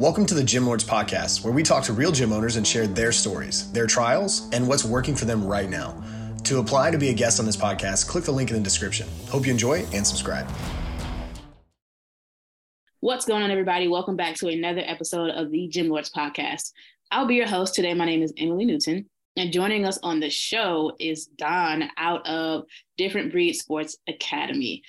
Welcome 0.00 0.26
to 0.26 0.34
the 0.34 0.42
Gym 0.42 0.66
Lords 0.66 0.82
Podcast, 0.82 1.44
where 1.44 1.52
we 1.52 1.62
talk 1.62 1.84
to 1.84 1.92
real 1.92 2.10
gym 2.10 2.32
owners 2.32 2.56
and 2.56 2.66
share 2.66 2.88
their 2.88 3.12
stories, 3.12 3.70
their 3.70 3.86
trials, 3.86 4.50
and 4.52 4.66
what's 4.66 4.84
working 4.84 5.14
for 5.14 5.24
them 5.24 5.46
right 5.46 5.70
now. 5.70 6.02
To 6.42 6.58
apply 6.58 6.90
to 6.90 6.98
be 6.98 7.10
a 7.10 7.14
guest 7.14 7.38
on 7.38 7.46
this 7.46 7.56
podcast, 7.56 8.08
click 8.08 8.24
the 8.24 8.32
link 8.32 8.50
in 8.50 8.56
the 8.56 8.62
description. 8.62 9.06
Hope 9.28 9.46
you 9.46 9.52
enjoy 9.52 9.86
and 9.92 10.04
subscribe. 10.04 10.48
What's 12.98 13.24
going 13.24 13.44
on, 13.44 13.52
everybody? 13.52 13.86
Welcome 13.86 14.16
back 14.16 14.34
to 14.38 14.48
another 14.48 14.82
episode 14.84 15.30
of 15.30 15.52
the 15.52 15.68
Gym 15.68 15.88
Lords 15.88 16.10
Podcast. 16.10 16.72
I'll 17.12 17.26
be 17.26 17.36
your 17.36 17.46
host 17.46 17.76
today. 17.76 17.94
My 17.94 18.04
name 18.04 18.24
is 18.24 18.34
Emily 18.36 18.64
Newton, 18.64 19.08
and 19.36 19.52
joining 19.52 19.86
us 19.86 20.00
on 20.02 20.18
the 20.18 20.28
show 20.28 20.90
is 20.98 21.26
Don 21.26 21.88
out 21.98 22.26
of 22.26 22.64
Different 22.96 23.30
Breed 23.30 23.52
Sports 23.52 23.96
Academy. 24.08 24.82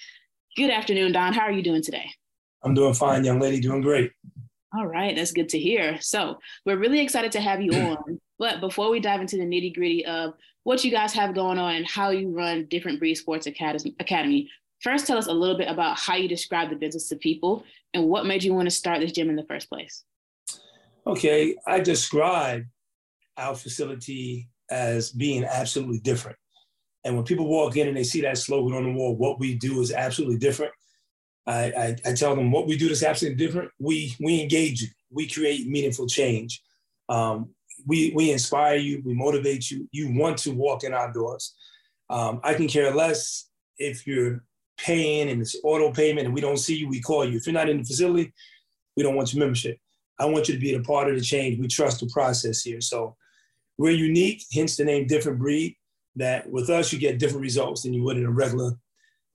Good 0.58 0.72
afternoon, 0.72 1.12
Don. 1.12 1.32
How 1.32 1.44
are 1.44 1.52
you 1.52 1.62
doing 1.62 1.84
today? 1.84 2.10
I'm 2.64 2.74
doing 2.74 2.96
fine, 2.96 3.24
young 3.24 3.40
lady. 3.40 3.60
Doing 3.60 3.82
great. 3.82 4.12
All 4.76 4.86
right, 4.88 5.16
that's 5.16 5.32
good 5.32 5.50
to 5.50 5.60
hear. 5.60 6.02
So 6.02 6.40
we're 6.66 6.78
really 6.78 7.00
excited 7.00 7.32
to 7.34 7.42
have 7.42 7.62
you 7.62 7.72
on. 7.98 8.20
But 8.38 8.60
before 8.60 8.90
we 8.90 9.00
dive 9.00 9.22
into 9.22 9.38
the 9.38 9.44
nitty 9.44 9.74
gritty 9.74 10.06
of 10.06 10.34
what 10.64 10.84
you 10.84 10.92
guys 10.92 11.14
have 11.14 11.36
going 11.36 11.58
on 11.58 11.76
and 11.76 11.88
how 11.88 12.10
you 12.10 12.30
run 12.30 12.66
Different 12.66 13.00
Breed 13.00 13.16
Sports 13.16 13.48
Academy, 13.48 14.50
first 14.82 15.08
tell 15.08 15.18
us 15.18 15.28
a 15.28 15.34
little 15.34 15.58
bit 15.58 15.70
about 15.70 15.98
how 15.98 16.16
you 16.16 16.28
describe 16.28 16.70
the 16.70 16.76
business 16.76 17.08
to 17.10 17.16
people 17.16 17.64
and 17.94 18.08
what 18.08 18.26
made 18.26 18.44
you 18.44 18.54
want 18.54 18.66
to 18.66 18.76
start 18.76 19.00
this 19.00 19.14
gym 19.14 19.30
in 19.30 19.36
the 19.36 19.46
first 19.46 19.70
place. 19.70 20.04
Okay, 21.08 21.56
I 21.68 21.80
describe 21.80 22.64
our 23.38 23.56
facility 23.56 24.50
as 24.70 25.12
being 25.12 25.46
absolutely 25.46 26.00
different. 26.00 26.38
And 27.04 27.16
when 27.16 27.24
people 27.24 27.48
walk 27.48 27.78
in 27.78 27.88
and 27.88 27.96
they 27.96 28.04
see 28.04 28.22
that 28.22 28.38
slogan 28.38 28.76
on 28.76 28.84
the 28.84 28.92
wall, 28.92 29.16
what 29.16 29.40
we 29.40 29.56
do 29.56 29.80
is 29.82 29.94
absolutely 29.94 30.38
different. 30.38 30.74
I, 31.48 31.64
I, 31.66 31.96
I, 32.06 32.14
tell 32.14 32.36
them 32.36 32.52
what 32.52 32.68
we 32.68 32.76
do 32.76 32.90
is 32.90 33.04
absolutely 33.04 33.46
different. 33.46 33.72
We 33.80 34.16
we 34.20 34.42
engage 34.42 34.82
you. 34.82 34.88
We 35.12 35.28
create 35.28 35.68
meaningful 35.68 36.08
change. 36.08 36.62
Um, 37.08 37.50
we 37.86 38.12
we 38.16 38.32
inspire 38.32 38.78
you. 38.78 39.02
We 39.06 39.14
motivate 39.14 39.70
you. 39.70 39.88
You 39.92 40.12
want 40.18 40.38
to 40.40 40.52
walk 40.52 40.84
in 40.84 40.94
our 40.94 41.12
doors. 41.14 41.54
Um, 42.10 42.40
I 42.44 42.54
can 42.54 42.68
care 42.68 42.94
less 42.94 43.48
if 43.78 44.08
you're 44.08 44.44
paying 44.78 45.30
and 45.30 45.42
it's 45.42 45.56
auto 45.64 45.92
payment 45.92 46.26
and 46.26 46.34
we 46.34 46.42
don't 46.42 46.58
see 46.58 46.76
you. 46.76 46.88
We 46.88 47.02
call 47.02 47.26
you. 47.26 47.38
If 47.38 47.46
you're 47.46 47.54
not 47.54 47.70
in 47.70 47.78
the 47.78 47.84
facility, 47.84 48.34
we 48.96 49.04
don't 49.04 49.16
want 49.16 49.34
your 49.34 49.40
membership. 49.40 49.78
I 50.20 50.26
want 50.26 50.48
you 50.48 50.54
to 50.54 50.60
be 50.60 50.74
a 50.74 50.82
part 50.82 51.10
of 51.10 51.16
the 51.16 51.22
change. 51.22 51.60
We 51.60 51.68
trust 51.68 52.00
the 52.00 52.08
process 52.08 52.62
here. 52.62 52.82
So 52.82 53.16
we're 53.78 53.92
unique, 53.92 54.44
hence 54.54 54.78
the 54.78 54.86
name 54.86 55.08
Different 55.08 55.40
Breed. 55.40 55.76
That 56.18 56.50
with 56.50 56.70
us 56.70 56.94
you 56.94 57.00
get 57.00 57.20
different 57.20 57.42
results 57.42 57.84
than 57.84 57.94
you 57.94 58.02
would 58.04 58.18
in 58.18 58.26
a 58.26 58.32
regular 58.32 58.72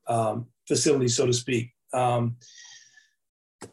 um, 0.08 0.47
facility, 0.67 1.08
so 1.08 1.27
to 1.27 1.33
speak. 1.33 1.72
Um, 1.92 2.36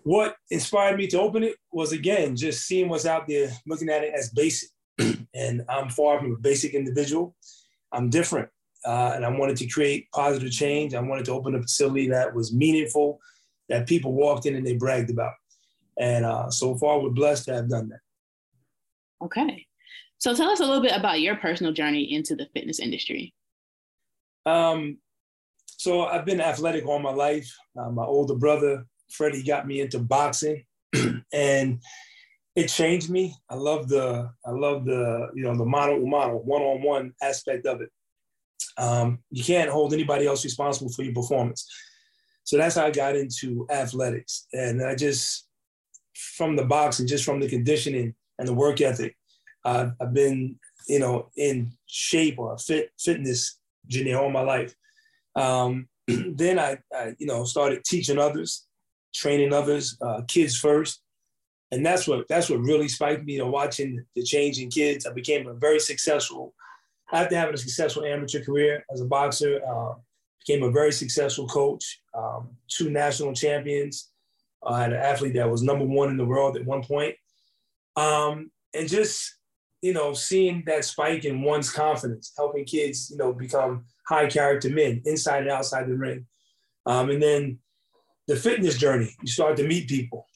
what 0.03 0.35
inspired 0.51 0.97
me 0.97 1.07
to 1.07 1.19
open 1.19 1.43
it 1.43 1.55
was 1.71 1.91
again 1.91 2.35
just 2.35 2.65
seeing 2.65 2.89
what's 2.89 3.05
out 3.05 3.27
there, 3.27 3.51
looking 3.65 3.89
at 3.89 4.03
it 4.03 4.13
as 4.13 4.29
basic. 4.31 4.69
and 5.33 5.63
I'm 5.69 5.89
far 5.89 6.19
from 6.19 6.33
a 6.33 6.37
basic 6.37 6.73
individual. 6.73 7.35
I'm 7.91 8.09
different, 8.09 8.49
uh, 8.85 9.13
and 9.15 9.25
I 9.25 9.29
wanted 9.29 9.57
to 9.57 9.67
create 9.67 10.09
positive 10.13 10.51
change. 10.51 10.93
I 10.93 11.01
wanted 11.01 11.25
to 11.25 11.33
open 11.33 11.55
a 11.55 11.61
facility 11.61 12.09
that 12.09 12.33
was 12.33 12.53
meaningful, 12.53 13.19
that 13.69 13.87
people 13.87 14.13
walked 14.13 14.45
in 14.45 14.55
and 14.55 14.65
they 14.65 14.75
bragged 14.75 15.09
about. 15.09 15.33
And 15.99 16.25
uh, 16.25 16.49
so 16.49 16.75
far, 16.75 16.99
we're 16.99 17.09
blessed 17.09 17.45
to 17.45 17.53
have 17.53 17.69
done 17.69 17.89
that. 17.89 17.99
Okay. 19.23 19.65
So 20.19 20.33
tell 20.33 20.49
us 20.49 20.59
a 20.59 20.65
little 20.65 20.81
bit 20.81 20.95
about 20.95 21.21
your 21.21 21.35
personal 21.35 21.73
journey 21.73 22.13
into 22.13 22.35
the 22.35 22.47
fitness 22.53 22.79
industry. 22.79 23.33
Um, 24.45 24.97
so 25.77 26.05
I've 26.05 26.25
been 26.25 26.41
athletic 26.41 26.85
all 26.85 26.99
my 26.99 27.13
life. 27.13 27.49
Uh, 27.79 27.91
my 27.91 28.03
older 28.03 28.35
brother, 28.35 28.85
Freddie, 29.11 29.43
got 29.43 29.67
me 29.67 29.81
into 29.81 29.99
boxing, 29.99 30.65
and 31.33 31.79
it 32.55 32.67
changed 32.67 33.11
me. 33.11 33.35
I 33.49 33.55
love 33.55 33.87
the 33.87 34.29
I 34.45 34.51
love 34.51 34.85
the 34.85 35.29
you 35.35 35.43
know 35.43 35.55
the 35.55 35.65
mano 35.65 36.03
mano 36.03 36.37
one 36.37 36.63
on 36.63 36.81
one 36.81 37.13
aspect 37.21 37.67
of 37.67 37.81
it. 37.81 37.89
Um, 38.79 39.19
you 39.29 39.43
can't 39.43 39.69
hold 39.69 39.93
anybody 39.93 40.25
else 40.25 40.43
responsible 40.43 40.91
for 40.91 41.03
your 41.03 41.13
performance. 41.13 41.67
So 42.43 42.57
that's 42.57 42.75
how 42.75 42.85
I 42.85 42.91
got 42.91 43.15
into 43.15 43.67
athletics, 43.69 44.47
and 44.53 44.83
I 44.83 44.95
just 44.95 45.47
from 46.35 46.55
the 46.55 46.65
boxing, 46.65 47.05
just 47.05 47.23
from 47.23 47.39
the 47.39 47.47
conditioning 47.47 48.15
and 48.39 48.47
the 48.47 48.53
work 48.53 48.81
ethic, 48.81 49.15
uh, 49.63 49.89
I've 50.01 50.13
been 50.13 50.55
you 50.87 50.97
know 50.97 51.29
in 51.37 51.71
shape 51.85 52.39
or 52.39 52.57
fit 52.57 52.89
fitness 52.97 53.59
journey 53.87 54.13
all 54.13 54.31
my 54.31 54.41
life. 54.41 54.73
Um, 55.37 55.87
then 56.07 56.59
I, 56.59 56.77
I, 56.93 57.15
you 57.19 57.27
know, 57.27 57.45
started 57.45 57.83
teaching 57.85 58.17
others, 58.17 58.65
training 59.13 59.53
others, 59.53 59.97
uh, 60.01 60.21
kids 60.27 60.57
first, 60.57 61.01
and 61.71 61.85
that's 61.85 62.07
what 62.07 62.27
that's 62.27 62.49
what 62.49 62.59
really 62.59 62.87
spiked 62.87 63.25
me. 63.25 63.33
You 63.33 63.39
know, 63.39 63.49
watching 63.49 64.03
the 64.15 64.23
change 64.23 64.59
in 64.59 64.69
kids, 64.69 65.05
I 65.05 65.13
became 65.13 65.47
a 65.47 65.53
very 65.53 65.79
successful. 65.79 66.53
After 67.13 67.37
having 67.37 67.53
a 67.53 67.57
successful 67.57 68.03
amateur 68.03 68.43
career 68.43 68.83
as 68.91 68.99
a 68.99 69.05
boxer, 69.05 69.61
uh, 69.65 69.93
became 70.45 70.63
a 70.63 70.71
very 70.71 70.91
successful 70.91 71.47
coach, 71.47 72.01
um, 72.17 72.49
two 72.67 72.89
national 72.89 73.33
champions. 73.33 74.09
I 74.65 74.81
had 74.81 74.93
an 74.93 74.99
athlete 74.99 75.35
that 75.35 75.49
was 75.49 75.61
number 75.61 75.85
one 75.85 76.09
in 76.09 76.17
the 76.17 76.25
world 76.25 76.57
at 76.57 76.65
one 76.65 76.83
point. 76.83 77.15
Um, 77.95 78.51
and 78.73 78.89
just 78.89 79.36
you 79.81 79.93
know, 79.93 80.13
seeing 80.13 80.63
that 80.65 80.85
spike 80.85 81.25
in 81.25 81.41
one's 81.41 81.71
confidence, 81.71 82.33
helping 82.35 82.65
kids, 82.65 83.09
you 83.11 83.17
know, 83.17 83.33
become 83.33 83.85
high 84.07 84.27
character 84.27 84.69
men 84.69 85.01
inside 85.05 85.43
and 85.43 85.51
outside 85.51 85.87
the 85.87 85.95
ring. 85.95 86.25
Um, 86.85 87.09
and 87.09 87.21
then 87.21 87.59
the 88.27 88.35
fitness 88.35 88.77
journey, 88.77 89.13
you 89.21 89.27
start 89.27 89.57
to 89.57 89.67
meet 89.67 89.87
people. 89.87 90.27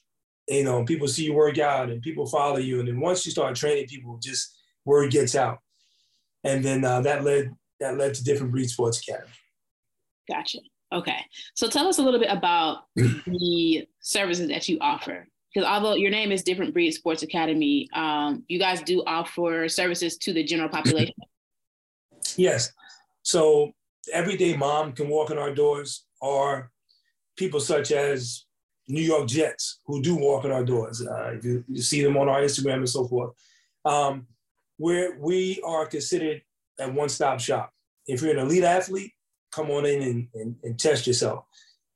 You 0.48 0.64
know, 0.64 0.84
people 0.84 1.08
see 1.08 1.24
you 1.24 1.34
work 1.34 1.58
out 1.58 1.90
and 1.90 2.02
people 2.02 2.26
follow 2.26 2.58
you. 2.58 2.80
And 2.80 2.88
then 2.88 3.00
once 3.00 3.24
you 3.24 3.32
start 3.32 3.56
training 3.56 3.86
people, 3.86 4.18
just 4.22 4.56
word 4.84 5.10
gets 5.10 5.34
out. 5.34 5.58
And 6.44 6.64
then 6.64 6.84
uh, 6.84 7.00
that 7.02 7.24
led 7.24 7.52
that 7.80 7.96
led 7.98 8.14
to 8.14 8.24
different 8.24 8.52
breed 8.52 8.68
sports 8.68 9.00
academy. 9.00 9.30
Gotcha. 10.28 10.58
Okay. 10.92 11.18
So 11.54 11.68
tell 11.68 11.88
us 11.88 11.98
a 11.98 12.02
little 12.02 12.20
bit 12.20 12.30
about 12.30 12.84
the 12.96 13.86
services 14.00 14.48
that 14.48 14.68
you 14.68 14.78
offer 14.80 15.26
because 15.52 15.68
although 15.68 15.94
your 15.94 16.10
name 16.10 16.32
is 16.32 16.42
Different 16.42 16.72
Breed 16.72 16.92
Sports 16.92 17.22
Academy, 17.22 17.88
um, 17.94 18.44
you 18.48 18.58
guys 18.58 18.82
do 18.82 19.02
offer 19.06 19.68
services 19.68 20.16
to 20.18 20.32
the 20.32 20.44
general 20.44 20.68
population. 20.68 21.14
Yes. 22.36 22.72
So 23.24 23.72
everyday 24.12 24.56
mom 24.56 24.92
can 24.92 25.08
walk 25.08 25.30
in 25.30 25.38
our 25.38 25.52
doors, 25.52 26.04
or 26.20 26.70
people 27.36 27.60
such 27.60 27.90
as 27.90 28.44
New 28.88 29.02
York 29.02 29.26
Jets 29.26 29.80
who 29.86 30.00
do 30.00 30.16
walk 30.16 30.44
in 30.44 30.52
our 30.52 30.64
doors. 30.64 31.06
Uh, 31.06 31.34
you, 31.42 31.64
you, 31.68 31.82
see 31.82 32.02
them 32.02 32.16
on 32.16 32.28
our 32.28 32.40
Instagram 32.40 32.76
and 32.76 32.88
so 32.88 33.06
forth. 33.06 33.34
Um, 33.84 34.28
where 34.76 35.18
we 35.18 35.60
are 35.64 35.84
considered 35.84 36.42
a 36.78 36.90
one-stop 36.90 37.40
shop. 37.40 37.72
If 38.06 38.22
you're 38.22 38.32
an 38.32 38.38
elite 38.38 38.64
athlete, 38.64 39.12
come 39.50 39.70
on 39.70 39.84
in 39.84 40.02
and, 40.02 40.28
and, 40.34 40.56
and 40.62 40.78
test 40.78 41.06
yourself. 41.06 41.44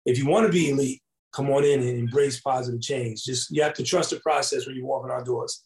If 0.04 0.18
you 0.18 0.26
want 0.26 0.46
to 0.46 0.52
be 0.52 0.70
elite, 0.70 1.02
come 1.36 1.50
on 1.50 1.64
in 1.64 1.80
and 1.80 1.98
embrace 1.98 2.40
positive 2.40 2.80
change. 2.80 3.24
Just 3.24 3.50
you 3.50 3.62
have 3.62 3.74
to 3.74 3.82
trust 3.82 4.10
the 4.10 4.20
process 4.20 4.66
when 4.66 4.74
you 4.74 4.86
walk 4.86 5.04
in 5.04 5.10
our 5.10 5.22
doors. 5.22 5.62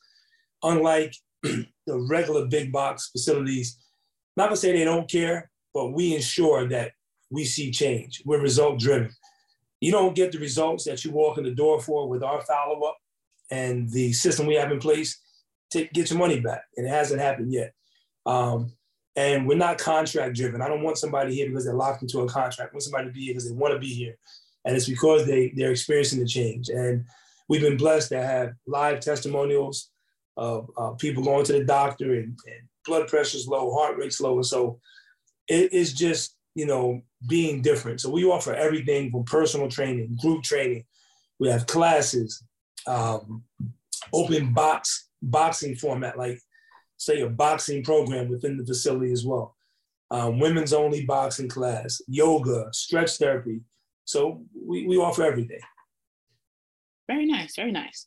Unlike 0.64 1.14
the 1.42 1.66
regular 1.86 2.46
big 2.46 2.72
box 2.72 3.10
facilities, 3.12 3.78
not 4.36 4.48
to 4.48 4.56
say 4.56 4.72
they 4.72 4.84
don't 4.84 5.08
care, 5.08 5.48
but 5.72 5.92
we 5.92 6.14
ensure 6.14 6.68
that 6.68 6.90
we 7.30 7.44
see 7.44 7.70
change. 7.70 8.20
We're 8.26 8.40
result 8.40 8.80
driven. 8.80 9.12
You 9.80 9.92
don't 9.92 10.16
get 10.16 10.32
the 10.32 10.38
results 10.38 10.84
that 10.84 11.04
you 11.04 11.12
walk 11.12 11.38
in 11.38 11.44
the 11.44 11.54
door 11.54 11.80
for 11.80 12.08
with 12.08 12.24
our 12.24 12.40
follow 12.42 12.80
up 12.80 12.98
and 13.50 13.88
the 13.90 14.12
system 14.12 14.46
we 14.46 14.56
have 14.56 14.72
in 14.72 14.80
place. 14.80 15.18
to 15.70 15.84
get 15.94 16.10
your 16.10 16.18
money 16.18 16.40
back, 16.40 16.64
and 16.76 16.84
it 16.84 16.90
hasn't 16.90 17.20
happened 17.20 17.52
yet. 17.52 17.72
Um, 18.26 18.72
and 19.14 19.46
we're 19.46 19.56
not 19.56 19.78
contract 19.78 20.34
driven. 20.34 20.60
I 20.60 20.68
don't 20.68 20.82
want 20.82 20.98
somebody 20.98 21.32
here 21.32 21.46
because 21.46 21.64
they're 21.64 21.74
locked 21.74 22.02
into 22.02 22.20
a 22.20 22.28
contract. 22.28 22.72
I 22.72 22.74
want 22.74 22.82
somebody 22.82 23.06
to 23.06 23.12
be 23.12 23.24
here 23.24 23.34
because 23.34 23.48
they 23.48 23.54
want 23.54 23.72
to 23.74 23.78
be 23.78 23.94
here 23.94 24.16
and 24.64 24.76
it's 24.76 24.88
because 24.88 25.26
they 25.26 25.52
they're 25.56 25.70
experiencing 25.70 26.20
the 26.20 26.26
change. 26.26 26.68
And 26.68 27.04
we've 27.48 27.60
been 27.60 27.76
blessed 27.76 28.10
to 28.10 28.22
have 28.22 28.52
live 28.66 29.00
testimonials 29.00 29.90
of 30.36 30.70
uh, 30.76 30.92
people 30.92 31.22
going 31.22 31.44
to 31.44 31.52
the 31.52 31.64
doctor 31.64 32.14
and, 32.14 32.38
and 32.46 32.68
blood 32.86 33.08
pressure's 33.08 33.48
low, 33.48 33.74
heart 33.74 33.96
rate's 33.98 34.20
low, 34.20 34.36
and 34.36 34.46
so 34.46 34.78
it 35.48 35.72
is 35.72 35.92
just 35.92 36.36
you 36.54 36.66
know 36.66 37.00
being 37.28 37.62
different. 37.62 38.00
So 38.00 38.10
we 38.10 38.24
offer 38.24 38.54
everything 38.54 39.10
from 39.10 39.24
personal 39.24 39.68
training, 39.68 40.16
group 40.20 40.42
training. 40.42 40.84
We 41.38 41.48
have 41.48 41.66
classes, 41.66 42.42
um, 42.86 43.44
open 44.12 44.52
box 44.52 45.08
boxing 45.22 45.74
format, 45.74 46.18
like 46.18 46.40
say 46.96 47.20
a 47.20 47.28
boxing 47.28 47.82
program 47.82 48.28
within 48.28 48.56
the 48.56 48.64
facility 48.64 49.12
as 49.12 49.24
well. 49.24 49.56
Um, 50.10 50.40
women's 50.40 50.72
only 50.72 51.04
boxing 51.04 51.48
class, 51.48 52.00
yoga, 52.08 52.68
stretch 52.72 53.16
therapy, 53.16 53.60
so 54.10 54.42
we, 54.66 54.86
we 54.86 54.96
offer 54.96 55.22
everything. 55.22 55.60
Very 57.08 57.26
nice, 57.26 57.54
very 57.56 57.72
nice. 57.72 58.06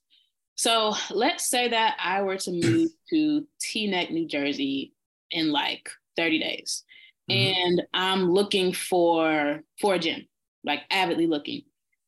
So 0.55 0.93
let's 1.09 1.49
say 1.49 1.69
that 1.69 1.97
I 2.01 2.21
were 2.21 2.37
to 2.37 2.51
move 2.51 2.89
to 3.09 3.47
Teaneck, 3.61 4.11
New 4.11 4.27
Jersey 4.27 4.93
in 5.31 5.51
like 5.51 5.89
30 6.17 6.39
days. 6.39 6.83
Mm-hmm. 7.29 7.71
And 7.71 7.83
I'm 7.93 8.31
looking 8.31 8.73
for 8.73 9.61
for 9.79 9.95
a 9.95 9.99
gym, 9.99 10.27
like 10.65 10.81
avidly 10.91 11.27
looking. 11.27 11.61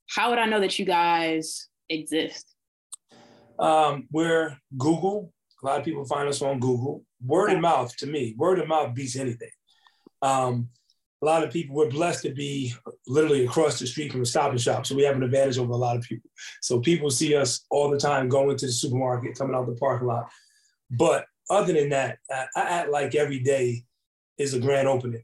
How 0.10 0.30
would 0.30 0.40
I 0.40 0.46
know 0.46 0.60
that 0.60 0.78
you 0.78 0.86
guys 0.86 1.68
exist? 1.90 2.54
Um, 3.58 4.08
we're 4.12 4.58
Google. 4.78 5.32
A 5.64 5.66
lot 5.66 5.80
of 5.80 5.86
people 5.86 6.06
find 6.06 6.28
us 6.28 6.42
on 6.42 6.60
Google. 6.60 7.04
Word 7.26 7.54
of 7.54 7.62
mouth 7.62 7.96
to 7.98 8.08
me, 8.08 8.36
word 8.38 8.60
of 8.60 8.68
mouth 8.68 8.94
beats 8.94 9.16
anything. 9.16 9.50
Um, 10.22 10.68
a 11.26 11.32
lot 11.32 11.44
of 11.44 11.52
people, 11.52 11.76
we're 11.76 11.90
blessed 11.90 12.22
to 12.22 12.30
be 12.30 12.72
literally 13.08 13.46
across 13.46 13.80
the 13.80 13.88
street 13.88 14.12
from 14.12 14.22
a 14.22 14.26
stop 14.26 14.52
and 14.52 14.62
shop. 14.62 14.86
So 14.86 14.94
we 14.94 15.02
have 15.04 15.16
an 15.16 15.24
advantage 15.24 15.58
over 15.58 15.74
a 15.74 15.78
lot 15.78 15.98
of 15.98 16.04
people. 16.04 16.30
So 16.62 16.80
people 16.80 17.10
see 17.10 17.36
us 17.36 17.66
all 17.72 17.90
the 17.90 17.98
time 17.98 18.30
going 18.30 18.56
to 18.56 18.66
the 18.68 18.72
supermarket, 18.72 19.36
coming 19.36 19.56
out 19.56 19.66
the 19.66 19.74
parking 19.74 20.08
lot. 20.08 20.30
But 20.92 21.26
other 21.50 21.74
than 21.74 21.90
that, 21.90 22.20
I, 22.30 22.46
I 22.56 22.62
act 22.62 22.92
like 22.92 23.16
every 23.16 23.40
day 23.40 23.86
is 24.38 24.54
a 24.54 24.60
grand 24.60 24.88
opening. 24.88 25.24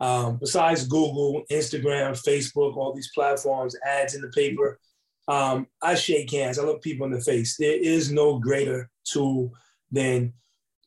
Um, 0.00 0.38
besides 0.38 0.84
Google, 0.88 1.44
Instagram, 1.48 2.20
Facebook, 2.20 2.76
all 2.76 2.92
these 2.92 3.12
platforms, 3.14 3.76
ads 3.86 4.16
in 4.16 4.22
the 4.22 4.28
paper, 4.28 4.80
um, 5.28 5.68
I 5.80 5.94
shake 5.94 6.30
hands. 6.32 6.58
I 6.58 6.64
look 6.64 6.82
people 6.82 7.06
in 7.06 7.12
the 7.12 7.20
face. 7.20 7.56
There 7.56 7.80
is 7.80 8.10
no 8.10 8.40
greater 8.40 8.90
tool 9.04 9.52
than 9.92 10.32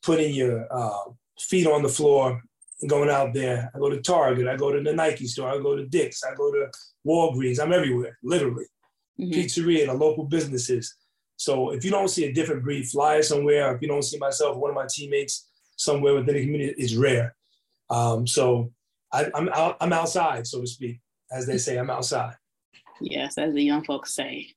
putting 0.04 0.36
your 0.36 0.68
uh, 0.70 1.12
feet 1.40 1.66
on 1.66 1.82
the 1.82 1.90
floor 1.90 2.44
going 2.88 3.10
out 3.10 3.34
there. 3.34 3.72
I 3.74 3.80
go 3.80 3.90
to 3.90 4.02
Target, 4.02 4.48
I 4.48 4.56
go 4.56 4.72
to 4.72 4.82
the 4.82 4.94
Nike 4.94 5.28
store, 5.28 5.50
I 5.50 5.58
go 5.58 5.76
to 5.76 5.86
Dick's, 5.86 6.24
I 6.24 6.34
go 6.36 6.52
to 6.52 6.68
Walgreens. 7.06 7.60
I'm 7.62 7.74
everywhere, 7.74 8.18
literally. 8.24 8.66
Mm-hmm. 9.20 9.34
Pizzeria, 9.34 9.88
the 9.88 9.94
local 9.94 10.24
businesses. 10.24 10.96
So 11.36 11.72
if 11.72 11.84
you 11.84 11.92
don't 11.92 12.10
see 12.10 12.26
a 12.26 12.34
different 12.34 12.64
breed 12.64 12.88
flyer 12.88 13.22
somewhere, 13.22 13.76
if 13.76 13.82
you 13.82 13.88
don't 13.88 14.04
see 14.04 14.18
myself, 14.18 14.58
one 14.58 14.72
of 14.72 14.76
my 14.76 14.88
teammates 14.90 15.48
somewhere 15.76 16.14
within 16.14 16.36
the 16.36 16.42
community, 16.42 16.74
it's 16.78 16.96
rare. 16.96 17.36
Um, 17.90 18.28
so 18.28 18.72
I, 19.12 19.30
I'm 19.34 19.50
out, 19.50 19.78
I'm 19.82 19.94
outside, 19.94 20.48
so 20.48 20.62
to 20.62 20.68
speak, 20.68 21.00
as 21.32 21.46
they 21.48 21.58
say, 21.58 21.78
I'm 21.78 21.90
outside. 21.90 22.36
Yes, 23.02 23.38
as 23.38 23.54
the 23.54 23.64
young 23.64 23.84
folks 23.84 24.14
say. 24.14 24.54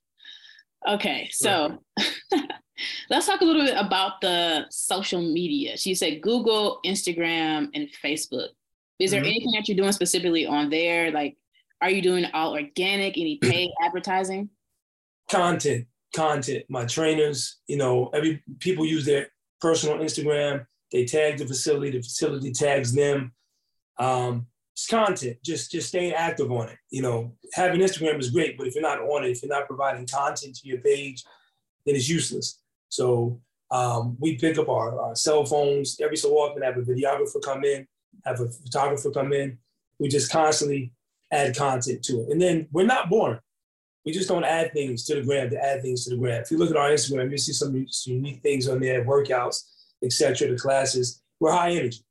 Okay, 0.88 1.28
so 1.30 1.78
let's 3.10 3.26
talk 3.26 3.40
a 3.40 3.44
little 3.44 3.62
bit 3.62 3.76
about 3.76 4.20
the 4.20 4.66
social 4.70 5.20
media. 5.20 5.76
So 5.76 5.90
you 5.90 5.94
said 5.94 6.22
Google, 6.22 6.80
Instagram, 6.84 7.68
and 7.74 7.88
Facebook. 8.04 8.48
Is 8.98 9.10
there 9.10 9.20
mm-hmm. 9.20 9.28
anything 9.28 9.52
that 9.52 9.68
you're 9.68 9.76
doing 9.76 9.92
specifically 9.92 10.46
on 10.46 10.70
there? 10.70 11.10
Like, 11.10 11.36
are 11.80 11.90
you 11.90 12.02
doing 12.02 12.24
all 12.32 12.52
organic, 12.52 13.16
any 13.16 13.38
paid 13.42 13.70
advertising? 13.82 14.50
Content, 15.30 15.86
content. 16.14 16.64
My 16.68 16.84
trainers, 16.84 17.58
you 17.66 17.76
know, 17.76 18.10
every 18.14 18.42
people 18.58 18.84
use 18.84 19.04
their 19.04 19.28
personal 19.60 19.98
Instagram. 19.98 20.66
They 20.90 21.04
tag 21.04 21.38
the 21.38 21.46
facility. 21.46 21.92
The 21.92 22.02
facility 22.02 22.52
tags 22.52 22.92
them. 22.92 23.32
Um, 23.98 24.46
it's 24.72 24.86
content. 24.86 25.36
Just 25.44 25.70
just 25.70 25.88
staying 25.88 26.12
active 26.12 26.50
on 26.50 26.68
it. 26.68 26.78
You 26.90 27.02
know, 27.02 27.34
having 27.52 27.80
Instagram 27.80 28.18
is 28.18 28.30
great, 28.30 28.56
but 28.56 28.66
if 28.66 28.74
you're 28.74 28.82
not 28.82 29.00
on 29.00 29.24
it, 29.24 29.30
if 29.30 29.42
you're 29.42 29.50
not 29.50 29.66
providing 29.68 30.06
content 30.06 30.56
to 30.56 30.68
your 30.68 30.78
page, 30.78 31.24
then 31.84 31.94
it's 31.94 32.08
useless. 32.08 32.60
So 32.88 33.40
um, 33.70 34.16
we 34.20 34.36
pick 34.36 34.58
up 34.58 34.68
our, 34.68 35.00
our, 35.00 35.16
cell 35.16 35.44
phones 35.44 35.98
every 36.00 36.16
so 36.16 36.32
often, 36.34 36.62
have 36.62 36.76
a 36.76 36.82
videographer 36.82 37.40
come 37.42 37.64
in, 37.64 37.86
have 38.24 38.40
a 38.40 38.48
photographer 38.48 39.10
come 39.10 39.32
in. 39.32 39.58
We 39.98 40.08
just 40.08 40.30
constantly 40.30 40.92
add 41.32 41.56
content 41.56 42.02
to 42.04 42.20
it. 42.22 42.28
And 42.30 42.40
then 42.40 42.68
we're 42.70 42.84
not 42.84 43.08
boring. 43.08 43.40
We 44.04 44.12
just 44.12 44.28
don't 44.28 44.44
add 44.44 44.72
things 44.72 45.04
to 45.04 45.14
the 45.14 45.22
gram 45.22 45.48
to 45.50 45.64
add 45.64 45.80
things 45.80 46.04
to 46.04 46.10
the 46.10 46.16
gram. 46.16 46.42
If 46.42 46.50
you 46.50 46.58
look 46.58 46.70
at 46.70 46.76
our 46.76 46.90
Instagram, 46.90 47.30
you 47.30 47.38
see 47.38 47.52
some 47.52 47.86
unique 48.06 48.42
things 48.42 48.68
on 48.68 48.80
there, 48.80 49.04
workouts, 49.04 49.62
etc. 50.02 50.50
the 50.50 50.56
classes. 50.56 51.22
We're 51.40 51.52
high 51.52 51.70
energy. 51.70 52.04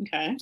Okay. 0.00 0.36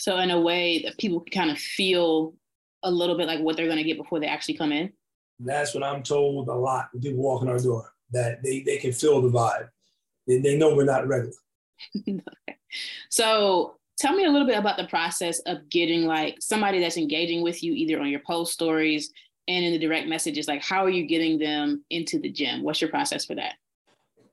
So 0.00 0.16
in 0.18 0.30
a 0.30 0.40
way 0.40 0.80
that 0.82 0.96
people 0.98 1.20
can 1.20 1.30
kind 1.30 1.50
of 1.50 1.58
feel 1.58 2.34
a 2.82 2.90
little 2.90 3.18
bit 3.18 3.26
like 3.26 3.40
what 3.40 3.56
they're 3.56 3.66
going 3.66 3.76
to 3.76 3.84
get 3.84 3.98
before 3.98 4.18
they 4.18 4.26
actually 4.26 4.56
come 4.56 4.72
in. 4.72 4.90
That's 5.38 5.74
what 5.74 5.84
I'm 5.84 6.02
told 6.02 6.48
a 6.48 6.54
lot 6.54 6.88
when 6.92 7.02
people 7.02 7.22
walk 7.22 7.42
in 7.42 7.48
our 7.48 7.58
door 7.58 7.92
that 8.12 8.42
they, 8.42 8.60
they 8.60 8.78
can 8.78 8.92
feel 8.92 9.20
the 9.20 9.28
vibe. 9.28 9.68
They, 10.26 10.38
they 10.38 10.56
know 10.56 10.74
we're 10.74 10.84
not 10.84 11.06
regular. 11.06 11.34
okay. 12.08 12.58
So 13.10 13.76
tell 13.98 14.14
me 14.14 14.24
a 14.24 14.30
little 14.30 14.46
bit 14.46 14.58
about 14.58 14.78
the 14.78 14.86
process 14.86 15.40
of 15.40 15.68
getting 15.68 16.06
like 16.06 16.36
somebody 16.40 16.80
that's 16.80 16.96
engaging 16.96 17.42
with 17.42 17.62
you 17.62 17.74
either 17.74 18.00
on 18.00 18.08
your 18.08 18.20
post 18.26 18.54
stories 18.54 19.12
and 19.48 19.64
in 19.64 19.72
the 19.72 19.78
direct 19.78 20.08
messages. 20.08 20.48
Like, 20.48 20.62
how 20.62 20.82
are 20.82 20.90
you 20.90 21.06
getting 21.06 21.38
them 21.38 21.84
into 21.90 22.18
the 22.18 22.30
gym? 22.30 22.62
What's 22.62 22.80
your 22.80 22.90
process 22.90 23.26
for 23.26 23.34
that? 23.34 23.56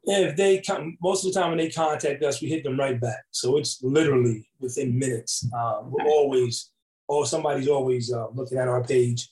If 0.07 0.37
they 0.37 0.61
come, 0.61 0.97
most 1.01 1.25
of 1.25 1.33
the 1.33 1.39
time 1.39 1.49
when 1.49 1.57
they 1.57 1.69
contact 1.69 2.23
us, 2.23 2.41
we 2.41 2.47
hit 2.47 2.63
them 2.63 2.79
right 2.79 2.99
back. 2.99 3.23
So 3.31 3.57
it's 3.57 3.83
literally 3.83 4.47
within 4.59 4.97
minutes. 4.97 5.45
Um, 5.53 5.91
we're 5.91 6.07
always, 6.07 6.71
or 7.09 7.25
somebody's 7.25 7.67
always 7.67 8.11
uh, 8.11 8.27
looking 8.33 8.57
at 8.57 8.69
our 8.69 8.83
page, 8.83 9.29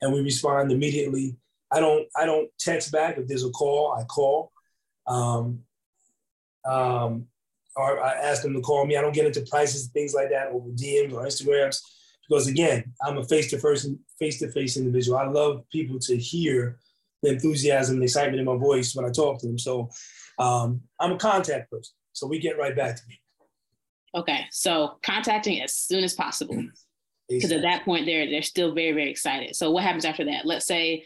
and 0.00 0.12
we 0.12 0.20
respond 0.20 0.72
immediately. 0.72 1.36
I 1.70 1.80
don't, 1.80 2.06
I 2.16 2.26
don't 2.26 2.50
text 2.58 2.90
back 2.92 3.18
if 3.18 3.28
there's 3.28 3.44
a 3.44 3.50
call. 3.50 3.92
I 3.92 4.04
call, 4.04 4.52
um, 5.06 5.60
um, 6.68 7.26
or 7.76 8.02
I 8.02 8.14
ask 8.14 8.42
them 8.42 8.54
to 8.54 8.60
call 8.60 8.84
me. 8.84 8.96
I 8.96 9.02
don't 9.02 9.14
get 9.14 9.26
into 9.26 9.42
prices, 9.42 9.88
things 9.88 10.14
like 10.14 10.30
that, 10.30 10.48
over 10.48 10.70
DMs 10.70 11.12
or 11.12 11.24
Instagrams, 11.24 11.78
because 12.28 12.48
again, 12.48 12.92
I'm 13.04 13.18
a 13.18 13.24
face-to-face, 13.24 13.86
face-to-face 14.18 14.76
individual. 14.76 15.18
I 15.18 15.26
love 15.26 15.62
people 15.70 15.98
to 16.00 16.16
hear 16.16 16.78
the 17.22 17.30
enthusiasm 17.30 17.96
and 17.96 18.04
excitement 18.04 18.40
in 18.40 18.46
my 18.46 18.56
voice 18.56 18.94
when 18.94 19.04
I 19.04 19.10
talk 19.10 19.40
to 19.40 19.46
them. 19.46 19.58
So 19.58 19.90
um, 20.38 20.82
I'm 21.00 21.12
a 21.12 21.18
contact 21.18 21.70
person. 21.70 21.94
So 22.12 22.26
we 22.26 22.38
get 22.38 22.58
right 22.58 22.74
back 22.74 22.96
to 22.96 23.02
me. 23.08 23.20
Okay. 24.14 24.46
So 24.50 24.98
contacting 25.02 25.60
as 25.60 25.74
soon 25.74 26.04
as 26.04 26.14
possible. 26.14 26.62
Because 27.28 27.52
at 27.52 27.62
that 27.62 27.84
point 27.84 28.06
they're 28.06 28.30
they're 28.30 28.42
still 28.42 28.72
very, 28.72 28.92
very 28.92 29.10
excited. 29.10 29.56
So 29.56 29.70
what 29.70 29.82
happens 29.82 30.04
after 30.04 30.24
that? 30.26 30.46
Let's 30.46 30.66
say 30.66 31.04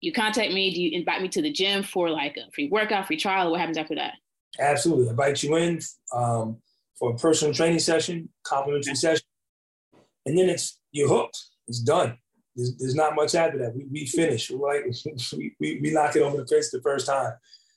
you 0.00 0.12
contact 0.12 0.52
me, 0.52 0.72
do 0.72 0.80
you 0.80 0.96
invite 0.96 1.20
me 1.20 1.28
to 1.28 1.42
the 1.42 1.50
gym 1.50 1.82
for 1.82 2.08
like 2.10 2.36
a 2.36 2.50
free 2.52 2.68
workout, 2.68 3.06
free 3.06 3.16
trial? 3.16 3.50
What 3.50 3.60
happens 3.60 3.76
after 3.76 3.96
that? 3.96 4.14
Absolutely. 4.58 5.08
I 5.08 5.10
invite 5.10 5.42
you 5.42 5.56
in 5.56 5.80
um, 6.14 6.58
for 6.98 7.12
a 7.12 7.16
personal 7.16 7.52
training 7.52 7.80
session, 7.80 8.28
complimentary 8.44 8.94
session. 8.94 9.26
And 10.26 10.38
then 10.38 10.48
it's 10.48 10.80
you're 10.92 11.08
hooked. 11.08 11.38
It's 11.66 11.80
done. 11.80 12.16
There's, 12.54 12.76
there's 12.76 12.94
not 12.94 13.14
much 13.14 13.34
after 13.34 13.58
that. 13.58 13.74
We, 13.74 13.86
we 13.90 14.06
finish. 14.06 14.50
We're 14.50 14.66
like 14.66 14.84
we, 15.36 15.54
we, 15.60 15.80
we 15.82 15.90
knock 15.90 16.16
it 16.16 16.22
over 16.22 16.36
the 16.36 16.46
face 16.46 16.70
the 16.70 16.80
first 16.82 17.06
time. 17.06 17.32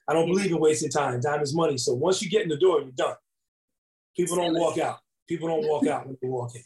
I 0.08 0.14
don't 0.14 0.28
believe 0.28 0.52
in 0.52 0.60
wasting 0.60 0.90
time. 0.90 1.22
Time 1.22 1.42
is 1.42 1.56
money. 1.56 1.78
So 1.78 1.94
once 1.94 2.22
you 2.22 2.30
get 2.30 2.44
in 2.44 2.50
the 2.50 2.58
door, 2.58 2.82
you're 2.82 2.92
done. 2.92 3.16
People 4.16 4.36
don't 4.36 4.54
walk 4.54 4.78
out. 4.78 5.00
People 5.28 5.48
don't 5.48 5.68
walk 5.68 5.88
out 5.88 6.06
when 6.06 6.18
they 6.22 6.28
walk 6.28 6.56
in. 6.56 6.64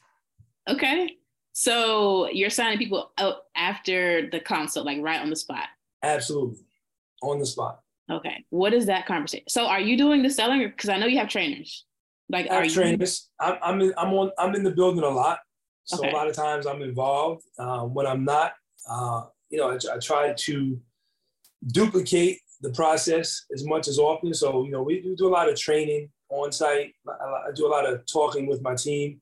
Okay. 0.67 1.17
So 1.53 2.29
you're 2.29 2.49
signing 2.49 2.77
people 2.77 3.11
out 3.17 3.43
after 3.55 4.29
the 4.29 4.39
consult, 4.39 4.85
like 4.85 5.01
right 5.01 5.21
on 5.21 5.29
the 5.29 5.35
spot. 5.35 5.67
Absolutely. 6.03 6.65
On 7.21 7.39
the 7.39 7.45
spot. 7.45 7.81
Okay. 8.11 8.43
What 8.49 8.73
is 8.73 8.85
that 8.87 9.05
conversation? 9.05 9.45
So 9.47 9.65
are 9.65 9.79
you 9.79 9.97
doing 9.97 10.21
the 10.21 10.29
selling 10.29 10.67
because 10.67 10.89
I 10.89 10.97
know 10.97 11.05
you 11.05 11.17
have 11.19 11.29
trainers. 11.29 11.85
Like 12.29 12.49
I 12.49 12.63
have 12.63 12.73
trainers. 12.73 13.29
You... 13.41 13.47
I'm 13.47 13.57
I'm 13.61 13.81
in, 13.81 13.93
I'm 13.97 14.13
on 14.13 14.31
I'm 14.37 14.55
in 14.55 14.63
the 14.63 14.71
building 14.71 15.03
a 15.03 15.09
lot. 15.09 15.39
So 15.85 15.99
okay. 15.99 16.09
a 16.09 16.13
lot 16.13 16.27
of 16.27 16.35
times 16.35 16.65
I'm 16.65 16.81
involved. 16.81 17.43
Um, 17.59 17.93
when 17.93 18.07
I'm 18.07 18.25
not, 18.25 18.53
uh, 18.89 19.25
you 19.49 19.59
know, 19.59 19.69
I, 19.69 19.95
I 19.95 19.99
try 19.99 20.33
to 20.33 20.81
duplicate 21.67 22.39
the 22.65 22.73
process 22.73 23.45
as 23.53 23.63
much 23.63 23.87
as 23.87 23.99
often. 23.99 24.33
So, 24.33 24.65
you 24.65 24.71
know, 24.71 24.81
we, 24.81 25.01
we 25.05 25.15
do 25.15 25.27
a 25.27 25.29
lot 25.29 25.49
of 25.49 25.55
training 25.55 26.09
on 26.29 26.51
site. 26.51 26.93
I, 27.07 27.11
I, 27.11 27.51
do 27.55 27.67
a 27.67 27.69
lot 27.69 27.85
of 27.85 28.05
talking 28.07 28.47
with 28.47 28.61
my 28.63 28.73
team. 28.73 29.21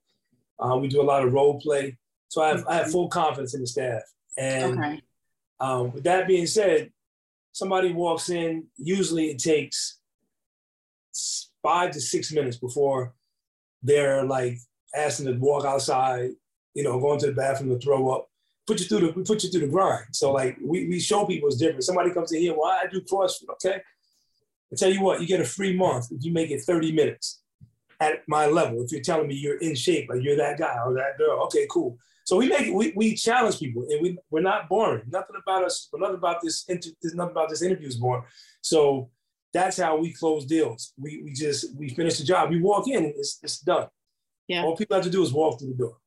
Uh, 0.58 0.78
we 0.78 0.88
do 0.88 1.02
a 1.02 1.04
lot 1.04 1.26
of 1.26 1.34
role 1.34 1.60
play. 1.60 1.98
So 2.30 2.42
I 2.42 2.48
have, 2.50 2.66
I 2.68 2.76
have 2.76 2.92
full 2.92 3.10
confidence 3.10 3.54
in 3.54 3.60
the 3.60 3.68
staff. 3.68 4.02
And 4.38 4.80
okay. 4.80 5.02
um, 5.60 5.92
with 5.92 6.06
that 6.06 6.26
being 6.26 6.48
said, 6.48 6.92
somebody 7.52 7.92
walks 7.92 8.30
in, 8.30 8.66
usually 8.78 9.26
it 9.26 9.40
takes 9.40 10.00
five 11.62 11.92
to 11.92 12.00
six 12.00 12.32
minutes 12.32 12.58
before 12.58 13.14
they're 13.84 14.24
like 14.24 14.58
asking 14.96 15.26
to 15.26 15.34
walk 15.34 15.66
outside, 15.66 16.32
you 16.74 16.84
know, 16.84 16.98
going 16.98 17.20
to 17.20 17.28
the 17.28 17.34
bathroom 17.34 17.70
to 17.72 17.78
throw 17.78 18.10
up 18.10 18.30
put 18.66 18.80
you 18.80 18.86
through 18.86 19.00
the 19.00 19.12
we 19.12 19.24
put 19.24 19.44
you 19.44 19.50
through 19.50 19.62
the 19.62 19.68
grind. 19.68 20.06
So 20.12 20.32
like 20.32 20.58
we, 20.62 20.88
we 20.88 21.00
show 21.00 21.26
people 21.26 21.48
it's 21.50 21.58
different. 21.58 21.84
Somebody 21.84 22.12
comes 22.12 22.32
in 22.32 22.42
here, 22.42 22.54
well, 22.54 22.72
I 22.72 22.88
do 22.92 23.02
CrossFit, 23.02 23.50
okay? 23.54 23.82
I 24.72 24.76
tell 24.76 24.92
you 24.92 25.02
what, 25.02 25.22
you 25.22 25.28
get 25.28 25.42
a 25.42 25.46
free 25.46 25.76
month 25.76 26.12
if 26.12 26.24
you 26.24 26.32
make 26.32 26.50
it 26.50 26.62
30 26.62 26.92
minutes 26.92 27.42
at 28.00 28.24
my 28.28 28.48
level. 28.48 28.82
If 28.82 28.92
you're 28.92 29.02
telling 29.02 29.28
me 29.28 29.36
you're 29.36 29.58
in 29.58 29.76
shape, 29.76 30.10
like 30.10 30.24
you're 30.24 30.38
that 30.38 30.58
guy 30.58 30.78
or 30.86 30.94
that 30.96 31.18
girl, 31.18 31.44
okay, 31.46 31.68
cool. 31.70 31.98
So 32.26 32.38
we 32.38 32.48
make 32.48 32.74
we, 32.74 32.94
we 32.96 33.16
challenge 33.16 33.60
people 33.60 33.86
and 33.90 34.02
we 34.02 34.18
we're 34.30 34.42
not 34.42 34.70
boring. 34.70 35.04
Nothing 35.10 35.36
about 35.42 35.66
us, 35.66 35.90
nothing 35.94 36.16
about 36.16 36.42
this 36.42 36.64
there's 36.66 37.16
nothing 37.16 37.32
about 37.32 37.50
this 37.50 37.62
interview 37.62 37.88
is 37.88 37.98
boring. 37.98 38.24
So 38.62 39.10
that's 39.54 39.78
how 39.78 39.98
we 39.98 40.14
close 40.14 40.46
deals. 40.46 40.94
We 40.98 41.22
we 41.24 41.34
just 41.34 41.76
we 41.78 41.90
finish 41.90 42.18
the 42.18 42.24
job. 42.24 42.50
We 42.50 42.62
walk 42.62 42.88
in, 42.88 43.06
it's 43.06 43.40
it's 43.44 43.60
done. 43.60 43.88
Yeah. 44.48 44.64
All 44.64 44.76
people 44.76 44.96
have 44.96 45.04
to 45.06 45.12
do 45.12 45.22
is 45.22 45.34
walk 45.34 45.60
through 45.60 45.70
the 45.70 45.76
door. 45.76 45.98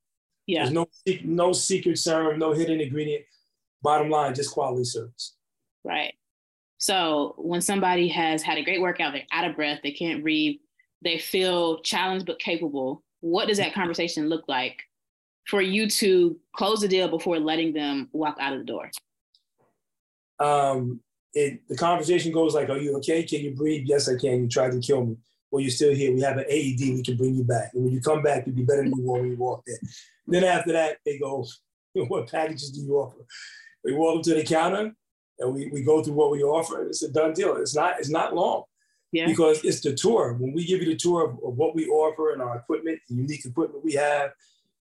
Yeah. 0.46 0.64
There's 0.64 0.72
no 0.72 0.86
no 1.24 1.52
secret 1.52 1.98
serum, 1.98 2.38
no 2.38 2.52
hidden 2.52 2.80
ingredient. 2.80 3.24
Bottom 3.82 4.10
line, 4.10 4.34
just 4.34 4.52
quality 4.52 4.84
service. 4.84 5.34
Right. 5.84 6.14
So 6.78 7.34
when 7.38 7.60
somebody 7.60 8.08
has 8.08 8.42
had 8.42 8.58
a 8.58 8.64
great 8.64 8.80
workout, 8.80 9.12
they're 9.12 9.26
out 9.32 9.48
of 9.48 9.56
breath, 9.56 9.80
they 9.82 9.92
can't 9.92 10.22
breathe, 10.22 10.56
they 11.02 11.18
feel 11.18 11.80
challenged 11.82 12.26
but 12.26 12.38
capable. 12.38 13.02
What 13.20 13.48
does 13.48 13.58
that 13.58 13.74
conversation 13.74 14.28
look 14.28 14.44
like 14.48 14.82
for 15.46 15.62
you 15.62 15.88
to 15.88 16.38
close 16.54 16.80
the 16.80 16.88
deal 16.88 17.08
before 17.08 17.38
letting 17.38 17.72
them 17.72 18.08
walk 18.12 18.36
out 18.40 18.52
of 18.52 18.58
the 18.58 18.64
door? 18.64 18.90
Um, 20.38 21.00
it, 21.32 21.66
the 21.68 21.76
conversation 21.76 22.32
goes 22.32 22.54
like, 22.54 22.68
"Are 22.68 22.78
you 22.78 22.96
okay? 22.96 23.22
Can 23.22 23.40
you 23.40 23.54
breathe? 23.54 23.84
Yes, 23.86 24.08
I 24.08 24.18
can. 24.18 24.42
You 24.42 24.48
tried 24.48 24.72
to 24.72 24.80
kill 24.80 25.04
me. 25.04 25.16
Well, 25.56 25.62
you're 25.62 25.70
still 25.70 25.94
here. 25.94 26.12
We 26.12 26.20
have 26.20 26.36
an 26.36 26.44
AED. 26.50 26.80
We 26.80 27.02
can 27.02 27.16
bring 27.16 27.34
you 27.34 27.42
back. 27.42 27.70
And 27.72 27.82
when 27.82 27.94
you 27.94 28.02
come 28.02 28.22
back, 28.22 28.46
you'll 28.46 28.56
be 28.56 28.62
better 28.62 28.82
than 28.82 28.92
you 28.94 29.06
were 29.06 29.20
when 29.20 29.30
you 29.30 29.36
walked 29.38 29.70
in." 29.70 29.78
Then 30.26 30.44
after 30.44 30.70
that, 30.72 30.98
they 31.06 31.18
go, 31.18 31.46
"What 31.94 32.30
packages 32.30 32.72
do 32.72 32.82
you 32.82 32.94
offer?" 32.96 33.24
We 33.82 33.94
walk 33.94 34.16
them 34.16 34.34
to 34.34 34.34
the 34.34 34.46
counter, 34.46 34.94
and 35.38 35.54
we, 35.54 35.68
we 35.68 35.82
go 35.82 36.02
through 36.02 36.12
what 36.12 36.30
we 36.30 36.42
offer. 36.42 36.82
And 36.82 36.90
it's 36.90 37.02
a 37.02 37.10
done 37.10 37.32
deal. 37.32 37.56
It's 37.56 37.74
not 37.74 37.98
it's 37.98 38.10
not 38.10 38.34
long. 38.34 38.64
Yeah. 39.12 39.28
Because 39.28 39.64
it's 39.64 39.80
the 39.80 39.94
tour. 39.94 40.34
When 40.34 40.52
we 40.52 40.66
give 40.66 40.82
you 40.82 40.88
the 40.90 40.96
tour 40.96 41.24
of, 41.24 41.30
of 41.42 41.56
what 41.56 41.74
we 41.74 41.86
offer 41.86 42.34
and 42.34 42.42
our 42.42 42.58
equipment, 42.58 42.98
the 43.08 43.14
unique 43.14 43.46
equipment 43.46 43.82
we 43.82 43.94
have, 43.94 44.32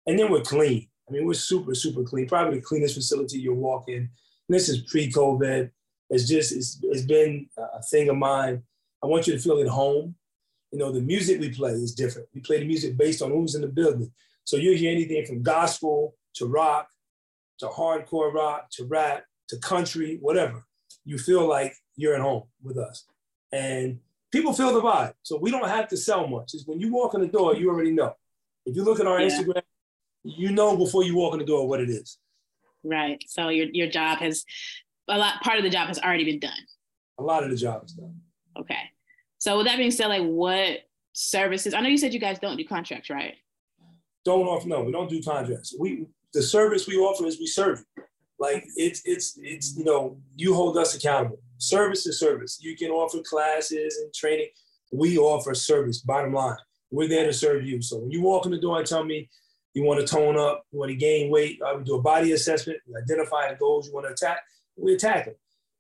and 0.06 0.18
then 0.18 0.30
we're 0.30 0.42
clean. 0.42 0.86
I 1.08 1.12
mean, 1.12 1.24
we're 1.24 1.32
super, 1.32 1.74
super 1.74 2.02
clean. 2.02 2.28
Probably 2.28 2.58
the 2.58 2.66
cleanest 2.66 2.94
facility 2.94 3.38
you'll 3.38 3.54
walk 3.54 3.84
in. 3.88 3.96
And 3.96 4.10
this 4.48 4.68
is 4.68 4.82
pre-COVID. 4.82 5.70
It's 6.10 6.28
just, 6.28 6.52
it's, 6.52 6.78
it's 6.82 7.06
been 7.06 7.48
a 7.56 7.82
thing 7.84 8.10
of 8.10 8.16
mine. 8.16 8.64
I 9.02 9.06
want 9.06 9.26
you 9.26 9.32
to 9.32 9.38
feel 9.38 9.60
at 9.60 9.68
home. 9.68 10.14
You 10.72 10.78
know, 10.78 10.92
the 10.92 11.00
music 11.00 11.40
we 11.40 11.50
play 11.50 11.72
is 11.72 11.94
different. 11.94 12.28
We 12.34 12.40
play 12.40 12.60
the 12.60 12.66
music 12.66 12.96
based 12.96 13.22
on 13.22 13.30
who's 13.30 13.54
in 13.54 13.62
the 13.62 13.68
building. 13.68 14.12
So 14.44 14.56
you 14.56 14.76
hear 14.76 14.92
anything 14.92 15.24
from 15.24 15.42
gospel 15.42 16.14
to 16.34 16.46
rock 16.46 16.88
to 17.58 17.66
hardcore 17.66 18.32
rock 18.32 18.70
to 18.70 18.84
rap 18.84 19.24
to 19.48 19.58
country, 19.58 20.18
whatever. 20.20 20.64
You 21.04 21.18
feel 21.18 21.46
like 21.46 21.74
you're 21.96 22.14
at 22.14 22.20
home 22.20 22.44
with 22.62 22.78
us. 22.78 23.04
And 23.52 23.98
people 24.30 24.52
feel 24.52 24.72
the 24.72 24.80
vibe. 24.80 25.14
So 25.22 25.38
we 25.38 25.50
don't 25.50 25.68
have 25.68 25.88
to 25.88 25.96
sell 25.96 26.26
much. 26.26 26.54
It's 26.54 26.66
when 26.66 26.80
you 26.80 26.92
walk 26.92 27.14
in 27.14 27.20
the 27.20 27.28
door, 27.28 27.56
you 27.56 27.70
already 27.70 27.92
know. 27.92 28.14
If 28.66 28.76
you 28.76 28.84
look 28.84 29.00
at 29.00 29.06
our 29.06 29.20
yeah. 29.20 29.28
Instagram, 29.28 29.62
you 30.24 30.50
know 30.50 30.76
before 30.76 31.04
you 31.04 31.16
walk 31.16 31.32
in 31.32 31.38
the 31.38 31.46
door 31.46 31.66
what 31.66 31.80
it 31.80 31.88
is. 31.88 32.18
Right. 32.84 33.22
So 33.26 33.48
your 33.48 33.66
your 33.72 33.88
job 33.88 34.18
has 34.18 34.44
a 35.08 35.18
lot 35.18 35.40
part 35.42 35.58
of 35.58 35.64
the 35.64 35.70
job 35.70 35.88
has 35.88 35.98
already 35.98 36.24
been 36.24 36.38
done. 36.38 36.60
A 37.18 37.22
lot 37.22 37.42
of 37.42 37.50
the 37.50 37.56
job 37.56 37.84
is 37.84 37.92
done. 37.92 38.20
Okay. 38.58 38.90
So 39.38 39.56
with 39.56 39.66
that 39.66 39.78
being 39.78 39.90
said, 39.90 40.08
like 40.08 40.22
what 40.22 40.80
services? 41.12 41.74
I 41.74 41.80
know 41.80 41.88
you 41.88 41.98
said 41.98 42.12
you 42.12 42.20
guys 42.20 42.38
don't 42.38 42.56
do 42.56 42.64
contracts, 42.64 43.08
right? 43.10 43.34
Don't 44.24 44.46
offer 44.46 44.68
no, 44.68 44.82
we 44.82 44.92
don't 44.92 45.08
do 45.08 45.22
contracts. 45.22 45.74
We 45.78 46.06
the 46.34 46.42
service 46.42 46.86
we 46.86 46.96
offer 46.96 47.26
is 47.26 47.38
we 47.38 47.46
serve 47.46 47.82
you. 47.96 48.02
Like 48.38 48.64
it's 48.76 49.02
it's 49.04 49.38
it's 49.40 49.76
you 49.76 49.84
know, 49.84 50.18
you 50.36 50.54
hold 50.54 50.76
us 50.76 50.94
accountable. 50.94 51.38
Service 51.58 52.06
is 52.06 52.20
service. 52.20 52.58
You 52.60 52.76
can 52.76 52.90
offer 52.90 53.18
classes 53.22 53.96
and 53.96 54.12
training. 54.12 54.48
We 54.92 55.18
offer 55.18 55.54
service, 55.54 56.00
bottom 56.00 56.32
line. 56.32 56.56
We're 56.90 57.08
there 57.08 57.26
to 57.26 57.32
serve 57.32 57.64
you. 57.64 57.82
So 57.82 57.98
when 57.98 58.10
you 58.10 58.22
walk 58.22 58.46
in 58.46 58.52
the 58.52 58.60
door 58.60 58.78
and 58.78 58.86
tell 58.86 59.04
me 59.04 59.28
you 59.74 59.82
want 59.82 60.00
to 60.00 60.06
tone 60.06 60.38
up, 60.38 60.64
you 60.72 60.78
want 60.78 60.90
to 60.90 60.96
gain 60.96 61.30
weight, 61.30 61.60
uh, 61.62 61.76
we 61.76 61.84
do 61.84 61.96
a 61.96 62.02
body 62.02 62.32
assessment, 62.32 62.78
identify 62.96 63.50
the 63.50 63.56
goals 63.56 63.86
you 63.86 63.92
want 63.92 64.06
to 64.06 64.12
attack, 64.12 64.40
we 64.76 64.94
attack 64.94 65.26
them. 65.26 65.34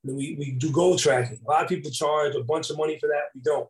We, 0.04 0.36
we 0.38 0.52
do 0.52 0.70
goal 0.70 0.96
tracking. 0.96 1.40
A 1.46 1.50
lot 1.50 1.64
of 1.64 1.68
people 1.68 1.90
charge 1.90 2.34
a 2.34 2.42
bunch 2.42 2.70
of 2.70 2.78
money 2.78 2.98
for 2.98 3.08
that. 3.08 3.24
We 3.34 3.40
don't. 3.40 3.68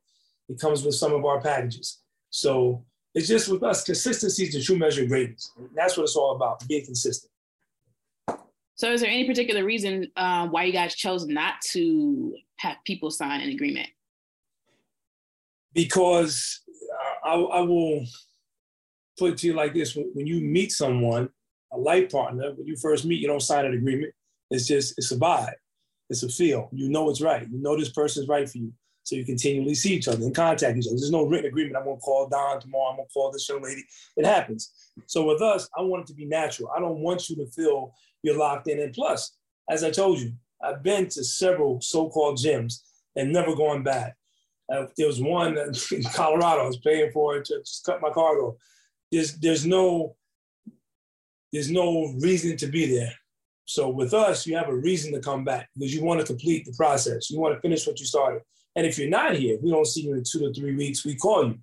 It 0.49 0.61
comes 0.61 0.83
with 0.83 0.95
some 0.95 1.13
of 1.15 1.25
our 1.25 1.41
packages. 1.41 2.01
So 2.31 2.85
it's 3.15 3.29
just 3.29 3.49
with 3.49 3.63
us, 3.63 3.85
consistency 3.85 4.45
is 4.45 4.55
the 4.55 4.63
true 4.63 4.79
measure 4.79 5.03
of 5.03 5.09
greatness. 5.09 5.53
That's 5.75 5.97
what 5.97 6.05
it's 6.05 6.17
all 6.17 6.37
about, 6.37 6.67
being 6.69 6.85
consistent. 6.85 7.33
So, 8.77 8.93
is 8.93 9.01
there 9.01 9.11
any 9.11 9.27
particular 9.27 9.65
reason 9.65 10.07
uh, 10.17 10.47
why 10.47 10.65
you 10.65 10.73
guys 10.73 10.95
chose 10.95 11.27
not 11.27 11.55
to 11.71 12.35
have 12.59 12.77
people 12.87 13.11
sign 13.11 13.41
an 13.41 13.49
agreement? 13.49 13.89
Because 15.73 16.61
I, 17.25 17.35
I 17.35 17.61
will 17.63 18.05
put 19.19 19.33
it 19.33 19.39
to 19.39 19.49
you 19.49 19.55
like 19.55 19.75
this: 19.75 19.97
when 19.97 20.27
you 20.29 20.41
meet 20.41 20.71
someone, 20.71 21.29
a 21.73 21.77
life 21.77 22.13
partner, 22.13 22.53
when 22.55 22.69
you 22.69 22.77
first 22.77 23.05
meet, 23.05 23.21
you 23.21 23.27
don't 23.27 23.43
sign 23.43 23.65
an 23.67 23.75
agreement. 23.75 24.15
It's 24.51 24.69
just 24.69 24.95
it's 24.97 25.11
a 25.11 25.17
vibe, 25.17 25.55
it's 26.11 26.23
a 26.23 26.29
feel. 26.29 26.69
You 26.73 26.89
know 26.89 27.11
it's 27.11 27.21
right. 27.21 27.49
You 27.49 27.59
know 27.61 27.77
this 27.77 27.91
person's 27.91 28.29
right 28.29 28.49
for 28.49 28.59
you. 28.59 28.73
So 29.05 29.17
you 29.17 29.25
continually 29.25 29.75
see 29.75 29.95
each 29.95 30.07
other 30.07 30.23
and 30.23 30.35
contact 30.35 30.77
each 30.77 30.87
other. 30.87 30.97
There's 30.97 31.11
no 31.11 31.23
written 31.23 31.47
agreement. 31.47 31.77
I'm 31.77 31.85
gonna 31.85 31.97
call 31.97 32.29
Don 32.29 32.61
tomorrow. 32.61 32.91
I'm 32.91 32.97
gonna 32.97 33.09
call 33.09 33.31
this 33.33 33.49
young 33.49 33.63
lady. 33.63 33.83
It 34.17 34.27
happens. 34.27 34.73
So 35.07 35.25
with 35.25 35.41
us, 35.41 35.69
I 35.77 35.83
want 35.83 36.03
it 36.03 36.07
to 36.09 36.15
be 36.15 36.27
natural. 36.27 36.71
I 36.77 36.81
don't 36.81 37.01
want 37.01 37.31
you 37.31 37.37
to 37.37 37.47
feel 37.47 37.95
you're 38.23 38.37
locked 38.37 38.69
in. 38.69 38.81
And 38.81 38.93
plus, 38.93 39.37
as 39.71 39.83
I 39.83 39.91
told 39.91 40.19
you, 40.19 40.33
I've 40.63 40.83
been 40.83 41.09
to 41.09 41.25
several 41.25 41.81
so-called 41.81 42.37
gyms 42.37 42.83
and 43.17 43.33
never 43.33 43.55
going 43.55 43.83
back. 43.83 44.17
Uh, 44.71 44.87
there 44.97 45.07
was 45.07 45.21
one 45.21 45.57
in 45.93 46.03
Colorado. 46.13 46.65
I 46.65 46.67
was 46.67 46.79
paying 46.79 47.11
for 47.13 47.37
it 47.37 47.47
to 47.47 47.61
just 47.61 47.85
cut 47.85 48.03
my 48.03 48.11
card 48.11 48.39
off. 48.39 48.57
There's 49.11 49.39
there's 49.39 49.65
no 49.65 50.17
there's 51.53 51.71
no 51.71 52.15
reason 52.21 52.57
to 52.59 52.67
be 52.67 52.95
there. 52.95 53.15
So 53.69 53.91
with 53.91 54.15
us, 54.15 54.47
you 54.47 54.57
have 54.57 54.71
a 54.71 54.75
reason 54.75 55.13
to 55.13 55.21
come 55.21 55.45
back 55.45 55.69
because 55.75 55.95
you 55.95 56.03
want 56.03 56.21
to 56.21 56.27
complete 56.27 56.65
the 56.65 56.73
process. 56.73 57.29
You 57.29 57.39
want 57.39 57.55
to 57.55 57.61
finish 57.61 57.87
what 57.87 58.01
you 58.01 58.07
started. 58.07 58.41
And 58.75 58.87
if 58.87 58.99
you're 58.99 59.11
not 59.11 59.37
here, 59.37 59.59
we 59.63 59.71
don't 59.71 59.87
see 59.87 60.05
you 60.05 60.15
in 60.15 60.23
two 60.25 60.39
to 60.39 60.55
three 60.55 60.75
weeks. 60.75 61.05
We 61.05 61.17
call 61.17 61.49
you, 61.49 61.59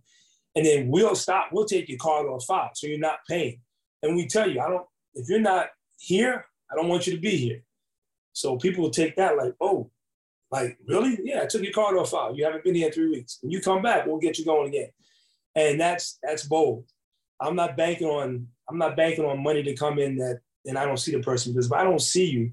and 0.55 0.63
then 0.63 0.87
we'll 0.89 1.15
stop. 1.15 1.49
We'll 1.51 1.65
take 1.65 1.89
your 1.89 1.97
card 1.97 2.27
off 2.27 2.45
file, 2.45 2.69
so 2.75 2.85
you're 2.85 2.99
not 2.99 3.25
paying. 3.27 3.59
And 4.03 4.15
we 4.15 4.27
tell 4.27 4.47
you, 4.47 4.61
I 4.61 4.69
don't. 4.69 4.85
If 5.15 5.27
you're 5.27 5.39
not 5.39 5.69
here, 5.97 6.45
I 6.71 6.75
don't 6.75 6.89
want 6.89 7.07
you 7.07 7.13
to 7.15 7.19
be 7.19 7.37
here. 7.37 7.63
So 8.33 8.57
people 8.57 8.83
will 8.83 8.91
take 8.91 9.15
that 9.15 9.35
like, 9.35 9.53
oh, 9.59 9.89
like 10.51 10.77
really? 10.87 11.17
Yeah, 11.23 11.41
I 11.41 11.47
took 11.47 11.63
your 11.63 11.73
card 11.73 11.97
off 11.97 12.11
file. 12.11 12.37
You 12.37 12.45
haven't 12.45 12.63
been 12.63 12.75
here 12.75 12.91
three 12.91 13.09
weeks. 13.09 13.39
When 13.41 13.51
you 13.51 13.61
come 13.61 13.81
back, 13.81 14.05
we'll 14.05 14.19
get 14.19 14.37
you 14.37 14.45
going 14.45 14.67
again. 14.67 14.89
And 15.55 15.81
that's 15.81 16.19
that's 16.21 16.43
bold. 16.43 16.85
I'm 17.41 17.55
not 17.55 17.75
banking 17.75 18.07
on 18.07 18.47
I'm 18.69 18.77
not 18.77 18.95
banking 18.95 19.25
on 19.25 19.41
money 19.41 19.63
to 19.63 19.75
come 19.75 19.97
in 19.97 20.17
that 20.17 20.41
and 20.65 20.77
I 20.77 20.85
don't 20.85 20.97
see 20.97 21.11
the 21.11 21.19
person 21.19 21.53
because 21.53 21.67
if 21.67 21.73
I 21.73 21.83
don't 21.83 22.01
see 22.01 22.25
you, 22.25 22.49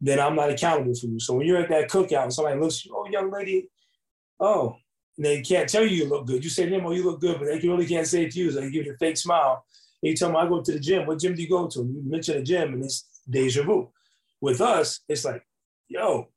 then 0.00 0.20
I'm 0.20 0.34
not 0.34 0.50
accountable 0.50 0.94
for 0.94 1.06
you. 1.06 1.18
So 1.18 1.34
when 1.34 1.46
you're 1.46 1.58
at 1.58 1.68
that 1.70 1.90
cookout 1.90 2.24
and 2.24 2.32
somebody 2.32 2.60
looks, 2.60 2.84
you, 2.84 2.94
oh, 2.96 3.08
young 3.10 3.30
lady, 3.30 3.68
oh, 4.40 4.76
and 5.16 5.24
they 5.24 5.40
can't 5.40 5.68
tell 5.68 5.82
you 5.82 6.04
you 6.04 6.08
look 6.08 6.26
good. 6.26 6.44
You 6.44 6.50
say 6.50 6.64
to 6.64 6.70
them, 6.70 6.84
oh, 6.84 6.92
you 6.92 7.04
look 7.04 7.20
good, 7.20 7.38
but 7.38 7.46
they 7.46 7.66
really 7.66 7.86
can't 7.86 8.06
say 8.06 8.24
it 8.24 8.32
to 8.32 8.38
you. 8.38 8.50
So 8.50 8.60
they 8.60 8.70
give 8.70 8.84
you 8.84 8.92
a 8.92 8.98
fake 8.98 9.16
smile. 9.16 9.64
And 10.02 10.10
you 10.10 10.16
tell 10.16 10.28
them, 10.28 10.36
I 10.36 10.46
go 10.46 10.60
to 10.60 10.72
the 10.72 10.78
gym. 10.78 11.06
What 11.06 11.18
gym 11.18 11.34
do 11.34 11.42
you 11.42 11.48
go 11.48 11.66
to? 11.66 11.78
You 11.78 12.02
mention 12.04 12.36
a 12.36 12.42
gym, 12.42 12.74
and 12.74 12.84
it's 12.84 13.06
deja 13.28 13.62
vu. 13.62 13.90
With 14.42 14.60
us, 14.60 15.00
it's 15.08 15.24
like, 15.24 15.42
yo, 15.88 16.28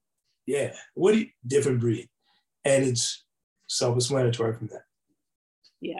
yeah, 0.45 0.73
what 0.93 1.11
do 1.11 1.19
you, 1.19 1.27
different 1.45 1.81
breed. 1.81 2.07
And 2.63 2.85
it's 2.85 3.25
self-explanatory 3.67 4.55
from 4.55 4.67
that. 4.67 4.83
Yeah. 5.81 5.99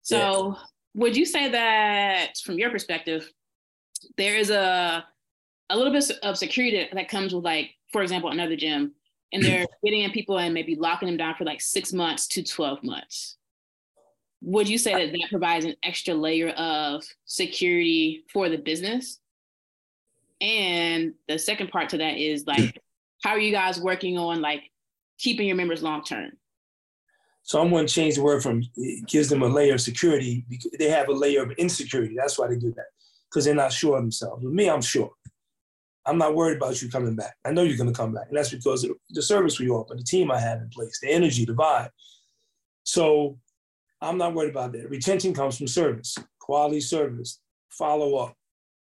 So 0.00 0.16
yeah. 0.56 0.62
would 0.94 1.16
you 1.16 1.26
say 1.26 1.50
that 1.50 2.38
from 2.42 2.58
your 2.58 2.70
perspective, 2.70 3.30
there 4.16 4.36
is 4.36 4.50
a 4.50 5.04
a 5.70 5.76
little 5.76 5.92
bit 5.92 6.10
of 6.22 6.36
security 6.36 6.88
that 6.92 7.08
comes 7.08 7.34
with 7.34 7.44
like, 7.44 7.70
for 7.92 8.02
example, 8.02 8.30
another 8.30 8.56
gym, 8.56 8.92
and 9.32 9.42
they're 9.42 9.66
getting 9.84 10.02
in 10.02 10.10
people 10.10 10.38
and 10.38 10.54
maybe 10.54 10.76
locking 10.76 11.08
them 11.08 11.16
down 11.16 11.34
for 11.36 11.44
like 11.44 11.60
six 11.60 11.92
months 11.92 12.26
to 12.28 12.42
12 12.42 12.82
months. 12.82 13.36
Would 14.42 14.68
you 14.68 14.76
say 14.76 14.92
that 14.92 15.12
that 15.12 15.30
provides 15.30 15.64
an 15.64 15.74
extra 15.82 16.14
layer 16.14 16.50
of 16.50 17.02
security 17.24 18.24
for 18.30 18.48
the 18.48 18.58
business? 18.58 19.20
And 20.40 21.14
the 21.28 21.38
second 21.38 21.70
part 21.70 21.88
to 21.90 21.98
that 21.98 22.18
is 22.18 22.46
like, 22.46 22.78
how 23.22 23.30
are 23.30 23.38
you 23.38 23.52
guys 23.52 23.80
working 23.80 24.18
on 24.18 24.42
like 24.42 24.70
keeping 25.18 25.46
your 25.46 25.56
members 25.56 25.82
long 25.82 26.04
term? 26.04 26.32
So 27.42 27.60
I'm 27.60 27.70
going 27.70 27.86
to 27.86 27.92
change 27.92 28.16
the 28.16 28.22
word 28.22 28.42
from 28.42 28.62
it 28.76 29.06
gives 29.06 29.28
them 29.28 29.42
a 29.42 29.46
layer 29.46 29.74
of 29.74 29.80
security. 29.80 30.44
Because 30.48 30.72
they 30.78 30.88
have 30.90 31.08
a 31.08 31.12
layer 31.12 31.42
of 31.42 31.52
insecurity. 31.52 32.14
That's 32.16 32.38
why 32.38 32.48
they 32.48 32.56
do 32.56 32.72
that 32.74 32.86
because 33.30 33.44
they're 33.44 33.54
not 33.54 33.72
sure 33.72 33.96
of 33.96 34.02
themselves. 34.02 34.44
With 34.44 34.52
me, 34.52 34.68
I'm 34.68 34.82
sure. 34.82 35.10
I'm 36.06 36.18
not 36.18 36.34
worried 36.34 36.58
about 36.58 36.80
you 36.82 36.90
coming 36.90 37.16
back. 37.16 37.34
I 37.44 37.50
know 37.50 37.62
you're 37.62 37.78
going 37.78 37.92
to 37.92 37.96
come 37.96 38.12
back, 38.12 38.26
and 38.28 38.36
that's 38.36 38.50
because 38.50 38.84
of 38.84 38.92
the 39.10 39.22
service 39.22 39.58
we 39.58 39.70
offer, 39.70 39.94
the 39.94 40.02
team 40.02 40.30
I 40.30 40.38
have 40.38 40.60
in 40.60 40.68
place, 40.68 40.98
the 41.00 41.10
energy, 41.10 41.44
the 41.44 41.54
vibe. 41.54 41.88
So 42.82 43.38
I'm 44.02 44.18
not 44.18 44.34
worried 44.34 44.50
about 44.50 44.72
that. 44.72 44.90
Retention 44.90 45.32
comes 45.32 45.56
from 45.56 45.66
service, 45.66 46.14
quality 46.40 46.80
service, 46.80 47.40
follow 47.70 48.16
up, 48.16 48.34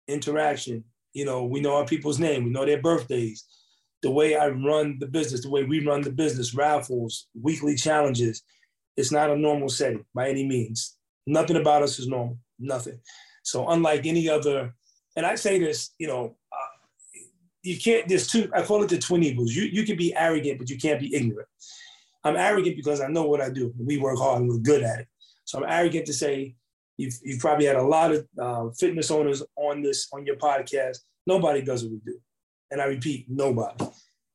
interaction, 0.09 0.85
you 1.15 1.25
know, 1.25 1.45
we 1.45 1.61
know 1.61 1.77
our 1.77 1.87
people's 1.87 2.19
name, 2.19 2.45
we 2.45 2.51
know 2.51 2.67
their 2.67 2.83
birthdays. 2.83 3.45
The 4.03 4.11
way 4.11 4.37
I 4.37 4.49
run 4.49 4.99
the 4.99 5.07
business, 5.07 5.43
the 5.43 5.51
way 5.51 5.65
we 5.65 5.87
run 5.87 6.03
the 6.03 6.11
business, 6.11 6.55
raffles, 6.55 7.29
weekly 7.41 7.77
challenges, 7.77 8.43
it's 8.97 9.13
not 9.13 9.31
a 9.31 9.37
normal 9.37 9.69
setting 9.69 10.05
by 10.15 10.29
any 10.29 10.47
means. 10.47 10.97
Nothing 11.27 11.57
about 11.57 11.83
us 11.83 11.99
is 11.99 12.09
normal, 12.09 12.39
nothing. 12.59 13.01
So 13.45 13.69
unlike 13.69 14.07
any 14.07 14.29
other, 14.29 14.75
and 15.17 15.25
I 15.25 15.37
say 15.37 15.61
this, 15.61 15.91
you 15.99 16.09
know, 16.09 16.37
uh, 16.53 17.21
you 17.63 17.79
can't. 17.79 18.09
There's 18.09 18.27
two. 18.27 18.51
I 18.53 18.63
call 18.63 18.83
it 18.83 18.89
the 18.89 18.99
twin 18.99 19.23
evils. 19.23 19.55
You 19.55 19.65
you 19.65 19.85
can 19.85 19.97
be 19.97 20.15
arrogant, 20.15 20.59
but 20.59 20.69
you 20.69 20.79
can't 20.79 21.01
be 21.01 21.15
ignorant. 21.15 21.49
I'm 22.25 22.37
arrogant 22.37 22.77
because 22.77 23.01
I 23.01 23.07
know 23.07 23.25
what 23.25 23.41
I 23.41 23.51
do. 23.51 23.73
We 23.79 23.99
work 23.99 24.19
hard 24.19 24.41
and 24.41 24.49
we're 24.49 24.59
good 24.59 24.83
at 24.83 25.01
it. 25.01 25.09
So 25.45 25.59
I'm 25.59 25.71
arrogant 25.71 26.07
to 26.07 26.13
say 26.13 26.57
You've, 26.97 27.19
you've 27.23 27.41
probably 27.41 27.67
had 27.67 27.77
a 27.77 27.83
lot 27.83 28.13
of 28.13 28.27
uh, 28.41 28.71
fitness 28.71 29.11
owners 29.11 29.43
on 29.57 29.83
this 29.83 30.09
on 30.13 30.25
your 30.27 30.37
podcast. 30.37 30.99
Nobody 31.27 31.63
does 31.63 31.83
what 31.83 31.93
we 31.93 32.01
do, 32.05 32.19
and 32.71 32.81
I 32.81 32.85
repeat, 32.85 33.27
nobody. 33.29 33.85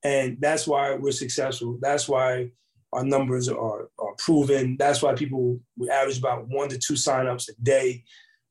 And 0.04 0.38
that's 0.40 0.68
why 0.68 0.96
we're 0.96 1.12
successful. 1.12 1.78
That's 1.82 2.08
why 2.08 2.52
our 2.92 3.04
numbers 3.04 3.48
are, 3.50 3.90
are 4.00 4.14
proven. 4.18 4.76
That's 4.78 5.02
why 5.02 5.14
people 5.14 5.60
we 5.78 5.90
average 5.90 6.20
about 6.20 6.48
one 6.48 6.70
to 6.70 6.78
two 6.78 6.96
signups 6.96 7.50
a 7.50 7.62
day, 7.62 8.04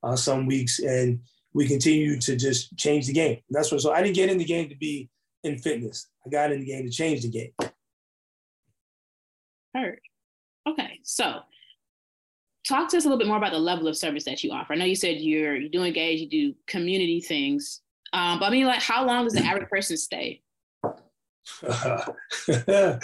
uh, 0.02 0.16
some 0.16 0.46
weeks, 0.46 0.78
and 0.78 1.20
we 1.54 1.66
continue 1.66 2.18
to 2.20 2.36
just 2.36 2.76
change 2.76 3.06
the 3.06 3.12
game. 3.12 3.40
That's 3.50 3.70
what. 3.72 3.80
So 3.80 3.92
I 3.92 4.02
didn't 4.02 4.16
get 4.16 4.30
in 4.30 4.38
the 4.38 4.44
game 4.44 4.68
to 4.68 4.76
be 4.76 5.08
in 5.44 5.58
fitness. 5.58 6.08
I 6.26 6.30
got 6.30 6.52
in 6.52 6.60
the 6.60 6.66
game 6.66 6.84
to 6.84 6.90
change 6.90 7.22
the 7.22 7.30
game. 7.30 7.52
Heard. 9.74 10.00
Okay, 10.68 11.00
so 11.02 11.40
talk 12.66 12.90
to 12.90 12.96
us 12.96 13.04
a 13.04 13.08
little 13.08 13.18
bit 13.18 13.28
more 13.28 13.38
about 13.38 13.52
the 13.52 13.58
level 13.58 13.88
of 13.88 13.96
service 13.96 14.24
that 14.24 14.44
you 14.44 14.52
offer. 14.52 14.72
I 14.72 14.76
know 14.76 14.84
you 14.84 14.94
said 14.94 15.18
you're 15.18 15.56
you 15.56 15.68
do 15.68 15.84
engage, 15.84 16.20
you 16.20 16.28
do 16.28 16.54
community 16.66 17.20
things, 17.20 17.80
um, 18.12 18.38
but 18.38 18.46
I 18.46 18.50
mean, 18.50 18.66
like, 18.66 18.82
how 18.82 19.06
long 19.06 19.24
does 19.24 19.34
the 19.34 19.44
average 19.44 19.68
person 19.68 19.96
stay? 19.96 20.42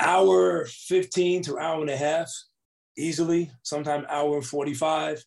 hour 0.00 0.64
15 0.66 1.42
to 1.42 1.58
hour 1.58 1.80
and 1.80 1.90
a 1.90 1.96
half, 1.96 2.30
easily, 2.98 3.50
sometimes 3.62 4.06
hour 4.08 4.42
45. 4.42 5.24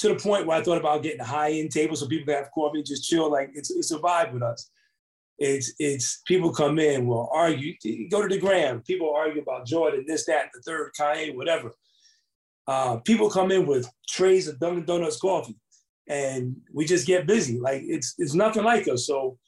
To 0.00 0.08
the 0.08 0.16
point 0.16 0.46
where 0.46 0.58
I 0.58 0.62
thought 0.62 0.78
about 0.78 1.02
getting 1.02 1.20
a 1.20 1.24
high-end 1.24 1.70
table 1.70 1.96
so 1.96 2.06
people 2.06 2.26
can 2.26 2.42
have 2.42 2.52
coffee 2.52 2.78
and 2.78 2.86
just 2.86 3.08
chill. 3.08 3.30
Like 3.30 3.50
it's 3.54 3.70
it's 3.70 3.92
a 3.92 3.98
vibe 3.98 4.32
with 4.32 4.42
us. 4.42 4.70
It's 5.38 5.74
it's 5.78 6.22
people 6.26 6.52
come 6.52 6.78
in, 6.78 7.06
will 7.06 7.28
argue, 7.32 7.74
go 8.10 8.22
to 8.22 8.28
the 8.28 8.40
gram. 8.40 8.82
People 8.82 9.12
argue 9.14 9.42
about 9.42 9.66
Jordan, 9.66 10.04
this, 10.06 10.24
that, 10.26 10.50
the 10.54 10.60
third, 10.62 10.92
Kanye, 10.98 11.34
whatever. 11.34 11.72
Uh, 12.66 12.96
people 12.98 13.30
come 13.30 13.52
in 13.52 13.66
with 13.66 13.88
trays 14.08 14.48
of 14.48 14.58
Dunkin' 14.58 14.86
Donuts 14.86 15.18
coffee, 15.18 15.56
and 16.08 16.56
we 16.72 16.84
just 16.84 17.06
get 17.06 17.26
busy. 17.26 17.58
Like 17.58 17.82
it's 17.84 18.14
it's 18.18 18.34
nothing 18.34 18.64
like 18.64 18.88
us. 18.88 19.06
So 19.06 19.38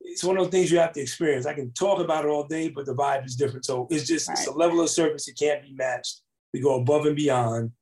it's 0.00 0.24
one 0.24 0.36
of 0.36 0.44
those 0.44 0.50
things 0.50 0.72
you 0.72 0.78
have 0.78 0.92
to 0.92 1.00
experience. 1.00 1.46
I 1.46 1.54
can 1.54 1.72
talk 1.72 2.00
about 2.00 2.24
it 2.24 2.28
all 2.28 2.46
day, 2.46 2.68
but 2.68 2.86
the 2.86 2.94
vibe 2.94 3.26
is 3.26 3.36
different. 3.36 3.64
So 3.64 3.86
it's 3.90 4.06
just 4.06 4.28
right. 4.28 4.38
it's 4.38 4.46
a 4.46 4.52
level 4.52 4.80
of 4.80 4.88
service 4.88 5.26
that 5.26 5.38
can't 5.38 5.62
be 5.62 5.74
matched. 5.74 6.22
We 6.52 6.60
go 6.60 6.80
above 6.80 7.06
and 7.06 7.16
beyond. 7.16 7.72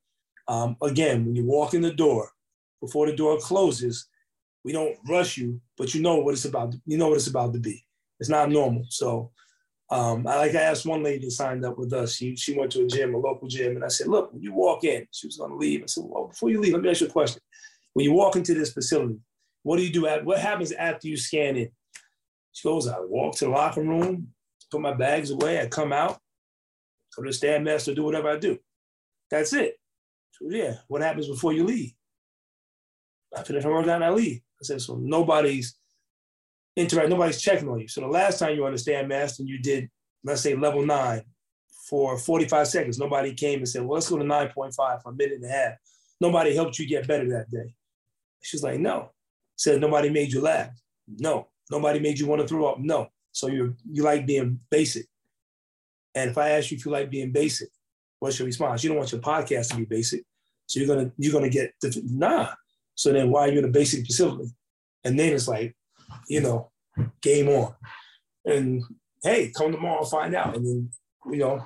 Um, 0.47 0.77
again, 0.81 1.25
when 1.25 1.35
you 1.35 1.45
walk 1.45 1.73
in 1.73 1.81
the 1.81 1.93
door, 1.93 2.29
before 2.81 3.07
the 3.07 3.15
door 3.15 3.37
closes, 3.39 4.07
we 4.63 4.71
don't 4.71 4.97
rush 5.07 5.37
you, 5.37 5.61
but 5.77 5.93
you 5.93 6.01
know 6.01 6.17
what 6.17 6.33
it's 6.33 6.45
about. 6.45 6.73
You 6.85 6.97
know 6.97 7.07
what 7.07 7.17
it's 7.17 7.27
about 7.27 7.53
to 7.53 7.59
be. 7.59 7.85
It's 8.19 8.29
not 8.29 8.49
normal. 8.49 8.85
So 8.89 9.31
um, 9.91 10.25
I 10.25 10.37
like 10.37 10.55
I 10.55 10.61
asked 10.61 10.85
one 10.85 11.03
lady 11.03 11.29
signed 11.29 11.65
up 11.65 11.77
with 11.77 11.93
us. 11.93 12.15
She 12.15 12.35
she 12.35 12.57
went 12.57 12.71
to 12.71 12.83
a 12.83 12.87
gym, 12.87 13.13
a 13.13 13.17
local 13.17 13.47
gym, 13.47 13.75
and 13.75 13.85
I 13.85 13.89
said, 13.89 14.07
look, 14.07 14.33
when 14.33 14.41
you 14.41 14.53
walk 14.53 14.83
in, 14.83 15.05
she 15.11 15.27
was 15.27 15.37
going 15.37 15.51
to 15.51 15.57
leave. 15.57 15.83
I 15.83 15.85
said, 15.85 16.03
well, 16.07 16.27
before 16.27 16.49
you 16.49 16.59
leave, 16.59 16.73
let 16.73 16.81
me 16.81 16.89
ask 16.89 17.01
you 17.01 17.07
a 17.07 17.11
question. 17.11 17.41
When 17.93 18.03
you 18.03 18.13
walk 18.13 18.35
into 18.35 18.53
this 18.53 18.73
facility, 18.73 19.19
what 19.63 19.77
do 19.77 19.83
you 19.83 19.93
do? 19.93 20.07
At, 20.07 20.25
what 20.25 20.39
happens 20.39 20.71
after 20.71 21.07
you 21.07 21.17
scan 21.17 21.55
in? 21.55 21.69
She 22.51 22.67
goes, 22.67 22.87
I 22.87 22.99
walk 22.99 23.35
to 23.37 23.45
the 23.45 23.51
locker 23.51 23.81
room, 23.81 24.29
put 24.71 24.81
my 24.81 24.93
bags 24.93 25.29
away, 25.29 25.61
I 25.61 25.67
come 25.67 25.93
out, 25.93 26.19
go 27.15 27.23
to 27.23 27.29
the 27.29 27.35
Stairmaster, 27.35 27.95
do 27.95 28.03
whatever 28.03 28.29
I 28.29 28.37
do. 28.37 28.57
That's 29.29 29.53
it. 29.53 29.77
Yeah, 30.41 30.75
what 30.87 31.01
happens 31.01 31.27
before 31.27 31.53
you 31.53 31.63
leave? 31.63 31.93
I 33.35 33.43
finish 33.43 33.63
my 33.63 33.69
workout 33.69 33.95
and 33.95 34.05
I 34.05 34.09
leave. 34.11 34.41
I 34.61 34.63
said, 34.63 34.81
so 34.81 34.95
nobody's 34.95 35.75
interact, 36.75 37.09
nobody's 37.09 37.41
checking 37.41 37.69
on 37.69 37.79
you. 37.79 37.87
So 37.87 38.01
the 38.01 38.07
last 38.07 38.39
time 38.39 38.55
you 38.55 38.61
were 38.61 38.67
on 38.67 38.73
and 38.73 39.49
you 39.49 39.59
did, 39.59 39.89
let's 40.23 40.41
say 40.41 40.55
level 40.55 40.85
nine 40.85 41.23
for 41.89 42.17
45 42.17 42.67
seconds, 42.67 42.99
nobody 42.99 43.33
came 43.33 43.59
and 43.59 43.69
said, 43.69 43.83
well, 43.83 43.95
let's 43.95 44.09
go 44.09 44.17
to 44.17 44.23
9.5 44.23 44.73
for 45.01 45.09
a 45.09 45.13
minute 45.13 45.35
and 45.35 45.45
a 45.45 45.49
half. 45.49 45.73
Nobody 46.19 46.55
helped 46.55 46.79
you 46.79 46.87
get 46.87 47.07
better 47.07 47.29
that 47.29 47.49
day. 47.49 47.73
She's 48.41 48.63
like, 48.63 48.79
no. 48.79 49.11
Said 49.57 49.81
nobody 49.81 50.09
made 50.09 50.31
you 50.31 50.41
laugh. 50.41 50.71
No. 51.07 51.47
Nobody 51.71 51.99
made 51.99 52.19
you 52.19 52.27
want 52.27 52.41
to 52.41 52.47
throw 52.47 52.65
up. 52.65 52.79
No. 52.79 53.07
So 53.31 53.47
you 53.47 53.75
you 53.89 54.03
like 54.03 54.25
being 54.25 54.59
basic. 54.69 55.07
And 56.13 56.29
if 56.29 56.37
I 56.37 56.51
ask 56.51 56.71
you 56.71 56.77
if 56.77 56.85
you 56.85 56.91
like 56.91 57.09
being 57.09 57.31
basic, 57.31 57.69
what's 58.19 58.39
your 58.39 58.45
response? 58.45 58.83
You 58.83 58.89
don't 58.89 58.97
want 58.97 59.11
your 59.11 59.21
podcast 59.21 59.69
to 59.69 59.77
be 59.77 59.85
basic. 59.85 60.23
So 60.67 60.79
you're 60.79 60.95
gonna 60.95 61.11
you're 61.17 61.33
gonna 61.33 61.49
get 61.49 61.73
the, 61.81 62.01
nah. 62.05 62.49
So 62.95 63.11
then 63.11 63.29
why 63.29 63.41
are 63.41 63.51
you 63.51 63.59
in 63.59 63.65
a 63.65 63.69
basic 63.69 64.05
facility? 64.05 64.49
And 65.03 65.19
then 65.19 65.33
it's 65.33 65.47
like, 65.47 65.75
you 66.27 66.41
know, 66.41 66.71
game 67.21 67.49
on. 67.49 67.75
And 68.45 68.83
hey, 69.23 69.51
come 69.55 69.71
tomorrow 69.71 69.99
and 69.99 70.09
find 70.09 70.35
out. 70.35 70.55
And 70.55 70.65
then, 70.65 70.89
you 71.31 71.39
know, 71.39 71.65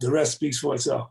the 0.00 0.10
rest 0.10 0.32
speaks 0.32 0.58
for 0.58 0.74
itself. 0.74 1.10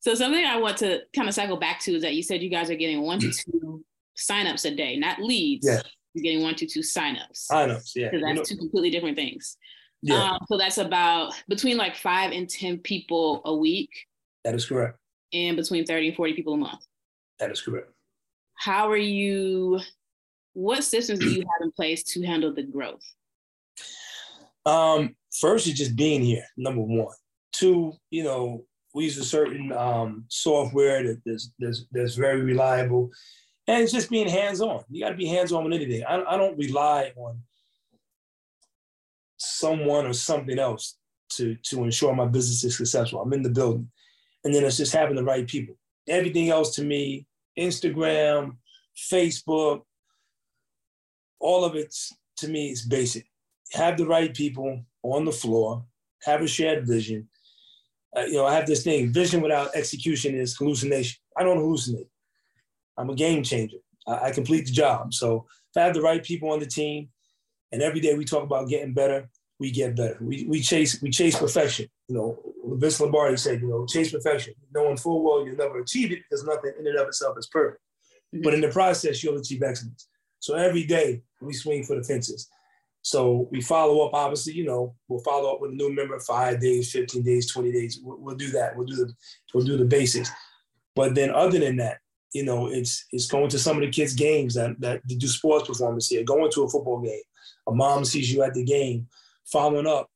So 0.00 0.14
something 0.14 0.44
I 0.44 0.58
want 0.58 0.76
to 0.78 1.00
kind 1.14 1.28
of 1.28 1.34
cycle 1.34 1.56
back 1.56 1.80
to 1.80 1.96
is 1.96 2.02
that 2.02 2.14
you 2.14 2.22
said 2.22 2.42
you 2.42 2.50
guys 2.50 2.70
are 2.70 2.76
getting 2.76 3.02
one 3.02 3.18
to 3.20 3.32
two 3.32 3.84
signups 4.16 4.64
a 4.64 4.74
day, 4.74 4.96
not 4.96 5.20
leads. 5.20 5.66
Yeah. 5.66 5.80
You're 6.14 6.22
getting 6.22 6.42
one 6.42 6.54
to 6.56 6.66
two 6.66 6.80
signups. 6.80 7.48
Signups, 7.50 7.92
yeah. 7.96 8.10
Because 8.10 8.22
that's 8.22 8.28
you 8.28 8.34
know, 8.34 8.42
two 8.44 8.56
completely 8.56 8.90
different 8.90 9.16
things. 9.16 9.56
Yeah. 10.06 10.32
Um, 10.32 10.38
so 10.48 10.56
that's 10.56 10.78
about 10.78 11.34
between 11.48 11.76
like 11.76 11.96
five 11.96 12.30
and 12.30 12.48
10 12.48 12.78
people 12.78 13.42
a 13.44 13.54
week. 13.54 13.90
That 14.44 14.54
is 14.54 14.64
correct. 14.64 14.98
And 15.32 15.56
between 15.56 15.84
30 15.84 16.08
and 16.08 16.16
40 16.16 16.34
people 16.34 16.54
a 16.54 16.58
month. 16.58 16.86
That 17.40 17.50
is 17.50 17.60
correct. 17.60 17.90
How 18.54 18.88
are 18.88 18.96
you, 18.96 19.80
what 20.52 20.84
systems 20.84 21.18
do 21.18 21.28
you 21.28 21.40
have 21.40 21.62
in 21.62 21.72
place 21.72 22.04
to 22.04 22.22
handle 22.22 22.54
the 22.54 22.62
growth? 22.62 23.02
Um, 24.64 25.16
first 25.40 25.66
is 25.66 25.74
just 25.74 25.96
being 25.96 26.22
here, 26.22 26.44
number 26.56 26.82
one. 26.82 27.14
Two, 27.52 27.92
you 28.10 28.22
know, 28.22 28.64
we 28.94 29.04
use 29.04 29.18
a 29.18 29.24
certain 29.24 29.72
um, 29.72 30.24
software 30.28 31.02
that 31.02 31.20
that's, 31.26 31.52
that's, 31.58 31.84
that's 31.92 32.14
very 32.14 32.42
reliable 32.42 33.10
and 33.66 33.82
it's 33.82 33.92
just 33.92 34.10
being 34.10 34.28
hands 34.28 34.60
on. 34.60 34.84
You 34.88 35.02
got 35.02 35.10
to 35.10 35.16
be 35.16 35.26
hands 35.26 35.52
on 35.52 35.64
with 35.64 35.72
anything. 35.72 36.04
I, 36.04 36.22
I 36.22 36.36
don't 36.36 36.56
rely 36.56 37.12
on 37.16 37.40
someone 39.58 40.06
or 40.06 40.12
something 40.12 40.58
else 40.58 40.96
to 41.30 41.56
to 41.64 41.84
ensure 41.84 42.14
my 42.14 42.26
business 42.26 42.64
is 42.64 42.76
successful. 42.76 43.20
I'm 43.20 43.32
in 43.32 43.42
the 43.42 43.50
building, 43.50 43.90
and 44.44 44.54
then 44.54 44.64
it's 44.64 44.76
just 44.76 44.92
having 44.92 45.16
the 45.16 45.24
right 45.24 45.46
people. 45.46 45.76
Everything 46.08 46.50
else 46.50 46.74
to 46.76 46.84
me, 46.84 47.26
Instagram, 47.58 48.56
Facebook, 49.10 49.82
all 51.40 51.64
of 51.64 51.74
it 51.74 51.94
to 52.38 52.48
me 52.48 52.70
is 52.70 52.86
basic. 52.86 53.26
Have 53.72 53.96
the 53.96 54.06
right 54.06 54.32
people 54.32 54.84
on 55.02 55.24
the 55.24 55.32
floor. 55.32 55.84
Have 56.24 56.42
a 56.42 56.48
shared 56.48 56.86
vision. 56.86 57.28
Uh, 58.16 58.22
you 58.22 58.34
know, 58.34 58.46
I 58.46 58.54
have 58.54 58.66
this 58.66 58.84
thing: 58.84 59.12
vision 59.12 59.40
without 59.40 59.74
execution 59.74 60.34
is 60.34 60.56
hallucination. 60.56 61.18
I 61.36 61.42
don't 61.42 61.58
hallucinate. 61.58 62.08
I'm 62.96 63.10
a 63.10 63.14
game 63.14 63.42
changer. 63.42 63.78
I, 64.06 64.26
I 64.26 64.30
complete 64.30 64.66
the 64.66 64.72
job. 64.72 65.12
So 65.12 65.46
if 65.70 65.80
I 65.80 65.84
have 65.84 65.94
the 65.94 66.02
right 66.02 66.22
people 66.22 66.50
on 66.50 66.60
the 66.60 66.66
team, 66.66 67.08
and 67.72 67.82
every 67.82 68.00
day 68.00 68.14
we 68.14 68.24
talk 68.24 68.44
about 68.44 68.68
getting 68.68 68.94
better, 68.94 69.28
we 69.58 69.70
get 69.70 69.96
better. 69.96 70.18
We, 70.20 70.46
we 70.48 70.60
chase 70.60 71.00
we 71.00 71.10
chase 71.10 71.38
perfection. 71.38 71.88
You 72.08 72.14
know, 72.16 72.42
Vince 72.76 73.00
Lombardi 73.00 73.36
said, 73.36 73.60
you 73.60 73.68
know, 73.68 73.86
chase 73.86 74.12
perfection, 74.12 74.54
knowing 74.74 74.96
full 74.96 75.22
well 75.22 75.46
you'll 75.46 75.56
never 75.56 75.80
achieve 75.80 76.12
it 76.12 76.20
because 76.28 76.44
nothing 76.44 76.72
in 76.78 76.86
and 76.86 76.98
of 76.98 77.08
itself 77.08 77.36
is 77.38 77.46
perfect. 77.46 77.82
Mm-hmm. 78.34 78.42
But 78.42 78.54
in 78.54 78.60
the 78.60 78.68
process, 78.68 79.22
you'll 79.22 79.38
achieve 79.38 79.62
excellence. 79.62 80.08
So 80.40 80.54
every 80.54 80.84
day 80.84 81.22
we 81.40 81.52
swing 81.52 81.84
for 81.84 81.96
the 81.96 82.04
fences. 82.04 82.48
So 83.02 83.48
we 83.52 83.60
follow 83.60 84.04
up. 84.06 84.14
Obviously, 84.14 84.54
you 84.54 84.64
know, 84.64 84.94
we'll 85.08 85.20
follow 85.20 85.54
up 85.54 85.60
with 85.60 85.70
a 85.70 85.74
new 85.74 85.94
member 85.94 86.18
five 86.18 86.60
days, 86.60 86.90
fifteen 86.90 87.22
days, 87.22 87.50
twenty 87.50 87.72
days. 87.72 88.00
We'll, 88.02 88.18
we'll 88.18 88.36
do 88.36 88.50
that. 88.50 88.76
We'll 88.76 88.86
do 88.86 88.96
the 88.96 89.12
we'll 89.54 89.64
do 89.64 89.76
the 89.76 89.84
basics. 89.84 90.30
But 90.94 91.14
then, 91.14 91.30
other 91.30 91.58
than 91.58 91.76
that, 91.76 91.98
you 92.32 92.44
know, 92.44 92.66
it's 92.66 93.06
it's 93.12 93.26
going 93.26 93.48
to 93.50 93.58
some 93.58 93.76
of 93.76 93.82
the 93.82 93.90
kids' 93.90 94.14
games 94.14 94.54
that 94.54 94.80
that 94.80 95.06
do 95.06 95.26
sports 95.28 95.68
performance 95.68 96.08
here, 96.08 96.24
going 96.24 96.50
to 96.50 96.64
a 96.64 96.68
football 96.68 97.00
game. 97.00 97.22
A 97.68 97.72
mom 97.72 98.04
sees 98.04 98.32
you 98.32 98.42
at 98.42 98.54
the 98.54 98.64
game, 98.64 99.06
following 99.50 99.86
up, 99.86 100.08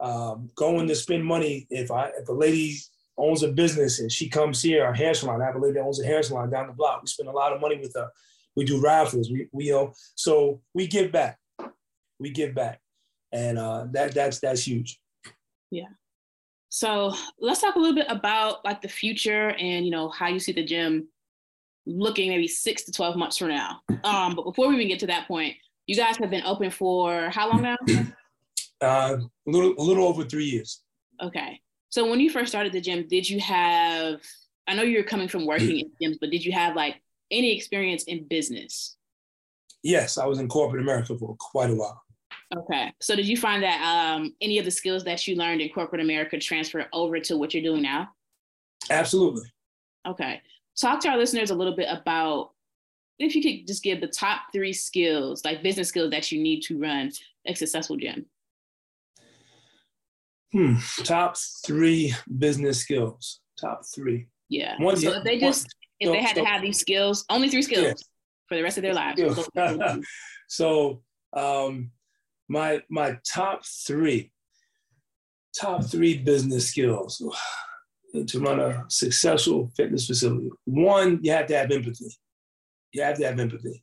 um, 0.00 0.50
going 0.54 0.88
to 0.88 0.94
spend 0.94 1.24
money. 1.24 1.66
If 1.70 1.90
I 1.90 2.10
if 2.18 2.28
a 2.28 2.32
lady 2.32 2.76
owns 3.16 3.42
a 3.42 3.48
business 3.48 4.00
and 4.00 4.10
she 4.10 4.28
comes 4.28 4.62
here, 4.62 4.84
a 4.84 4.96
hair 4.96 5.14
salon, 5.14 5.42
I 5.42 5.46
have 5.46 5.56
a 5.56 5.58
lady 5.58 5.74
that 5.74 5.84
owns 5.84 6.00
a 6.00 6.06
hair 6.06 6.22
salon 6.22 6.50
down 6.50 6.66
the 6.66 6.72
block. 6.72 7.02
We 7.02 7.08
spend 7.08 7.28
a 7.28 7.32
lot 7.32 7.52
of 7.52 7.60
money 7.60 7.78
with 7.78 7.92
her. 7.94 8.08
We 8.56 8.64
do 8.64 8.80
raffles. 8.80 9.30
We 9.30 9.48
we 9.52 9.74
so 10.14 10.60
we 10.74 10.86
give 10.86 11.12
back. 11.12 11.38
We 12.18 12.30
give 12.30 12.54
back, 12.54 12.80
and 13.32 13.58
uh, 13.58 13.86
that 13.92 14.14
that's 14.14 14.40
that's 14.40 14.66
huge. 14.66 14.98
Yeah. 15.70 15.88
So 16.68 17.14
let's 17.38 17.60
talk 17.60 17.74
a 17.74 17.78
little 17.78 17.94
bit 17.94 18.06
about 18.08 18.64
like 18.64 18.80
the 18.80 18.88
future 18.88 19.50
and 19.50 19.84
you 19.84 19.90
know 19.90 20.08
how 20.08 20.28
you 20.28 20.38
see 20.38 20.52
the 20.52 20.64
gym 20.64 21.08
looking 21.86 22.30
maybe 22.30 22.48
six 22.48 22.84
to 22.84 22.92
12 22.92 23.16
months 23.16 23.36
from 23.36 23.48
now. 23.48 23.80
Um, 24.04 24.34
but 24.34 24.44
before 24.44 24.68
we 24.68 24.76
even 24.76 24.88
get 24.88 25.00
to 25.00 25.06
that 25.08 25.28
point, 25.28 25.56
you 25.86 25.96
guys 25.96 26.16
have 26.16 26.30
been 26.30 26.44
open 26.44 26.70
for 26.70 27.28
how 27.30 27.50
long 27.50 27.62
now? 27.62 27.76
Uh, 28.82 29.18
a 29.18 29.50
little, 29.50 29.74
a 29.78 29.82
little 29.82 30.06
over 30.06 30.24
three 30.24 30.44
years. 30.44 30.82
Okay. 31.22 31.60
So 31.90 32.08
when 32.08 32.20
you 32.20 32.30
first 32.30 32.48
started 32.50 32.72
the 32.72 32.80
gym, 32.80 33.06
did 33.08 33.28
you 33.28 33.38
have, 33.40 34.20
I 34.66 34.74
know 34.74 34.82
you 34.82 34.98
were 34.98 35.04
coming 35.04 35.28
from 35.28 35.46
working 35.46 35.78
in 35.78 35.90
gyms, 36.00 36.16
but 36.20 36.30
did 36.30 36.44
you 36.44 36.52
have 36.52 36.74
like 36.74 37.00
any 37.30 37.54
experience 37.56 38.04
in 38.04 38.26
business? 38.28 38.96
Yes, 39.82 40.18
I 40.18 40.26
was 40.26 40.38
in 40.38 40.48
corporate 40.48 40.82
America 40.82 41.16
for 41.16 41.36
quite 41.38 41.70
a 41.70 41.74
while. 41.74 42.02
Okay. 42.56 42.92
So 43.00 43.16
did 43.16 43.26
you 43.26 43.36
find 43.36 43.62
that 43.62 43.80
um, 43.82 44.34
any 44.40 44.58
of 44.58 44.64
the 44.64 44.70
skills 44.70 45.04
that 45.04 45.26
you 45.26 45.36
learned 45.36 45.60
in 45.60 45.68
corporate 45.70 46.00
America 46.00 46.38
transfer 46.38 46.86
over 46.92 47.20
to 47.20 47.36
what 47.36 47.54
you're 47.54 47.62
doing 47.62 47.82
now? 47.82 48.10
Absolutely. 48.90 49.44
Okay 50.06 50.40
talk 50.76 51.00
to 51.00 51.08
our 51.08 51.16
listeners 51.16 51.50
a 51.50 51.54
little 51.54 51.76
bit 51.76 51.88
about 51.90 52.50
if 53.18 53.36
you 53.36 53.42
could 53.42 53.66
just 53.66 53.82
give 53.82 54.00
the 54.00 54.08
top 54.08 54.40
three 54.52 54.72
skills, 54.72 55.44
like 55.44 55.62
business 55.62 55.88
skills 55.88 56.10
that 56.10 56.32
you 56.32 56.42
need 56.42 56.60
to 56.62 56.78
run 56.78 57.10
a 57.46 57.54
successful 57.54 57.96
gym. 57.96 58.26
Hmm. 60.52 60.74
Top 61.04 61.36
three 61.66 62.14
business 62.38 62.78
skills. 62.78 63.40
Top 63.58 63.82
three. 63.94 64.28
Yeah. 64.48 64.74
One, 64.78 64.96
so 64.96 65.12
if 65.12 65.24
they 65.24 65.38
just 65.38 65.66
if 65.98 66.12
they 66.12 66.20
had 66.20 66.34
to 66.34 66.44
have 66.44 66.62
these 66.62 66.78
skills, 66.78 67.24
only 67.30 67.48
three 67.48 67.62
skills 67.62 67.84
yeah. 67.84 67.94
for 68.48 68.56
the 68.56 68.62
rest 68.62 68.76
of 68.76 68.82
their 68.82 68.92
lives. 68.92 69.22
so 70.48 71.02
um, 71.32 71.90
my 72.48 72.82
my 72.90 73.18
top 73.26 73.64
three, 73.64 74.30
top 75.58 75.84
three 75.84 76.18
business 76.18 76.68
skills 76.68 77.22
to 78.26 78.40
run 78.40 78.60
a 78.60 78.84
successful 78.88 79.70
fitness 79.74 80.06
facility. 80.06 80.50
One, 80.64 81.20
you 81.22 81.32
have 81.32 81.46
to 81.46 81.56
have 81.56 81.70
empathy. 81.70 82.14
You 82.92 83.02
have 83.02 83.16
to 83.18 83.26
have 83.26 83.40
empathy. 83.40 83.82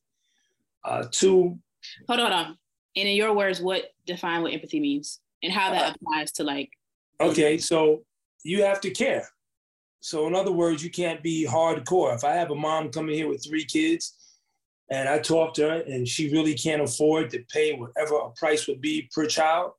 Uh, 0.84 1.05
two. 1.10 1.60
Hold 2.08 2.19
on, 2.19 2.32
hold 2.32 2.34
on. 2.34 2.58
And 2.95 3.08
in 3.08 3.15
your 3.15 3.34
words, 3.34 3.60
what 3.60 3.86
define 4.05 4.43
what 4.43 4.53
empathy 4.53 4.79
means 4.79 5.19
and 5.43 5.52
how 5.52 5.71
that 5.71 5.91
uh, 5.91 5.93
applies 5.95 6.32
to 6.34 6.43
like. 6.43 6.69
Okay, 7.21 7.58
so 7.58 8.04
you 8.43 8.63
have 8.63 8.82
to 8.82 8.91
care. 8.91 9.28
So 10.02 10.28
in 10.28 10.36
other 10.36 10.52
words, 10.52 10.84
you 10.84 10.89
can't 10.89 11.21
be 11.21 11.45
hardcore. 11.49 12.15
If 12.15 12.23
I 12.23 12.34
have 12.34 12.52
a 12.52 12.56
mom 12.56 12.89
coming 12.89 13.15
here 13.15 13.28
with 13.28 13.45
three 13.45 13.65
kids, 13.65 14.15
and 14.89 15.08
I 15.08 15.19
talk 15.19 15.54
to 15.56 15.69
her, 15.69 15.82
and 15.82 16.08
she 16.08 16.32
really 16.32 16.56
can't 16.56 16.82
afford 16.82 17.30
to 17.32 17.43
pay 17.54 17.73
whatever 17.73 18.15
a 18.15 18.30
price 18.32 18.67
would 18.67 18.82
be 18.82 19.10
per 19.13 19.25
child, 19.25 19.73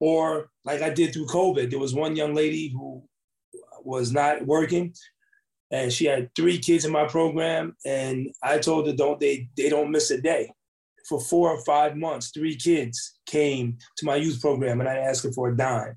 or 0.00 0.50
like 0.64 0.82
I 0.82 0.90
did 0.90 1.12
through 1.12 1.26
COVID, 1.26 1.70
there 1.70 1.78
was 1.78 1.94
one 1.94 2.16
young 2.16 2.34
lady 2.34 2.68
who 2.68 3.02
was 3.82 4.12
not 4.12 4.44
working, 4.44 4.92
and 5.70 5.92
she 5.92 6.04
had 6.04 6.34
three 6.34 6.58
kids 6.58 6.84
in 6.84 6.92
my 6.92 7.06
program, 7.06 7.76
and 7.84 8.28
I 8.42 8.58
told 8.58 8.86
her 8.86 8.92
don't 8.92 9.18
they 9.20 9.48
they 9.56 9.68
don't 9.68 9.90
miss 9.90 10.10
a 10.10 10.20
day. 10.20 10.50
For 11.08 11.20
four 11.20 11.50
or 11.50 11.64
five 11.64 11.96
months, 11.96 12.30
three 12.30 12.56
kids 12.56 13.18
came 13.26 13.78
to 13.96 14.06
my 14.06 14.16
youth 14.16 14.40
program, 14.40 14.80
and 14.80 14.88
I 14.88 14.96
asked 14.96 15.24
her 15.24 15.32
for 15.32 15.48
a 15.48 15.56
dime, 15.56 15.96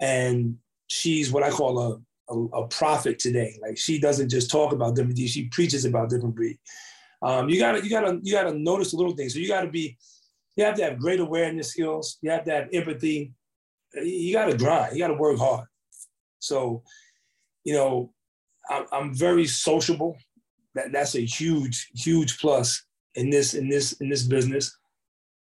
and 0.00 0.56
she's 0.88 1.32
what 1.32 1.42
I 1.42 1.50
call 1.50 1.78
a 1.78 1.98
a, 2.28 2.34
a 2.34 2.68
prophet 2.68 3.18
today. 3.18 3.56
Like 3.62 3.78
she 3.78 3.98
doesn't 3.98 4.28
just 4.28 4.50
talk 4.50 4.72
about 4.72 4.94
different 4.94 5.16
things; 5.16 5.30
she 5.30 5.48
preaches 5.48 5.84
about 5.84 6.10
different 6.10 6.34
breed. 6.34 6.58
Um, 7.22 7.48
you 7.48 7.58
gotta 7.58 7.82
you 7.82 7.90
gotta 7.90 8.20
you 8.22 8.32
gotta 8.32 8.58
notice 8.58 8.90
the 8.90 8.96
little 8.96 9.14
things. 9.14 9.34
So 9.34 9.38
you 9.38 9.48
gotta 9.48 9.68
be 9.68 9.96
you 10.56 10.64
have 10.64 10.76
to 10.76 10.84
have 10.84 10.98
great 10.98 11.20
awareness 11.20 11.70
skills. 11.70 12.18
You 12.22 12.30
have 12.30 12.44
to 12.44 12.52
have 12.52 12.68
empathy. 12.72 13.32
You 13.94 14.32
gotta 14.32 14.56
grind. 14.56 14.94
You 14.94 15.00
gotta 15.00 15.14
work 15.14 15.38
hard. 15.38 15.66
So, 16.38 16.82
you 17.64 17.74
know, 17.74 18.12
I'm, 18.68 18.86
I'm 18.92 19.14
very 19.14 19.46
sociable. 19.46 20.16
That 20.74 20.92
that's 20.92 21.14
a 21.14 21.24
huge 21.24 21.88
huge 21.94 22.38
plus 22.38 22.84
in 23.16 23.30
this 23.30 23.54
in 23.54 23.68
this 23.68 23.92
in 24.00 24.08
this 24.08 24.22
business. 24.22 24.76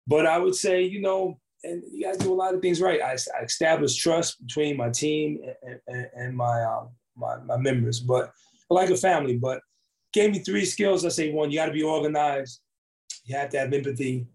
But 0.06 0.26
I 0.26 0.38
would 0.38 0.54
say, 0.54 0.82
you 0.82 1.00
know, 1.00 1.38
and 1.64 1.82
you 1.92 2.04
guys 2.04 2.18
do 2.18 2.32
a 2.32 2.34
lot 2.34 2.54
of 2.54 2.60
things 2.60 2.80
right. 2.80 3.00
I, 3.00 3.16
I 3.38 3.44
established 3.44 4.00
trust 4.00 4.44
between 4.44 4.76
my 4.76 4.90
team 4.90 5.38
and, 5.62 5.80
and, 5.86 6.06
and 6.14 6.36
my, 6.36 6.64
um, 6.64 6.90
my, 7.16 7.36
my 7.38 7.56
members, 7.56 8.00
but 8.00 8.32
like 8.68 8.90
a 8.90 8.96
family. 8.96 9.36
But 9.36 9.60
gave 10.12 10.32
me 10.32 10.40
three 10.40 10.64
skills. 10.64 11.04
I 11.04 11.08
say 11.08 11.32
one, 11.32 11.50
you 11.50 11.58
got 11.58 11.66
to 11.66 11.72
be 11.72 11.82
organized. 11.82 12.60
You 13.24 13.36
have 13.36 13.50
to 13.50 13.60
have 13.60 13.72
empathy. 13.72 14.26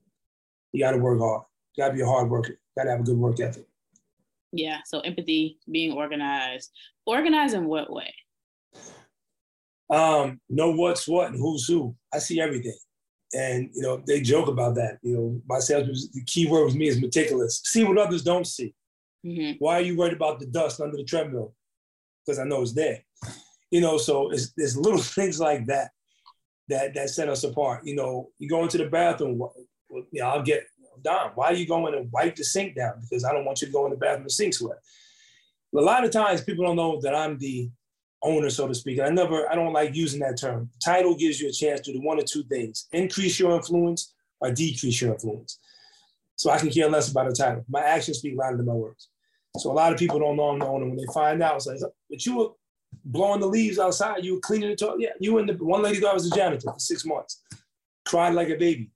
You 0.71 0.83
got 0.83 0.91
to 0.91 0.97
work 0.97 1.19
hard. 1.19 1.43
You 1.75 1.83
got 1.83 1.89
to 1.89 1.95
be 1.95 2.01
a 2.01 2.05
hard 2.05 2.29
worker. 2.29 2.51
You 2.51 2.57
got 2.77 2.85
to 2.85 2.91
have 2.91 3.01
a 3.01 3.03
good 3.03 3.17
work 3.17 3.39
ethic. 3.39 3.67
Yeah. 4.53 4.79
So 4.85 5.01
empathy, 5.01 5.59
being 5.69 5.91
organized. 5.91 6.71
Organized 7.05 7.55
in 7.55 7.67
what 7.67 7.91
way? 7.91 8.13
Um, 9.89 10.39
know 10.49 10.71
what's 10.71 11.07
what 11.07 11.31
and 11.31 11.37
who's 11.37 11.67
who. 11.67 11.95
I 12.13 12.19
see 12.19 12.39
everything. 12.39 12.77
And 13.33 13.69
you 13.73 13.81
know, 13.81 14.01
they 14.05 14.21
joke 14.21 14.47
about 14.47 14.75
that. 14.75 14.99
You 15.01 15.15
know, 15.15 15.41
my 15.47 15.59
sales 15.59 16.09
the 16.11 16.23
key 16.23 16.47
word 16.47 16.65
with 16.65 16.75
me 16.75 16.87
is 16.87 17.01
meticulous. 17.01 17.61
See 17.63 17.83
what 17.83 17.97
others 17.97 18.23
don't 18.23 18.47
see. 18.47 18.73
Mm-hmm. 19.25 19.57
Why 19.59 19.75
are 19.75 19.81
you 19.81 19.97
worried 19.97 20.13
about 20.13 20.39
the 20.39 20.45
dust 20.45 20.79
under 20.79 20.95
the 20.95 21.03
treadmill? 21.03 21.53
Because 22.25 22.39
I 22.39 22.45
know 22.45 22.61
it's 22.61 22.73
there. 22.73 23.03
You 23.69 23.81
know, 23.81 23.97
so 23.97 24.31
it's, 24.31 24.53
it's 24.55 24.77
little 24.77 25.01
things 25.01 25.39
like 25.39 25.65
that 25.67 25.91
that 26.69 26.93
that 26.93 27.09
set 27.09 27.29
us 27.29 27.43
apart. 27.43 27.85
You 27.85 27.95
know, 27.95 28.29
you 28.39 28.47
go 28.47 28.63
into 28.63 28.77
the 28.77 28.87
bathroom. 28.87 29.41
You 29.89 30.21
know, 30.21 30.27
I'll 30.27 30.43
get 30.43 30.63
Don. 31.03 31.31
Why 31.35 31.47
are 31.47 31.53
you 31.53 31.67
going 31.67 31.93
to 31.93 32.07
wipe 32.11 32.35
the 32.35 32.43
sink 32.43 32.75
down? 32.75 33.01
Because 33.01 33.23
I 33.23 33.33
don't 33.33 33.45
want 33.45 33.61
you 33.61 33.67
to 33.67 33.73
go 33.73 33.85
in 33.85 33.91
the 33.91 33.97
bathroom. 33.97 34.23
The 34.23 34.29
sink's 34.29 34.61
wet. 34.61 34.77
A 35.75 35.81
lot 35.81 36.05
of 36.05 36.11
times, 36.11 36.41
people 36.41 36.65
don't 36.65 36.75
know 36.75 36.99
that 37.01 37.13
I'm 37.13 37.37
the 37.37 37.69
owner, 38.23 38.49
so 38.49 38.67
to 38.67 38.75
speak. 38.75 38.99
I 38.99 39.09
never, 39.09 39.49
I 39.51 39.55
don't 39.55 39.73
like 39.73 39.95
using 39.95 40.19
that 40.21 40.39
term. 40.39 40.69
Title 40.83 41.15
gives 41.15 41.39
you 41.39 41.49
a 41.49 41.51
chance 41.51 41.81
to 41.81 41.93
do 41.93 42.01
one 42.01 42.19
or 42.19 42.23
two 42.23 42.43
things: 42.43 42.87
increase 42.91 43.39
your 43.39 43.55
influence 43.55 44.13
or 44.39 44.51
decrease 44.51 45.01
your 45.01 45.13
influence. 45.13 45.59
So 46.35 46.51
I 46.51 46.59
can 46.59 46.69
care 46.69 46.89
less 46.89 47.09
about 47.09 47.29
a 47.29 47.33
title. 47.33 47.65
My 47.67 47.81
actions 47.81 48.19
speak 48.19 48.37
louder 48.37 48.57
than 48.57 48.67
my 48.67 48.73
words. 48.73 49.09
So 49.57 49.71
a 49.71 49.73
lot 49.73 49.91
of 49.91 49.97
people 49.97 50.19
don't 50.19 50.35
know 50.35 50.49
I'm 50.49 50.59
the 50.59 50.67
owner. 50.67 50.85
When 50.85 50.97
they 50.97 51.05
find 51.13 51.41
out, 51.41 51.55
it's 51.55 51.65
like, 51.65 51.79
but 52.09 52.25
you 52.25 52.37
were 52.37 52.49
blowing 53.03 53.39
the 53.39 53.47
leaves 53.47 53.79
outside. 53.79 54.23
You 54.23 54.35
were 54.35 54.39
cleaning 54.41 54.69
the 54.69 54.75
toilet. 54.75 55.01
Yeah, 55.01 55.09
you 55.19 55.37
and 55.39 55.49
the 55.49 55.53
one 55.53 55.81
lady 55.81 55.99
thought 55.99 56.11
I 56.11 56.13
was 56.13 56.31
a 56.31 56.35
janitor 56.35 56.71
for 56.71 56.79
six 56.79 57.05
months. 57.05 57.41
Cried 58.05 58.35
like 58.35 58.49
a 58.49 58.55
baby. 58.55 58.91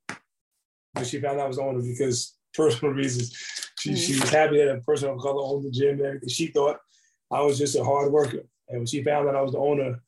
But 0.93 1.07
she 1.07 1.19
found 1.19 1.39
out 1.39 1.45
I 1.45 1.47
was 1.47 1.57
the 1.57 1.63
owner 1.63 1.81
because 1.81 2.35
personal 2.53 2.93
reasons. 2.95 3.35
She, 3.79 3.89
mm-hmm. 3.89 3.97
she 3.97 4.19
was 4.19 4.29
happy 4.29 4.57
that 4.57 4.75
a 4.75 4.81
person 4.81 5.09
of 5.09 5.19
color 5.19 5.43
owned 5.43 5.65
the 5.65 5.71
gym 5.71 5.97
and 5.97 6.01
everything. 6.01 6.29
She 6.29 6.47
thought 6.47 6.77
I 7.31 7.41
was 7.41 7.57
just 7.57 7.75
a 7.75 7.83
hard 7.83 8.11
worker. 8.11 8.43
And 8.71 8.79
when 8.79 8.87
she 8.87 9.03
found 9.03 9.27
that 9.27 9.35
I 9.35 9.41
was 9.41 9.51
the 9.51 9.59
owner, 9.59 10.01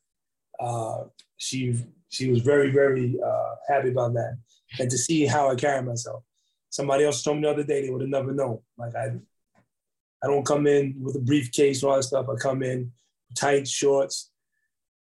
uh, 0.58 1.04
she 1.36 1.76
she 2.08 2.30
was 2.30 2.40
very 2.42 2.70
very 2.72 3.16
uh, 3.24 3.54
happy 3.68 3.90
about 3.90 4.14
that, 4.14 4.38
and 4.80 4.90
to 4.90 4.98
see 4.98 5.26
how 5.26 5.50
I 5.50 5.54
carry 5.54 5.82
myself. 5.82 6.24
Somebody 6.70 7.04
else 7.04 7.22
told 7.22 7.36
me 7.36 7.42
the 7.42 7.50
other 7.50 7.62
day 7.62 7.82
they 7.82 7.90
would 7.90 8.00
have 8.00 8.10
never 8.10 8.32
known. 8.32 8.58
Like 8.76 8.96
I, 8.96 9.12
I 10.22 10.26
don't 10.26 10.44
come 10.44 10.66
in 10.66 10.96
with 11.00 11.14
a 11.14 11.20
briefcase 11.20 11.84
or 11.84 11.90
all 11.90 11.96
that 11.96 12.02
stuff. 12.02 12.26
I 12.28 12.34
come 12.34 12.62
in 12.62 12.90
tight 13.36 13.68
shorts, 13.68 14.32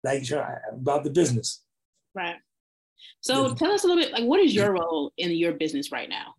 like 0.04 0.24
about 0.72 1.04
the 1.04 1.10
business. 1.10 1.64
Right. 2.14 2.36
So 3.22 3.54
tell 3.54 3.72
us 3.72 3.84
a 3.84 3.88
little 3.88 4.02
bit, 4.02 4.14
like, 4.14 4.24
what 4.24 4.40
is 4.40 4.56
your 4.56 4.72
role 4.72 5.12
in 5.18 5.32
your 5.32 5.54
business 5.54 5.92
right 5.92 6.10
now? 6.10 6.36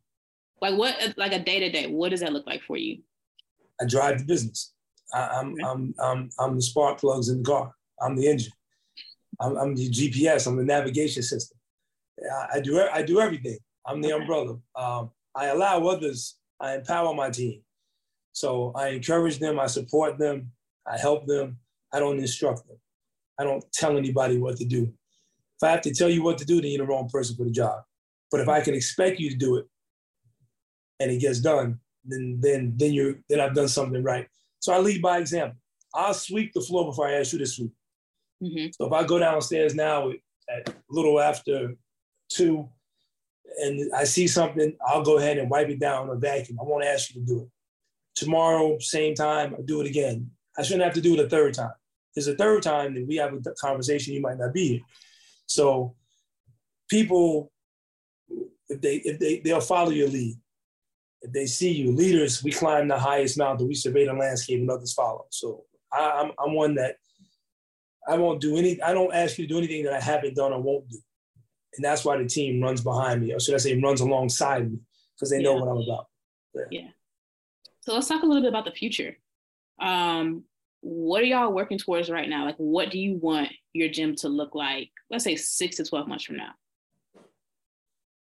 Like, 0.63 0.77
what, 0.77 1.15
like 1.17 1.33
a 1.33 1.39
day 1.39 1.61
to 1.61 1.71
day, 1.71 1.87
what 1.87 2.11
does 2.11 2.21
that 2.21 2.33
look 2.33 2.47
like 2.47 2.63
for 2.63 2.77
you? 2.77 3.03
I 3.81 3.85
drive 3.85 4.19
the 4.19 4.25
business. 4.25 4.73
I, 5.15 5.41
am 5.41 5.55
I'm, 5.65 5.95
I'm, 5.99 6.31
I'm 6.39 6.57
the 6.57 6.63
spark 6.63 6.99
plugs 6.99 7.29
in 7.29 7.39
the 7.39 7.45
car. 7.45 7.73
I'm 8.01 8.17
the 8.17 8.29
engine. 8.29 8.53
I'm, 9.41 9.57
I'm 9.57 9.75
the 9.75 9.89
GPS. 9.89 10.47
I'm 10.47 10.57
the 10.57 10.65
navigation 10.65 11.23
system. 11.23 11.59
I, 12.33 12.57
I 12.57 12.61
do 12.61 12.81
I 12.81 13.03
do 13.03 13.21
everything. 13.21 13.59
I'm 13.87 14.01
the 14.03 14.11
umbrella. 14.11 14.59
Um, 14.75 15.11
I 15.35 15.47
allow 15.47 15.87
others. 15.87 16.37
I 16.61 16.75
empower 16.75 17.15
my 17.15 17.31
team. 17.31 17.63
So 18.33 18.73
I 18.75 18.89
encourage 18.89 19.39
them. 19.39 19.59
I 19.59 19.67
support 19.67 20.19
them. 20.19 20.53
I 20.87 20.99
help 20.99 21.27
them. 21.27 21.59
I 21.93 22.01
don't 22.01 22.19
instruct 22.19 22.67
them. 22.67 22.77
I 23.39 23.45
don't 23.45 23.65
tell 23.73 23.97
anybody 23.97 24.39
what 24.39 24.57
to 24.57 24.65
do. 24.65 24.93
If 25.57 25.63
I 25.63 25.71
have 25.71 25.81
to 25.83 25.95
tell 25.95 26.09
you 26.09 26.23
what 26.23 26.39
to 26.39 26.45
do, 26.45 26.61
then 26.61 26.71
you're 26.71 26.87
the 26.87 26.93
wrong 26.93 27.09
person 27.09 27.37
for 27.37 27.45
the 27.45 27.51
job. 27.51 27.83
But 28.31 28.41
if 28.41 28.49
I 28.49 28.61
can 28.61 28.75
expect 28.75 29.21
you 29.21 29.31
to 29.31 29.37
do 29.37 29.57
it, 29.57 29.67
and 31.01 31.11
it 31.11 31.21
gets 31.21 31.41
done, 31.41 31.79
then 32.05 32.39
then 32.41 32.75
then 32.77 32.93
you're 32.93 33.15
then 33.29 33.41
I've 33.41 33.55
done 33.55 33.69
something 33.69 34.03
right. 34.03 34.27
So 34.61 34.73
I 34.73 34.79
lead 34.79 35.03
by 35.03 35.19
example. 35.19 35.59
I'll 35.95 36.15
sweep 36.15 36.53
the 36.53 36.61
floor 36.61 36.87
before 36.87 37.09
I 37.09 37.15
ask 37.15 37.33
you 37.33 37.39
to 37.39 37.47
sweep. 37.47 37.73
Mm-hmm. 38.43 38.69
So 38.73 38.87
if 38.87 38.93
I 38.93 39.05
go 39.05 39.19
downstairs 39.19 39.75
now 39.75 40.11
at 40.11 40.69
a 40.69 40.75
little 40.91 41.21
after 41.21 41.75
two 42.29 42.69
and 43.61 43.93
I 43.95 44.05
see 44.05 44.27
something, 44.27 44.77
I'll 44.87 45.03
go 45.03 45.19
ahead 45.19 45.39
and 45.39 45.51
wipe 45.51 45.69
it 45.69 45.81
down 45.81 46.09
or 46.09 46.17
vacuum. 46.17 46.59
I 46.61 46.65
won't 46.65 46.85
ask 46.85 47.15
you 47.15 47.21
to 47.21 47.27
do 47.27 47.41
it. 47.43 47.49
Tomorrow, 48.15 48.79
same 48.81 49.15
time, 49.15 49.55
I'll 49.55 49.63
do 49.63 49.81
it 49.81 49.87
again. 49.87 50.31
I 50.57 50.63
shouldn't 50.63 50.85
have 50.85 50.95
to 50.95 51.01
do 51.01 51.15
it 51.15 51.25
a 51.25 51.29
third 51.29 51.55
time. 51.55 51.73
Because 52.15 52.29
a 52.29 52.35
third 52.35 52.63
time, 52.63 52.95
that 52.95 53.07
we 53.07 53.17
have 53.17 53.33
a 53.33 53.41
conversation, 53.61 54.15
you 54.15 54.21
might 54.21 54.39
not 54.39 54.53
be 54.53 54.69
here. 54.69 54.81
So 55.47 55.95
people, 56.91 57.53
if 58.69 58.81
they 58.81 58.97
if 58.97 59.19
they 59.19 59.39
they'll 59.39 59.61
follow 59.61 59.91
your 59.91 60.09
lead 60.09 60.37
if 61.23 61.33
they 61.33 61.47
see 61.47 61.73
you, 61.73 61.93
leaders, 61.93 62.43
we 62.43 62.53
climb 62.53 62.89
the 62.89 62.99
highest 62.99 63.39
mountain, 63.39 63.69
we 63.69 63.75
survey 63.75 64.07
the 64.07 64.13
landscape, 64.13 64.61
and 64.61 64.71
others 64.71 64.93
follow. 64.93 65.27
So 65.31 65.65
I, 65.93 66.23
I'm, 66.23 66.33
I'm 66.39 66.55
one 66.55 66.75
that 66.77 66.97
I 68.07 68.17
won't 68.17 68.41
do 68.41 68.57
any, 68.57 68.81
I 68.83 68.93
don't 68.93 69.15
ask 69.15 69.39
you 69.39 69.47
to 69.47 69.55
do 69.55 69.59
anything 69.59 69.85
that 69.85 69.95
I 69.95 70.01
haven't 70.01 70.37
done 70.37 70.53
or 70.53 70.61
won't 70.61 70.89
do. 70.89 70.99
And 71.77 71.85
that's 71.85 72.05
why 72.05 72.17
the 72.17 72.27
team 72.27 72.63
runs 72.63 72.81
behind 72.83 73.23
me, 73.23 73.33
or 73.33 73.41
should 73.41 73.55
I 73.55 73.59
say, 73.59 73.79
runs 73.79 74.01
alongside 74.01 74.71
me, 74.71 74.79
because 75.15 75.31
they 75.31 75.43
know 75.43 75.55
yeah. 75.55 75.61
what 75.61 75.71
I'm 75.71 75.83
about. 75.83 76.07
Yeah. 76.55 76.63
yeah. 76.71 76.89
So 77.81 77.95
let's 77.95 78.09
talk 78.09 78.23
a 78.23 78.27
little 78.27 78.43
bit 78.43 78.49
about 78.49 78.65
the 78.65 78.73
future. 78.73 79.17
Um, 79.81 80.45
what 80.81 81.23
are 81.23 81.27
y'all 81.27 81.53
working 81.53 81.79
towards 81.79 82.11
right 82.11 82.29
now? 82.29 82.45
Like, 82.45 82.57
what 82.57 82.91
do 82.91 82.99
you 82.99 83.17
want 83.17 83.51
your 83.73 83.89
gym 83.89 84.15
to 84.17 84.29
look 84.29 84.55
like, 84.55 84.91
let's 85.11 85.25
say 85.25 85.37
six 85.37 85.77
to 85.77 85.85
12 85.85 86.09
months 86.09 86.25
from 86.25 86.37
now? 86.37 86.53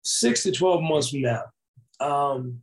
Six 0.03 0.43
to 0.45 0.53
12 0.53 0.83
months 0.83 1.11
from 1.11 1.23
now. 1.23 1.43
Um, 2.01 2.63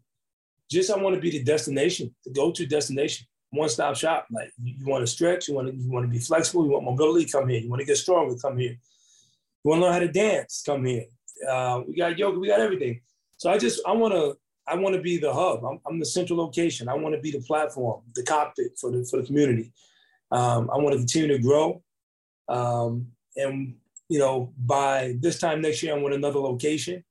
just 0.69 0.91
I 0.91 0.97
want 0.97 1.15
to 1.15 1.21
be 1.21 1.31
the 1.31 1.43
destination, 1.43 2.13
the 2.25 2.31
go-to 2.31 2.65
destination, 2.65 3.27
one-stop 3.51 3.95
shop. 3.95 4.27
Like 4.31 4.51
you, 4.61 4.75
you 4.79 4.85
want 4.85 5.05
to 5.05 5.11
stretch, 5.11 5.47
you 5.47 5.55
want 5.55 5.67
to 5.67 5.75
you 5.75 5.91
want 5.91 6.05
to 6.05 6.11
be 6.11 6.19
flexible, 6.19 6.65
you 6.65 6.71
want 6.71 6.85
mobility, 6.85 7.25
come 7.25 7.47
here. 7.49 7.59
You 7.59 7.69
want 7.69 7.81
to 7.81 7.85
get 7.85 7.97
stronger, 7.97 8.35
come 8.35 8.57
here. 8.57 8.71
You 8.71 9.69
want 9.69 9.79
to 9.79 9.85
learn 9.85 9.93
how 9.93 9.99
to 9.99 10.11
dance, 10.11 10.63
come 10.65 10.85
here. 10.85 11.05
Uh, 11.47 11.81
we 11.87 11.95
got 11.95 12.17
yoga, 12.17 12.39
we 12.39 12.47
got 12.47 12.59
everything. 12.59 13.01
So 13.37 13.49
I 13.49 13.57
just 13.57 13.81
I 13.85 13.91
want 13.91 14.13
to 14.13 14.37
I 14.67 14.75
want 14.75 14.95
to 14.95 15.01
be 15.01 15.17
the 15.17 15.33
hub. 15.33 15.63
I'm, 15.63 15.79
I'm, 15.85 15.99
the 15.99 16.05
central 16.05 16.39
location. 16.39 16.89
I 16.89 16.95
want 16.95 17.13
to 17.13 17.21
be 17.21 17.31
the 17.31 17.41
platform, 17.41 18.01
the 18.15 18.23
cockpit 18.23 18.77
for 18.79 18.91
the 18.91 19.05
for 19.05 19.21
the 19.21 19.25
community. 19.25 19.71
Um, 20.31 20.69
I 20.73 20.77
want 20.77 20.93
to 20.93 20.97
continue 20.97 21.27
to 21.27 21.39
grow, 21.39 21.83
um, 22.49 23.07
and 23.35 23.75
you 24.09 24.19
know, 24.19 24.53
by 24.57 25.15
this 25.19 25.39
time 25.39 25.61
next 25.61 25.83
year, 25.83 25.95
I 25.95 25.99
want 25.99 26.15
another 26.15 26.39
location. 26.39 27.03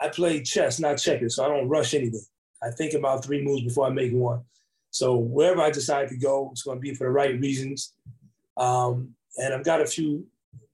I 0.00 0.08
play 0.08 0.42
chess, 0.42 0.80
not 0.80 0.98
checkers, 0.98 1.36
so 1.36 1.44
I 1.44 1.48
don't 1.48 1.68
rush 1.68 1.94
anything. 1.94 2.24
I 2.64 2.70
think 2.70 2.94
about 2.94 3.24
three 3.24 3.42
moves 3.42 3.62
before 3.62 3.86
I 3.86 3.90
make 3.90 4.12
one. 4.12 4.42
So 4.90 5.16
wherever 5.16 5.60
I 5.60 5.70
decide 5.70 6.08
to 6.08 6.16
go, 6.16 6.50
it's 6.52 6.62
going 6.62 6.78
to 6.78 6.80
be 6.80 6.94
for 6.94 7.04
the 7.04 7.10
right 7.10 7.38
reasons. 7.40 7.94
Um, 8.56 9.14
and 9.36 9.52
I've 9.52 9.64
got 9.64 9.80
a 9.80 9.86
few 9.86 10.26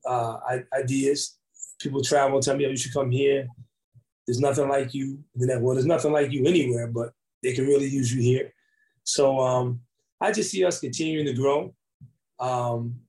uh, 0.07 0.37
ideas. 0.73 1.39
People 1.81 2.03
travel 2.03 2.41
tell 2.41 2.57
me, 2.57 2.67
oh, 2.67 2.71
you 2.71 2.77
should 2.77 2.93
come 2.93 3.11
here. 3.11 3.49
There's 4.27 4.41
nothing 4.41 4.69
like 4.69 4.95
you. 4.95 5.19
Well, 5.35 5.75
there's 5.75 5.87
nothing 5.87 6.13
like 6.13 6.31
you 6.31 6.45
anywhere, 6.45 6.87
but 6.87 7.13
they 7.43 7.55
can 7.55 7.67
really 7.67 7.89
use 7.89 8.15
you 8.15 8.21
here. 8.21 8.53
So 9.05 9.41
um, 9.41 9.81
I 10.21 10.31
just 10.31 10.51
see 10.51 10.65
us 10.65 10.79
continuing 10.79 11.27
to 11.27 11.33
grow 11.33 11.75
um, 12.39 13.01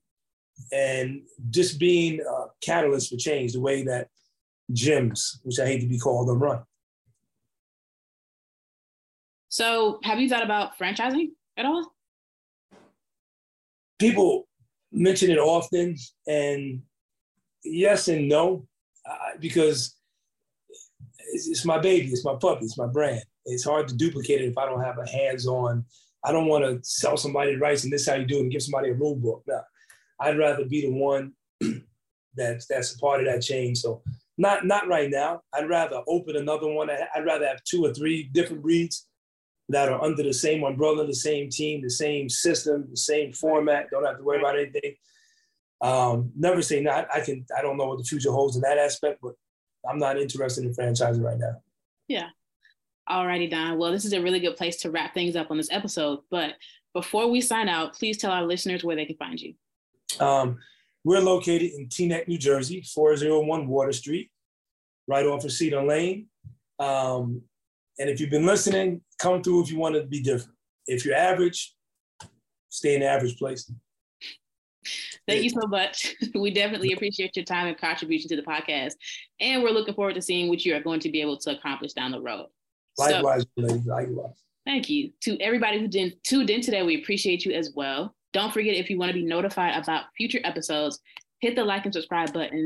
and 0.72 1.24
just 1.50 1.80
being 1.80 2.22
a 2.22 2.46
catalyst 2.64 3.10
for 3.10 3.18
change, 3.18 3.52
the 3.52 3.60
way 3.60 3.84
that 3.84 4.08
gyms, 4.72 5.40
which 5.44 5.60
I 5.60 5.66
hate 5.66 5.82
to 5.82 5.88
be 5.88 6.00
called, 6.00 6.30
them 6.30 6.42
run. 6.42 6.64
So, 9.52 10.00
have 10.04 10.22
you 10.22 10.30
thought 10.30 10.44
about 10.44 10.80
franchising 10.80 11.32
at 11.58 11.66
all? 11.66 11.94
People 14.00 14.48
mention 14.94 15.30
it 15.30 15.38
often, 15.40 15.98
and 16.26 16.82
yes 17.66 18.08
and 18.08 18.30
no, 18.30 18.66
uh, 19.06 19.32
because 19.42 19.98
it's, 21.34 21.50
it's, 21.50 21.66
my 21.66 21.78
baby, 21.80 22.08
it's 22.08 22.24
my 22.24 22.36
puppy, 22.40 22.64
it's 22.64 22.78
my 22.78 22.88
brand. 22.88 23.24
It's 23.46 23.66
hard 23.66 23.90
to 23.90 23.98
duplicate 23.98 24.40
it 24.40 24.48
if 24.48 24.58
I 24.58 24.66
don't 24.66 24.86
have 24.86 25.00
a 25.00 25.10
hands-on. 25.10 25.84
I 26.24 26.32
don't 26.32 26.48
want 26.48 26.64
to 26.64 26.80
sell 26.90 27.18
somebody 27.18 27.58
rice 27.58 27.84
and 27.84 27.92
this 27.92 28.08
how 28.08 28.16
you 28.16 28.26
do 28.26 28.38
it 28.38 28.44
and 28.44 28.52
give 28.52 28.64
somebody 28.64 28.92
a 28.92 28.94
rule 28.94 29.18
book. 29.18 29.44
No, 29.48 29.60
I'd 30.22 30.38
rather 30.38 30.64
be 30.64 30.84
the 30.84 30.94
one 30.94 31.34
that's 32.38 32.68
that's 32.68 32.96
a 32.96 33.00
part 33.00 33.20
of 33.20 33.26
that 33.26 33.42
chain. 33.42 33.76
So 33.76 34.02
not 34.38 34.66
not 34.66 34.88
right 34.88 35.10
now. 35.10 35.42
I'd 35.54 35.68
rather 35.68 36.04
open 36.08 36.38
another 36.38 36.72
one. 36.72 36.90
I'd 36.90 37.26
rather 37.26 37.48
have 37.48 37.62
two 37.66 37.84
or 37.84 37.94
three 37.94 38.30
different 38.32 38.62
breeds 38.62 39.08
that 39.72 39.90
are 39.90 40.02
under 40.04 40.24
the 40.24 40.34
same 40.34 40.64
umbrella, 40.64 41.06
the 41.06 41.14
same 41.14 41.50
team, 41.50 41.82
the 41.82 41.90
same 41.90 42.30
system, 42.30 42.88
the 42.90 42.98
same 42.98 43.34
format. 43.34 43.90
Don't 43.90 44.06
have 44.06 44.18
to 44.18 44.24
worry 44.24 44.40
about 44.40 44.58
anything. 44.58 44.96
Um, 45.82 46.32
never 46.36 46.62
say 46.62 46.82
not. 46.82 47.08
I 47.14 47.22
can. 47.22 47.46
I 47.58 47.62
don't 47.62 47.78
know 47.78 47.88
what 47.88 47.98
the 47.98 48.04
future 48.04 48.32
holds 48.32 48.56
in 48.56 48.62
that 48.62 48.78
aspect, 48.78 49.20
but 49.22 49.34
I'm 49.90 50.00
not 50.00 50.20
interested 50.20 50.64
in 50.64 50.74
franchising 50.74 51.24
right 51.24 51.40
now. 51.40 51.62
Yeah. 52.08 52.30
Alrighty, 53.10 53.50
Don. 53.50 53.78
Well, 53.78 53.92
this 53.92 54.06
is 54.06 54.14
a 54.14 54.22
really 54.22 54.40
good 54.40 54.56
place 54.56 54.78
to 54.78 54.92
wrap 54.92 55.14
things 55.14 55.36
up 55.36 55.50
on 55.52 55.58
this 55.58 55.72
episode. 55.72 56.20
But 56.30 56.54
before 56.94 57.30
we 57.30 57.42
sign 57.42 57.68
out, 57.68 57.94
please 57.94 58.18
tell 58.18 58.32
our 58.32 58.46
listeners 58.46 58.84
where 58.84 58.96
they 58.96 59.06
can 59.06 59.18
find 59.18 59.40
you. 59.40 59.54
Um, 60.20 60.60
we're 61.04 61.20
located 61.20 61.72
in 61.72 61.88
Teaneck, 61.88 62.28
New 62.28 62.38
Jersey, 62.38 62.84
401 62.94 63.68
Water 63.68 63.92
Street, 63.92 64.30
right 65.08 65.26
off 65.26 65.44
of 65.44 65.52
Cedar 65.52 65.84
Lane. 65.84 66.28
Um, 66.80 67.42
and 68.00 68.10
if 68.10 68.20
you've 68.20 68.30
been 68.30 68.46
listening, 68.46 69.02
come 69.20 69.42
through 69.42 69.64
if 69.64 69.72
you 69.72 69.78
want 69.78 69.96
to 69.96 70.04
be 70.04 70.22
different. 70.22 70.58
If 70.88 71.06
you're 71.06 71.16
average, 71.16 71.74
stay 72.70 72.96
in 72.96 73.02
the 73.02 73.08
average 73.08 73.38
place. 73.38 73.72
Thank 75.28 75.44
you 75.44 75.50
so 75.50 75.68
much. 75.68 76.16
We 76.36 76.52
definitely 76.52 76.94
appreciate 76.94 77.36
your 77.36 77.46
time 77.46 77.68
and 77.68 77.78
contribution 77.78 78.30
to 78.30 78.36
the 78.36 78.42
podcast. 78.42 78.94
And 79.40 79.62
we're 79.62 79.72
looking 79.72 79.94
forward 79.94 80.16
to 80.16 80.22
seeing 80.22 80.50
what 80.50 80.66
you 80.66 80.76
are 80.76 80.80
going 80.80 81.00
to 81.02 81.12
be 81.12 81.22
able 81.22 81.38
to 81.38 81.56
accomplish 81.56 81.94
down 81.94 82.12
the 82.12 82.22
road. 82.22 82.48
Likewise, 82.98 83.44
so, 83.44 83.48
ladies, 83.64 83.86
likewise. 83.86 84.44
Thank 84.66 84.90
you. 84.90 85.12
To 85.22 85.40
everybody 85.40 85.80
who 85.80 85.88
did, 85.88 86.24
tuned 86.24 86.50
in 86.50 86.62
today, 86.62 86.84
we 86.84 87.02
appreciate 87.02 87.46
you 87.46 87.52
as 87.54 87.74
well. 87.76 88.16
Don't 88.34 88.54
forget 88.54 88.76
if 88.76 88.90
you 88.90 88.98
want 88.98 89.10
to 89.10 89.14
be 89.14 89.26
notified 89.26 89.76
about 89.76 90.06
future 90.16 90.40
episodes, 90.44 91.00
hit 91.40 91.56
the 91.56 91.64
like 91.64 91.86
and 91.86 91.94
subscribe 91.94 92.34
button, 92.34 92.66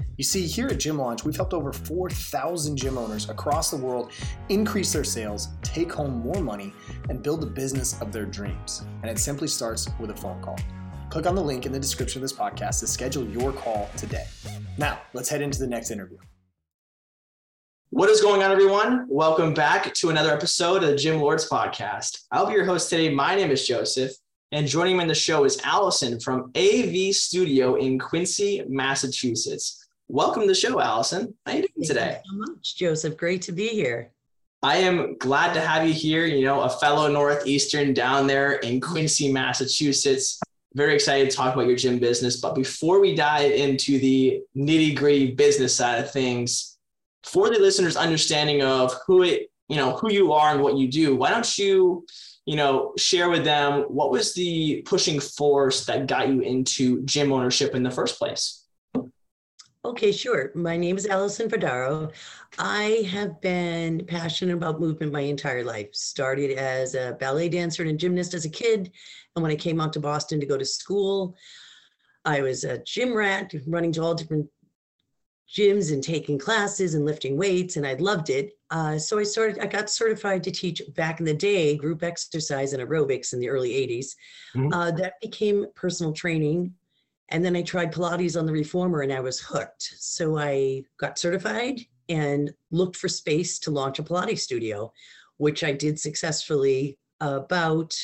You 0.21 0.25
see, 0.25 0.45
here 0.45 0.67
at 0.67 0.77
Gym 0.77 0.99
Launch, 0.99 1.25
we've 1.25 1.35
helped 1.35 1.55
over 1.55 1.73
4,000 1.73 2.77
gym 2.77 2.95
owners 2.95 3.27
across 3.27 3.71
the 3.71 3.77
world 3.77 4.11
increase 4.49 4.93
their 4.93 5.03
sales, 5.03 5.47
take 5.63 5.91
home 5.91 6.19
more 6.19 6.43
money, 6.43 6.73
and 7.09 7.23
build 7.23 7.41
the 7.41 7.47
business 7.47 7.99
of 8.01 8.11
their 8.11 8.27
dreams. 8.27 8.85
And 9.01 9.09
it 9.09 9.17
simply 9.17 9.47
starts 9.47 9.89
with 9.99 10.11
a 10.11 10.15
phone 10.15 10.39
call. 10.43 10.59
Click 11.09 11.25
on 11.25 11.33
the 11.33 11.41
link 11.41 11.65
in 11.65 11.71
the 11.71 11.79
description 11.79 12.19
of 12.19 12.21
this 12.21 12.37
podcast 12.37 12.81
to 12.81 12.87
schedule 12.87 13.27
your 13.29 13.51
call 13.51 13.89
today. 13.97 14.25
Now, 14.77 15.01
let's 15.13 15.27
head 15.27 15.41
into 15.41 15.57
the 15.57 15.65
next 15.65 15.89
interview. 15.89 16.19
What 17.89 18.11
is 18.11 18.21
going 18.21 18.43
on, 18.43 18.51
everyone? 18.51 19.07
Welcome 19.09 19.55
back 19.55 19.91
to 19.91 20.11
another 20.11 20.31
episode 20.31 20.83
of 20.83 20.89
the 20.91 20.97
Gym 20.97 21.19
Lords 21.19 21.49
podcast. 21.49 22.25
I'll 22.29 22.45
be 22.45 22.53
your 22.53 22.65
host 22.65 22.91
today. 22.91 23.11
My 23.11 23.33
name 23.33 23.49
is 23.49 23.65
Joseph, 23.65 24.11
and 24.51 24.67
joining 24.67 24.97
me 24.97 25.01
in 25.01 25.07
the 25.07 25.15
show 25.15 25.45
is 25.45 25.59
Alison 25.63 26.19
from 26.19 26.51
AV 26.55 27.11
Studio 27.15 27.73
in 27.73 27.97
Quincy, 27.97 28.63
Massachusetts. 28.69 29.79
Welcome 30.13 30.41
to 30.41 30.47
the 30.49 30.55
show, 30.55 30.81
Alison. 30.81 31.33
How 31.45 31.53
are 31.53 31.55
you 31.55 31.67
doing 31.73 31.87
today? 31.87 32.19
Thank 32.21 32.25
you 32.25 32.45
so 32.45 32.51
much, 32.51 32.75
Joseph. 32.75 33.15
Great 33.15 33.41
to 33.43 33.53
be 33.53 33.69
here. 33.69 34.11
I 34.61 34.75
am 34.75 35.17
glad 35.19 35.53
to 35.53 35.61
have 35.61 35.87
you 35.87 35.93
here. 35.93 36.25
You 36.25 36.43
know, 36.43 36.63
a 36.63 36.69
fellow 36.69 37.09
Northeastern 37.09 37.93
down 37.93 38.27
there 38.27 38.55
in 38.55 38.81
Quincy, 38.81 39.31
Massachusetts 39.31 40.41
very 40.73 40.93
excited 40.95 41.29
to 41.29 41.35
talk 41.35 41.53
about 41.53 41.67
your 41.67 41.77
gym 41.77 41.97
business. 41.97 42.41
But 42.41 42.55
before 42.55 42.99
we 42.99 43.15
dive 43.15 43.51
into 43.51 43.99
the 43.99 44.41
nitty 44.55 44.97
gritty 44.97 45.31
business 45.31 45.75
side 45.75 46.03
of 46.03 46.11
things, 46.11 46.77
for 47.23 47.49
the 47.49 47.59
listeners' 47.59 47.95
understanding 47.95 48.63
of 48.63 48.93
who 49.07 49.23
it, 49.23 49.49
you 49.69 49.77
know, 49.77 49.95
who 49.95 50.11
you 50.11 50.33
are 50.33 50.53
and 50.53 50.61
what 50.61 50.75
you 50.75 50.89
do, 50.89 51.15
why 51.15 51.29
don't 51.29 51.57
you, 51.57 52.05
you 52.45 52.57
know, 52.57 52.93
share 52.97 53.29
with 53.29 53.45
them 53.45 53.83
what 53.83 54.11
was 54.11 54.33
the 54.33 54.81
pushing 54.85 55.21
force 55.21 55.85
that 55.85 56.07
got 56.07 56.27
you 56.27 56.41
into 56.41 57.01
gym 57.03 57.31
ownership 57.31 57.75
in 57.75 57.83
the 57.83 57.91
first 57.91 58.17
place? 58.17 58.60
Okay, 59.83 60.11
sure. 60.11 60.51
My 60.53 60.77
name 60.77 60.95
is 60.95 61.07
Alison 61.07 61.49
Vardaro. 61.49 62.11
I 62.59 63.07
have 63.09 63.41
been 63.41 64.05
passionate 64.05 64.53
about 64.53 64.79
movement 64.79 65.11
my 65.11 65.21
entire 65.21 65.63
life. 65.63 65.87
Started 65.95 66.51
as 66.51 66.93
a 66.93 67.17
ballet 67.19 67.49
dancer 67.49 67.81
and 67.81 67.91
a 67.91 67.95
gymnast 67.95 68.35
as 68.35 68.45
a 68.45 68.49
kid. 68.49 68.91
And 69.35 69.41
when 69.41 69.51
I 69.51 69.55
came 69.55 69.81
out 69.81 69.91
to 69.93 69.99
Boston 69.99 70.39
to 70.39 70.45
go 70.45 70.55
to 70.55 70.65
school, 70.65 71.35
I 72.25 72.41
was 72.41 72.63
a 72.63 72.77
gym 72.83 73.15
rat, 73.15 73.51
running 73.65 73.91
to 73.93 74.03
all 74.03 74.13
different 74.13 74.47
gyms 75.51 75.91
and 75.91 76.03
taking 76.03 76.37
classes 76.37 76.93
and 76.93 77.03
lifting 77.03 77.35
weights, 77.35 77.75
and 77.75 77.85
I 77.85 77.95
loved 77.95 78.29
it. 78.29 78.51
Uh, 78.69 78.99
so 78.99 79.17
I 79.17 79.23
started, 79.23 79.59
I 79.59 79.65
got 79.65 79.89
certified 79.89 80.43
to 80.43 80.51
teach 80.51 80.81
back 80.95 81.19
in 81.19 81.25
the 81.25 81.33
day 81.33 81.75
group 81.75 82.03
exercise 82.03 82.73
and 82.73 82.87
aerobics 82.87 83.33
in 83.33 83.39
the 83.39 83.49
early 83.49 83.71
80s. 83.71 84.15
Mm-hmm. 84.55 84.73
Uh, 84.73 84.91
that 84.91 85.15
became 85.21 85.65
personal 85.75 86.13
training 86.13 86.75
and 87.31 87.43
then 87.43 87.55
I 87.55 87.61
tried 87.61 87.93
Pilates 87.93 88.37
on 88.37 88.45
the 88.45 88.51
reformer 88.51 89.01
and 89.01 89.11
I 89.11 89.21
was 89.21 89.39
hooked. 89.39 89.93
So 89.97 90.37
I 90.37 90.83
got 90.97 91.17
certified 91.17 91.79
and 92.09 92.53
looked 92.71 92.97
for 92.97 93.07
space 93.07 93.57
to 93.59 93.71
launch 93.71 93.99
a 93.99 94.03
Pilates 94.03 94.39
studio, 94.39 94.91
which 95.37 95.63
I 95.63 95.71
did 95.71 95.99
successfully 95.99 96.99
about 97.21 97.95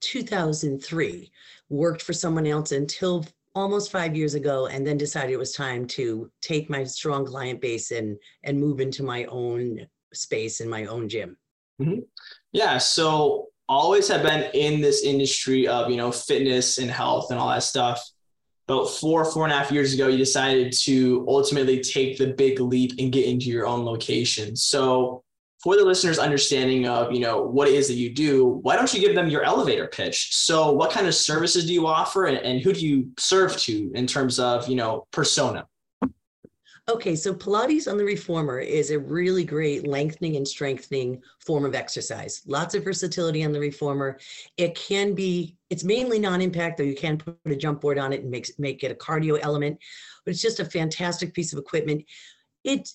2003. 0.00 1.32
Worked 1.68 2.02
for 2.02 2.12
someone 2.12 2.46
else 2.46 2.72
until 2.72 3.26
almost 3.54 3.90
five 3.90 4.16
years 4.16 4.34
ago 4.34 4.66
and 4.66 4.86
then 4.86 4.96
decided 4.96 5.32
it 5.32 5.38
was 5.38 5.52
time 5.52 5.86
to 5.86 6.30
take 6.40 6.68
my 6.68 6.84
strong 6.84 7.24
client 7.24 7.60
base 7.60 7.90
and 7.92 8.18
and 8.42 8.58
move 8.58 8.80
into 8.80 9.02
my 9.02 9.24
own 9.26 9.86
space 10.12 10.60
in 10.60 10.68
my 10.68 10.86
own 10.86 11.08
gym 11.08 11.36
mm-hmm. 11.80 12.00
yeah 12.52 12.78
so 12.78 13.46
always 13.68 14.08
have 14.08 14.22
been 14.22 14.50
in 14.54 14.80
this 14.80 15.02
industry 15.02 15.66
of 15.66 15.90
you 15.90 15.96
know 15.96 16.12
fitness 16.12 16.78
and 16.78 16.90
health 16.90 17.30
and 17.30 17.38
all 17.38 17.48
that 17.48 17.62
stuff. 17.62 18.02
About 18.68 18.88
four 18.88 19.24
four 19.24 19.44
and 19.44 19.52
a 19.52 19.56
half 19.56 19.70
years 19.70 19.92
ago 19.92 20.08
you 20.08 20.16
decided 20.16 20.72
to 20.84 21.24
ultimately 21.28 21.80
take 21.80 22.16
the 22.16 22.28
big 22.28 22.60
leap 22.60 22.92
and 22.98 23.12
get 23.12 23.26
into 23.26 23.46
your 23.46 23.66
own 23.66 23.84
location. 23.84 24.56
So 24.56 25.22
for 25.62 25.76
the 25.76 25.84
listeners 25.84 26.18
understanding 26.18 26.86
of 26.86 27.12
you 27.12 27.20
know 27.20 27.42
what 27.42 27.68
it 27.68 27.74
is 27.74 27.88
that 27.88 27.94
you 27.94 28.14
do 28.14 28.60
why 28.62 28.76
don't 28.76 28.92
you 28.92 29.00
give 29.00 29.14
them 29.14 29.28
your 29.28 29.42
elevator 29.42 29.86
pitch? 29.86 30.34
So 30.34 30.72
what 30.72 30.90
kind 30.90 31.06
of 31.06 31.14
services 31.14 31.66
do 31.66 31.72
you 31.72 31.86
offer 31.86 32.26
and, 32.26 32.38
and 32.38 32.60
who 32.60 32.72
do 32.72 32.86
you 32.86 33.10
serve 33.18 33.56
to 33.58 33.90
in 33.94 34.06
terms 34.06 34.38
of 34.38 34.68
you 34.68 34.76
know 34.76 35.06
persona 35.10 35.66
Okay, 36.86 37.16
so 37.16 37.32
Pilates 37.32 37.90
on 37.90 37.96
the 37.96 38.04
Reformer 38.04 38.58
is 38.58 38.90
a 38.90 38.98
really 38.98 39.42
great 39.42 39.86
lengthening 39.86 40.36
and 40.36 40.46
strengthening 40.46 41.22
form 41.38 41.64
of 41.64 41.74
exercise. 41.74 42.42
Lots 42.46 42.74
of 42.74 42.84
versatility 42.84 43.42
on 43.42 43.52
the 43.52 43.60
Reformer. 43.60 44.18
It 44.58 44.74
can 44.74 45.14
be, 45.14 45.56
it's 45.70 45.82
mainly 45.82 46.18
non-impact, 46.18 46.76
though 46.76 46.84
you 46.84 46.94
can 46.94 47.16
put 47.16 47.38
a 47.46 47.56
jump 47.56 47.80
board 47.80 47.98
on 47.98 48.12
it 48.12 48.20
and 48.20 48.30
make, 48.30 48.50
make 48.58 48.84
it 48.84 48.92
a 48.92 48.94
cardio 48.94 49.38
element, 49.40 49.78
but 50.24 50.32
it's 50.32 50.42
just 50.42 50.60
a 50.60 50.64
fantastic 50.66 51.32
piece 51.32 51.54
of 51.54 51.58
equipment. 51.58 52.04
It 52.64 52.90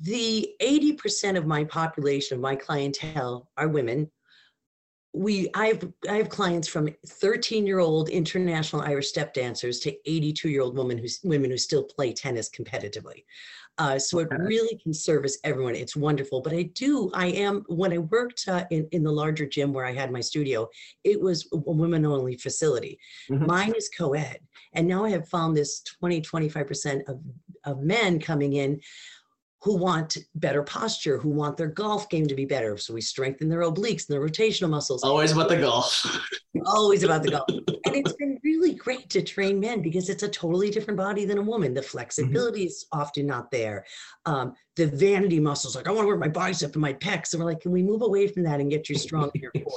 the 0.00 0.50
80% 0.60 1.36
of 1.36 1.46
my 1.46 1.64
population, 1.64 2.36
of 2.36 2.40
my 2.40 2.56
clientele, 2.56 3.48
are 3.56 3.68
women. 3.68 4.10
We, 5.14 5.50
I 5.54 5.66
have, 5.66 5.92
I 6.08 6.14
have 6.14 6.28
clients 6.28 6.68
from 6.68 6.88
13 7.06 7.66
year 7.66 7.80
old 7.80 8.08
international 8.08 8.82
Irish 8.82 9.08
step 9.08 9.34
dancers 9.34 9.78
to 9.80 9.94
82 10.08 10.48
year 10.48 10.62
old 10.62 10.76
women 10.76 10.96
who, 10.98 11.06
women 11.22 11.50
who 11.50 11.58
still 11.58 11.84
play 11.84 12.12
tennis 12.12 12.48
competitively. 12.48 13.24
Uh, 13.78 13.98
so 13.98 14.18
it 14.18 14.28
really 14.38 14.78
can 14.82 14.92
service 14.92 15.38
everyone. 15.44 15.74
It's 15.74 15.96
wonderful. 15.96 16.42
But 16.42 16.52
I 16.52 16.64
do, 16.74 17.10
I 17.14 17.28
am, 17.28 17.64
when 17.68 17.92
I 17.92 17.98
worked 17.98 18.46
uh, 18.46 18.64
in, 18.70 18.86
in 18.92 19.02
the 19.02 19.10
larger 19.10 19.46
gym 19.46 19.72
where 19.72 19.86
I 19.86 19.92
had 19.92 20.12
my 20.12 20.20
studio, 20.20 20.68
it 21.04 21.20
was 21.20 21.48
a 21.52 21.56
women 21.56 22.04
only 22.04 22.36
facility. 22.36 22.98
Mhm. 23.30 23.46
Mine 23.46 23.74
is 23.76 23.88
co 23.88 24.12
ed. 24.12 24.40
And 24.74 24.86
now 24.86 25.04
I 25.04 25.10
have 25.10 25.28
found 25.28 25.56
this 25.56 25.82
20, 25.82 26.20
25% 26.20 27.08
of, 27.08 27.20
of 27.64 27.80
men 27.80 28.20
coming 28.20 28.54
in 28.54 28.80
who 29.62 29.76
want 29.76 30.18
better 30.34 30.62
posture, 30.64 31.18
who 31.18 31.28
want 31.28 31.56
their 31.56 31.68
golf 31.68 32.08
game 32.08 32.26
to 32.26 32.34
be 32.34 32.44
better. 32.44 32.76
So 32.76 32.92
we 32.92 33.00
strengthen 33.00 33.48
their 33.48 33.60
obliques 33.60 34.08
and 34.08 34.14
their 34.14 34.20
rotational 34.20 34.68
muscles 34.70 35.04
Always 35.04 35.30
about 35.32 35.48
the 35.48 35.58
golf. 35.58 36.04
always 36.66 37.04
about 37.04 37.22
the 37.22 37.30
golf. 37.30 37.48
And 37.86 37.94
it's 37.94 38.12
been 38.14 38.40
really 38.42 38.74
great 38.74 39.08
to 39.10 39.22
train 39.22 39.60
men 39.60 39.80
because 39.80 40.08
it's 40.08 40.24
a 40.24 40.28
totally 40.28 40.70
different 40.70 40.98
body 40.98 41.24
than 41.24 41.38
a 41.38 41.42
woman. 41.42 41.74
The 41.74 41.82
flexibility 41.82 42.64
is 42.64 42.86
often 42.92 43.26
not 43.26 43.52
there. 43.52 43.84
Um, 44.26 44.54
the 44.74 44.88
vanity 44.88 45.38
muscles, 45.38 45.76
like 45.76 45.86
I 45.86 45.92
want 45.92 46.04
to 46.04 46.08
work 46.08 46.18
my 46.20 46.28
bicep 46.28 46.72
and 46.72 46.82
my 46.82 46.94
pecs. 46.94 47.32
And 47.32 47.40
we're 47.40 47.50
like, 47.50 47.60
can 47.60 47.70
we 47.70 47.82
move 47.82 48.02
away 48.02 48.26
from 48.26 48.42
that 48.42 48.60
and 48.60 48.68
get 48.70 48.88
you 48.88 48.96
strong 48.96 49.30
in 49.34 49.40
your 49.42 49.52
core? 49.52 49.64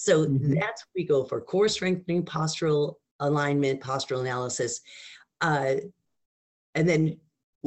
So 0.00 0.26
Mhm. 0.26 0.54
that's 0.54 0.82
what 0.82 0.94
we 0.94 1.04
go 1.04 1.24
for 1.24 1.40
core 1.40 1.66
strengthening, 1.66 2.24
postural 2.24 2.94
alignment, 3.18 3.80
postural 3.80 4.20
analysis. 4.20 4.80
Uh, 5.40 5.74
and 6.76 6.88
then 6.88 7.18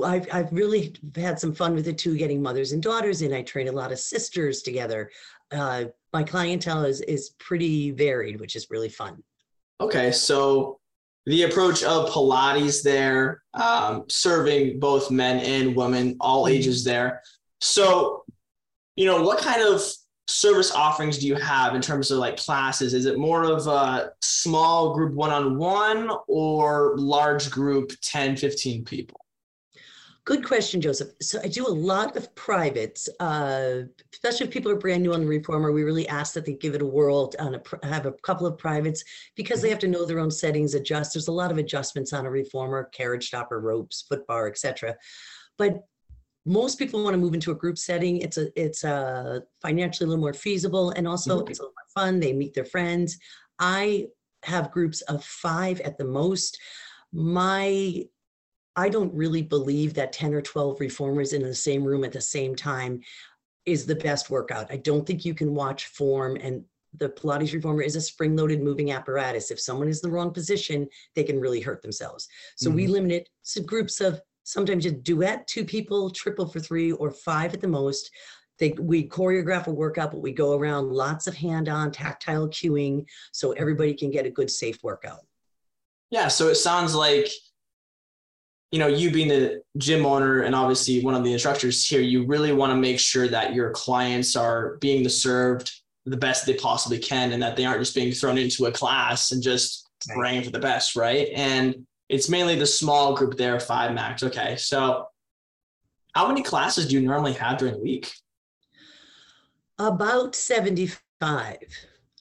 I've, 0.03 0.27
I've 0.31 0.51
really 0.51 0.95
had 1.15 1.39
some 1.39 1.53
fun 1.53 1.73
with 1.73 1.87
it 1.87 1.97
too, 1.97 2.17
getting 2.17 2.41
mothers 2.41 2.71
and 2.71 2.81
daughters 2.81 3.21
in. 3.21 3.33
I 3.33 3.41
train 3.43 3.67
a 3.67 3.71
lot 3.71 3.91
of 3.91 3.99
sisters 3.99 4.61
together. 4.61 5.09
Uh, 5.51 5.85
my 6.13 6.23
clientele 6.23 6.85
is, 6.85 7.01
is 7.01 7.31
pretty 7.39 7.91
varied, 7.91 8.39
which 8.39 8.55
is 8.55 8.69
really 8.69 8.89
fun. 8.89 9.23
Okay, 9.79 10.11
so 10.11 10.79
the 11.25 11.43
approach 11.43 11.83
of 11.83 12.09
Pilates 12.09 12.83
there, 12.83 13.43
um, 13.53 14.05
serving 14.09 14.79
both 14.79 15.11
men 15.11 15.39
and 15.39 15.75
women, 15.75 16.17
all 16.19 16.45
Mhm. 16.45 16.51
ages 16.51 16.83
there. 16.83 17.21
So, 17.59 18.23
you 18.95 19.05
know, 19.05 19.21
what 19.21 19.39
kind 19.39 19.61
of 19.61 19.81
service 20.27 20.71
offerings 20.71 21.17
do 21.17 21.27
you 21.27 21.35
have 21.35 21.75
in 21.75 21.81
terms 21.81 22.09
of 22.11 22.17
like 22.19 22.37
classes? 22.37 22.93
Is 22.93 23.05
it 23.05 23.17
more 23.17 23.43
of 23.43 23.67
a 23.67 24.11
small 24.21 24.93
group 24.93 25.13
one 25.13 25.29
on 25.31 25.57
one 25.57 26.09
or 26.27 26.95
large 26.97 27.51
group 27.51 27.91
10, 28.01 28.35
15 28.37 28.83
people? 28.85 29.20
Good 30.23 30.45
question, 30.45 30.81
Joseph. 30.81 31.10
So 31.19 31.39
I 31.43 31.47
do 31.47 31.65
a 31.65 31.69
lot 31.69 32.15
of 32.15 32.34
privates, 32.36 33.10
uh, 33.19 33.81
especially 34.13 34.45
if 34.45 34.53
people 34.53 34.71
are 34.71 34.75
brand 34.75 35.01
new 35.01 35.13
on 35.13 35.21
the 35.21 35.27
reformer. 35.27 35.71
We 35.71 35.81
really 35.81 36.07
ask 36.07 36.36
that 36.36 36.45
they 36.45 36.53
give 36.53 36.75
it 36.75 36.81
a 36.84 36.86
whirl 36.86 37.34
on 37.39 37.55
a 37.55 37.86
have 37.88 38.05
a 38.05 38.12
couple 38.12 38.45
of 38.45 38.55
privates 38.55 39.03
because 39.36 39.63
they 39.63 39.69
have 39.69 39.79
to 39.79 39.88
know 39.88 40.05
their 40.05 40.19
own 40.19 40.29
settings, 40.29 40.75
adjust. 40.75 41.13
There's 41.13 41.27
a 41.27 41.31
lot 41.31 41.49
of 41.49 41.57
adjustments 41.57 42.13
on 42.13 42.27
a 42.27 42.29
reformer, 42.29 42.84
carriage 42.93 43.27
stopper, 43.27 43.60
ropes, 43.60 44.03
foot 44.07 44.27
bar, 44.27 44.47
etc. 44.47 44.95
But 45.57 45.88
most 46.45 46.77
people 46.77 47.03
want 47.03 47.15
to 47.15 47.19
move 47.19 47.34
into 47.34 47.51
a 47.51 47.55
group 47.55 47.79
setting. 47.79 48.17
It's 48.17 48.38
a 48.38 48.51
it's 48.55 48.84
a 48.84 49.41
financially 49.60 50.05
a 50.05 50.10
little 50.10 50.21
more 50.23 50.34
feasible, 50.34 50.91
and 50.91 51.07
also 51.07 51.39
Mhm. 51.39 51.49
it's 51.49 51.60
a 51.60 51.63
little 51.63 51.73
more 51.73 52.05
fun. 52.05 52.19
They 52.19 52.34
meet 52.34 52.53
their 52.53 52.65
friends. 52.65 53.17
I 53.57 54.07
have 54.43 54.71
groups 54.71 55.01
of 55.01 55.23
five 55.23 55.81
at 55.81 55.97
the 55.97 56.05
most. 56.05 56.60
My 57.12 58.05
I 58.75 58.89
don't 58.89 59.13
really 59.13 59.41
believe 59.41 59.93
that 59.95 60.13
10 60.13 60.34
or 60.34 60.41
12 60.41 60.79
reformers 60.79 61.34
in 61.34 61.41
the 61.41 61.53
same 61.55 61.84
room 61.84 62.03
at 62.03 62.13
the 62.13 62.21
same 62.21 62.55
time 62.55 63.01
is 63.65 63.86
the 63.86 63.95
best 63.95 64.29
workout. 64.29 64.71
I 64.71 64.77
don't 64.77 65.05
think 65.05 65.25
you 65.25 65.34
can 65.34 65.53
watch 65.53 65.88
form 65.88 66.38
and 66.38 66.63
the 66.97 67.10
Pilates 67.10 67.53
reformer 67.53 67.81
is 67.81 67.95
a 67.95 68.01
spring 68.01 68.36
loaded 68.36 68.62
moving 68.62 68.91
apparatus. 68.91 69.51
If 69.51 69.60
someone 69.60 69.88
is 69.88 70.03
in 70.03 70.10
the 70.10 70.15
wrong 70.15 70.31
position, 70.31 70.88
they 71.15 71.23
can 71.23 71.39
really 71.39 71.62
hurt 71.62 71.81
themselves. 71.81 72.27
So 72.57 72.69
we 72.69 72.88
limit 72.88 73.12
it 73.12 73.29
to 73.53 73.62
groups 73.62 74.01
of 74.01 74.21
sometimes 74.43 74.84
just 74.84 75.03
duet, 75.03 75.47
two 75.47 75.63
people, 75.63 76.10
triple 76.10 76.47
for 76.47 76.60
three, 76.60 76.91
or 76.91 77.12
five 77.12 77.53
at 77.53 77.62
the 77.62 77.67
most. 77.67 78.12
They, 78.60 78.71
we 78.71 79.07
choreograph 79.07 79.67
a 79.67 79.71
workout, 79.71 80.12
but 80.12 80.21
we 80.21 80.34
go 80.34 80.53
around 80.53 80.91
lots 80.91 81.27
of 81.27 81.36
hand 81.36 81.69
on 81.69 81.91
tactile 81.91 82.49
cueing 82.49 83.05
so 83.31 83.53
everybody 83.53 83.93
can 83.93 84.12
get 84.12 84.25
a 84.25 84.29
good, 84.29 84.51
safe 84.51 84.84
workout. 84.84 85.21
Yeah, 86.10 86.27
so 86.27 86.49
it 86.49 86.55
sounds 86.55 86.93
like 86.93 87.29
you 88.71 88.79
know, 88.79 88.88
you 88.88 89.12
being 89.12 89.27
the 89.27 89.62
gym 89.77 90.05
owner 90.05 90.41
and 90.41 90.55
obviously 90.55 91.03
one 91.03 91.13
of 91.13 91.23
the 91.23 91.34
instructors 91.34 91.86
here, 91.86 92.01
you 92.01 92.25
really 92.25 92.53
want 92.53 92.71
to 92.71 92.77
make 92.77 92.99
sure 92.99 93.27
that 93.27 93.53
your 93.53 93.71
clients 93.71 94.36
are 94.36 94.77
being 94.77 95.07
served 95.10 95.71
the 96.05 96.17
best 96.17 96.45
they 96.45 96.55
possibly 96.55 96.97
can 96.97 97.31
and 97.34 97.43
that 97.43 97.55
they 97.55 97.65
aren't 97.65 97.81
just 97.81 97.93
being 97.93 98.12
thrown 98.12 98.38
into 98.38 98.65
a 98.65 98.71
class 98.71 99.31
and 99.31 99.43
just 99.43 99.88
Right. 100.10 100.17
praying 100.17 100.43
for 100.43 100.49
the 100.49 100.60
best, 100.60 100.95
right? 100.95 101.29
And 101.36 101.86
it's 102.10 102.29
mainly 102.29 102.55
the 102.55 102.65
small 102.65 103.15
group 103.15 103.38
there, 103.38 103.60
five 103.60 103.93
max. 103.93 104.23
Okay. 104.23 104.55
So 104.57 105.07
how 106.13 106.27
many 106.27 106.41
classes 106.41 106.88
do 106.88 106.95
you 106.95 107.01
normally 107.01 107.34
have 107.34 107.57
during 107.57 107.75
the 107.75 107.79
week? 107.79 108.12
About 109.77 110.36
75, 110.36 111.57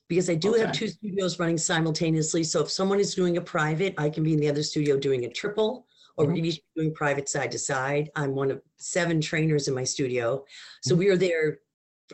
because 0.08 0.30
I 0.30 0.34
do 0.34 0.54
have 0.54 0.72
two 0.72 0.88
studios 0.88 1.38
running 1.38 1.58
simultaneously. 1.58 2.44
So 2.44 2.60
if 2.60 2.70
someone 2.70 3.00
is 3.00 3.14
doing 3.14 3.36
a 3.36 3.40
private, 3.40 3.94
I 3.98 4.08
can 4.10 4.22
be 4.22 4.32
in 4.32 4.40
the 4.40 4.48
other 4.48 4.62
studio 4.62 4.98
doing 4.98 5.24
a 5.24 5.30
triple, 5.30 5.86
or 6.20 6.26
we 6.26 6.32
Mhm. 6.32 6.36
can 6.36 6.44
each 6.44 6.56
be 6.56 6.82
doing 6.82 6.94
private 6.94 7.28
side 7.28 7.50
to 7.52 7.58
side. 7.58 8.10
I'm 8.14 8.34
one 8.34 8.50
of 8.50 8.60
seven 8.76 9.20
trainers 9.20 9.68
in 9.68 9.74
my 9.74 9.84
studio. 9.84 10.44
So 10.82 10.94
Mhm. 10.94 10.98
we 10.98 11.08
are 11.08 11.16
there. 11.16 11.60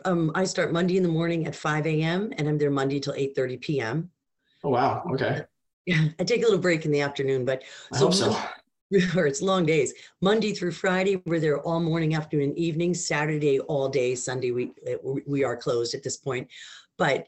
Um, 0.05 0.31
I 0.35 0.45
start 0.45 0.71
Monday 0.71 0.95
in 0.97 1.03
the 1.03 1.09
morning 1.09 1.45
at 1.47 1.55
5 1.55 1.85
a.m. 1.87 2.31
and 2.37 2.47
I'm 2.47 2.57
there 2.57 2.71
Monday 2.71 2.99
till 2.99 3.13
8:30 3.13 3.57
p.m. 3.57 4.11
Oh, 4.63 4.69
wow. 4.69 5.03
Okay. 5.13 5.43
Yeah, 5.85 6.09
I 6.19 6.23
take 6.23 6.41
a 6.41 6.45
little 6.45 6.59
break 6.59 6.85
in 6.85 6.91
the 6.91 7.01
afternoon, 7.01 7.45
but 7.45 7.63
I 7.91 7.97
So 7.97 8.05
hope 8.05 8.13
so. 8.13 8.37
Or 9.17 9.27
it's 9.27 9.41
long 9.41 9.65
days. 9.65 9.93
Monday 10.21 10.53
through 10.53 10.71
Friday, 10.71 11.21
we're 11.25 11.41
there 11.41 11.59
all 11.59 11.81
morning, 11.81 12.15
afternoon, 12.15 12.49
and 12.51 12.57
evening. 12.57 12.93
Saturday 12.93 13.59
all 13.59 13.89
day. 13.89 14.15
Sunday 14.15 14.51
we- 14.51 14.71
we 15.25 15.43
are 15.43 15.57
closed 15.57 15.93
at 15.93 16.03
this 16.03 16.15
point. 16.15 16.47
But 16.97 17.27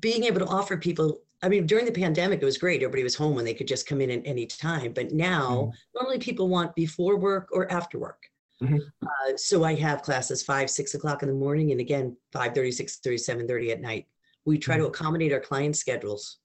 being 0.00 0.24
able 0.24 0.40
to 0.40 0.46
offer 0.46 0.76
people, 0.76 1.22
I 1.42 1.48
mean, 1.48 1.66
during 1.66 1.84
the 1.84 1.92
pandemic, 1.92 2.42
it 2.42 2.44
was 2.44 2.58
great. 2.58 2.82
Everybody 2.82 3.04
was 3.04 3.14
home 3.14 3.34
when 3.34 3.44
they 3.44 3.54
could 3.54 3.68
just 3.68 3.86
come 3.86 4.00
in 4.00 4.10
at 4.10 4.22
any 4.24 4.46
time. 4.46 4.92
But 4.92 5.12
now, 5.12 5.72
normally 5.94 6.18
people 6.18 6.48
want 6.48 6.74
before 6.74 7.16
work 7.16 7.48
or 7.52 7.70
after 7.70 7.98
work. 7.98 8.24
Mhm. 8.60 8.80
Uh, 9.02 9.36
so 9.36 9.62
I 9.62 9.74
have 9.76 10.02
classes 10.02 10.42
five, 10.42 10.68
six 10.68 10.94
o'clock 10.94 11.22
in 11.22 11.28
the 11.28 11.34
morning, 11.34 11.70
and 11.70 11.80
again, 11.80 12.16
5 12.32 12.74
6 12.74 13.00
7 13.16 13.70
at 13.70 13.80
night. 13.80 14.06
We 14.44 14.58
try 14.58 14.76
to 14.78 14.86
accommodate 14.86 15.32
our 15.32 15.40
clients' 15.40 15.78
schedules. 15.78 16.38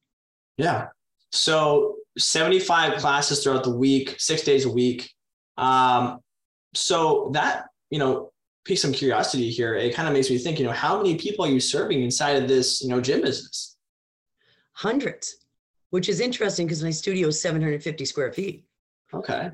Yeah. 0.58 0.90
So 1.32 1.96
75 2.18 3.00
classes 3.00 3.44
throughout 3.44 3.64
the 3.64 3.76
week, 3.76 4.16
six 4.20 4.44
days 4.44 4.66
a 4.66 4.72
week. 4.72 5.12
Um, 5.58 6.20
so 6.76 7.32
that, 7.34 7.66
you 7.90 7.98
know, 7.98 8.32
piece 8.66 8.82
some 8.82 8.94
curiosity 8.94 9.50
here. 9.50 9.76
It 9.76 9.94
kind 9.94 10.08
of 10.08 10.14
makes 10.14 10.30
me 10.30 10.38
think, 10.38 10.60
you 10.60 10.66
know, 10.66 10.72
how 10.72 10.98
many 10.98 11.16
people 11.16 11.46
are 11.46 11.52
you 11.52 11.60
serving 11.60 12.02
inside 12.02 12.42
of 12.42 12.48
this, 12.48 12.82
you 12.82 12.90
know, 12.90 13.02
gym 13.02 13.22
business? 13.22 13.73
Hundreds, 14.74 15.38
which 15.92 16.10
is 16.10 16.20
interesting 16.20 16.66
because 16.68 16.84
my 16.84 16.90
studio 16.92 17.28
is 17.30 17.42
750 17.42 18.06
square 18.06 18.32
feet. 18.34 18.66
Okay. 19.14 19.50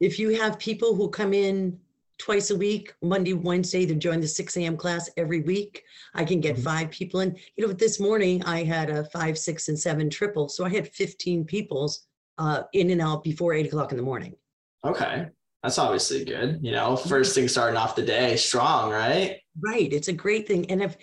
If 0.00 0.18
you 0.18 0.30
have 0.40 0.58
people 0.58 0.94
who 0.94 1.08
come 1.08 1.32
in 1.32 1.78
twice 2.18 2.50
a 2.50 2.56
week, 2.56 2.94
Monday, 3.02 3.32
Wednesday, 3.32 3.84
they 3.84 3.94
join 3.94 4.20
the 4.20 4.28
6 4.28 4.56
a.m. 4.56 4.76
class 4.76 5.10
every 5.16 5.40
week, 5.40 5.82
I 6.14 6.24
can 6.24 6.40
get 6.40 6.56
Mhm. 6.56 6.62
five 6.64 6.90
people 6.90 7.20
in. 7.20 7.36
You 7.56 7.66
know, 7.66 7.72
this 7.72 7.98
morning 7.98 8.42
I 8.44 8.62
had 8.64 8.90
a 8.90 9.04
five, 9.06 9.38
six, 9.38 9.68
and 9.68 9.78
seven 9.78 10.10
triple. 10.10 10.48
So 10.48 10.64
I 10.64 10.68
had 10.68 10.88
15 10.92 11.44
people's 11.44 12.06
uh, 12.38 12.64
in 12.72 12.90
and 12.90 13.00
out 13.00 13.22
before 13.22 13.54
eight 13.54 13.66
o'clock 13.66 13.92
in 13.92 13.96
the 13.96 14.02
morning. 14.02 14.34
Okay. 14.84 15.28
That's 15.62 15.78
obviously 15.78 16.24
good. 16.24 16.58
You 16.62 16.72
know, 16.72 16.96
first 16.96 17.34
thing 17.34 17.46
starting 17.48 17.76
off 17.76 17.94
the 17.96 18.02
day 18.02 18.34
strong, 18.36 18.90
right? 18.90 19.40
Right. 19.60 19.92
It's 19.92 20.08
a 20.08 20.12
great 20.12 20.46
thing. 20.48 20.68
And 20.70 20.82
I've 20.82 20.96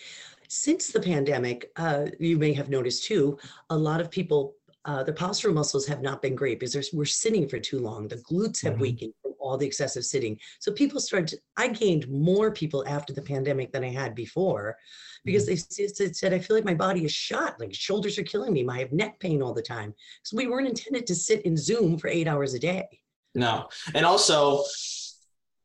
since 0.51 0.89
the 0.89 0.99
pandemic, 0.99 1.71
uh, 1.77 2.07
you 2.19 2.37
may 2.37 2.51
have 2.51 2.67
noticed 2.67 3.05
too, 3.05 3.37
a 3.69 3.77
lot 3.77 4.01
of 4.01 4.11
people, 4.11 4.55
uh, 4.83 5.01
their 5.01 5.13
postural 5.13 5.53
muscles 5.53 5.85
have 5.85 6.01
not 6.01 6.21
been 6.21 6.35
great 6.35 6.59
because 6.59 6.91
we're 6.91 7.05
sitting 7.05 7.47
for 7.47 7.57
too 7.57 7.79
long. 7.79 8.09
The 8.09 8.17
glutes 8.17 8.61
have 8.63 8.73
Mhm. 8.75 8.79
weakened 8.81 9.13
from 9.21 9.33
all 9.39 9.55
the 9.57 9.65
excessive 9.65 10.03
sitting. 10.03 10.37
So 10.59 10.73
people 10.73 10.99
started, 10.99 11.29
to- 11.29 11.39
I 11.55 11.69
gained 11.69 12.09
more 12.09 12.51
people 12.51 12.85
after 12.85 13.13
the 13.13 13.21
pandemic 13.21 13.71
than 13.71 13.85
I 13.85 13.91
had 13.91 14.13
before 14.13 14.75
because 15.23 15.45
they 15.45 15.53
s- 15.53 15.79
s- 15.79 16.19
said, 16.19 16.33
I 16.33 16.39
feel 16.39 16.57
like 16.57 16.65
my 16.65 16.73
body 16.73 17.05
is 17.05 17.13
shot, 17.13 17.57
like 17.57 17.73
shoulders 17.73 18.17
are 18.17 18.23
killing 18.23 18.51
me. 18.51 18.65
I 18.67 18.79
have 18.79 18.91
neck 18.91 19.21
pain 19.21 19.41
all 19.41 19.53
the 19.53 19.61
time. 19.61 19.93
So 20.23 20.35
we 20.35 20.47
weren't 20.47 20.67
intended 20.67 21.07
to 21.07 21.15
sit 21.15 21.43
in 21.43 21.55
Zoom 21.55 21.97
for 21.97 22.09
eight 22.09 22.27
hours 22.27 22.53
a 22.53 22.59
day. 22.59 22.87
No. 23.33 23.69
And 23.95 24.05
also, 24.05 24.65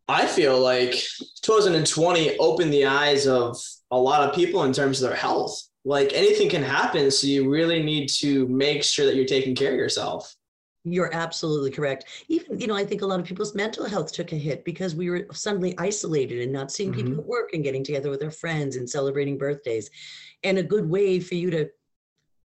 I 0.09 0.27
feel 0.27 0.61
like 0.61 0.95
2020 1.43 2.39
opened 2.39 2.73
the 2.73 2.87
eyes 2.87 3.27
of 3.27 3.59
a 3.91 3.99
lot 3.99 4.29
of 4.29 4.35
people 4.35 4.63
in 4.65 4.73
terms 4.73 5.03
of 5.03 5.09
their 5.09 5.19
health. 5.19 5.61
Like 5.85 6.13
anything 6.15 6.49
can 6.49 6.63
happen. 6.63 7.11
So 7.11 7.27
you 7.27 7.49
really 7.49 7.83
need 7.83 8.09
to 8.21 8.47
make 8.49 8.83
sure 8.83 9.07
that 9.07 9.17
you're 9.17 9.25
taking 9.25 9.55
care 9.55 9.73
of 9.73 9.79
yourself. 9.79 10.35
You're 10.85 11.13
absolutely 11.13 11.73
correct. 11.73 12.05
Even, 12.29 12.61
you 12.61 12.69
know, 12.69 12.77
I 12.77 12.85
think 12.85 13.03
a 13.03 13.07
lot 13.07 13.19
of 13.19 13.27
people's 13.27 13.57
mental 13.57 13.85
health 13.87 14.13
took 14.13 14.33
a 14.33 14.37
hit 14.37 14.65
because 14.65 14.95
we 14.95 15.11
were 15.11 15.27
suddenly 15.33 15.75
isolated 15.79 16.41
and 16.43 16.53
not 16.53 16.71
seeing 16.71 16.93
people 16.93 17.15
Mhm. 17.15 17.19
at 17.19 17.27
work 17.27 17.51
and 17.55 17.65
getting 17.65 17.83
together 17.83 18.11
with 18.11 18.21
their 18.21 18.31
friends 18.31 18.77
and 18.77 18.89
celebrating 18.89 19.37
birthdays. 19.39 19.91
And 20.45 20.59
a 20.59 20.63
good 20.63 20.89
way 20.89 21.19
for 21.19 21.35
you 21.35 21.51
to 21.51 21.69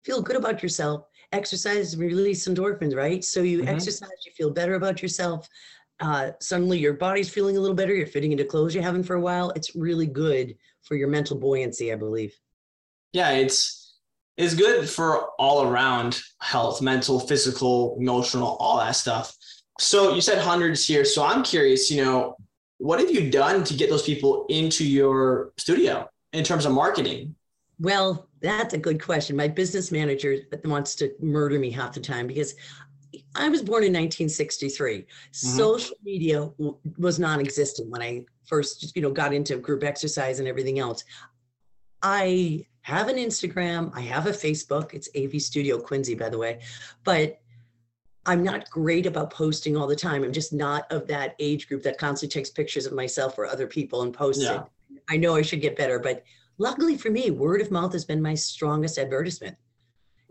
feel 0.06 0.22
good 0.22 0.38
about 0.38 0.64
yourself, 0.64 1.06
exercise, 1.34 1.98
release 1.98 2.48
endorphins, 2.48 2.96
right? 2.96 3.24
So 3.26 3.42
you 3.42 3.62
Mhm. 3.62 3.68
exercise, 3.68 4.10
you 4.26 4.32
feel 4.32 4.52
better 4.52 4.76
about 4.76 5.02
yourself. 5.02 5.48
Uh, 6.00 6.32
suddenly 6.40 6.78
your 6.80 6.94
body's 6.94 7.30
feeling 7.30 7.58
a 7.58 7.60
little 7.60 7.76
better. 7.76 7.94
You're 7.94 8.08
fitting 8.08 8.32
into 8.32 8.46
clothes 8.46 8.74
you 8.74 8.82
haven't 8.82 9.04
for 9.04 9.16
a 9.16 9.22
while. 9.22 9.50
It's 9.52 9.76
really 9.76 10.06
good 10.08 10.56
for 10.84 10.96
your 10.96 11.10
mental 11.10 11.38
buoyancy, 11.38 11.92
I 11.92 11.96
believe. 11.96 12.34
yeah 13.14 13.32
it's 13.32 13.98
it's 14.38 14.54
good 14.56 14.88
for 14.90 15.30
all 15.38 15.64
around 15.68 16.22
health 16.42 16.82
mental 16.82 17.20
physical 17.20 17.98
emotional 18.00 18.56
all 18.60 18.78
that 18.78 18.96
stuff 18.96 19.36
so 19.80 20.14
you 20.16 20.22
said 20.22 20.38
hundreds 20.40 20.86
here 20.88 21.04
so 21.04 21.26
i'm 21.26 21.44
curious 21.44 21.90
you 21.92 22.04
know 22.04 22.36
what 22.78 23.00
have 23.00 23.12
you 23.12 23.30
done 23.30 23.64
to 23.64 23.74
get 23.74 23.90
those 23.90 24.04
people 24.04 24.46
into 24.50 24.86
your 24.88 25.52
studio 25.58 26.08
in 26.34 26.44
terms 26.44 26.66
of 26.66 26.72
marketing 26.72 27.36
Well, 27.80 28.28
that's 28.42 28.74
a 28.74 28.78
good 28.78 29.02
question. 29.02 29.36
My 29.38 29.48
business 29.48 29.92
manager 29.92 30.36
wants 30.66 30.96
to 30.96 31.12
murder 31.22 31.58
me 31.60 31.72
half 31.72 31.94
the 31.94 32.00
time 32.02 32.28
because 32.28 32.54
I 33.36 33.50
was 33.50 33.62
born 33.62 33.84
in 33.84 33.94
1963. 33.94 34.98
Mm-hmm. 35.00 35.08
Social 35.32 35.96
media 36.04 36.40
w- 36.58 36.78
was 36.98 37.20
non-existent 37.20 37.90
when 37.90 38.02
I 38.02 38.26
first, 38.46 38.96
you 38.96 39.02
know, 39.02 39.12
got 39.12 39.34
into 39.34 39.58
group 39.58 39.84
exercise 39.84 40.40
and 40.40 40.48
everything 40.48 40.80
else. 40.80 41.04
I 42.02 42.66
have 42.82 43.08
an 43.10 43.18
Instagram, 43.18 43.92
I 43.96 44.02
have 44.02 44.28
a 44.28 44.32
Facebook. 44.32 44.94
It's 44.94 45.10
AV 45.18 45.42
Studio 45.42 45.80
Quincy, 45.80 46.16
by 46.16 46.30
the 46.30 46.38
way, 46.38 46.62
but 47.04 47.40
I'm 48.26 48.44
not 48.44 48.70
great 48.70 49.06
about 49.06 49.32
posting 49.32 49.76
all 49.76 49.88
the 49.88 49.96
time. 49.96 50.24
I'm 50.24 50.34
just 50.34 50.54
not 50.54 50.92
of 50.92 51.08
that 51.08 51.36
age 51.40 51.68
group 51.68 51.84
that 51.84 51.98
constantly 51.98 52.32
takes 52.40 52.50
pictures 52.50 52.86
of 52.86 52.94
myself 52.94 53.38
or 53.38 53.46
other 53.46 53.68
people 53.68 54.04
and 54.04 54.14
posts 54.14 54.44
Yeah. 54.44 54.64
it. 54.92 55.02
I 55.10 55.18
know 55.18 55.36
I 55.36 55.42
should 55.42 55.62
get 55.62 55.76
better, 55.76 56.00
but 56.00 56.24
luckily 56.58 56.98
for 56.98 57.10
me, 57.10 57.32
word 57.32 57.62
of 57.62 57.72
mouth 57.72 57.94
has 57.94 58.06
been 58.06 58.22
my 58.22 58.36
strongest 58.36 58.98
advertisement. 58.98 59.58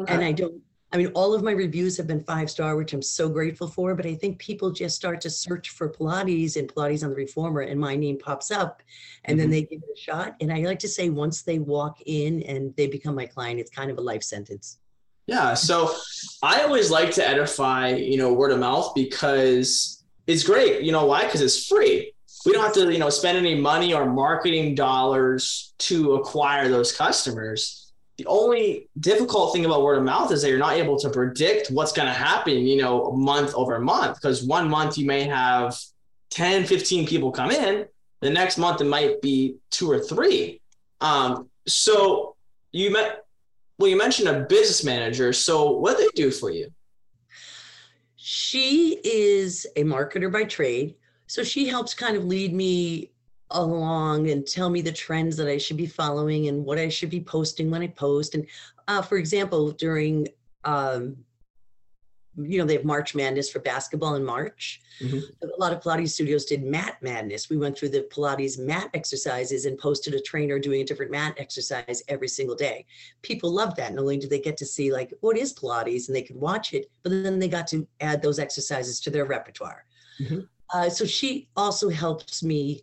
And 0.06 0.22
I 0.22 0.30
don't, 0.32 0.62
I 0.90 0.96
mean, 0.96 1.08
all 1.08 1.34
of 1.34 1.42
my 1.42 1.52
reviews 1.52 1.98
have 1.98 2.06
been 2.06 2.24
five 2.24 2.50
star, 2.50 2.76
which 2.76 2.94
I'm 2.94 3.02
so 3.02 3.28
grateful 3.28 3.68
for. 3.68 3.94
But 3.94 4.06
I 4.06 4.14
think 4.14 4.38
people 4.38 4.70
just 4.70 4.96
start 4.96 5.20
to 5.22 5.30
search 5.30 5.70
for 5.70 5.88
Pilates 5.90 6.56
and 6.56 6.72
Pilates 6.72 7.04
on 7.04 7.10
the 7.10 7.16
Reformer, 7.16 7.60
and 7.60 7.78
my 7.78 7.94
name 7.94 8.18
pops 8.18 8.50
up, 8.50 8.82
and 9.26 9.38
then 9.38 9.48
Mhm. 9.48 9.50
they 9.50 9.62
give 9.62 9.82
it 9.82 9.88
a 9.94 10.00
shot. 10.00 10.36
And 10.40 10.50
I 10.52 10.60
like 10.62 10.78
to 10.80 10.88
say, 10.88 11.10
once 11.10 11.42
they 11.42 11.58
walk 11.58 12.00
in 12.06 12.42
and 12.44 12.74
they 12.76 12.86
become 12.86 13.14
my 13.14 13.26
client, 13.26 13.60
it's 13.60 13.70
kind 13.70 13.90
of 13.90 13.98
a 13.98 14.00
life 14.00 14.22
sentence. 14.22 14.78
Yeah. 15.26 15.52
So 15.52 15.94
I 16.42 16.62
always 16.62 16.90
like 16.90 17.10
to 17.12 17.28
edify, 17.28 17.90
you 17.90 18.16
know, 18.16 18.32
word 18.32 18.50
of 18.50 18.58
mouth 18.58 18.94
because 18.94 20.02
it's 20.26 20.42
great. 20.42 20.82
You 20.82 20.92
know 20.92 21.04
why? 21.04 21.24
Because 21.24 21.42
it's 21.42 21.66
free. 21.66 22.14
We 22.46 22.52
don't 22.52 22.64
have 22.64 22.72
to, 22.74 22.90
you 22.90 22.98
know, 22.98 23.10
spend 23.10 23.36
any 23.36 23.54
money 23.54 23.92
or 23.92 24.06
marketing 24.06 24.74
dollars 24.74 25.74
to 25.80 26.14
acquire 26.14 26.70
those 26.70 26.92
customers. 26.92 27.87
The 28.18 28.26
only 28.26 28.88
difficult 28.98 29.52
thing 29.52 29.64
about 29.64 29.82
word 29.82 29.98
of 29.98 30.04
mouth 30.04 30.32
is 30.32 30.42
that 30.42 30.48
you're 30.48 30.58
not 30.58 30.74
able 30.74 30.98
to 30.98 31.08
predict 31.08 31.70
what's 31.70 31.92
going 31.92 32.08
to 32.08 32.12
happen, 32.12 32.66
you 32.66 32.76
know, 32.76 33.12
month 33.12 33.54
over 33.54 33.78
month. 33.78 34.20
Because 34.20 34.42
one 34.42 34.68
month 34.68 34.98
you 34.98 35.06
may 35.06 35.22
have 35.24 35.78
10, 36.30 36.66
15 36.66 37.06
people 37.06 37.30
come 37.30 37.52
in. 37.52 37.86
The 38.20 38.30
next 38.30 38.58
month 38.58 38.80
it 38.80 38.86
might 38.86 39.22
be 39.22 39.56
two 39.70 39.90
or 39.90 40.00
three. 40.00 40.60
Um, 41.00 41.48
so 41.66 42.34
you 42.72 42.90
met 42.92 43.24
well, 43.78 43.88
you 43.88 43.96
mentioned 43.96 44.28
a 44.28 44.40
business 44.40 44.82
manager. 44.82 45.32
So 45.32 45.70
what 45.70 45.96
do 45.96 46.02
they 46.02 46.10
do 46.20 46.32
for 46.32 46.50
you? 46.50 46.68
She 48.16 49.00
is 49.04 49.66
a 49.76 49.84
marketer 49.84 50.32
by 50.32 50.44
trade. 50.44 50.96
So 51.28 51.44
she 51.44 51.68
helps 51.68 51.94
kind 51.94 52.16
of 52.16 52.24
lead 52.24 52.52
me 52.52 53.12
along 53.50 54.30
and 54.30 54.46
tell 54.46 54.70
me 54.70 54.80
the 54.82 54.92
trends 54.92 55.36
that 55.36 55.48
I 55.48 55.58
should 55.58 55.76
be 55.76 55.86
following 55.86 56.48
and 56.48 56.64
what 56.64 56.78
I 56.78 56.88
should 56.88 57.10
be 57.10 57.20
posting 57.20 57.70
when 57.70 57.82
I 57.82 57.88
post. 57.88 58.34
And 58.34 58.46
uh, 58.86 59.02
for 59.02 59.16
example, 59.16 59.70
during, 59.70 60.28
um, 60.64 61.16
you 62.40 62.58
know, 62.58 62.64
they 62.64 62.74
have 62.74 62.84
March 62.84 63.14
Madness 63.16 63.50
for 63.50 63.58
basketball 63.58 64.14
in 64.14 64.24
March. 64.24 64.80
Mhm. 65.00 65.22
A 65.42 65.46
lot 65.58 65.72
of 65.72 65.80
Pilates 65.80 66.10
studios 66.10 66.44
did 66.44 66.62
mat 66.62 66.98
madness. 67.00 67.48
We 67.50 67.56
went 67.56 67.76
through 67.76 67.88
the 67.88 68.02
Pilates 68.02 68.58
mat 68.58 68.90
exercises 68.94 69.64
and 69.64 69.76
posted 69.76 70.14
a 70.14 70.20
trainer 70.20 70.58
doing 70.58 70.80
a 70.80 70.84
different 70.84 71.10
mat 71.10 71.34
exercise 71.38 72.02
every 72.06 72.28
single 72.28 72.54
day. 72.54 72.86
People 73.22 73.50
loved 73.50 73.76
that. 73.78 73.92
Not 73.92 74.02
only 74.02 74.18
did 74.18 74.30
they 74.30 74.40
get 74.40 74.56
to 74.58 74.66
see 74.66 74.92
like 74.92 75.12
what 75.20 75.36
is 75.36 75.52
Pilates 75.52 76.06
and 76.06 76.14
they 76.14 76.22
could 76.22 76.36
watch 76.36 76.74
it, 76.74 76.90
but 77.02 77.10
then 77.10 77.40
they 77.40 77.48
got 77.48 77.66
to 77.68 77.88
add 78.00 78.22
those 78.22 78.38
exercises 78.38 79.00
to 79.00 79.10
their 79.10 79.24
repertoire. 79.24 79.84
Mhm. 80.20 80.48
Uh, 80.72 80.90
so 80.90 81.06
she 81.06 81.48
also 81.56 81.88
helps 81.88 82.42
me 82.42 82.82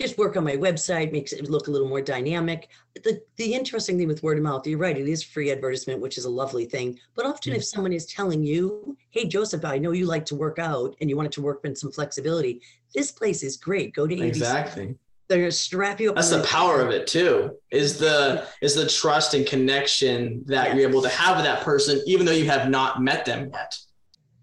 just 0.00 0.18
work 0.18 0.36
on 0.36 0.44
my 0.44 0.56
website, 0.56 1.12
makes 1.12 1.32
it 1.32 1.48
look 1.50 1.68
a 1.68 1.70
little 1.70 1.88
more 1.88 2.00
dynamic. 2.00 2.68
The 3.04 3.20
the 3.36 3.54
interesting 3.54 3.98
thing 3.98 4.08
with 4.08 4.22
word 4.22 4.38
of 4.38 4.44
mouth, 4.44 4.66
you're 4.66 4.78
right, 4.78 4.96
it 4.96 5.08
is 5.08 5.22
free 5.22 5.50
advertisement, 5.50 6.00
which 6.00 6.18
is 6.18 6.24
a 6.24 6.30
lovely 6.30 6.64
thing. 6.64 6.98
But 7.14 7.26
often 7.26 7.52
if 7.52 7.64
someone 7.64 7.92
is 7.92 8.06
telling 8.06 8.42
you, 8.42 8.96
hey 9.10 9.26
Joseph, 9.26 9.64
I 9.64 9.78
know 9.78 9.92
you 9.92 10.06
like 10.06 10.24
to 10.26 10.34
work 10.34 10.58
out 10.58 10.96
and 11.00 11.10
you 11.10 11.16
wanted 11.16 11.32
to 11.32 11.42
work 11.42 11.60
in 11.64 11.76
some 11.76 11.92
flexibility, 11.92 12.60
this 12.94 13.12
place 13.12 13.42
is 13.42 13.56
great. 13.56 13.94
Go 13.94 14.06
to 14.06 14.14
ABC. 14.14 14.26
Exactly. 14.26 14.96
They're 15.28 15.38
gonna 15.38 15.52
strap 15.52 16.00
you 16.00 16.10
up. 16.10 16.16
That's 16.16 16.30
the 16.30 16.42
power 16.42 16.80
of 16.80 16.90
it 16.90 17.06
too. 17.06 17.56
Is 17.70 17.98
the 17.98 18.46
is 18.62 18.74
the 18.74 18.88
trust 18.88 19.34
and 19.34 19.46
connection 19.46 20.42
that 20.46 20.74
you're 20.74 20.88
able 20.88 21.02
to 21.02 21.08
have 21.10 21.36
with 21.36 21.44
that 21.44 21.62
person, 21.62 22.00
even 22.06 22.26
though 22.26 22.32
you 22.32 22.46
have 22.46 22.68
not 22.68 23.02
met 23.02 23.24
them 23.26 23.50
yet. 23.52 23.78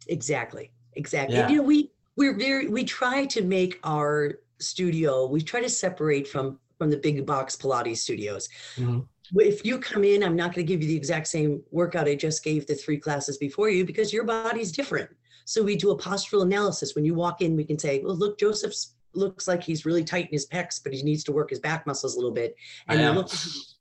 Exactly. 0.08 0.72
Exactly. 0.94 1.36
Yeah. 1.36 1.44
And, 1.44 1.52
you 1.52 1.58
know, 1.58 1.64
we 1.64 1.92
we're 2.16 2.38
very 2.38 2.68
we 2.68 2.84
try 2.84 3.26
to 3.26 3.42
make 3.44 3.80
our 3.84 4.40
studio, 4.60 5.28
we 5.28 5.42
try 5.42 5.62
to 5.62 5.70
separate 5.70 6.28
from 6.28 6.60
from 6.78 6.90
the 6.92 6.98
big 6.98 7.26
box 7.26 7.56
Pilates 7.56 7.98
studios. 7.98 8.50
Mhm. 8.76 9.08
If 9.36 9.66
you 9.66 9.80
come 9.80 10.04
in, 10.04 10.24
I'm 10.24 10.36
not 10.36 10.54
going 10.54 10.66
to 10.66 10.72
give 10.72 10.82
you 10.82 10.88
the 10.88 10.96
exact 10.96 11.28
same 11.28 11.64
workout 11.72 12.08
I 12.08 12.16
just 12.16 12.44
gave 12.44 12.68
the 12.68 12.76
three 12.76 12.98
classes 12.98 13.38
before 13.38 13.70
you 13.70 13.84
because 13.84 14.14
your 14.14 14.24
body's 14.24 14.72
different. 14.72 15.10
So 15.46 15.64
we 15.64 15.76
do 15.76 15.92
a 15.92 15.98
postural 15.98 16.44
analysis. 16.44 16.94
When 16.94 17.04
you 17.04 17.14
walk 17.14 17.42
in, 17.42 17.56
we 17.56 17.64
can 17.64 17.80
say, 17.80 18.00
well, 18.04 18.16
look, 18.16 18.40
Joseph's 18.40 18.94
looks 19.14 19.48
like 19.48 19.64
he's 19.64 19.86
really 19.86 20.04
tight 20.04 20.26
in 20.26 20.32
his 20.32 20.46
pecs, 20.48 20.82
but 20.82 20.94
he 20.94 21.02
needs 21.02 21.24
to 21.26 21.32
work 21.32 21.50
his 21.50 21.60
back 21.60 21.88
muscles 21.88 22.14
a 22.14 22.18
little 22.18 22.32
bit. 22.32 22.56
And 22.88 23.16
look, 23.16 23.30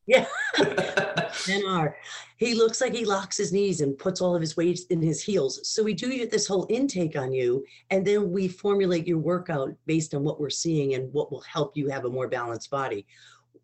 yeah. 0.06 0.26
Men 1.48 1.66
are. 1.66 1.96
He 2.38 2.54
looks 2.54 2.80
like 2.80 2.94
he 2.94 3.04
locks 3.04 3.36
his 3.36 3.52
knees 3.52 3.80
and 3.80 3.96
puts 3.98 4.20
all 4.20 4.34
of 4.34 4.40
his 4.40 4.56
weight 4.56 4.80
in 4.90 5.00
his 5.02 5.22
heels. 5.22 5.60
So 5.68 5.82
we 5.82 5.94
do 5.94 6.26
this 6.26 6.46
whole 6.46 6.66
intake 6.68 7.16
on 7.16 7.32
you, 7.32 7.64
and 7.90 8.06
then 8.06 8.30
we 8.30 8.48
formulate 8.48 9.06
your 9.06 9.18
workout 9.18 9.74
based 9.86 10.14
on 10.14 10.22
what 10.24 10.40
we're 10.40 10.50
seeing 10.50 10.94
and 10.94 11.12
what 11.12 11.30
will 11.30 11.42
help 11.42 11.76
you 11.76 11.88
have 11.88 12.04
a 12.04 12.10
more 12.10 12.28
balanced 12.28 12.70
body. 12.70 13.06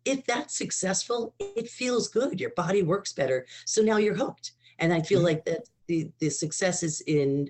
If 0.05 0.25
that's 0.25 0.57
successful, 0.57 1.33
it 1.39 1.69
feels 1.69 2.09
good. 2.09 2.39
Your 2.39 2.51
body 2.51 2.81
works 2.83 3.13
better. 3.13 3.45
So 3.65 3.81
now 3.81 3.97
you're 3.97 4.15
hooked. 4.15 4.51
And 4.79 4.91
I 4.93 5.01
feel 5.01 5.21
Mhm. 5.21 5.25
like 5.25 5.45
that 5.45 5.69
the 5.87 6.09
the 6.19 6.29
success 6.29 6.83
is 6.83 7.01
in 7.01 7.49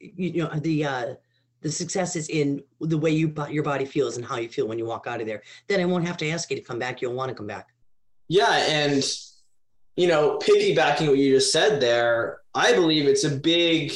you 0.00 0.42
know 0.44 0.50
the 0.60 0.84
uh 0.84 1.14
the 1.60 1.70
success 1.70 2.16
is 2.16 2.28
in 2.28 2.62
the 2.80 2.98
way 2.98 3.10
you 3.10 3.32
your 3.50 3.62
body 3.62 3.84
feels 3.84 4.16
and 4.16 4.24
how 4.26 4.36
you 4.36 4.48
feel 4.48 4.66
when 4.66 4.78
you 4.78 4.84
walk 4.86 5.06
out 5.06 5.20
of 5.20 5.26
there. 5.26 5.42
Then 5.68 5.80
I 5.80 5.84
won't 5.84 6.06
have 6.06 6.16
to 6.18 6.28
ask 6.30 6.50
you 6.50 6.56
to 6.56 6.62
come 6.62 6.78
back. 6.78 7.00
You'll 7.02 7.14
want 7.14 7.28
to 7.28 7.34
come 7.34 7.46
back. 7.46 7.71
Yeah, 8.28 8.50
and 8.52 9.04
you 9.96 10.08
know, 10.08 10.38
piggybacking 10.38 11.08
what 11.08 11.18
you 11.18 11.34
just 11.34 11.52
said 11.52 11.80
there, 11.80 12.38
I 12.54 12.72
believe 12.72 13.06
it's 13.06 13.24
a 13.24 13.30
big 13.30 13.92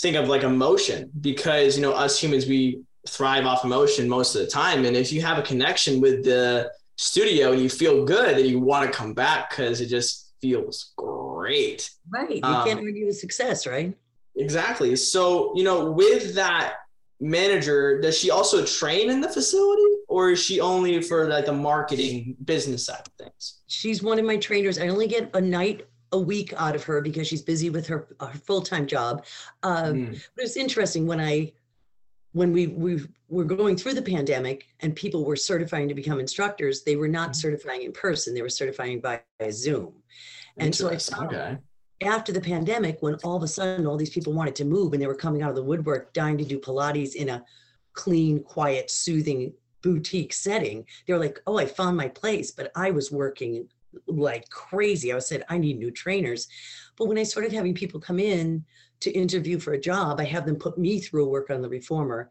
thing 0.00 0.16
of 0.16 0.28
like 0.28 0.42
emotion 0.42 1.10
because 1.20 1.76
you 1.76 1.82
know 1.82 1.92
us 1.92 2.20
humans 2.20 2.46
we 2.46 2.80
thrive 3.08 3.46
off 3.46 3.64
emotion 3.64 4.08
most 4.08 4.34
of 4.34 4.42
the 4.42 4.48
time, 4.48 4.84
and 4.84 4.96
if 4.96 5.12
you 5.12 5.22
have 5.22 5.38
a 5.38 5.42
connection 5.42 6.00
with 6.00 6.24
the 6.24 6.70
studio 6.96 7.52
and 7.52 7.60
you 7.62 7.68
feel 7.68 8.04
good, 8.04 8.36
then 8.36 8.46
you 8.46 8.60
want 8.60 8.90
to 8.90 8.96
come 8.96 9.14
back 9.14 9.50
because 9.50 9.80
it 9.80 9.86
just 9.86 10.32
feels 10.40 10.92
great. 10.96 11.88
Right. 12.10 12.36
You 12.36 12.40
Um, 12.42 12.66
can't 12.66 12.80
argue 12.80 13.06
with 13.06 13.18
success, 13.18 13.66
right? 13.66 13.96
Exactly. 14.36 14.96
So 14.96 15.52
you 15.56 15.62
know, 15.64 15.90
with 15.92 16.34
that 16.34 16.74
manager, 17.20 18.00
does 18.00 18.18
she 18.18 18.30
also 18.30 18.64
train 18.64 19.08
in 19.10 19.20
the 19.20 19.28
facility, 19.28 19.91
or 20.12 20.30
is 20.30 20.42
she 20.42 20.60
only 20.60 21.00
for 21.00 21.26
like 21.26 21.46
the 21.46 21.52
marketing 21.52 22.36
business 22.44 22.84
side 22.84 23.00
of 23.06 23.12
things? 23.14 23.62
She's 23.66 24.02
one 24.02 24.18
of 24.18 24.26
my 24.26 24.36
trainers. 24.36 24.78
I 24.78 24.88
only 24.88 25.06
get 25.06 25.30
a 25.34 25.40
night 25.40 25.86
a 26.12 26.18
week 26.18 26.52
out 26.58 26.76
of 26.76 26.84
her 26.84 27.00
because 27.00 27.26
she's 27.26 27.40
busy 27.40 27.70
with 27.70 27.86
her, 27.86 28.14
her 28.20 28.38
full-time 28.48 28.86
job. 28.86 29.24
Um, 29.62 29.94
Mm. 29.94 30.22
But 30.36 30.44
it's 30.44 30.58
interesting 30.58 31.06
when 31.06 31.18
I, 31.18 31.52
when 32.32 32.52
we 32.52 32.66
we 32.66 32.92
were 33.30 33.44
going 33.44 33.74
through 33.78 33.94
the 33.94 34.02
pandemic 34.14 34.66
and 34.80 34.94
people 34.94 35.24
were 35.24 35.36
certifying 35.36 35.88
to 35.88 35.94
become 35.94 36.20
instructors, 36.20 36.82
they 36.82 36.96
were 36.96 37.08
not 37.08 37.30
Mhm. 37.30 37.36
certifying 37.36 37.82
in 37.88 37.92
person. 37.92 38.34
They 38.34 38.42
were 38.42 38.56
certifying 38.60 39.00
by, 39.00 39.22
by 39.40 39.48
Zoom. 39.50 39.94
And 40.58 40.74
so 40.74 40.90
I 40.90 40.98
found 40.98 41.28
okay. 41.34 41.56
after 42.02 42.32
the 42.32 42.40
pandemic, 42.52 42.98
when 43.00 43.14
all 43.24 43.36
of 43.38 43.42
a 43.42 43.48
sudden 43.48 43.86
all 43.86 43.96
these 43.96 44.10
people 44.16 44.34
wanted 44.34 44.56
to 44.56 44.66
move 44.66 44.92
and 44.92 45.00
they 45.00 45.06
were 45.06 45.22
coming 45.26 45.40
out 45.42 45.48
of 45.54 45.56
the 45.56 45.64
woodwork, 45.70 46.12
dying 46.12 46.36
to 46.36 46.44
do 46.44 46.58
Pilates 46.58 47.14
in 47.14 47.30
a 47.30 47.42
clean, 47.94 48.42
quiet, 48.42 48.90
soothing 48.90 49.54
boutique 49.82 50.32
setting, 50.32 50.86
they 51.06 51.12
were 51.12 51.18
like, 51.18 51.40
"Oh, 51.46 51.58
I 51.58 51.66
found 51.66 51.96
my 51.96 52.08
place," 52.08 52.50
but 52.50 52.72
I 52.74 52.90
was 52.90 53.10
working 53.10 53.68
like 54.06 54.48
crazy. 54.48 55.12
I 55.12 55.18
said, 55.18 55.44
I 55.48 55.58
need 55.58 55.78
new 55.78 55.90
trainers. 55.90 56.48
But 56.96 57.06
when 57.06 57.18
I 57.18 57.22
started 57.22 57.52
having 57.52 57.74
people 57.74 58.00
come 58.00 58.18
in 58.18 58.64
to 59.00 59.10
interview 59.10 59.58
for 59.58 59.72
a 59.72 59.80
job, 59.80 60.20
I 60.20 60.24
have 60.24 60.46
them 60.46 60.56
put 60.56 60.78
me 60.78 61.00
through 61.00 61.24
a 61.24 61.28
work 61.28 61.50
on 61.50 61.62
the 61.62 61.68
reformer. 61.68 62.30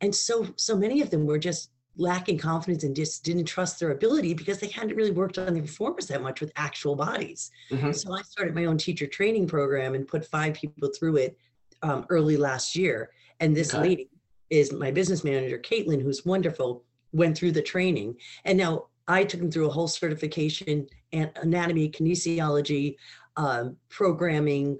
And 0.00 0.14
so 0.14 0.46
so 0.56 0.76
many 0.76 1.00
of 1.00 1.10
them 1.10 1.26
were 1.26 1.38
just 1.38 1.70
lacking 1.96 2.38
confidence 2.38 2.84
and 2.84 2.94
just 2.94 3.24
didn't 3.24 3.44
trust 3.44 3.80
their 3.80 3.90
ability 3.90 4.32
because 4.32 4.60
they 4.60 4.68
hadn't 4.68 4.96
really 4.96 5.10
worked 5.10 5.36
on 5.36 5.54
the 5.54 5.60
reformers 5.60 6.06
that 6.06 6.22
much 6.22 6.40
with 6.40 6.52
actual 6.54 6.94
bodies. 6.94 7.50
Mm-hmm. 7.72 7.90
So 7.90 8.12
I 8.12 8.22
started 8.22 8.54
my 8.54 8.66
own 8.66 8.78
teacher 8.78 9.06
training 9.06 9.48
program 9.48 9.94
and 9.94 10.06
put 10.06 10.24
five 10.24 10.54
people 10.54 10.90
through 10.96 11.16
it 11.16 11.36
um, 11.82 12.06
early 12.08 12.36
last 12.36 12.76
year. 12.76 13.10
And 13.40 13.56
this 13.56 13.74
okay. 13.74 13.88
lady 13.88 14.10
is 14.48 14.72
my 14.72 14.92
business 14.92 15.24
manager, 15.24 15.58
Caitlin, 15.58 16.00
who's 16.00 16.24
wonderful, 16.24 16.84
went 17.12 17.36
through 17.36 17.52
the 17.52 17.62
training. 17.62 18.16
And 18.44 18.58
now 18.58 18.86
I 19.06 19.24
took 19.24 19.40
them 19.40 19.50
through 19.50 19.66
a 19.66 19.72
whole 19.72 19.88
certification 19.88 20.86
and 21.12 21.30
anatomy, 21.36 21.90
kinesiology, 21.90 22.96
um, 23.36 23.76
programming, 23.88 24.78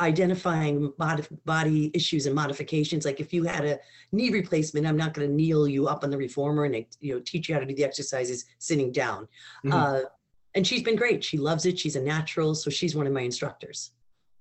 identifying 0.00 0.92
mod- 0.98 1.26
body 1.44 1.90
issues 1.94 2.26
and 2.26 2.34
modifications. 2.34 3.04
Like 3.04 3.20
if 3.20 3.32
you 3.32 3.44
had 3.44 3.64
a 3.64 3.78
knee 4.12 4.30
replacement, 4.30 4.86
I'm 4.86 4.96
not 4.96 5.14
going 5.14 5.28
to 5.28 5.34
kneel 5.34 5.68
you 5.68 5.86
up 5.86 6.04
on 6.04 6.10
the 6.10 6.18
reformer 6.18 6.64
and 6.64 6.84
you 7.00 7.14
know 7.14 7.20
teach 7.20 7.48
you 7.48 7.54
how 7.54 7.60
to 7.60 7.66
do 7.66 7.74
the 7.74 7.84
exercises 7.84 8.44
sitting 8.58 8.92
down. 8.92 9.28
Mm-hmm. 9.64 9.72
Uh, 9.72 10.00
and 10.56 10.66
she's 10.66 10.82
been 10.82 10.96
great. 10.96 11.22
She 11.24 11.38
loves 11.38 11.66
it. 11.66 11.78
She's 11.78 11.96
a 11.96 12.00
natural, 12.00 12.54
so 12.54 12.70
she's 12.70 12.94
one 12.94 13.06
of 13.06 13.12
my 13.12 13.22
instructors. 13.22 13.92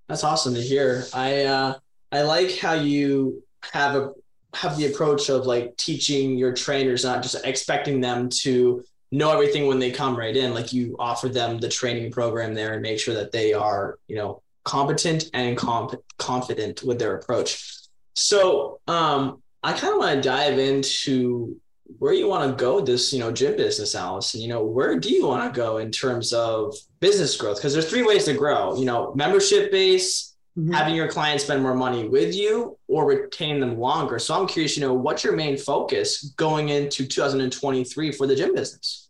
That's 0.08 0.24
awesome 0.24 0.54
to 0.54 0.62
hear. 0.62 1.06
I 1.14 1.44
uh, 1.46 1.76
I 2.12 2.22
like 2.24 2.58
how 2.58 2.74
you 2.74 3.44
have 3.72 3.96
a 3.96 4.12
have 4.54 4.78
the 4.78 4.88
approach 4.88 5.30
of 5.30 5.46
like 5.46 5.76
teaching 5.78 6.38
your 6.38 6.54
trainers, 6.54 7.04
not 7.04 7.24
just 7.24 7.36
expecting 7.46 8.02
them 8.02 8.30
to 8.30 8.84
know 9.12 9.32
everything 9.32 9.68
when 9.68 9.80
they 9.80 9.92
come 9.92 10.18
right 10.18 10.36
in. 10.36 10.54
Like 10.54 10.74
you 10.74 10.96
offer 11.00 11.30
them 11.30 11.60
the 11.60 11.70
training 11.70 12.12
program 12.12 12.54
there 12.54 12.74
and 12.74 12.82
make 12.82 13.00
sure 13.00 13.14
that 13.16 13.32
they 13.32 13.54
are, 13.54 13.98
you 14.08 14.16
know, 14.16 14.42
competent 14.64 15.26
and 15.34 15.58
comp- 15.58 16.02
confident 16.18 16.84
with 16.84 17.00
their 17.00 17.18
approach. 17.18 17.74
So 18.16 18.80
um, 18.88 19.42
I 19.64 19.74
kind 19.74 19.94
of 19.94 20.00
want 20.00 20.16
to 20.16 20.22
dive 20.22 20.60
into 20.60 21.60
where 22.00 22.14
you 22.14 22.28
want 22.28 22.50
to 22.50 22.64
go 22.64 22.80
this, 22.80 23.14
you 23.14 23.20
know, 23.20 23.32
gym 23.32 23.56
business, 23.56 23.96
Alison. 23.96 24.42
You 24.42 24.48
know, 24.48 24.64
where 24.64 25.00
do 25.00 25.10
you 25.10 25.28
want 25.28 25.52
to 25.52 25.58
go 25.58 25.78
in 25.78 25.92
terms 25.92 26.34
of 26.34 26.76
business 27.00 27.36
growth? 27.38 27.58
Because 27.58 27.74
there's 27.74 27.90
three 27.90 28.04
ways 28.04 28.26
to 28.26 28.34
grow. 28.34 28.76
You 28.78 28.86
know, 28.86 29.14
membership 29.16 29.72
base, 29.72 30.33
mm-hmm. 30.58 30.72
having 30.72 30.96
your 30.96 31.08
clients 31.08 31.44
spend 31.44 31.62
more 31.62 31.76
money 31.76 32.08
with 32.08 32.36
you, 32.36 32.78
or 32.88 33.06
retain 33.06 33.60
them 33.60 33.78
longer. 33.78 34.20
So 34.20 34.40
I'm 34.40 34.48
curious, 34.48 34.76
you 34.76 34.82
know, 34.82 34.94
what's 34.94 35.24
your 35.24 35.36
main 35.36 35.58
focus 35.58 36.34
going 36.38 36.70
into 36.70 37.06
2023 37.06 38.12
for 38.12 38.28
the 38.28 38.36
gym 38.36 38.54
business? 38.54 39.10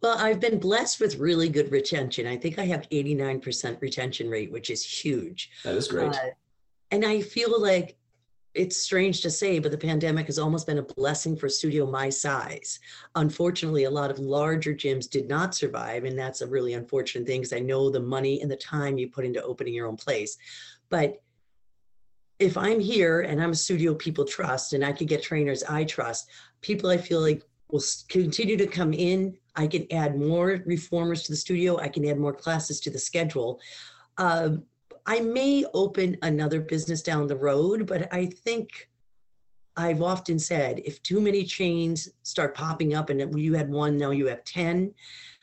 Well, 0.00 0.16
I've 0.16 0.38
been 0.38 0.60
blessed 0.60 1.00
with 1.00 1.16
really 1.16 1.48
good 1.48 1.72
retention. 1.72 2.26
I 2.26 2.36
think 2.36 2.58
I 2.58 2.66
have 2.66 2.88
89% 2.90 3.80
retention 3.80 4.30
rate, 4.30 4.52
which 4.52 4.70
is 4.70 4.84
huge. 4.84 5.50
That 5.64 5.74
is 5.74 5.88
great. 5.88 6.14
Uh, 6.14 6.30
and 6.92 7.04
I 7.04 7.20
feel 7.20 7.60
like 7.60 7.97
it's 8.54 8.76
strange 8.76 9.20
to 9.22 9.30
say, 9.30 9.58
but 9.58 9.70
the 9.70 9.78
pandemic 9.78 10.26
has 10.26 10.38
almost 10.38 10.66
been 10.66 10.78
a 10.78 10.82
blessing 10.82 11.36
for 11.36 11.46
a 11.46 11.50
studio 11.50 11.86
my 11.86 12.08
size. 12.08 12.80
Unfortunately, 13.14 13.84
a 13.84 13.90
lot 13.90 14.10
of 14.10 14.18
larger 14.18 14.74
gyms 14.74 15.08
did 15.08 15.28
not 15.28 15.54
survive, 15.54 16.04
and 16.04 16.18
that's 16.18 16.40
a 16.40 16.46
really 16.46 16.74
unfortunate 16.74 17.26
thing 17.26 17.40
because 17.40 17.52
I 17.52 17.60
know 17.60 17.90
the 17.90 18.00
money 18.00 18.40
and 18.40 18.50
the 18.50 18.56
time 18.56 18.98
you 18.98 19.08
put 19.10 19.24
into 19.24 19.42
opening 19.42 19.74
your 19.74 19.86
own 19.86 19.96
place. 19.96 20.36
But 20.88 21.22
if 22.38 22.56
I'm 22.56 22.80
here 22.80 23.20
and 23.22 23.42
I'm 23.42 23.50
a 23.50 23.54
studio 23.54 23.94
people 23.94 24.24
trust 24.24 24.72
and 24.72 24.84
I 24.84 24.92
can 24.92 25.06
get 25.06 25.22
trainers 25.22 25.62
I 25.64 25.84
trust, 25.84 26.28
people 26.60 26.88
I 26.90 26.96
feel 26.96 27.20
like 27.20 27.42
will 27.70 27.82
continue 28.08 28.56
to 28.56 28.66
come 28.66 28.94
in 28.94 29.36
I 29.58 29.66
can 29.66 29.86
add 29.90 30.16
more 30.16 30.62
reformers 30.66 31.24
to 31.24 31.32
the 31.32 31.36
studio. 31.36 31.78
I 31.78 31.88
can 31.88 32.08
add 32.08 32.18
more 32.18 32.32
classes 32.32 32.78
to 32.80 32.90
the 32.90 32.98
schedule. 32.98 33.60
Uh, 34.16 34.50
I 35.08 35.20
may 35.20 35.64
open 35.72 36.18
another 36.20 36.60
business 36.60 37.02
down 37.02 37.26
the 37.26 37.36
road, 37.36 37.86
but 37.86 38.12
I 38.12 38.26
think 38.26 38.90
I've 39.74 40.02
often 40.02 40.38
said 40.38 40.82
if 40.84 41.02
too 41.02 41.18
many 41.18 41.44
chains 41.44 42.10
start 42.24 42.54
popping 42.54 42.94
up 42.94 43.08
and 43.08 43.40
you 43.40 43.54
had 43.54 43.70
one, 43.70 43.96
now 43.96 44.10
you 44.10 44.26
have 44.26 44.44
10, 44.44 44.92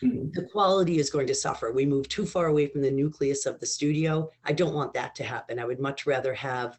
mm-hmm. 0.04 0.28
the 0.34 0.48
quality 0.52 1.00
is 1.00 1.10
going 1.10 1.26
to 1.26 1.34
suffer. 1.34 1.72
We 1.72 1.88
move 1.88 2.08
too 2.08 2.28
far 2.28 2.46
away 2.46 2.68
from 2.68 2.84
the 2.84 2.92
nucleus 2.92 3.48
of 3.48 3.60
the 3.60 3.66
studio. 3.66 4.30
I 4.44 4.54
don't 4.54 4.76
want 4.76 4.94
that 4.94 5.16
to 5.16 5.24
happen. 5.24 5.58
I 5.58 5.66
would 5.66 5.80
much 5.80 6.06
rather 6.06 6.36
have 6.36 6.78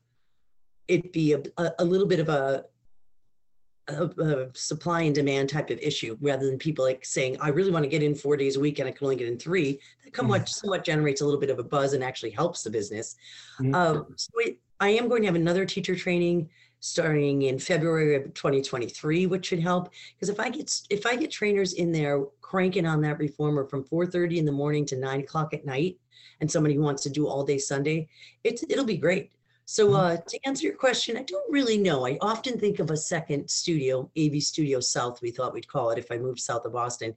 it 0.86 1.12
be 1.12 1.32
a, 1.32 1.42
a 1.80 1.84
little 1.84 2.06
bit 2.06 2.20
of 2.20 2.28
a 2.28 2.66
a, 3.88 4.04
a, 4.04 4.48
supply 4.54 5.02
and 5.02 5.14
demand 5.14 5.48
type 5.48 5.70
of 5.70 5.78
issue 5.78 6.16
rather 6.20 6.46
than 6.46 6.58
people 6.58 6.84
like 6.84 7.04
saying, 7.04 7.36
I 7.40 7.48
really 7.48 7.70
want 7.70 7.84
to 7.84 7.88
get 7.88 8.02
in 8.02 8.14
four 8.14 8.36
days 8.36 8.56
a 8.56 8.60
week 8.60 8.78
and 8.78 8.88
I 8.88 8.92
can 8.92 9.04
only 9.04 9.16
get 9.16 9.28
in 9.28 9.38
three. 9.38 9.80
That 10.04 10.16
somewhat, 10.16 10.42
mm-hmm. 10.42 10.48
somewhat 10.48 10.84
generates 10.84 11.20
a 11.20 11.24
little 11.24 11.40
bit 11.40 11.50
of 11.50 11.58
a 11.58 11.64
buzz 11.64 11.92
and 11.92 12.02
actually 12.02 12.30
helps 12.30 12.62
the 12.62 12.70
business. 12.70 13.16
Mm-hmm. 13.60 13.74
Um, 13.74 14.06
so 14.16 14.30
it, 14.38 14.58
I 14.80 14.90
am 14.90 15.08
going 15.08 15.22
to 15.22 15.26
have 15.26 15.36
another 15.36 15.64
teacher 15.64 15.96
training 15.96 16.48
starting 16.80 17.42
in 17.42 17.58
February 17.58 18.16
of 18.16 18.34
2023, 18.34 19.26
which 19.26 19.46
should 19.46 19.60
help. 19.60 19.90
Because 20.14 20.28
if 20.28 20.38
I 20.38 20.50
get 20.50 20.72
if 20.90 21.06
I 21.06 21.16
get 21.16 21.30
trainers 21.30 21.72
in 21.72 21.92
there 21.92 22.24
cranking 22.40 22.86
on 22.86 23.00
that 23.02 23.18
reformer 23.18 23.64
from 23.64 23.84
4:30 23.84 24.38
in 24.38 24.44
the 24.44 24.52
morning 24.52 24.84
to 24.86 24.96
9 24.96 25.20
o'clock 25.20 25.54
at 25.54 25.64
night, 25.64 25.98
and 26.40 26.50
somebody 26.50 26.74
who 26.74 26.82
wants 26.82 27.02
to 27.04 27.10
do 27.10 27.26
all 27.26 27.44
day 27.44 27.58
Sunday, 27.58 28.08
it's 28.44 28.62
it'll 28.68 28.84
be 28.84 28.96
great. 28.96 29.30
So 29.66 29.88
mm-hmm. 29.88 29.96
uh, 29.96 30.16
to 30.16 30.38
answer 30.46 30.64
your 30.64 30.76
question, 30.76 31.16
I 31.16 31.24
don't 31.24 31.50
really 31.50 31.76
know. 31.76 32.06
I 32.06 32.16
often 32.20 32.58
think 32.58 32.78
of 32.78 32.90
a 32.90 32.96
second 32.96 33.50
studio, 33.50 34.08
AV 34.16 34.40
Studio 34.40 34.78
South, 34.78 35.20
we 35.20 35.32
thought 35.32 35.52
we'd 35.52 35.66
call 35.66 35.90
it 35.90 35.98
if 35.98 36.10
I 36.10 36.18
moved 36.18 36.38
south 36.38 36.64
of 36.64 36.72
Boston. 36.72 37.14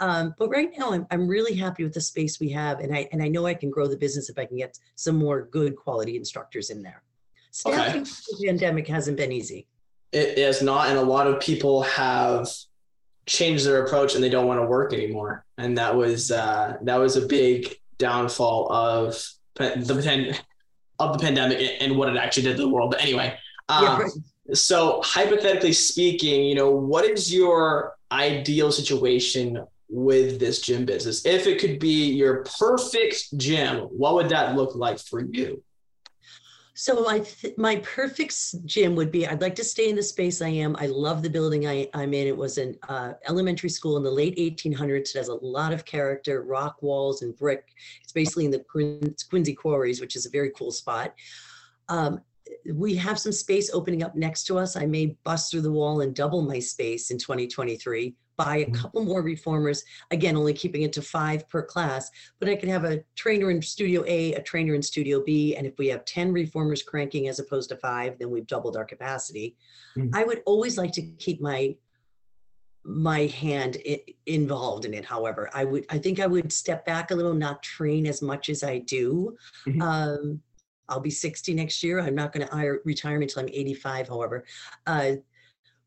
Um, 0.00 0.34
but 0.36 0.48
right 0.50 0.70
now, 0.76 0.92
I'm, 0.92 1.06
I'm 1.12 1.28
really 1.28 1.54
happy 1.54 1.84
with 1.84 1.94
the 1.94 2.00
space 2.00 2.40
we 2.40 2.48
have, 2.50 2.80
and 2.80 2.92
I 2.92 3.08
and 3.12 3.22
I 3.22 3.28
know 3.28 3.46
I 3.46 3.54
can 3.54 3.70
grow 3.70 3.86
the 3.86 3.96
business 3.96 4.28
if 4.28 4.36
I 4.36 4.46
can 4.46 4.56
get 4.56 4.76
some 4.96 5.16
more 5.16 5.42
good 5.42 5.76
quality 5.76 6.16
instructors 6.16 6.70
in 6.70 6.82
there. 6.82 7.04
Staffing 7.52 8.02
okay. 8.02 8.10
the 8.40 8.46
pandemic 8.48 8.88
hasn't 8.88 9.16
been 9.16 9.30
easy. 9.30 9.68
It 10.10 10.38
is 10.38 10.60
not, 10.60 10.88
and 10.88 10.98
a 10.98 11.02
lot 11.02 11.28
of 11.28 11.40
people 11.40 11.82
have 11.82 12.48
changed 13.26 13.64
their 13.64 13.84
approach 13.84 14.16
and 14.16 14.24
they 14.24 14.28
don't 14.28 14.48
want 14.48 14.60
to 14.60 14.66
work 14.66 14.92
anymore, 14.92 15.44
and 15.56 15.78
that 15.78 15.94
was 15.94 16.32
uh, 16.32 16.78
that 16.82 16.96
was 16.96 17.14
a 17.14 17.26
big 17.26 17.76
downfall 17.98 18.72
of 18.72 19.24
the 19.54 20.42
of 21.08 21.18
the 21.18 21.24
pandemic 21.24 21.76
and 21.80 21.96
what 21.96 22.08
it 22.08 22.16
actually 22.16 22.44
did 22.44 22.56
to 22.56 22.62
the 22.62 22.68
world. 22.68 22.90
But 22.90 23.02
anyway, 23.02 23.36
um, 23.68 23.84
yeah, 23.84 24.54
so 24.54 25.00
hypothetically 25.02 25.72
speaking, 25.72 26.44
you 26.44 26.54
know, 26.54 26.70
what 26.70 27.04
is 27.04 27.32
your 27.32 27.94
ideal 28.10 28.72
situation 28.72 29.64
with 29.88 30.40
this 30.40 30.60
gym 30.60 30.84
business? 30.84 31.24
If 31.24 31.46
it 31.46 31.60
could 31.60 31.78
be 31.78 32.12
your 32.12 32.44
perfect 32.58 33.36
gym, 33.36 33.80
what 33.84 34.14
would 34.14 34.28
that 34.30 34.56
look 34.56 34.74
like 34.74 34.98
for 34.98 35.20
you? 35.20 35.62
So 36.82 37.08
I 37.08 37.20
th- 37.20 37.56
my 37.56 37.76
perfect 37.76 38.66
gym 38.66 38.96
would 38.96 39.12
be 39.12 39.24
I'd 39.24 39.40
like 39.40 39.54
to 39.54 39.62
stay 39.62 39.88
in 39.88 39.94
the 39.94 40.02
space 40.02 40.42
I 40.42 40.48
am. 40.48 40.74
I 40.80 40.86
love 40.86 41.22
the 41.22 41.30
building 41.30 41.64
I, 41.64 41.88
I'm 41.94 42.12
in. 42.12 42.26
It 42.26 42.36
was 42.36 42.58
an 42.58 42.76
uh, 42.88 43.12
elementary 43.28 43.68
school 43.68 43.96
in 43.98 44.02
the 44.02 44.10
late 44.10 44.36
1800s. 44.36 45.10
It 45.10 45.18
has 45.18 45.28
a 45.28 45.34
lot 45.34 45.72
of 45.72 45.84
character, 45.84 46.42
rock 46.42 46.82
walls 46.82 47.22
and 47.22 47.36
brick. 47.36 47.68
It's 48.02 48.10
basically 48.10 48.46
in 48.46 48.50
the 48.50 48.64
Quin- 48.68 49.14
Quincy 49.30 49.54
Quarries, 49.54 50.00
which 50.00 50.16
is 50.16 50.26
a 50.26 50.30
very 50.30 50.50
cool 50.56 50.72
spot. 50.72 51.14
Um, 51.88 52.20
we 52.74 52.96
have 52.96 53.16
some 53.16 53.30
space 53.30 53.70
opening 53.72 54.02
up 54.02 54.16
next 54.16 54.42
to 54.46 54.58
us. 54.58 54.74
I 54.74 54.86
may 54.86 55.16
bust 55.22 55.52
through 55.52 55.62
the 55.62 55.70
wall 55.70 56.00
and 56.00 56.12
double 56.12 56.42
my 56.42 56.58
space 56.58 57.12
in 57.12 57.18
2023 57.18 58.16
buy 58.36 58.58
a 58.58 58.64
mm-hmm. 58.64 58.74
couple 58.74 59.04
more 59.04 59.22
reformers, 59.22 59.84
again, 60.10 60.36
only 60.36 60.52
keeping 60.52 60.82
it 60.82 60.92
to 60.94 61.02
five 61.02 61.48
per 61.48 61.62
class, 61.62 62.10
but 62.38 62.48
I 62.48 62.56
can 62.56 62.68
have 62.68 62.84
a 62.84 63.02
trainer 63.14 63.50
in 63.50 63.60
studio 63.62 64.04
A, 64.06 64.34
a 64.34 64.42
trainer 64.42 64.74
in 64.74 64.82
studio 64.82 65.22
B, 65.24 65.56
and 65.56 65.66
if 65.66 65.78
we 65.78 65.88
have 65.88 66.04
10 66.04 66.32
reformers 66.32 66.82
cranking 66.82 67.28
as 67.28 67.38
opposed 67.38 67.68
to 67.70 67.76
five, 67.76 68.18
then 68.18 68.30
we've 68.30 68.46
doubled 68.46 68.76
our 68.76 68.84
capacity. 68.84 69.56
Mm-hmm. 69.96 70.14
I 70.14 70.24
would 70.24 70.42
always 70.46 70.78
like 70.78 70.92
to 70.92 71.02
keep 71.02 71.40
my 71.40 71.74
my 72.84 73.26
hand 73.26 73.78
I- 73.88 74.02
involved 74.26 74.84
in 74.84 74.92
it 74.92 75.04
however 75.04 75.48
i 75.54 75.64
would 75.64 75.86
i 75.88 75.98
think 75.98 76.18
i 76.18 76.26
would 76.26 76.52
step 76.52 76.84
back 76.84 77.10
a 77.10 77.14
little 77.14 77.32
not 77.32 77.62
train 77.62 78.06
as 78.06 78.22
much 78.22 78.48
as 78.48 78.64
i 78.64 78.78
do 78.78 79.36
mm-hmm. 79.66 79.80
um, 79.80 80.40
i'll 80.88 80.98
be 80.98 81.10
60 81.10 81.54
next 81.54 81.82
year 81.82 82.00
i'm 82.00 82.14
not 82.14 82.32
going 82.32 82.46
to 82.46 82.78
retire 82.84 83.20
until 83.20 83.42
i'm 83.42 83.48
85 83.48 84.08
however 84.08 84.44
uh, 84.88 85.12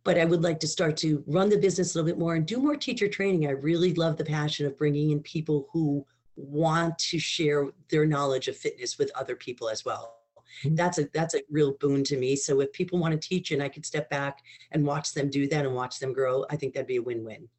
but 0.05 0.19
I 0.19 0.23
would 0.23 0.43
like 0.43 0.59
to 0.61 0.67
start 0.67 0.95
to 0.97 1.23
run 1.25 1.49
the 1.49 1.57
business 1.57 1.93
a 1.93 1.97
little 1.97 2.09
bit 2.09 2.19
more 2.19 2.35
and 2.35 2.45
do 2.45 2.59
more 2.59 2.77
teacher 2.77 3.09
training. 3.09 3.47
I 3.47 3.51
really 3.51 3.93
love 3.95 4.15
the 4.15 4.23
passion 4.23 4.65
of 4.67 4.77
bringing 4.77 5.09
in 5.09 5.19
people 5.21 5.67
who 5.73 6.05
want 6.35 6.97
to 6.99 7.17
share 7.19 7.71
their 7.89 8.05
knowledge 8.05 8.47
of 8.47 8.55
fitness 8.55 8.97
with 8.99 9.11
other 9.15 9.35
people 9.35 9.67
as 9.67 9.83
well. 9.83 10.15
Mm-hmm. 10.63 10.75
That's 10.75 10.99
a 10.99 11.09
that's 11.11 11.33
a 11.33 11.41
real 11.49 11.73
boon 11.79 12.03
to 12.05 12.17
me. 12.17 12.35
So 12.35 12.61
if 12.61 12.71
people 12.71 12.99
want 12.99 13.19
to 13.19 13.27
teach 13.27 13.51
and 13.51 13.63
I 13.63 13.67
could 13.67 13.85
step 13.85 14.09
back 14.09 14.43
and 14.71 14.85
watch 14.85 15.13
them 15.13 15.29
do 15.29 15.47
that 15.47 15.65
and 15.65 15.75
watch 15.75 15.99
them 15.99 16.13
grow, 16.13 16.45
I 16.51 16.55
think 16.55 16.75
that'd 16.75 16.87
be 16.87 16.97
a 16.97 17.01
win-win. 17.01 17.49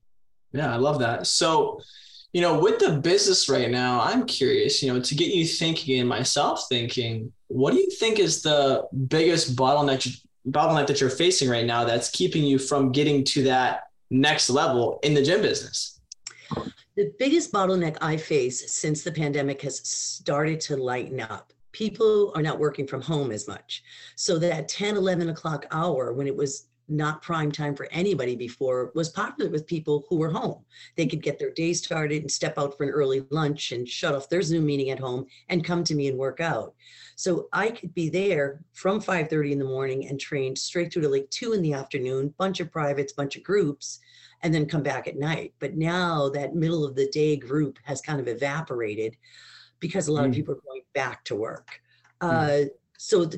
Yeah, 0.52 0.72
I 0.72 0.76
love 0.76 1.00
that. 1.00 1.26
So, 1.26 1.80
you 2.32 2.40
know, 2.40 2.60
with 2.60 2.78
the 2.78 2.92
business 2.92 3.48
right 3.48 3.70
now, 3.70 4.00
I'm 4.00 4.24
curious, 4.24 4.82
you 4.82 4.92
know, 4.92 5.00
to 5.00 5.14
get 5.16 5.34
you 5.34 5.44
thinking 5.44 5.98
and 5.98 6.08
myself 6.08 6.66
thinking, 6.68 7.32
what 7.48 7.72
do 7.72 7.78
you 7.78 7.90
think 7.90 8.20
is 8.20 8.42
the 8.42 8.86
biggest 9.08 9.56
bottleneck 9.56 10.06
bottleneck 10.48 10.86
that 10.86 11.00
you're 11.00 11.10
facing 11.10 11.48
right 11.48 11.66
now 11.66 11.84
that's 11.84 12.10
keeping 12.10 12.44
you 12.44 12.58
from 12.58 12.92
getting 12.92 13.24
to 13.24 13.42
that 13.44 13.88
next 14.10 14.50
level 14.50 15.00
in 15.02 15.14
the 15.14 15.22
gym 15.22 15.42
business? 15.42 16.00
The 16.96 17.12
biggest 17.18 17.52
bottleneck 17.52 17.98
I 18.00 18.16
face 18.16 18.72
since 18.72 19.02
the 19.02 19.12
pandemic 19.12 19.60
has 19.62 19.86
started 19.86 20.60
to 20.62 20.76
lighten 20.76 21.20
up 21.20 21.52
people 21.76 22.32
are 22.34 22.40
not 22.40 22.58
working 22.58 22.86
from 22.86 23.02
home 23.02 23.30
as 23.30 23.46
much. 23.46 23.84
So 24.14 24.38
that 24.38 24.66
10, 24.66 24.96
11 24.96 25.28
o'clock 25.28 25.66
hour 25.70 26.14
when 26.14 26.26
it 26.26 26.34
was 26.34 26.68
not 26.88 27.20
prime 27.20 27.52
time 27.52 27.74
for 27.74 27.86
anybody 27.90 28.34
before 28.34 28.92
was 28.94 29.10
popular 29.10 29.50
with 29.50 29.66
people 29.66 30.06
who 30.08 30.16
were 30.16 30.30
home. 30.30 30.64
They 30.96 31.06
could 31.06 31.22
get 31.22 31.38
their 31.38 31.50
day 31.50 31.74
started 31.74 32.22
and 32.22 32.30
step 32.30 32.56
out 32.56 32.78
for 32.78 32.84
an 32.84 32.90
early 32.90 33.26
lunch 33.30 33.72
and 33.72 33.86
shut 33.86 34.14
off 34.14 34.30
their 34.30 34.40
Zoom 34.40 34.64
meeting 34.64 34.88
at 34.88 34.98
home 34.98 35.26
and 35.50 35.64
come 35.64 35.84
to 35.84 35.94
me 35.94 36.08
and 36.08 36.16
work 36.16 36.40
out. 36.40 36.74
So 37.16 37.48
I 37.52 37.70
could 37.70 37.94
be 37.94 38.10
there 38.10 38.60
from 38.74 39.00
5:30 39.00 39.52
in 39.52 39.58
the 39.58 39.64
morning 39.64 40.06
and 40.06 40.20
train 40.20 40.54
straight 40.54 40.92
through 40.92 41.02
to 41.02 41.08
like 41.08 41.28
2 41.30 41.54
in 41.54 41.62
the 41.62 41.72
afternoon, 41.72 42.34
bunch 42.38 42.60
of 42.60 42.70
privates, 42.70 43.14
bunch 43.14 43.36
of 43.36 43.42
groups, 43.42 43.98
and 44.42 44.54
then 44.54 44.66
come 44.66 44.82
back 44.82 45.08
at 45.08 45.16
night. 45.16 45.54
But 45.58 45.76
now 45.76 46.28
that 46.28 46.54
middle 46.54 46.84
of 46.84 46.94
the 46.94 47.08
day 47.08 47.36
group 47.36 47.78
has 47.84 48.02
kind 48.02 48.20
of 48.20 48.28
evaporated 48.28 49.16
because 49.80 50.08
a 50.08 50.12
lot 50.12 50.24
mm. 50.24 50.28
of 50.28 50.34
people 50.34 50.54
are 50.54 50.60
going 50.66 50.82
back 50.94 51.24
to 51.24 51.34
work. 51.34 51.80
Mm. 52.20 52.66
Uh, 52.66 52.68
so 52.98 53.30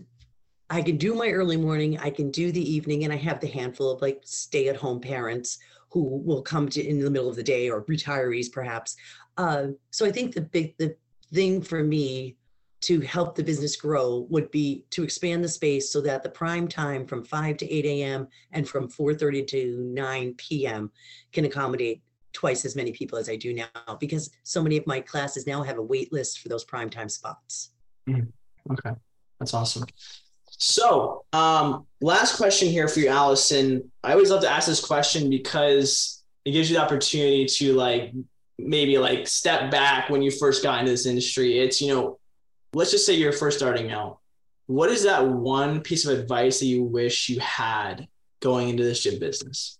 I 0.70 0.82
can 0.82 0.96
do 0.96 1.14
my 1.14 1.30
early 1.30 1.56
morning, 1.56 1.98
I 1.98 2.10
can 2.10 2.32
do 2.32 2.50
the 2.50 2.70
evening, 2.70 3.04
and 3.04 3.12
I 3.12 3.16
have 3.16 3.40
the 3.40 3.46
handful 3.46 3.92
of 3.92 4.02
like 4.02 4.20
stay 4.24 4.68
at 4.68 4.76
home 4.76 5.00
parents 5.00 5.58
who 5.90 6.02
will 6.02 6.42
come 6.42 6.68
to 6.68 6.84
in 6.84 7.00
the 7.00 7.10
middle 7.10 7.30
of 7.30 7.36
the 7.36 7.42
day 7.44 7.70
or 7.70 7.84
retirees 7.84 8.50
perhaps. 8.50 8.96
Uh, 9.36 9.68
so 9.90 10.04
I 10.04 10.10
think 10.10 10.34
the 10.34 10.42
big 10.42 10.76
the 10.78 10.96
thing 11.32 11.62
for 11.62 11.84
me 11.84 12.37
to 12.80 13.00
help 13.00 13.34
the 13.34 13.42
business 13.42 13.76
grow 13.76 14.26
would 14.30 14.50
be 14.50 14.84
to 14.90 15.02
expand 15.02 15.42
the 15.42 15.48
space 15.48 15.90
so 15.90 16.00
that 16.00 16.22
the 16.22 16.28
prime 16.28 16.68
time 16.68 17.06
from 17.06 17.24
5 17.24 17.56
to 17.58 17.70
8 17.70 17.84
a.m. 17.84 18.28
and 18.52 18.68
from 18.68 18.88
4:30 18.88 19.46
to 19.48 19.76
9 19.78 20.34
p.m. 20.36 20.90
can 21.32 21.44
accommodate 21.44 22.02
twice 22.32 22.64
as 22.64 22.76
many 22.76 22.92
people 22.92 23.18
as 23.18 23.28
I 23.28 23.36
do 23.36 23.52
now 23.52 23.96
because 23.98 24.30
so 24.44 24.62
many 24.62 24.76
of 24.76 24.86
my 24.86 25.00
classes 25.00 25.46
now 25.46 25.62
have 25.62 25.78
a 25.78 25.82
wait 25.82 26.12
list 26.12 26.40
for 26.40 26.48
those 26.48 26.64
prime 26.64 26.90
time 26.90 27.08
spots. 27.08 27.70
Mm, 28.08 28.28
okay, 28.70 28.92
that's 29.40 29.54
awesome. 29.54 29.84
So, 30.50 31.24
um, 31.32 31.86
last 32.00 32.36
question 32.36 32.68
here 32.68 32.88
for 32.88 33.00
you, 33.00 33.08
Alison. 33.08 33.90
I 34.02 34.12
always 34.12 34.30
love 34.30 34.42
to 34.42 34.50
ask 34.50 34.66
this 34.66 34.84
question 34.84 35.30
because 35.30 36.22
it 36.44 36.52
gives 36.52 36.70
you 36.70 36.76
the 36.76 36.82
opportunity 36.82 37.46
to 37.46 37.74
like 37.74 38.12
maybe 38.58 38.98
like 38.98 39.28
step 39.28 39.70
back 39.70 40.10
when 40.10 40.20
you 40.20 40.30
first 40.30 40.62
got 40.62 40.80
into 40.80 40.90
this 40.90 41.06
industry. 41.06 41.58
It's, 41.58 41.80
you 41.80 41.94
know, 41.94 42.18
let's 42.72 42.90
just 42.90 43.06
say 43.06 43.14
you're 43.14 43.32
first 43.32 43.58
starting 43.58 43.90
out. 43.90 44.18
What 44.66 44.90
is 44.90 45.04
that 45.04 45.26
one 45.26 45.80
piece 45.80 46.06
of 46.06 46.18
advice 46.18 46.60
that 46.60 46.66
you 46.66 46.84
wish 46.84 47.28
you 47.28 47.40
had 47.40 48.06
going 48.40 48.68
into 48.68 48.84
this 48.84 49.02
gym 49.02 49.18
business? 49.18 49.78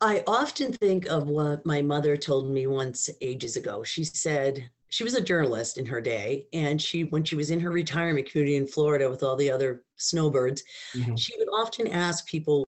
I 0.00 0.24
often 0.26 0.72
think 0.72 1.06
of 1.06 1.28
what 1.28 1.64
my 1.64 1.80
mother 1.80 2.16
told 2.16 2.50
me 2.50 2.66
once 2.66 3.08
ages 3.20 3.56
ago. 3.56 3.82
She 3.82 4.04
said, 4.04 4.68
she 4.88 5.04
was 5.04 5.14
a 5.14 5.20
journalist 5.20 5.78
in 5.78 5.86
her 5.86 6.00
day 6.00 6.46
and 6.52 6.80
she 6.80 7.04
when 7.04 7.24
she 7.24 7.36
was 7.36 7.50
in 7.50 7.60
her 7.60 7.70
retirement 7.70 8.30
community 8.30 8.56
in 8.56 8.66
florida 8.66 9.08
with 9.10 9.22
all 9.22 9.36
the 9.36 9.50
other 9.50 9.82
snowbirds 9.96 10.62
mm-hmm. 10.94 11.14
she 11.16 11.32
would 11.38 11.48
often 11.48 11.88
ask 11.88 12.26
people 12.26 12.66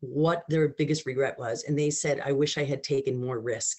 what 0.00 0.44
their 0.48 0.68
biggest 0.68 1.06
regret 1.06 1.38
was 1.38 1.64
and 1.64 1.78
they 1.78 1.90
said 1.90 2.20
i 2.24 2.32
wish 2.32 2.58
i 2.58 2.64
had 2.64 2.82
taken 2.82 3.20
more 3.20 3.38
risk 3.38 3.78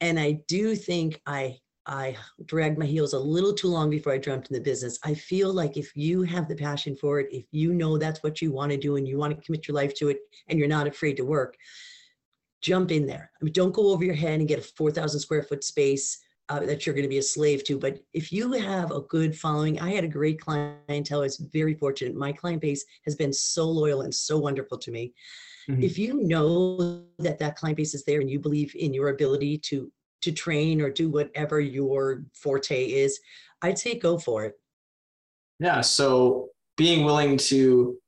and 0.00 0.18
i 0.18 0.32
do 0.48 0.74
think 0.74 1.20
i 1.26 1.56
i 1.86 2.16
dragged 2.46 2.78
my 2.78 2.86
heels 2.86 3.12
a 3.12 3.18
little 3.18 3.52
too 3.52 3.68
long 3.68 3.90
before 3.90 4.12
i 4.12 4.18
jumped 4.18 4.48
in 4.50 4.54
the 4.54 4.60
business 4.60 4.98
i 5.04 5.12
feel 5.12 5.52
like 5.52 5.76
if 5.76 5.96
you 5.96 6.22
have 6.22 6.48
the 6.48 6.54
passion 6.54 6.96
for 6.96 7.20
it 7.20 7.28
if 7.32 7.44
you 7.50 7.72
know 7.74 7.98
that's 7.98 8.22
what 8.22 8.40
you 8.40 8.52
want 8.52 8.70
to 8.70 8.78
do 8.78 8.96
and 8.96 9.08
you 9.08 9.18
want 9.18 9.34
to 9.34 9.42
commit 9.44 9.66
your 9.66 9.74
life 9.74 9.94
to 9.94 10.08
it 10.08 10.18
and 10.48 10.58
you're 10.58 10.68
not 10.68 10.86
afraid 10.86 11.16
to 11.16 11.24
work 11.24 11.56
jump 12.60 12.90
in 12.90 13.06
there 13.06 13.30
I 13.40 13.44
mean, 13.44 13.52
don't 13.52 13.74
go 13.74 13.90
over 13.90 14.04
your 14.04 14.14
head 14.14 14.38
and 14.38 14.48
get 14.48 14.58
a 14.58 14.62
4000 14.62 15.18
square 15.18 15.42
foot 15.42 15.64
space 15.64 16.18
uh, 16.48 16.60
that 16.60 16.84
you're 16.84 16.94
going 16.94 17.04
to 17.04 17.08
be 17.08 17.18
a 17.18 17.22
slave 17.22 17.64
to. 17.64 17.78
But 17.78 18.00
if 18.12 18.32
you 18.32 18.52
have 18.52 18.90
a 18.90 19.00
good 19.02 19.36
following, 19.36 19.80
I 19.80 19.92
had 19.92 20.04
a 20.04 20.08
great 20.08 20.40
clientele. 20.40 21.20
I 21.20 21.22
was 21.22 21.38
very 21.38 21.74
fortunate. 21.74 22.14
My 22.14 22.32
client 22.32 22.60
base 22.60 22.84
has 23.04 23.14
been 23.14 23.32
so 23.32 23.64
loyal 23.64 24.02
and 24.02 24.14
so 24.14 24.38
wonderful 24.38 24.78
to 24.78 24.90
me. 24.90 25.14
Mm-hmm. 25.68 25.82
If 25.82 25.98
you 25.98 26.22
know 26.22 27.04
that 27.18 27.38
that 27.38 27.56
client 27.56 27.76
base 27.76 27.94
is 27.94 28.04
there 28.04 28.20
and 28.20 28.28
you 28.28 28.38
believe 28.38 28.74
in 28.74 28.92
your 28.92 29.08
ability 29.08 29.58
to 29.58 29.90
to 30.22 30.32
train 30.32 30.80
or 30.80 30.90
do 30.90 31.10
whatever 31.10 31.60
your 31.60 32.24
forte 32.34 32.84
is, 32.84 33.20
I'd 33.60 33.78
say 33.78 33.98
go 33.98 34.18
for 34.18 34.44
it. 34.44 34.54
Yeah. 35.58 35.80
So 35.80 36.48
being 36.76 37.04
willing 37.04 37.36
to 37.36 37.98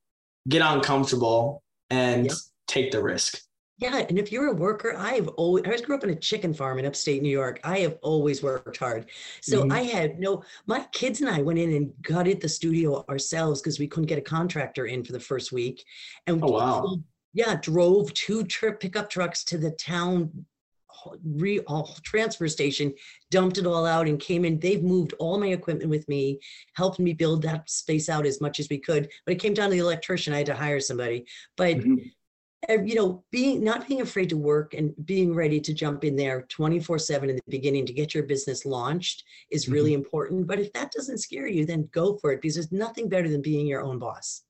get 0.49 0.63
uncomfortable 0.63 1.63
and 1.91 2.27
yep. 2.27 2.35
take 2.67 2.91
the 2.91 3.03
risk. 3.03 3.41
Yeah, 3.79 3.99
and 4.09 4.19
if 4.19 4.31
you're 4.31 4.47
a 4.47 4.55
worker, 4.55 4.95
I've 4.97 5.27
always 5.29 5.65
I 5.67 5.77
grew 5.85 5.97
up 5.97 6.05
in 6.05 6.11
a 6.11 6.15
chicken 6.15 6.55
farm 6.55 6.79
in 6.79 6.87
upstate 6.87 7.23
New 7.23 7.29
York. 7.29 7.59
I 7.65 7.81
have 7.81 7.99
always 8.03 8.43
worked 8.43 8.77
hard. 8.77 9.11
So 9.41 9.63
mm-hmm. 9.63 9.73
I 9.73 9.83
had 9.83 10.21
no 10.21 10.45
my 10.67 10.87
kids 10.93 11.21
and 11.21 11.29
I 11.29 11.43
went 11.43 11.59
in 11.59 11.73
and 11.75 11.93
gutted 12.03 12.41
the 12.41 12.49
studio 12.49 13.05
ourselves 13.09 13.61
because 13.61 13.81
we 13.81 13.89
couldn't 13.89 14.07
get 14.07 14.19
a 14.19 14.23
contractor 14.23 14.87
in 14.87 15.05
for 15.05 15.13
the 15.13 15.21
first 15.21 15.51
week. 15.51 15.85
And 16.29 16.43
oh 16.43 16.53
wow. 16.53 16.99
Yeah, 17.33 17.57
drove 17.61 18.15
two 18.15 18.45
trip 18.45 18.79
pickup 18.79 19.11
trucks 19.11 19.43
to 19.45 19.59
the 19.59 19.73
town 19.73 20.47
re 21.25 21.61
transfer 22.03 22.49
station, 22.49 22.95
dumped 23.31 23.59
it 23.59 23.67
all 23.67 23.87
out 23.87 24.09
and 24.09 24.21
came 24.21 24.45
in. 24.45 24.59
They've 24.59 24.83
moved 24.83 25.15
all 25.19 25.39
my 25.39 25.49
equipment 25.49 25.91
with 25.91 26.09
me, 26.09 26.41
helped 26.75 26.99
me 26.99 27.13
build 27.13 27.43
that 27.43 27.69
space 27.71 28.09
out 28.09 28.27
as 28.27 28.41
much 28.41 28.61
as 28.61 28.69
we 28.69 28.79
could. 28.79 29.09
But 29.27 29.33
it 29.33 29.41
came 29.41 29.55
down 29.55 29.71
to 29.71 29.75
the 29.75 29.83
electrician. 29.83 30.33
I 30.33 30.39
had 30.39 30.47
to 30.47 30.55
hire 30.55 30.81
somebody. 30.81 31.27
But 31.57 31.79
mm-hmm 31.79 31.97
you 32.69 32.95
know 32.95 33.25
being 33.31 33.63
not 33.63 33.87
being 33.87 34.01
afraid 34.01 34.29
to 34.29 34.37
work 34.37 34.75
and 34.75 34.95
being 35.05 35.35
ready 35.35 35.61
to 35.61 35.75
jump 35.75 36.05
in 36.05 36.17
there 36.17 36.43
24 36.49 36.99
7 36.99 37.31
in 37.31 37.37
the 37.37 37.43
beginning 37.49 37.87
to 37.87 37.93
get 37.93 38.15
your 38.15 38.25
business 38.25 38.65
launched 38.65 39.25
is 39.51 39.69
really 39.69 39.93
mm-hmm. 39.93 40.03
important 40.03 40.47
but 40.47 40.59
if 40.59 40.73
that 40.73 40.93
doesn't 40.93 41.19
scare 41.19 41.47
you 41.47 41.65
then 41.65 41.89
go 41.93 42.17
for 42.17 42.33
it 42.33 42.41
because 42.41 42.55
there's 42.55 42.73
nothing 42.73 43.09
better 43.09 43.29
than 43.29 43.43
being 43.43 43.67
your 43.67 43.83
own 43.83 43.99
boss 43.99 44.43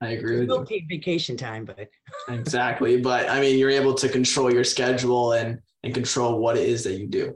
i 0.00 0.08
agree 0.08 0.40
with 0.40 0.48
no 0.48 0.64
paid 0.64 0.86
vacation 0.88 1.36
time 1.36 1.64
but 1.64 1.88
exactly 2.28 3.00
but 3.00 3.28
i 3.28 3.40
mean 3.40 3.58
you're 3.58 3.70
able 3.70 3.94
to 3.94 4.08
control 4.08 4.52
your 4.52 4.64
schedule 4.64 5.32
and 5.32 5.60
and 5.82 5.94
control 5.94 6.38
what 6.38 6.56
it 6.56 6.68
is 6.68 6.84
that 6.84 6.94
you 6.94 7.06
do 7.06 7.34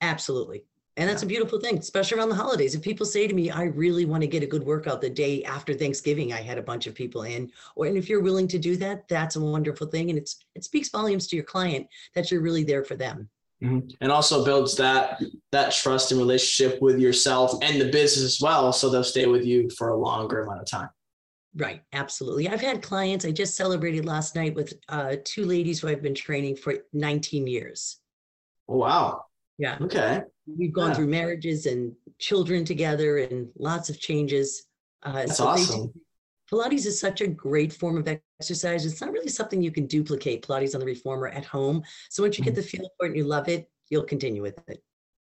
absolutely 0.00 0.64
and 0.96 1.08
that's 1.08 1.22
yeah. 1.22 1.26
a 1.26 1.28
beautiful 1.28 1.60
thing, 1.60 1.78
especially 1.78 2.18
around 2.18 2.28
the 2.28 2.36
holidays. 2.36 2.74
If 2.74 2.82
people 2.82 3.04
say 3.04 3.26
to 3.26 3.34
me, 3.34 3.50
I 3.50 3.64
really 3.64 4.04
want 4.04 4.22
to 4.22 4.28
get 4.28 4.42
a 4.42 4.46
good 4.46 4.64
workout 4.64 5.00
the 5.00 5.10
day 5.10 5.42
after 5.42 5.74
Thanksgiving, 5.74 6.32
I 6.32 6.40
had 6.40 6.58
a 6.58 6.62
bunch 6.62 6.86
of 6.86 6.94
people 6.94 7.22
in, 7.22 7.50
or 7.74 7.86
and 7.86 7.96
if 7.96 8.08
you're 8.08 8.22
willing 8.22 8.46
to 8.48 8.58
do 8.58 8.76
that, 8.76 9.08
that's 9.08 9.36
a 9.36 9.40
wonderful 9.40 9.88
thing. 9.88 10.10
And 10.10 10.18
it's 10.18 10.44
it 10.54 10.64
speaks 10.64 10.90
volumes 10.90 11.26
to 11.28 11.36
your 11.36 11.44
client 11.44 11.88
that 12.14 12.30
you're 12.30 12.40
really 12.40 12.64
there 12.64 12.84
for 12.84 12.94
them. 12.94 13.28
Mm-hmm. 13.62 13.88
And 14.00 14.12
also 14.12 14.44
builds 14.44 14.76
that 14.76 15.20
that 15.50 15.72
trust 15.72 16.12
and 16.12 16.20
relationship 16.20 16.80
with 16.80 16.98
yourself 16.98 17.54
and 17.62 17.80
the 17.80 17.90
business 17.90 18.24
as 18.24 18.40
well. 18.40 18.72
So 18.72 18.88
they'll 18.88 19.02
stay 19.02 19.26
with 19.26 19.44
you 19.44 19.70
for 19.70 19.88
a 19.88 19.96
longer 19.96 20.44
amount 20.44 20.60
of 20.60 20.66
time. 20.70 20.90
Right, 21.56 21.82
absolutely. 21.92 22.48
I've 22.48 22.60
had 22.60 22.82
clients. 22.82 23.24
I 23.24 23.30
just 23.30 23.54
celebrated 23.56 24.04
last 24.04 24.34
night 24.34 24.54
with 24.54 24.74
uh, 24.88 25.16
two 25.24 25.44
ladies 25.44 25.80
who 25.80 25.88
I've 25.88 26.02
been 26.02 26.14
training 26.14 26.56
for 26.56 26.74
19 26.92 27.46
years. 27.46 27.98
Oh, 28.68 28.78
wow. 28.78 29.24
Yeah. 29.58 29.76
Okay. 29.80 30.22
We've 30.46 30.72
gone 30.72 30.90
yeah. 30.90 30.94
through 30.94 31.06
marriages 31.06 31.66
and 31.66 31.92
children 32.18 32.64
together 32.64 33.18
and 33.18 33.48
lots 33.56 33.88
of 33.88 34.00
changes. 34.00 34.66
Uh, 35.04 35.12
That's 35.12 35.36
so 35.36 35.46
awesome. 35.46 35.92
Pilates 36.52 36.86
is 36.86 37.00
such 37.00 37.20
a 37.20 37.26
great 37.26 37.72
form 37.72 37.96
of 37.96 38.08
exercise. 38.40 38.84
It's 38.84 39.00
not 39.00 39.12
really 39.12 39.28
something 39.28 39.62
you 39.62 39.70
can 39.70 39.86
duplicate 39.86 40.46
Pilates 40.46 40.74
on 40.74 40.80
the 40.80 40.86
reformer 40.86 41.28
at 41.28 41.44
home. 41.44 41.82
So 42.10 42.22
once 42.22 42.36
you 42.36 42.44
get 42.44 42.54
mm-hmm. 42.54 42.60
the 42.60 42.66
feel 42.66 42.88
for 42.98 43.06
it 43.06 43.10
and 43.10 43.16
you 43.16 43.24
love 43.24 43.48
it, 43.48 43.68
you'll 43.90 44.04
continue 44.04 44.42
with 44.42 44.58
it. 44.68 44.82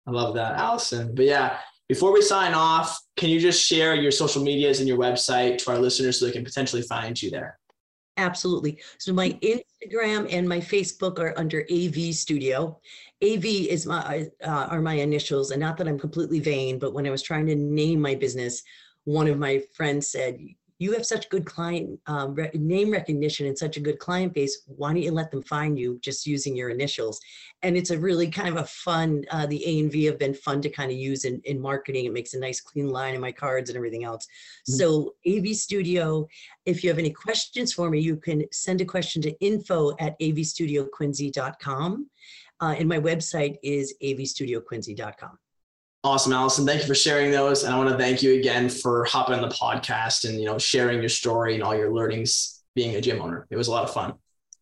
I 0.07 0.11
love 0.11 0.35
that, 0.35 0.57
Alison. 0.57 1.13
But 1.13 1.25
yeah, 1.25 1.57
before 1.93 2.11
we 2.11 2.23
sign 2.23 2.55
off, 2.55 2.99
can 3.17 3.29
you 3.29 3.39
just 3.39 3.63
share 3.63 3.93
your 3.93 4.09
social 4.09 4.41
medias 4.41 4.79
and 4.79 4.87
your 4.87 4.97
website 4.97 5.59
to 5.59 5.69
our 5.69 5.77
listeners 5.77 6.19
so 6.19 6.25
they 6.25 6.31
can 6.31 6.43
potentially 6.43 6.81
find 6.81 7.21
you 7.21 7.29
there? 7.29 7.59
Absolutely. 8.17 8.81
So 8.97 9.13
my 9.13 9.37
Instagram 9.43 10.27
and 10.33 10.49
my 10.49 10.57
Facebook 10.57 11.19
are 11.19 11.37
under 11.37 11.67
AV 11.71 12.15
Studio. 12.15 12.79
AV 13.21 13.45
is 13.45 13.85
my 13.85 14.27
uh, 14.43 14.67
are 14.71 14.81
my 14.81 14.95
initials, 14.95 15.51
and 15.51 15.59
not 15.59 15.77
that 15.77 15.87
I'm 15.87 15.99
completely 15.99 16.39
vain, 16.39 16.79
but 16.79 16.95
when 16.95 17.05
I 17.05 17.11
was 17.11 17.21
trying 17.21 17.45
to 17.45 17.53
name 17.55 18.01
my 18.01 18.15
business, 18.15 18.63
one 19.03 19.27
of 19.27 19.37
my 19.37 19.61
friends 19.73 20.07
said, 20.07 20.39
"You 20.83 20.91
have 20.93 21.05
such 21.05 21.29
good 21.29 21.45
client 21.45 21.99
um, 22.07 22.35
re- 22.35 22.51
name 22.53 22.91
recognition 22.91 23.47
and 23.47 23.57
such 23.57 23.77
a 23.77 23.79
good 23.79 23.99
client 23.99 24.33
base. 24.33 24.63
Why 24.65 24.89
don't 24.93 25.01
you 25.01 25.11
let 25.11 25.31
them 25.31 25.43
find 25.43 25.77
you 25.77 25.99
just 26.01 26.27
using 26.27 26.55
your 26.55 26.69
initials?" 26.69 27.19
And 27.61 27.77
it's 27.77 27.91
a 27.91 27.97
really 27.97 28.29
kind 28.29 28.49
of 28.49 28.57
a 28.57 28.67
fun. 28.67 29.23
Uh, 29.31 29.45
the 29.45 29.61
A 29.65 29.79
and 29.79 29.91
V 29.91 30.05
have 30.05 30.19
been 30.19 30.33
fun 30.33 30.61
to 30.61 30.69
kind 30.69 30.91
of 30.91 30.97
use 30.97 31.25
in, 31.25 31.41
in 31.45 31.59
marketing. 31.59 32.05
It 32.05 32.13
makes 32.13 32.33
a 32.33 32.39
nice 32.39 32.59
clean 32.59 32.89
line 32.89 33.15
in 33.15 33.21
my 33.21 33.31
cards 33.31 33.69
and 33.69 33.77
everything 33.77 34.03
else. 34.03 34.25
Mm-hmm. 34.25 34.77
So 34.77 35.15
AV 35.27 35.55
Studio. 35.55 36.27
If 36.65 36.83
you 36.83 36.89
have 36.89 36.99
any 36.99 37.11
questions 37.11 37.73
for 37.73 37.89
me, 37.89 37.99
you 37.99 38.15
can 38.17 38.45
send 38.51 38.81
a 38.81 38.85
question 38.85 39.21
to 39.23 39.31
info 39.39 39.95
at 39.99 40.19
avstudioquincy.com. 40.19 42.09
Uh, 42.61 42.75
and 42.77 42.87
my 42.87 42.99
website 42.99 43.57
is 43.61 43.93
avstudioquincy.com. 44.01 45.37
Awesome, 46.05 46.33
Alison. 46.33 46.65
Thank 46.65 46.81
you 46.81 46.87
for 46.87 46.95
sharing 46.95 47.31
those. 47.31 47.63
And 47.63 47.73
I 47.73 47.77
want 47.77 47.89
to 47.89 47.97
thank 47.97 48.21
you 48.21 48.33
again 48.33 48.67
for 48.67 49.05
hopping 49.05 49.35
on 49.35 49.41
the 49.41 49.55
podcast 49.55 50.27
and 50.27 50.37
you 50.37 50.45
know 50.45 50.57
sharing 50.57 50.99
your 50.99 51.09
story 51.09 51.53
and 51.53 51.63
all 51.63 51.75
your 51.75 51.93
learnings 51.93 52.61
being 52.75 52.95
a 52.95 53.01
gym 53.01 53.21
owner. 53.21 53.47
It 53.49 53.55
was 53.55 53.69
a 53.69 53.71
lot 53.71 53.83
of 53.83 53.93
fun. 53.93 54.15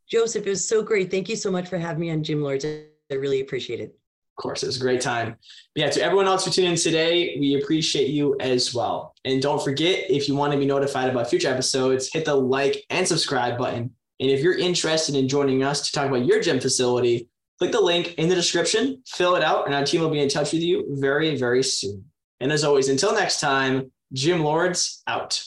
Joseph, 0.08 0.46
it 0.46 0.50
was 0.50 0.68
so 0.68 0.84
great. 0.84 1.10
Thank 1.10 1.30
you 1.30 1.36
so 1.36 1.50
much 1.50 1.68
for 1.68 1.78
having 1.78 2.02
me 2.02 2.12
on 2.12 2.24
Gym 2.24 2.44
Lords. 2.44 2.64
I 2.66 2.86
really 3.10 3.42
appreciate 3.42 3.80
it. 3.80 3.96
Of 4.38 4.44
course, 4.44 4.62
it 4.62 4.68
was 4.68 4.78
a 4.78 4.82
great 4.82 5.02
time. 5.02 5.36
But 5.74 5.82
yeah, 5.82 5.89
to 5.89 6.04
everyone 6.04 6.28
else 6.28 6.46
who 6.46 6.52
tuned 6.52 6.68
in 6.68 6.76
today, 6.76 7.38
we 7.39 7.62
appreciate 7.62 8.10
you 8.10 8.36
as 8.39 8.74
well. 8.74 9.16
And 9.26 9.42
don't 9.42 9.64
forget, 9.64 10.10
if 10.10 10.28
you 10.28 10.36
want 10.36 10.54
to 10.54 10.60
be 10.60 10.66
notified 10.66 11.10
about 11.10 11.30
future 11.30 11.50
episodes, 11.50 12.12
hit 12.14 12.26
the 12.26 12.36
like 12.36 12.84
and 12.89 13.08
subscribe 13.08 13.58
button. 13.58 13.92
And 14.20 14.30
if 14.30 14.42
you're 14.42 14.58
interested 14.58 15.16
in 15.16 15.28
joining 15.28 15.64
us 15.64 15.88
to 15.88 15.92
talk 15.92 16.08
about 16.08 16.26
your 16.26 16.39
gym 16.39 16.60
facility, 16.60 17.30
click 17.62 17.72
the 17.72 17.80
link 17.80 18.16
in 18.16 18.28
the 18.28 18.34
description, 18.34 19.03
fill 19.05 19.36
it 19.36 19.43
out, 19.43 19.68
and 19.68 19.76
our 19.76 19.86
team 19.86 20.01
will 20.01 20.09
be 20.09 20.20
in 20.20 20.28
touch 20.28 20.51
with 20.51 20.64
you 20.64 20.84
very, 20.99 21.38
very 21.38 21.62
soon. 21.62 22.03
And 22.39 22.51
as 22.51 22.64
always, 22.64 22.89
until 22.89 23.14
next 23.14 23.39
time, 23.39 23.91
Gym 24.14 24.41
Lords 24.41 25.03
out. 25.05 25.43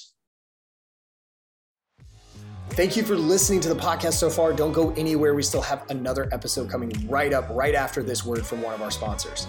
Thank 2.71 2.97
you 2.97 3.03
for 3.03 3.17
listening 3.17 3.59
to 3.63 3.69
the 3.69 3.75
podcast 3.75 4.13
so 4.13 4.31
far. 4.31 4.53
Don't 4.53 4.71
go 4.71 4.93
anywhere. 4.93 5.35
We 5.35 5.43
still 5.43 5.61
have 5.63 5.91
another 5.91 6.29
episode 6.31 6.71
coming 6.71 6.93
right 7.09 7.33
up, 7.33 7.49
right 7.51 7.75
after 7.75 8.01
this 8.01 8.25
word 8.25 8.47
from 8.47 8.63
one 8.63 8.75
of 8.75 8.83
our 8.83 8.93
sponsors. 8.93 9.49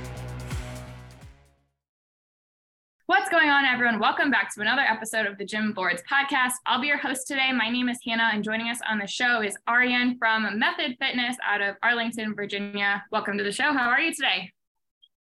Everyone? 3.63 3.99
Welcome 3.99 4.31
back 4.31 4.53
to 4.55 4.61
another 4.61 4.81
episode 4.81 5.25
of 5.25 5.37
the 5.37 5.45
Gym 5.45 5.73
Lords 5.77 6.01
podcast. 6.11 6.53
I'll 6.65 6.81
be 6.81 6.87
your 6.87 6.97
host 6.97 7.27
today. 7.27 7.51
My 7.53 7.69
name 7.69 7.89
is 7.89 7.99
Hannah, 8.05 8.31
and 8.33 8.43
joining 8.43 8.69
us 8.69 8.79
on 8.89 8.97
the 8.97 9.05
show 9.07 9.41
is 9.41 9.55
Aryan 9.67 10.17
from 10.17 10.57
Method 10.57 10.97
Fitness 10.99 11.37
out 11.45 11.61
of 11.61 11.75
Arlington, 11.83 12.35
Virginia. 12.35 13.03
Welcome 13.11 13.37
to 13.37 13.43
the 13.43 13.51
show. 13.51 13.71
How 13.71 13.87
are 13.87 13.99
you 13.99 14.13
today? 14.13 14.51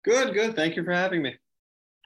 Good, 0.03 0.33
good. 0.33 0.55
Thank 0.55 0.75
you 0.75 0.83
for 0.83 0.93
having 0.93 1.21
me. 1.21 1.35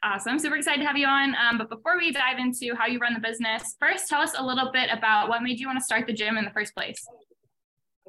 Awesome. 0.03 0.39
Super 0.39 0.55
excited 0.55 0.81
to 0.81 0.87
have 0.87 0.97
you 0.97 1.07
on. 1.07 1.35
Um, 1.35 1.57
but 1.57 1.69
before 1.69 1.97
we 1.97 2.11
dive 2.11 2.39
into 2.39 2.75
how 2.75 2.87
you 2.87 2.99
run 2.99 3.13
the 3.13 3.19
business, 3.19 3.75
first 3.79 4.09
tell 4.09 4.21
us 4.21 4.33
a 4.37 4.45
little 4.45 4.71
bit 4.71 4.89
about 4.91 5.29
what 5.29 5.43
made 5.43 5.59
you 5.59 5.67
want 5.67 5.79
to 5.79 5.85
start 5.85 6.07
the 6.07 6.13
gym 6.13 6.37
in 6.37 6.43
the 6.43 6.51
first 6.51 6.73
place. 6.73 7.05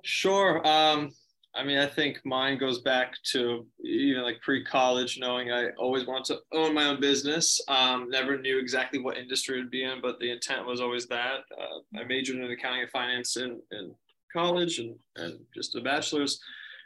Sure. 0.04 0.66
Um, 0.66 1.10
I 1.56 1.64
mean, 1.64 1.78
I 1.78 1.86
think 1.86 2.20
mine 2.24 2.58
goes 2.58 2.82
back 2.82 3.14
to 3.32 3.66
even 3.82 4.22
like 4.22 4.40
pre-college, 4.42 5.18
knowing 5.18 5.50
I 5.50 5.70
always 5.78 6.06
wanted 6.06 6.26
to 6.34 6.40
own 6.52 6.74
my 6.74 6.86
own 6.86 7.00
business. 7.00 7.60
Um, 7.68 8.10
never 8.10 8.38
knew 8.38 8.58
exactly 8.58 8.98
what 8.98 9.16
industry 9.16 9.58
it'd 9.58 9.70
be 9.70 9.84
in, 9.84 10.00
but 10.02 10.18
the 10.18 10.30
intent 10.30 10.66
was 10.66 10.80
always 10.80 11.06
that. 11.06 11.40
Uh, 11.58 11.98
I 11.98 12.04
majored 12.04 12.36
in 12.36 12.50
accounting 12.50 12.82
and 12.82 12.90
finance 12.90 13.36
in, 13.38 13.60
in 13.72 13.94
college 14.32 14.78
and, 14.78 14.96
and 15.16 15.38
just 15.54 15.74
a 15.76 15.80
bachelor's 15.80 16.38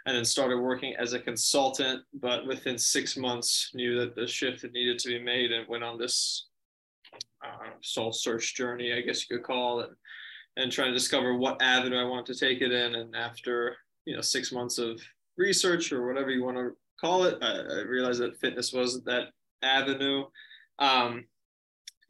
and 0.06 0.16
then 0.16 0.24
started 0.24 0.58
working 0.58 0.94
as 0.96 1.12
a 1.12 1.18
consultant. 1.18 2.02
But 2.14 2.46
within 2.46 2.78
six 2.78 3.16
months, 3.16 3.70
knew 3.74 3.98
that 4.00 4.14
the 4.14 4.26
shift 4.26 4.62
had 4.62 4.72
needed 4.72 4.98
to 5.00 5.08
be 5.08 5.22
made 5.22 5.52
and 5.52 5.68
went 5.68 5.84
on 5.84 5.98
this 5.98 6.46
uh, 7.44 7.70
soul 7.82 8.12
search 8.12 8.54
journey, 8.54 8.92
I 8.92 9.00
guess 9.00 9.28
you 9.28 9.36
could 9.36 9.46
call 9.46 9.80
it, 9.80 9.90
and 10.56 10.70
trying 10.70 10.88
to 10.88 10.94
discover 10.94 11.36
what 11.36 11.60
avenue 11.60 11.98
I 11.98 12.04
wanted 12.04 12.26
to 12.32 12.46
take 12.46 12.60
it 12.60 12.72
in. 12.72 12.94
And 12.94 13.14
after 13.14 13.76
you 14.05 14.14
know 14.14 14.22
six 14.22 14.53
months 14.53 14.78
of 14.78 15.01
research 15.36 15.92
or 15.92 16.07
whatever 16.07 16.30
you 16.30 16.44
want 16.44 16.57
to 16.57 16.76
call 17.01 17.24
it, 17.24 17.38
I, 17.42 17.46
I 17.46 17.80
realized 17.82 18.20
that 18.20 18.38
fitness 18.40 18.72
wasn't 18.72 19.07
that 19.07 19.28
avenue. 19.62 20.24
Um, 20.78 21.24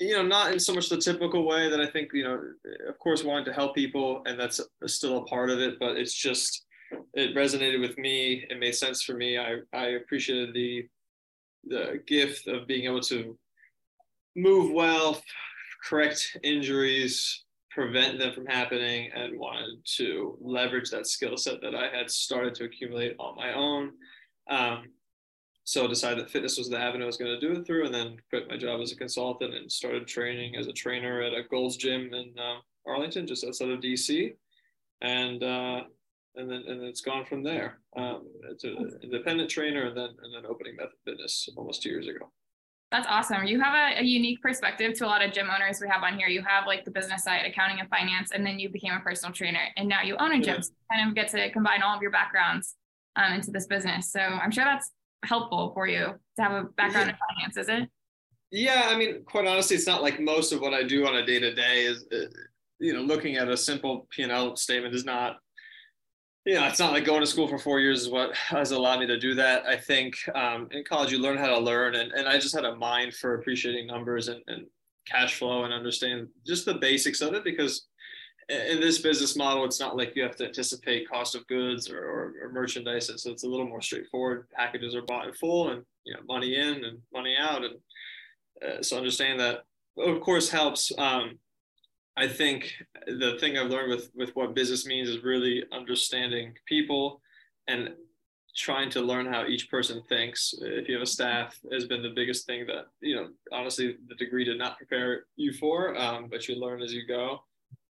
you 0.01 0.14
know, 0.14 0.22
not 0.22 0.53
in 0.53 0.59
so 0.59 0.74
much 0.74 0.88
the 0.88 0.97
typical 0.97 1.47
way 1.47 1.68
that 1.68 1.80
I 1.80 1.86
think, 1.86 2.11
you 2.14 2.24
know, 2.24 2.41
of 2.88 2.99
course, 2.99 3.22
wanting 3.22 3.45
to 3.45 3.53
help 3.53 3.74
people, 3.74 4.22
and 4.24 4.41
that's 4.41 4.61
still 4.86 5.18
a 5.18 5.24
part 5.26 5.51
of 5.51 5.59
it, 5.59 5.78
but 5.78 5.97
it's 5.97 6.14
just 6.14 6.64
it 7.14 7.36
resonated 7.36 7.80
with 7.80 7.99
me. 7.99 8.47
It 8.49 8.59
made 8.59 8.74
sense 8.74 9.03
for 9.03 9.14
me. 9.14 9.38
I, 9.38 9.59
I 9.72 9.88
appreciated 9.88 10.55
the 10.55 10.88
the 11.66 12.03
gift 12.07 12.49
of 12.49 12.66
being 12.66 12.84
able 12.84 13.03
to 13.03 13.36
move 14.34 14.72
well, 14.72 15.22
correct 15.84 16.38
injuries, 16.43 17.45
prevent 17.70 18.18
them 18.18 18.32
from 18.32 18.46
happening, 18.46 19.10
and 19.14 19.38
wanted 19.38 19.78
to 19.96 20.36
leverage 20.40 20.90
that 20.90 21.06
skill 21.06 21.36
set 21.36 21.60
that 21.62 21.74
I 21.74 21.88
had 21.96 22.10
started 22.10 22.54
to 22.56 22.64
accumulate 22.64 23.16
on 23.18 23.36
my 23.36 23.54
own. 23.54 23.92
Um, 24.48 24.84
so 25.64 25.86
decided 25.86 26.18
that 26.18 26.30
fitness 26.30 26.58
was 26.58 26.68
the 26.68 26.78
avenue 26.78 27.04
I 27.04 27.06
was 27.06 27.16
going 27.16 27.38
to 27.38 27.40
do 27.40 27.58
it 27.58 27.66
through, 27.66 27.86
and 27.86 27.94
then 27.94 28.16
quit 28.28 28.48
my 28.48 28.56
job 28.56 28.80
as 28.80 28.92
a 28.92 28.96
consultant 28.96 29.54
and 29.54 29.70
started 29.70 30.06
training 30.06 30.56
as 30.56 30.66
a 30.66 30.72
trainer 30.72 31.22
at 31.22 31.32
a 31.32 31.44
Gold's 31.48 31.76
Gym 31.76 32.12
in 32.12 32.34
uh, 32.38 32.58
Arlington, 32.86 33.26
just 33.26 33.44
outside 33.44 33.70
of 33.70 33.80
DC. 33.80 34.34
And 35.02 35.42
uh, 35.42 35.82
and 36.36 36.50
then 36.50 36.64
and 36.66 36.82
it's 36.82 37.00
gone 37.00 37.24
from 37.24 37.42
there. 37.42 37.78
Um, 37.96 38.26
it's 38.50 38.64
an 38.64 38.98
independent 39.02 39.50
trainer, 39.50 39.86
and 39.86 39.96
then 39.96 40.10
and 40.22 40.34
then 40.34 40.50
opening 40.50 40.76
Method 40.76 40.98
Fitness 41.04 41.48
almost 41.56 41.82
two 41.82 41.90
years 41.90 42.08
ago. 42.08 42.30
That's 42.91 43.07
awesome. 43.09 43.45
You 43.45 43.61
have 43.61 43.74
a, 43.74 44.01
a, 44.01 44.03
unique 44.03 44.43
perspective 44.43 44.95
to 44.95 45.07
a 45.07 45.09
lot 45.09 45.24
of 45.24 45.32
gym 45.32 45.49
owners 45.49 45.80
we 45.80 45.86
have 45.88 46.03
on 46.03 46.18
here. 46.18 46.26
You 46.26 46.43
have 46.43 46.66
like 46.66 46.84
the 46.84 46.91
business 46.91 47.22
side, 47.22 47.47
accounting 47.47 47.78
and 47.78 47.88
finance, 47.88 48.32
and 48.32 48.45
then 48.45 48.59
you 48.59 48.68
became 48.68 48.93
a 48.93 49.01
personal 49.01 49.32
trainer, 49.32 49.61
and 49.76 49.88
now 49.88 50.03
you 50.03 50.16
own 50.18 50.32
a 50.32 50.41
gym. 50.41 50.57
Yeah. 50.57 50.61
So 50.61 50.72
kind 50.93 51.09
of 51.09 51.14
get 51.14 51.28
to 51.28 51.51
combine 51.53 51.82
all 51.82 51.95
of 51.95 52.03
your 52.03 52.11
backgrounds 52.11 52.74
um, 53.14 53.34
into 53.34 53.53
this 53.53 53.66
business. 53.68 54.11
So 54.11 54.18
I'm 54.18 54.51
sure 54.51 54.64
that's 54.64 54.91
helpful 55.24 55.70
for 55.72 55.86
you 55.86 56.14
to 56.36 56.43
have 56.43 56.53
a 56.53 56.64
background 56.64 57.09
yeah. 57.09 57.14
in 57.14 57.53
finance, 57.53 57.57
is 57.57 57.68
it? 57.68 57.88
Yeah, 58.51 58.88
I 58.88 58.97
mean, 58.97 59.22
quite 59.24 59.47
honestly, 59.47 59.76
it's 59.76 59.86
not 59.86 60.03
like 60.03 60.18
most 60.18 60.53
of 60.53 60.61
what 60.61 60.74
I 60.74 60.82
do 60.82 61.07
on 61.07 61.14
a 61.14 61.24
day 61.24 61.38
to 61.38 61.55
day 61.55 61.84
is, 61.84 62.05
uh, 62.12 62.26
you 62.80 62.93
know, 62.93 63.03
looking 63.03 63.36
at 63.36 63.49
a 63.49 63.57
simple 63.57 64.09
P 64.11 64.24
and 64.24 64.32
L 64.32 64.57
statement 64.57 64.95
is 64.95 65.05
not 65.05 65.36
you 66.47 66.55
know, 66.55 66.66
it's 66.66 66.78
not 66.78 66.93
like 66.93 67.05
going 67.05 67.20
to 67.20 67.26
school 67.26 67.49
for 67.49 67.59
four 67.59 67.80
years 67.80 68.03
is 68.03 68.09
what 68.09 68.34
has 68.34 68.70
allowed 68.70 69.01
me 69.01 69.07
to 69.07 69.18
do 69.18 69.34
that. 69.34 69.66
I 69.66 69.76
think 69.76 70.16
um, 70.34 70.68
in 70.70 70.84
college 70.84 71.12
you 71.12 71.18
learn 71.18 71.36
how 71.36 71.49
to 71.49 71.59
learn, 71.59 71.97
and, 71.97 72.12
and 72.12 72.26
I 72.26 72.38
just 72.38 72.55
had 72.55 72.64
a 72.64 72.76
mind 72.76 73.14
for 73.14 73.34
appreciating 73.34 73.86
numbers 73.86 74.28
and, 74.28 74.43
and 74.47 74.66
cash 75.07 75.38
flow 75.38 75.64
and 75.64 75.72
understand 75.72 76.28
just 76.47 76.64
the 76.64 76.74
basics 76.74 77.20
of 77.20 77.34
it 77.34 77.45
because 77.45 77.86
in 78.49 78.80
this 78.80 78.99
business 78.99 79.36
model, 79.36 79.64
it's 79.64 79.78
not 79.78 79.97
like 79.97 80.16
you 80.16 80.22
have 80.22 80.36
to 80.36 80.47
anticipate 80.47 81.09
cost 81.09 81.34
of 81.34 81.47
goods 81.47 81.88
or, 81.88 81.99
or, 81.99 82.34
or 82.43 82.53
merchandise. 82.53 83.07
So 83.07 83.30
it's 83.30 83.45
a 83.45 83.49
little 83.49 83.68
more 83.68 83.80
straightforward. 83.80 84.49
Packages 84.51 84.95
are 84.95 85.03
bought 85.03 85.28
in 85.28 85.34
full 85.34 85.70
and, 85.70 85.84
you 86.05 86.14
know, 86.14 86.20
money 86.26 86.57
in 86.57 86.84
and 86.84 86.99
money 87.12 87.36
out. 87.38 87.62
And 87.64 87.74
uh, 88.66 88.82
so 88.82 88.97
understand 88.97 89.38
that 89.41 89.64
of 89.99 90.20
course 90.20 90.49
helps. 90.51 90.91
Um, 90.99 91.38
I 92.16 92.28
think 92.28 92.72
the 93.06 93.36
thing 93.40 93.56
I've 93.56 93.70
learned 93.70 93.90
with 93.90 94.11
with 94.14 94.34
what 94.36 94.54
business 94.54 94.86
means 94.86 95.08
is 95.08 95.22
really 95.22 95.64
understanding 95.72 96.54
people 96.66 97.20
and 97.68 97.90
trying 98.56 98.90
to 98.90 99.00
learn 99.00 99.26
how 99.26 99.46
each 99.46 99.70
person 99.70 100.02
thinks. 100.08 100.54
If 100.61 100.88
you 100.88 100.94
have 100.94 101.02
a 101.02 101.06
staff, 101.06 101.58
has 101.72 101.86
been 101.86 102.02
the 102.02 102.12
biggest 102.14 102.46
thing 102.46 102.66
that 102.66 102.86
you 103.00 103.16
know. 103.16 103.28
Honestly, 103.52 103.96
the 104.08 104.14
degree 104.16 104.44
did 104.44 104.58
not 104.58 104.76
prepare 104.76 105.24
you 105.36 105.52
for, 105.52 105.96
um, 105.96 106.28
but 106.30 106.48
you 106.48 106.56
learn 106.56 106.82
as 106.82 106.92
you 106.92 107.06
go. 107.06 107.40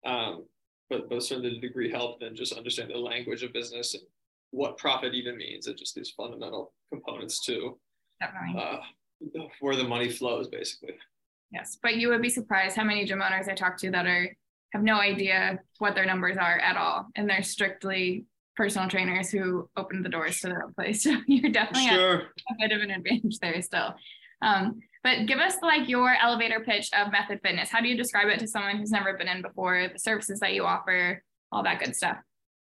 Um, 0.05 0.45
but 0.89 1.09
but 1.09 1.23
certainly 1.23 1.51
the 1.51 1.61
degree 1.61 1.91
helped 1.91 2.23
and 2.23 2.37
just 2.37 2.53
understand 2.53 2.91
the 2.91 2.99
language 2.99 3.43
of 3.43 3.53
business 3.53 3.95
and 3.95 4.03
what 4.51 4.77
profit 4.77 5.15
even 5.15 5.37
means, 5.37 5.67
and 5.67 5.79
just 5.79 5.95
these 5.95 6.11
fundamental 6.11 6.73
components 6.93 7.45
to 7.47 7.79
uh, 8.59 8.81
where 9.61 9.77
the 9.77 9.85
money 9.85 10.09
flows, 10.09 10.49
basically. 10.49 10.95
Yes, 11.53 11.79
but 11.83 11.97
you 11.97 12.09
would 12.09 12.23
be 12.23 12.31
surprised 12.31 12.77
how 12.77 12.85
many 12.85 13.05
gym 13.05 13.23
owners 13.23 13.49
I 13.49 13.55
talk 13.55 13.77
to 13.79 13.91
that 13.91 14.07
are 14.07 14.37
have 14.73 14.83
no 14.83 15.01
idea 15.01 15.59
what 15.79 15.95
their 15.95 16.07
numbers 16.07 16.37
are 16.37 16.59
at 16.59 16.77
all, 16.77 17.09
and 17.17 17.29
they're 17.29 17.43
strictly 17.43 18.27
personal 18.57 18.89
trainers 18.89 19.31
who 19.31 19.69
opened 19.77 20.05
the 20.05 20.09
doors 20.09 20.41
to 20.41 20.49
their 20.49 20.63
own 20.63 20.75
place. 20.75 21.07
So 21.11 21.17
you're 21.27 21.51
definitely 21.51 21.89
sure. 21.89 22.15
a 22.15 22.55
bit 22.59 22.73
of 22.73 22.83
an 22.83 22.91
advantage 22.91 23.39
there 23.39 23.61
still. 23.63 23.95
Um, 24.43 24.81
but 25.03 25.27
give 25.27 25.39
us 25.39 25.57
like 25.63 25.89
your 25.89 26.15
elevator 26.15 26.61
pitch 26.61 26.91
of 26.97 27.11
Method 27.11 27.41
Fitness. 27.43 27.71
How 27.71 27.81
do 27.81 27.89
you 27.89 27.97
describe 27.97 28.29
it 28.29 28.39
to 28.41 28.47
someone 28.47 28.77
who's 28.77 28.91
never 28.91 29.17
been 29.17 29.29
in 29.29 29.43
before? 29.43 29.89
The 29.93 29.99
services 29.99 30.41
that 30.41 30.53
you 30.53 30.65
offer, 30.65 31.23
all 31.51 31.63
that 31.63 31.81
good 31.81 31.97
stuff. 31.97 32.19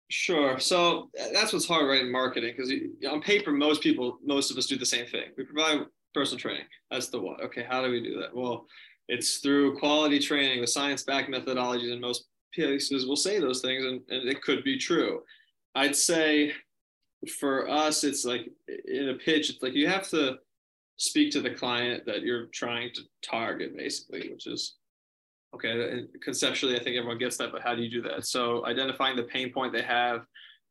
Sure. 0.09 0.59
So 0.59 1.09
that's 1.33 1.53
what's 1.53 1.67
hard, 1.67 1.87
right, 1.87 2.01
in 2.01 2.11
marketing, 2.11 2.53
because 2.55 2.71
on 3.09 3.21
paper, 3.21 3.51
most 3.51 3.81
people, 3.81 4.19
most 4.23 4.51
of 4.51 4.57
us 4.57 4.65
do 4.65 4.77
the 4.77 4.85
same 4.85 5.05
thing. 5.05 5.25
We 5.37 5.43
provide 5.43 5.85
personal 6.13 6.39
training. 6.39 6.65
That's 6.91 7.09
the 7.09 7.19
one. 7.19 7.39
Okay, 7.41 7.65
how 7.67 7.83
do 7.83 7.91
we 7.91 8.01
do 8.01 8.19
that? 8.19 8.35
Well, 8.35 8.65
it's 9.07 9.37
through 9.37 9.77
quality 9.79 10.19
training 10.19 10.59
with 10.59 10.69
science-backed 10.69 11.29
methodologies, 11.29 11.91
and 11.91 12.01
most 12.01 12.25
places 12.53 13.07
will 13.07 13.15
say 13.15 13.39
those 13.39 13.61
things, 13.61 13.85
and, 13.85 14.01
and 14.09 14.29
it 14.29 14.41
could 14.41 14.63
be 14.63 14.77
true. 14.77 15.21
I'd 15.75 15.95
say 15.95 16.53
for 17.39 17.69
us, 17.69 18.03
it's 18.03 18.25
like 18.25 18.49
in 18.85 19.09
a 19.09 19.15
pitch, 19.15 19.49
it's 19.49 19.63
like 19.63 19.73
you 19.73 19.87
have 19.87 20.07
to 20.09 20.37
speak 20.97 21.31
to 21.31 21.41
the 21.41 21.51
client 21.51 22.05
that 22.05 22.21
you're 22.21 22.47
trying 22.47 22.91
to 22.95 23.01
target, 23.23 23.75
basically, 23.75 24.29
which 24.29 24.47
is 24.47 24.75
Okay, 25.55 26.03
conceptually, 26.21 26.75
I 26.75 26.83
think 26.83 26.95
everyone 26.95 27.17
gets 27.17 27.37
that, 27.37 27.51
but 27.51 27.61
how 27.61 27.73
do 27.73 27.81
you 27.81 27.89
do 27.89 28.01
that? 28.03 28.25
So 28.25 28.65
identifying 28.65 29.15
the 29.15 29.23
pain 29.23 29.51
point 29.51 29.73
they 29.73 29.81
have. 29.81 30.21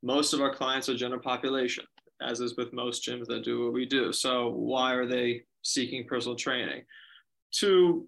Most 0.02 0.32
of 0.32 0.40
our 0.40 0.54
clients 0.54 0.88
are 0.88 0.94
general 0.94 1.20
population, 1.20 1.84
as 2.20 2.40
is 2.40 2.56
with 2.56 2.72
most 2.72 3.04
gyms 3.04 3.26
that 3.26 3.44
do 3.44 3.64
what 3.64 3.72
we 3.72 3.86
do. 3.86 4.12
So 4.12 4.50
why 4.50 4.92
are 4.94 5.06
they 5.06 5.42
seeking 5.62 6.06
personal 6.06 6.36
training? 6.36 6.82
To 7.60 8.06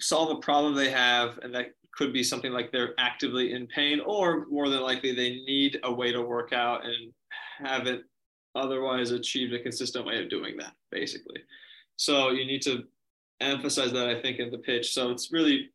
solve 0.00 0.36
a 0.36 0.40
problem 0.40 0.74
they 0.74 0.90
have, 0.90 1.38
and 1.42 1.54
that 1.54 1.72
could 1.92 2.12
be 2.12 2.22
something 2.22 2.52
like 2.52 2.70
they're 2.70 2.94
actively 2.98 3.52
in 3.52 3.66
pain, 3.66 4.00
or 4.00 4.46
more 4.46 4.68
than 4.68 4.80
likely 4.80 5.14
they 5.14 5.30
need 5.46 5.78
a 5.82 5.92
way 5.92 6.12
to 6.12 6.22
work 6.22 6.52
out 6.52 6.84
and 6.84 7.12
haven't 7.58 8.02
otherwise 8.54 9.10
achieved 9.10 9.52
a 9.54 9.62
consistent 9.62 10.06
way 10.06 10.22
of 10.22 10.30
doing 10.30 10.56
that, 10.56 10.72
basically. 10.90 11.40
So 11.96 12.30
you 12.30 12.46
need 12.46 12.62
to 12.62 12.84
emphasize 13.40 13.92
that, 13.92 14.08
I 14.08 14.20
think, 14.20 14.38
in 14.38 14.50
the 14.50 14.58
pitch. 14.58 14.92
So 14.92 15.10
it's 15.10 15.32
really 15.32 15.70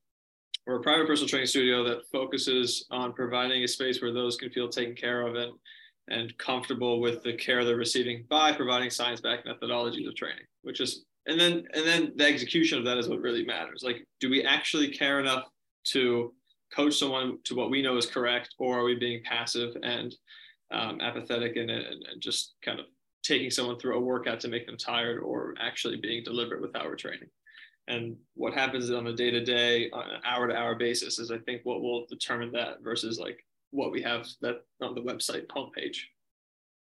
we're 0.66 0.78
a 0.78 0.82
private 0.82 1.08
personal 1.08 1.30
training 1.30 1.48
studio 1.48 1.84
that 1.84 2.08
focuses 2.12 2.86
on 2.90 3.14
providing 3.14 3.64
a 3.64 3.68
space 3.68 4.02
where 4.02 4.14
those 4.14 4.36
can 4.36 4.50
feel 4.50 4.68
taken 4.68 4.96
care 4.96 5.26
of 5.28 5.36
and 5.36 5.54
and 6.08 6.38
comfortable 6.38 7.00
with 7.00 7.24
the 7.24 7.34
care 7.34 7.66
they're 7.66 7.76
receiving 7.76 8.26
by 8.30 8.52
providing 8.52 8.90
science-backed 8.90 9.48
methodologies 9.48 10.08
of 10.08 10.16
training, 10.16 10.46
which 10.62 10.80
is 10.80 11.06
and 11.28 11.40
then 11.40 11.64
and 11.74 11.86
then 11.86 12.14
the 12.16 12.26
execution 12.26 12.78
of 12.78 12.86
that 12.86 12.98
is 12.98 13.10
what 13.10 13.22
really 13.22 13.46
matters. 13.46 13.82
Like, 13.84 14.06
do 14.20 14.30
we 14.30 14.44
actually 14.44 14.90
care 14.90 15.20
enough 15.20 15.46
to 15.86 16.34
coach 16.76 16.98
someone 16.98 17.40
to 17.46 17.56
what 17.56 17.70
we 17.70 17.82
know 17.82 17.98
is 17.98 18.06
correct, 18.06 18.54
or 18.60 18.80
are 18.80 18.84
we 18.84 18.96
being 18.96 19.24
passive 19.24 19.76
and 19.82 20.16
um, 20.72 21.00
apathetic 21.02 21.56
it 21.56 21.70
and, 21.70 21.72
and 21.72 22.22
just 22.22 22.56
kind 22.64 22.80
of 22.80 22.86
taking 23.24 23.50
someone 23.50 23.80
through 23.80 23.98
a 23.98 24.00
workout 24.00 24.40
to 24.42 24.48
make 24.48 24.68
them 24.68 24.78
tired, 24.78 25.20
or 25.20 25.56
actually 25.60 25.98
being 25.98 26.24
deliberate 26.24 26.62
with 26.62 26.76
our 26.76 26.96
training? 26.96 27.30
and 27.88 28.16
what 28.34 28.54
happens 28.54 28.90
on 28.92 29.08
a 29.08 29.14
day 29.14 29.30
to 29.30 29.44
day, 29.44 29.90
on 29.92 30.10
an 30.10 30.22
hour 30.26 30.48
to 30.48 30.56
hour 30.56 30.76
basis 30.76 31.20
is 31.20 31.32
I 31.32 31.38
think 31.40 31.62
what 31.64 31.82
will 31.82 32.06
determine 32.08 32.52
that 32.54 32.82
versus 32.84 33.20
like 33.20 33.45
what 33.76 33.92
we 33.92 34.02
have 34.02 34.28
that 34.42 34.62
on 34.82 34.96
the 34.96 35.02
website 35.02 35.48
homepage. 35.48 35.98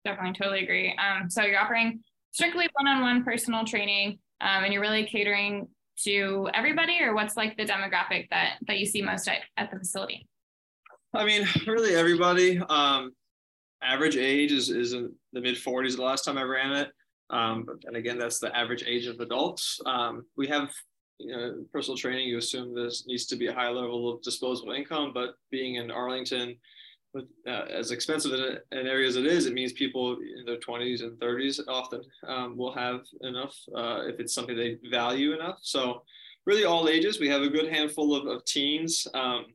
Definitely, 0.05 0.39
totally 0.39 0.63
agree. 0.65 0.97
Um, 0.97 1.29
so 1.29 1.43
you're 1.43 1.61
offering 1.61 2.01
strictly 2.33 2.69
one-on-one 2.73 3.25
personal 3.25 3.65
training, 3.65 4.19
um, 4.41 4.65
and 4.65 4.73
you're 4.73 4.83
really 4.83 5.05
catering 5.05 5.69
to 6.05 6.49
everybody, 6.55 6.99
or 7.03 7.15
what's 7.15 7.37
like 7.37 7.57
the 7.57 7.65
demographic 7.65 8.29
that 8.31 8.55
that 8.67 8.79
you 8.79 8.87
see 8.87 9.03
most 9.03 9.29
at, 9.29 9.41
at 9.57 9.71
the 9.71 9.79
facility? 9.79 10.27
I 11.15 11.25
mean, 11.25 11.47
really 11.67 11.95
everybody. 11.95 12.59
Um, 12.69 13.13
average 13.83 14.17
age 14.17 14.53
is 14.53 14.71
is 14.71 14.93
in 14.93 15.13
the 15.33 15.41
mid 15.41 15.57
40s. 15.57 15.97
The 15.97 16.03
last 16.03 16.25
time 16.25 16.39
I 16.39 16.43
ran 16.43 16.73
it. 16.73 16.91
Um, 17.29 17.65
but 17.65 17.77
then 17.85 17.95
again, 17.95 18.19
that's 18.19 18.41
the 18.41 18.57
average 18.57 18.83
age 18.87 19.07
of 19.07 19.21
adults. 19.21 19.81
Um, 19.87 20.25
we 20.37 20.49
have 20.49 20.71
you 21.21 21.37
know, 21.37 21.65
personal 21.73 21.97
training, 21.97 22.29
you 22.29 22.39
assume 22.39 22.75
this 22.75 23.05
needs 23.07 23.27
to 23.27 23.37
be 23.37 23.49
a 23.49 23.55
high 23.55 23.69
level 23.69 24.13
of 24.13 24.23
disposable 24.23 24.73
income, 24.73 25.13
but 25.13 25.35
being 25.51 25.77
in 25.77 25.91
Arlington, 25.91 26.57
with, 27.13 27.25
uh, 27.47 27.65
as 27.71 27.91
expensive 27.91 28.33
an 28.33 28.87
area 28.87 29.09
as 29.09 29.17
it 29.17 29.27
is, 29.27 29.47
it 29.47 29.53
means 29.53 29.73
people 29.73 30.17
in 30.39 30.45
their 30.45 30.59
20s 30.59 31.03
and 31.03 31.19
30s 31.19 31.61
often 31.69 32.03
um, 32.27 32.57
will 32.57 32.73
have 32.73 33.01
enough 33.23 33.57
uh, 33.77 34.03
if 34.07 34.21
it's 34.21 34.35
something 34.35 34.57
they 34.57 34.79
value 34.91 35.35
enough. 35.35 35.59
So, 35.63 36.03
really, 36.47 36.65
all 36.65 36.89
ages. 36.89 37.21
We 37.21 37.29
have 37.29 37.43
a 37.43 37.49
good 37.49 37.73
handful 37.73 38.15
of, 38.15 38.27
of 38.27 38.45
teens 38.45 39.07
um, 39.15 39.47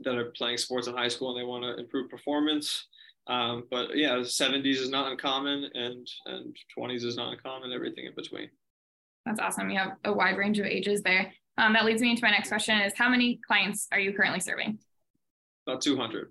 that 0.00 0.16
are 0.16 0.32
playing 0.36 0.58
sports 0.58 0.88
in 0.88 0.94
high 0.94 1.08
school 1.08 1.30
and 1.30 1.40
they 1.40 1.46
want 1.46 1.64
to 1.64 1.82
improve 1.82 2.10
performance. 2.10 2.86
Um, 3.28 3.64
but 3.70 3.96
yeah, 3.96 4.16
70s 4.16 4.76
is 4.76 4.90
not 4.90 5.10
uncommon, 5.10 5.68
and 5.74 6.06
and 6.26 6.56
20s 6.78 7.04
is 7.04 7.16
not 7.16 7.32
uncommon. 7.32 7.72
Everything 7.72 8.06
in 8.06 8.14
between. 8.14 8.48
That's 9.24 9.40
awesome. 9.40 9.68
You 9.70 9.78
have 9.78 9.92
a 10.04 10.12
wide 10.12 10.36
range 10.36 10.60
of 10.60 10.66
ages 10.66 11.02
there. 11.02 11.32
Um, 11.58 11.72
that 11.72 11.84
leads 11.84 12.00
me 12.00 12.10
into 12.10 12.22
my 12.22 12.30
next 12.30 12.48
question 12.48 12.80
is 12.80 12.92
how 12.94 13.08
many 13.08 13.40
clients 13.46 13.88
are 13.90 13.98
you 13.98 14.12
currently 14.12 14.40
serving? 14.40 14.78
About 15.66 15.80
200. 15.80 16.30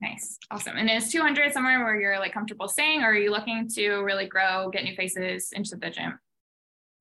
Nice. 0.00 0.38
Awesome. 0.50 0.76
And 0.76 0.88
is 0.90 1.10
200 1.12 1.52
somewhere 1.52 1.84
where 1.84 2.00
you're 2.00 2.18
like 2.18 2.32
comfortable 2.32 2.68
staying 2.68 3.02
or 3.02 3.10
are 3.10 3.16
you 3.16 3.30
looking 3.30 3.68
to 3.74 3.98
really 3.98 4.26
grow, 4.26 4.70
get 4.70 4.84
new 4.84 4.94
faces 4.94 5.52
into 5.52 5.76
the 5.76 5.90
gym? 5.90 6.18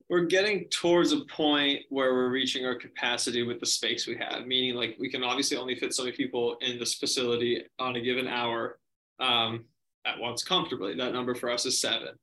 We're 0.09 0.25
getting 0.25 0.65
towards 0.69 1.13
a 1.13 1.21
point 1.25 1.83
where 1.89 2.13
we're 2.13 2.29
reaching 2.29 2.65
our 2.65 2.75
capacity 2.75 3.43
with 3.43 3.59
the 3.59 3.65
space 3.65 4.07
we 4.07 4.17
have, 4.17 4.47
meaning 4.47 4.75
like 4.75 4.97
we 4.99 5.09
can 5.09 5.23
obviously 5.23 5.55
only 5.55 5.75
fit 5.75 5.93
so 5.93 6.03
many 6.03 6.15
people 6.15 6.57
in 6.61 6.79
this 6.79 6.95
facility 6.95 7.63
on 7.77 7.95
a 7.95 8.01
given 8.01 8.27
hour 8.27 8.79
um, 9.19 9.65
at 10.05 10.19
once 10.19 10.43
comfortably. 10.43 10.95
That 10.95 11.13
number 11.13 11.35
for 11.35 11.49
us 11.49 11.65
is 11.65 11.79
seven. 11.79 12.15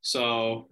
So, 0.00 0.68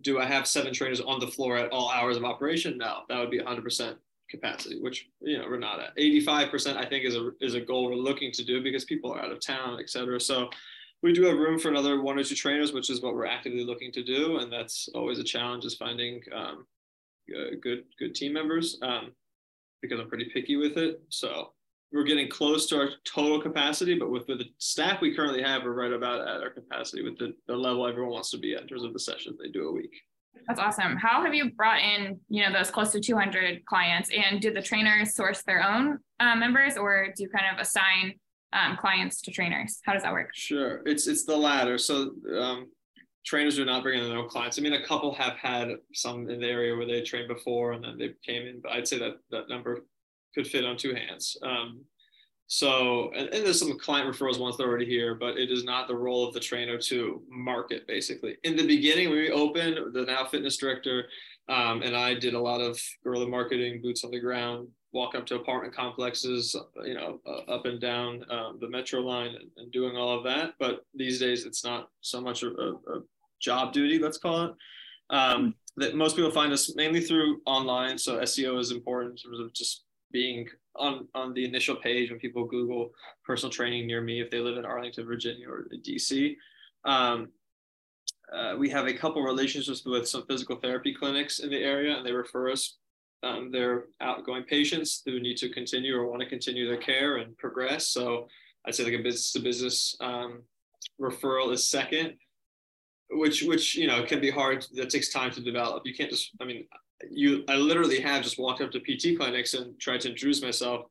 do 0.00 0.18
I 0.18 0.24
have 0.24 0.46
seven 0.46 0.72
trainers 0.72 1.00
on 1.00 1.20
the 1.20 1.26
floor 1.26 1.56
at 1.56 1.70
all 1.70 1.90
hours 1.90 2.16
of 2.16 2.24
operation? 2.24 2.78
No, 2.78 3.00
that 3.08 3.18
would 3.18 3.30
be 3.30 3.38
100% 3.38 3.96
capacity, 4.30 4.80
which 4.80 5.08
you 5.20 5.38
know 5.38 5.44
we're 5.48 5.58
not 5.58 5.80
at. 5.80 5.96
85% 5.96 6.76
I 6.76 6.86
think 6.86 7.04
is 7.04 7.16
a 7.16 7.30
is 7.40 7.54
a 7.54 7.60
goal 7.60 7.86
we're 7.86 7.94
looking 7.94 8.32
to 8.32 8.44
do 8.44 8.62
because 8.62 8.84
people 8.84 9.12
are 9.12 9.20
out 9.20 9.32
of 9.32 9.44
town, 9.44 9.78
et 9.80 9.90
cetera. 9.90 10.20
So 10.20 10.48
we 11.02 11.12
do 11.12 11.24
have 11.24 11.36
room 11.36 11.58
for 11.58 11.68
another 11.68 12.00
one 12.00 12.18
or 12.18 12.24
two 12.24 12.34
trainers, 12.34 12.72
which 12.72 12.90
is 12.90 13.02
what 13.02 13.14
we're 13.14 13.26
actively 13.26 13.64
looking 13.64 13.92
to 13.92 14.02
do, 14.02 14.38
and 14.38 14.52
that's 14.52 14.88
always 14.94 15.18
a 15.18 15.24
challenge 15.24 15.64
is 15.64 15.74
finding 15.74 16.20
um, 16.34 16.66
good 17.60 17.84
good 17.98 18.14
team 18.14 18.32
members 18.32 18.78
um, 18.82 19.12
because 19.82 20.00
I'm 20.00 20.08
pretty 20.08 20.30
picky 20.32 20.56
with 20.56 20.76
it. 20.76 21.02
So 21.10 21.52
we're 21.92 22.04
getting 22.04 22.28
close 22.28 22.66
to 22.66 22.76
our 22.76 22.88
total 23.04 23.40
capacity, 23.40 23.96
but 23.96 24.10
with, 24.10 24.26
with 24.26 24.38
the 24.38 24.46
staff 24.58 25.00
we 25.00 25.14
currently 25.14 25.42
have, 25.42 25.62
we're 25.62 25.74
right 25.74 25.92
about 25.92 26.26
at 26.26 26.42
our 26.42 26.50
capacity 26.50 27.02
with 27.02 27.16
the, 27.18 27.34
the 27.46 27.54
level 27.54 27.86
everyone 27.86 28.12
wants 28.12 28.30
to 28.30 28.38
be 28.38 28.54
at 28.54 28.62
in 28.62 28.68
terms 28.68 28.82
of 28.82 28.92
the 28.92 28.98
sessions 28.98 29.38
they 29.38 29.48
do 29.48 29.68
a 29.68 29.72
week. 29.72 29.92
That's 30.46 30.60
awesome. 30.60 30.96
How 30.96 31.24
have 31.24 31.34
you 31.34 31.50
brought 31.52 31.80
in, 31.80 32.20
you 32.28 32.42
know, 32.42 32.52
those 32.52 32.70
close 32.70 32.92
to 32.92 33.00
200 33.00 33.64
clients 33.64 34.10
and 34.10 34.40
do 34.40 34.52
the 34.52 34.62
trainers 34.62 35.14
source 35.14 35.42
their 35.42 35.62
own 35.62 35.98
uh, 36.20 36.36
members 36.36 36.76
or 36.76 37.08
do 37.16 37.22
you 37.22 37.28
kind 37.28 37.46
of 37.52 37.60
assign 37.60 38.14
um, 38.52 38.76
clients 38.76 39.20
to 39.22 39.30
trainers? 39.30 39.80
How 39.84 39.94
does 39.94 40.02
that 40.02 40.12
work? 40.12 40.30
Sure. 40.34 40.82
It's, 40.86 41.06
it's 41.06 41.24
the 41.24 41.36
latter. 41.36 41.78
So 41.78 42.12
um, 42.38 42.70
trainers 43.24 43.56
do 43.56 43.64
not 43.64 43.82
bring 43.82 43.98
in 43.98 44.08
their 44.08 44.18
own 44.18 44.28
clients. 44.28 44.58
I 44.58 44.62
mean, 44.62 44.74
a 44.74 44.86
couple 44.86 45.14
have 45.14 45.36
had 45.36 45.68
some 45.94 46.28
in 46.28 46.40
the 46.40 46.48
area 46.48 46.76
where 46.76 46.86
they 46.86 47.00
trained 47.02 47.28
before 47.28 47.72
and 47.72 47.82
then 47.82 47.98
they 47.98 48.14
came 48.24 48.46
in, 48.46 48.60
but 48.60 48.72
I'd 48.72 48.86
say 48.86 48.98
that 48.98 49.14
that 49.30 49.48
number 49.48 49.86
could 50.34 50.46
fit 50.46 50.64
on 50.64 50.76
two 50.76 50.94
hands. 50.94 51.36
Um, 51.42 51.84
so, 52.46 53.10
and, 53.16 53.28
and, 53.28 53.44
there's 53.44 53.58
some 53.58 53.78
client 53.78 54.08
referrals 54.08 54.38
once 54.38 54.56
they're 54.56 54.68
already 54.68 54.84
here, 54.84 55.14
but 55.14 55.38
it 55.38 55.50
is 55.50 55.64
not 55.64 55.88
the 55.88 55.96
role 55.96 56.28
of 56.28 56.34
the 56.34 56.40
trainer 56.40 56.78
to 56.78 57.22
market 57.28 57.86
basically. 57.86 58.36
In 58.44 58.54
the 58.54 58.66
beginning, 58.66 59.08
when 59.08 59.18
we 59.18 59.30
opened, 59.30 59.94
the 59.94 60.02
now 60.02 60.26
fitness 60.26 60.58
director 60.58 61.06
um, 61.48 61.82
and 61.82 61.94
I 61.94 62.14
did 62.14 62.34
a 62.34 62.40
lot 62.40 62.60
of 62.60 62.80
guerrilla 63.02 63.28
marketing, 63.28 63.82
boots 63.82 64.04
on 64.04 64.10
the 64.10 64.20
ground, 64.20 64.68
walk 64.92 65.14
up 65.14 65.26
to 65.26 65.34
apartment 65.34 65.74
complexes, 65.74 66.56
you 66.84 66.94
know, 66.94 67.20
uh, 67.26 67.52
up 67.52 67.66
and 67.66 67.80
down 67.80 68.24
um, 68.30 68.58
the 68.60 68.68
metro 68.68 69.00
line 69.00 69.34
and, 69.34 69.50
and, 69.58 69.72
doing 69.72 69.96
all 69.96 70.16
of 70.16 70.24
that. 70.24 70.54
But 70.58 70.86
these 70.94 71.18
days, 71.18 71.44
it's 71.44 71.64
not 71.64 71.90
so 72.00 72.20
much 72.20 72.44
a, 72.44 72.48
a, 72.48 72.72
a 72.72 73.02
job 73.40 73.72
duty, 73.72 73.98
let's 73.98 74.16
call 74.16 74.44
it. 74.44 74.52
Um, 75.10 75.54
that 75.76 75.96
most 75.96 76.16
people 76.16 76.30
find 76.30 76.52
us 76.52 76.74
mainly 76.76 77.00
through 77.00 77.40
online. 77.44 77.98
So 77.98 78.20
SEO 78.20 78.58
is 78.58 78.70
important 78.70 79.20
in 79.24 79.30
terms 79.30 79.40
of 79.40 79.52
just 79.52 79.84
being 80.14 80.48
on 80.76 81.08
on 81.14 81.34
the 81.34 81.44
initial 81.44 81.76
page 81.76 82.10
when 82.10 82.18
people 82.18 82.46
Google 82.46 82.92
personal 83.26 83.52
training 83.52 83.86
near 83.86 84.00
me 84.00 84.22
if 84.22 84.30
they 84.30 84.38
live 84.38 84.56
in 84.56 84.64
Arlington, 84.64 85.04
Virginia, 85.04 85.46
or 85.50 85.66
DC. 85.86 86.36
Um, 86.86 87.28
uh, 88.32 88.54
we 88.56 88.70
have 88.70 88.86
a 88.86 88.94
couple 88.94 89.22
relationships 89.22 89.84
with 89.84 90.08
some 90.08 90.24
physical 90.26 90.56
therapy 90.56 90.94
clinics 90.94 91.40
in 91.40 91.50
the 91.50 91.58
area, 91.58 91.94
and 91.96 92.06
they 92.06 92.12
refer 92.12 92.50
us 92.50 92.78
um, 93.22 93.50
their 93.50 93.86
outgoing 94.00 94.44
patients 94.44 95.02
who 95.04 95.20
need 95.20 95.36
to 95.36 95.48
continue 95.50 95.96
or 95.96 96.08
want 96.08 96.22
to 96.22 96.28
continue 96.28 96.66
their 96.66 96.78
care 96.78 97.16
and 97.16 97.36
progress. 97.36 97.90
So 97.90 98.28
I'd 98.64 98.74
say 98.74 98.84
like 98.84 99.00
a 99.00 99.02
business 99.02 99.32
to 99.32 99.40
business 99.40 99.96
um, 100.00 100.42
referral 101.00 101.52
is 101.52 101.68
second, 101.68 102.14
which 103.10 103.42
which 103.42 103.76
you 103.76 103.88
know 103.88 104.04
can 104.04 104.20
be 104.20 104.30
hard. 104.30 104.64
That 104.74 104.90
takes 104.90 105.12
time 105.12 105.32
to 105.32 105.40
develop. 105.40 105.82
You 105.84 105.94
can't 105.94 106.10
just. 106.10 106.30
I 106.40 106.44
mean, 106.44 106.66
you 107.10 107.44
I 107.48 107.56
literally 107.56 108.00
have 108.00 108.22
just 108.22 108.38
walked 108.38 108.60
up 108.60 108.70
to 108.72 108.80
PT 108.80 109.18
clinics 109.18 109.54
and 109.54 109.78
tried 109.80 110.00
to 110.02 110.10
introduce 110.10 110.42
myself 110.42 110.86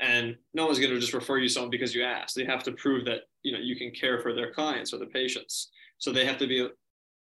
and 0.00 0.36
no 0.54 0.66
one's 0.66 0.78
going 0.78 0.92
to 0.92 0.98
just 0.98 1.14
refer 1.14 1.38
you 1.38 1.48
someone 1.48 1.70
because 1.70 1.94
you 1.94 2.02
asked. 2.02 2.34
They 2.34 2.44
have 2.44 2.62
to 2.64 2.72
prove 2.72 3.04
that 3.06 3.22
you 3.42 3.52
know 3.52 3.58
you 3.58 3.76
can 3.76 3.90
care 3.90 4.20
for 4.20 4.34
their 4.34 4.52
clients 4.52 4.92
or 4.92 4.98
the 4.98 5.06
patients. 5.06 5.70
So 5.98 6.12
they 6.12 6.26
have 6.26 6.38
to 6.38 6.46
be 6.46 6.68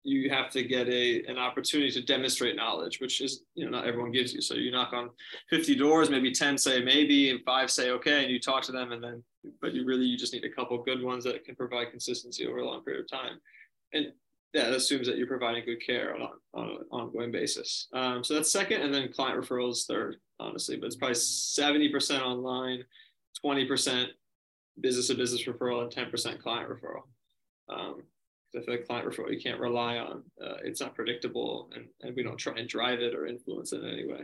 you 0.04 0.30
have 0.30 0.50
to 0.50 0.62
get 0.62 0.88
a 0.88 1.24
an 1.26 1.38
opportunity 1.38 1.90
to 1.90 2.02
demonstrate 2.02 2.56
knowledge 2.56 3.00
which 3.00 3.20
is 3.20 3.42
you 3.54 3.64
know 3.64 3.70
not 3.70 3.86
everyone 3.86 4.12
gives 4.12 4.32
you. 4.32 4.40
So 4.40 4.54
you 4.54 4.70
knock 4.70 4.92
on 4.92 5.10
50 5.50 5.74
doors 5.74 6.10
maybe 6.10 6.32
10 6.32 6.58
say 6.58 6.82
maybe 6.82 7.30
and 7.30 7.40
five 7.44 7.70
say 7.70 7.90
okay 7.90 8.22
and 8.22 8.32
you 8.32 8.40
talk 8.40 8.62
to 8.64 8.72
them 8.72 8.92
and 8.92 9.02
then 9.02 9.22
but 9.60 9.74
you 9.74 9.84
really 9.84 10.04
you 10.04 10.16
just 10.16 10.32
need 10.32 10.44
a 10.44 10.50
couple 10.50 10.82
good 10.82 11.02
ones 11.02 11.24
that 11.24 11.44
can 11.44 11.54
provide 11.54 11.90
consistency 11.90 12.46
over 12.46 12.58
a 12.58 12.66
long 12.66 12.82
period 12.82 13.04
of 13.04 13.10
time, 13.10 13.38
and 13.92 14.12
that 14.54 14.72
assumes 14.72 15.06
that 15.06 15.18
you're 15.18 15.26
providing 15.26 15.64
good 15.64 15.84
care 15.84 16.14
on, 16.14 16.28
on 16.54 16.68
an 16.68 16.78
ongoing 16.90 17.30
basis. 17.30 17.88
Um, 17.92 18.24
so 18.24 18.34
that's 18.34 18.50
second, 18.50 18.82
and 18.82 18.92
then 18.92 19.12
client 19.12 19.40
referrals 19.40 19.86
third, 19.86 20.16
honestly, 20.40 20.76
but 20.76 20.86
it's 20.86 20.96
probably 20.96 21.14
70% 21.14 22.20
online, 22.22 22.84
20% 23.44 24.06
business 24.80 25.08
to 25.08 25.14
business 25.14 25.44
referral, 25.44 25.82
and 25.82 25.92
10% 25.92 26.40
client 26.40 26.70
referral. 26.70 27.02
Um, 27.68 28.02
I 28.56 28.60
feel 28.60 28.74
like 28.74 28.86
client 28.86 29.06
referral 29.06 29.32
you 29.32 29.40
can't 29.40 29.60
rely 29.60 29.98
on. 29.98 30.22
Uh, 30.42 30.56
it's 30.64 30.80
not 30.80 30.94
predictable, 30.94 31.70
and, 31.74 31.86
and 32.00 32.16
we 32.16 32.22
don't 32.22 32.38
try 32.38 32.54
and 32.56 32.68
drive 32.68 33.00
it 33.00 33.14
or 33.14 33.26
influence 33.26 33.72
it 33.72 33.82
in 33.82 33.90
any 33.90 34.06
way. 34.06 34.20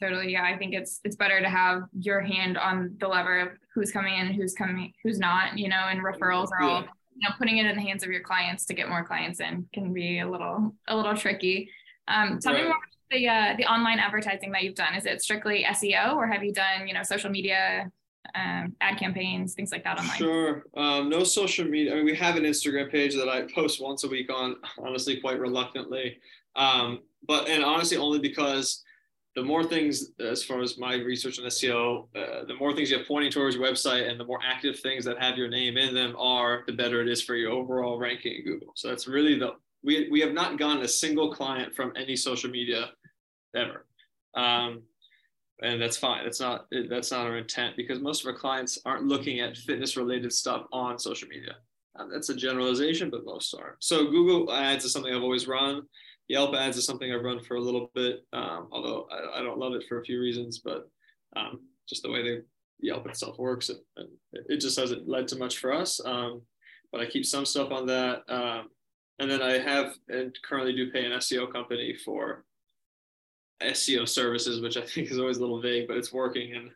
Totally. 0.00 0.32
Yeah, 0.32 0.44
I 0.44 0.56
think 0.56 0.74
it's 0.74 1.00
it's 1.04 1.16
better 1.16 1.40
to 1.40 1.48
have 1.48 1.82
your 1.92 2.20
hand 2.20 2.56
on 2.56 2.96
the 2.98 3.06
lever 3.06 3.40
of 3.40 3.48
who's 3.74 3.92
coming 3.92 4.18
in, 4.18 4.32
who's 4.32 4.54
coming, 4.54 4.92
who's 5.04 5.18
not. 5.18 5.58
You 5.58 5.68
know, 5.68 5.86
and 5.90 6.00
referrals 6.00 6.48
are 6.58 6.62
all 6.62 6.84
you 7.16 7.28
know 7.28 7.34
putting 7.38 7.58
it 7.58 7.66
in 7.66 7.76
the 7.76 7.82
hands 7.82 8.02
of 8.02 8.10
your 8.10 8.22
clients 8.22 8.64
to 8.66 8.74
get 8.74 8.88
more 8.88 9.04
clients 9.04 9.40
in 9.40 9.66
can 9.72 9.92
be 9.92 10.20
a 10.20 10.28
little 10.28 10.74
a 10.88 10.96
little 10.96 11.16
tricky. 11.16 11.70
Um, 12.08 12.38
tell 12.40 12.52
right. 12.52 12.62
me 12.62 12.68
more 12.68 12.76
about 12.76 13.10
the 13.10 13.28
uh, 13.28 13.56
the 13.56 13.64
online 13.64 13.98
advertising 13.98 14.50
that 14.52 14.62
you've 14.62 14.74
done. 14.74 14.94
Is 14.94 15.06
it 15.06 15.22
strictly 15.22 15.64
SEO, 15.64 16.16
or 16.16 16.26
have 16.26 16.42
you 16.42 16.52
done 16.52 16.86
you 16.86 16.94
know 16.94 17.02
social 17.02 17.30
media 17.30 17.90
um, 18.34 18.74
ad 18.80 18.98
campaigns, 18.98 19.54
things 19.54 19.72
like 19.72 19.84
that 19.84 19.98
online? 19.98 20.16
Sure. 20.16 20.64
Um, 20.76 21.08
no 21.08 21.24
social 21.24 21.66
media. 21.66 21.92
I 21.92 21.96
mean, 21.96 22.04
we 22.04 22.16
have 22.16 22.36
an 22.36 22.44
Instagram 22.44 22.90
page 22.90 23.14
that 23.14 23.28
I 23.28 23.42
post 23.54 23.82
once 23.82 24.04
a 24.04 24.08
week 24.08 24.32
on, 24.32 24.56
honestly, 24.78 25.20
quite 25.20 25.38
reluctantly. 25.38 26.18
Um, 26.56 27.00
but 27.26 27.48
and 27.48 27.64
honestly, 27.64 27.96
only 27.96 28.18
because 28.18 28.82
the 29.34 29.42
more 29.42 29.64
things, 29.64 30.10
as 30.20 30.44
far 30.44 30.60
as 30.60 30.78
my 30.78 30.94
research 30.94 31.38
on 31.38 31.46
SEO, 31.46 32.06
uh, 32.14 32.44
the 32.46 32.54
more 32.54 32.74
things 32.74 32.90
you 32.90 32.98
have 32.98 33.06
pointing 33.06 33.30
towards 33.30 33.56
your 33.56 33.64
website 33.64 34.10
and 34.10 34.20
the 34.20 34.24
more 34.24 34.40
active 34.44 34.78
things 34.80 35.04
that 35.04 35.22
have 35.22 35.38
your 35.38 35.48
name 35.48 35.78
in 35.78 35.94
them 35.94 36.14
are, 36.18 36.64
the 36.66 36.72
better 36.72 37.00
it 37.00 37.08
is 37.08 37.22
for 37.22 37.34
your 37.34 37.50
overall 37.50 37.98
ranking 37.98 38.34
in 38.34 38.44
Google. 38.44 38.72
So 38.74 38.88
that's 38.88 39.06
really 39.08 39.38
the, 39.38 39.52
we, 39.82 40.08
we 40.10 40.20
have 40.20 40.32
not 40.32 40.58
gotten 40.58 40.82
a 40.82 40.88
single 40.88 41.32
client 41.32 41.74
from 41.74 41.92
any 41.96 42.14
social 42.14 42.50
media 42.50 42.90
ever. 43.56 43.86
Um, 44.34 44.82
and 45.62 45.80
that's 45.80 45.96
fine. 45.96 46.24
That's 46.24 46.40
not, 46.40 46.66
that's 46.90 47.10
not 47.10 47.26
our 47.26 47.38
intent 47.38 47.76
because 47.76 48.00
most 48.00 48.22
of 48.22 48.26
our 48.26 48.38
clients 48.38 48.78
aren't 48.84 49.04
looking 49.04 49.40
at 49.40 49.56
fitness 49.56 49.96
related 49.96 50.32
stuff 50.32 50.66
on 50.72 50.98
social 50.98 51.28
media. 51.28 51.56
Um, 51.96 52.10
that's 52.10 52.30
a 52.30 52.34
generalization, 52.34 53.10
but 53.10 53.24
most 53.24 53.54
are. 53.54 53.76
So 53.78 54.06
Google 54.06 54.52
ads 54.52 54.84
is 54.84 54.92
something 54.92 55.14
I've 55.14 55.22
always 55.22 55.46
run. 55.46 55.82
Yelp 56.28 56.54
ads 56.54 56.76
is 56.76 56.86
something 56.86 57.12
I've 57.12 57.24
run 57.24 57.42
for 57.42 57.56
a 57.56 57.60
little 57.60 57.90
bit, 57.94 58.24
um, 58.32 58.68
although 58.72 59.06
I, 59.10 59.40
I, 59.40 59.42
don't 59.42 59.58
love 59.58 59.74
it 59.74 59.84
for 59.88 60.00
a 60.00 60.04
few 60.04 60.20
reasons, 60.20 60.60
but 60.64 60.88
um, 61.36 61.60
just 61.88 62.02
the 62.02 62.10
way 62.10 62.22
the 62.22 62.44
Yelp 62.80 63.06
itself 63.06 63.38
works, 63.38 63.68
and, 63.68 63.78
and, 63.96 64.08
it 64.48 64.60
just 64.60 64.78
hasn't 64.78 65.08
led 65.08 65.28
to 65.28 65.36
much 65.36 65.58
for 65.58 65.72
us. 65.72 66.00
Um, 66.04 66.42
but 66.90 67.00
I 67.00 67.06
keep 67.06 67.24
some 67.24 67.44
stuff 67.44 67.70
on 67.70 67.86
that. 67.86 68.22
Um, 68.28 68.68
and 69.18 69.30
then 69.30 69.42
I 69.42 69.58
have 69.58 69.94
and 70.08 70.36
currently 70.44 70.74
do 70.74 70.90
pay 70.90 71.04
an 71.04 71.12
SEO 71.12 71.52
company 71.52 71.96
for 72.04 72.44
SEO 73.62 74.08
services, 74.08 74.60
which 74.60 74.76
I 74.76 74.82
think 74.86 75.10
is 75.10 75.18
always 75.18 75.38
a 75.38 75.40
little 75.40 75.60
vague, 75.60 75.88
but 75.88 75.96
it's 75.96 76.12
working. 76.12 76.54
And 76.54 76.70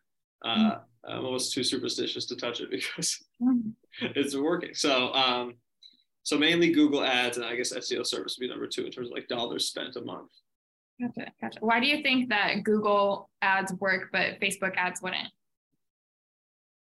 uh, 0.45 0.77
mm. 0.77 0.81
I'm 1.09 1.25
almost 1.25 1.53
too 1.53 1.63
superstitious 1.63 2.27
to 2.27 2.37
touch 2.37 2.61
it 2.61 2.71
because 2.71 3.23
mm. 3.41 3.73
it's 4.01 4.37
working. 4.37 4.75
So 4.75 5.13
um, 5.13 5.55
so 6.27 6.37
mainly 6.37 6.73
Google 6.73 7.05
ads 7.05 7.37
and 7.37 7.47
I 7.47 7.55
guess 7.55 7.73
SEO 7.73 8.05
service 8.05 8.37
would 8.37 8.45
be 8.45 8.51
number 8.51 8.67
two 8.67 8.85
in 8.85 8.91
terms 8.91 9.07
of 9.07 9.15
like 9.15 9.29
dollars 9.29 9.69
spent 9.69 9.95
a 9.95 10.01
month. 10.01 10.33
Gotcha, 11.01 11.31
gotcha. 11.41 11.61
Why 11.61 11.79
do 11.79 11.87
you 11.87 12.03
think 12.03 12.31
that 12.31 12.65
Google 12.65 13.31
ads 13.43 13.73
work, 13.75 14.09
but 14.11 14.41
Facebook 14.41 14.75
ads 14.77 15.01
wouldn't? 15.01 15.29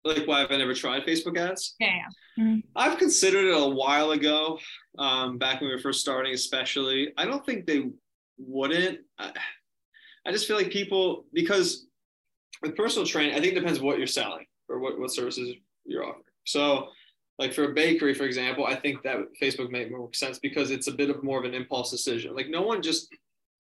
Like 0.04 0.28
why 0.28 0.42
have 0.42 0.52
I 0.52 0.58
never 0.58 0.74
tried 0.74 1.06
Facebook 1.06 1.38
ads? 1.38 1.76
Yeah, 1.80 1.88
yeah. 1.88 2.44
Mm-hmm. 2.44 2.60
I've 2.76 2.98
considered 2.98 3.46
it 3.46 3.54
a 3.58 3.70
while 3.70 4.12
ago, 4.12 4.60
um, 4.98 5.38
back 5.38 5.62
when 5.62 5.70
we 5.70 5.76
were 5.76 5.82
first 5.82 6.02
starting, 6.02 6.34
especially. 6.34 7.14
I 7.16 7.24
don't 7.24 7.46
think 7.46 7.66
they 7.66 7.92
wouldn't. 8.38 9.00
I, 9.18 9.32
I 10.28 10.34
just 10.34 10.50
feel 10.50 10.58
like 10.58 10.70
people 10.70 11.28
because 11.32 11.88
with 12.62 12.76
personal 12.76 13.08
training, 13.08 13.36
I 13.36 13.40
think 13.40 13.54
it 13.54 13.60
depends 13.60 13.80
what 13.80 14.00
you're 14.00 14.08
selling 14.08 14.48
or 14.68 14.80
what, 14.80 15.00
what 15.00 15.14
services 15.14 15.56
you're 15.86 16.04
offering. 16.04 16.24
So 16.46 16.90
like 17.40 17.54
for 17.54 17.64
a 17.64 17.74
bakery, 17.74 18.14
for 18.14 18.26
example, 18.26 18.66
I 18.66 18.76
think 18.76 19.02
that 19.04 19.18
Facebook 19.42 19.72
made 19.72 19.90
more 19.90 20.14
sense 20.14 20.38
because 20.38 20.72
it's 20.72 20.88
a 20.88 20.92
bit 20.92 21.10
of 21.10 21.24
more 21.24 21.40
of 21.40 21.46
an 21.46 21.54
impulse 21.54 21.90
decision. 21.90 22.36
Like 22.36 22.50
no 22.50 22.62
one 22.62 22.82
just 22.82 23.08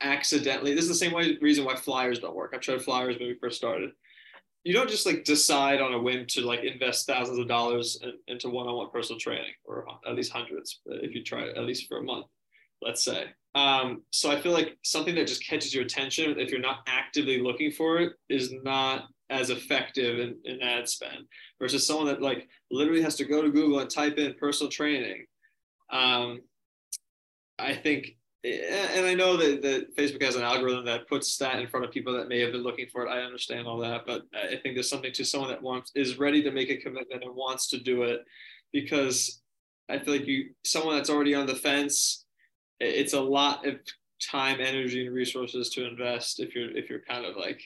accidentally. 0.01 0.75
This 0.75 0.83
is 0.83 0.89
the 0.89 0.95
same 0.95 1.13
way 1.13 1.37
reason 1.41 1.63
why 1.63 1.75
flyers 1.75 2.19
don't 2.19 2.35
work. 2.35 2.51
I've 2.53 2.59
tried 2.59 2.81
flyers 2.81 3.17
when 3.17 3.29
we 3.29 3.35
first 3.35 3.57
started. 3.57 3.91
You 4.65 4.73
don't 4.73 4.89
just 4.89 5.05
like 5.05 5.23
decide 5.23 5.79
on 5.79 5.93
a 5.93 6.01
whim 6.01 6.25
to 6.27 6.41
like 6.41 6.63
invest 6.65 7.07
thousands 7.07 7.39
of 7.39 7.47
dollars 7.47 7.97
in, 8.03 8.11
into 8.27 8.49
one-on-one 8.49 8.89
personal 8.91 9.17
training, 9.17 9.53
or 9.63 9.85
at 10.05 10.13
least 10.13 10.33
hundreds, 10.33 10.81
if 10.85 11.15
you 11.15 11.23
try 11.23 11.43
it 11.43 11.55
at 11.55 11.63
least 11.63 11.87
for 11.87 11.99
a 11.99 12.03
month, 12.03 12.25
let's 12.81 13.03
say. 13.03 13.27
Um, 13.55 14.03
so 14.11 14.29
I 14.29 14.41
feel 14.41 14.51
like 14.51 14.77
something 14.83 15.15
that 15.15 15.27
just 15.27 15.45
catches 15.47 15.73
your 15.73 15.85
attention, 15.85 16.37
if 16.37 16.51
you're 16.51 16.59
not 16.59 16.79
actively 16.87 17.41
looking 17.41 17.71
for 17.71 17.99
it, 17.99 18.13
is 18.27 18.53
not 18.63 19.05
as 19.29 19.49
effective 19.49 20.19
in, 20.19 20.35
in 20.45 20.61
ad 20.61 20.87
spend 20.87 21.25
versus 21.61 21.85
someone 21.85 22.07
that 22.07 22.21
like 22.21 22.47
literally 22.71 23.01
has 23.01 23.15
to 23.15 23.25
go 23.25 23.41
to 23.41 23.51
Google 23.51 23.79
and 23.79 23.89
type 23.89 24.17
in 24.17 24.33
personal 24.35 24.71
training. 24.71 25.25
Um, 25.91 26.41
I 27.59 27.75
think, 27.75 28.15
and 28.43 29.05
I 29.05 29.13
know 29.13 29.35
that, 29.37 29.61
that 29.61 29.95
Facebook 29.95 30.23
has 30.23 30.35
an 30.35 30.43
algorithm 30.43 30.85
that 30.85 31.07
puts 31.07 31.37
that 31.37 31.59
in 31.59 31.67
front 31.67 31.85
of 31.85 31.91
people 31.91 32.13
that 32.13 32.29
may 32.29 32.39
have 32.39 32.53
been 32.53 32.63
looking 32.63 32.87
for 32.91 33.05
it. 33.05 33.09
I 33.09 33.21
understand 33.21 33.67
all 33.67 33.77
that, 33.79 34.05
but 34.05 34.23
I 34.33 34.55
think 34.55 34.75
there's 34.75 34.89
something 34.89 35.11
to 35.13 35.25
someone 35.25 35.49
that 35.49 35.61
wants 35.61 35.91
is 35.93 36.17
ready 36.17 36.41
to 36.43 36.51
make 36.51 36.69
a 36.69 36.77
commitment 36.77 37.23
and 37.23 37.35
wants 37.35 37.67
to 37.69 37.79
do 37.79 38.03
it 38.03 38.21
because 38.71 39.41
I 39.89 39.99
feel 39.99 40.13
like 40.13 40.27
you 40.27 40.51
someone 40.63 40.95
that's 40.95 41.09
already 41.09 41.35
on 41.35 41.47
the 41.47 41.55
fence. 41.55 42.25
It's 42.79 43.13
a 43.13 43.21
lot 43.21 43.67
of 43.67 43.75
time, 44.21 44.59
energy, 44.61 45.05
and 45.05 45.13
resources 45.13 45.69
to 45.71 45.87
invest 45.87 46.39
if 46.39 46.55
you're 46.55 46.75
if 46.77 46.89
you're 46.89 47.01
kind 47.01 47.25
of 47.25 47.35
like 47.35 47.61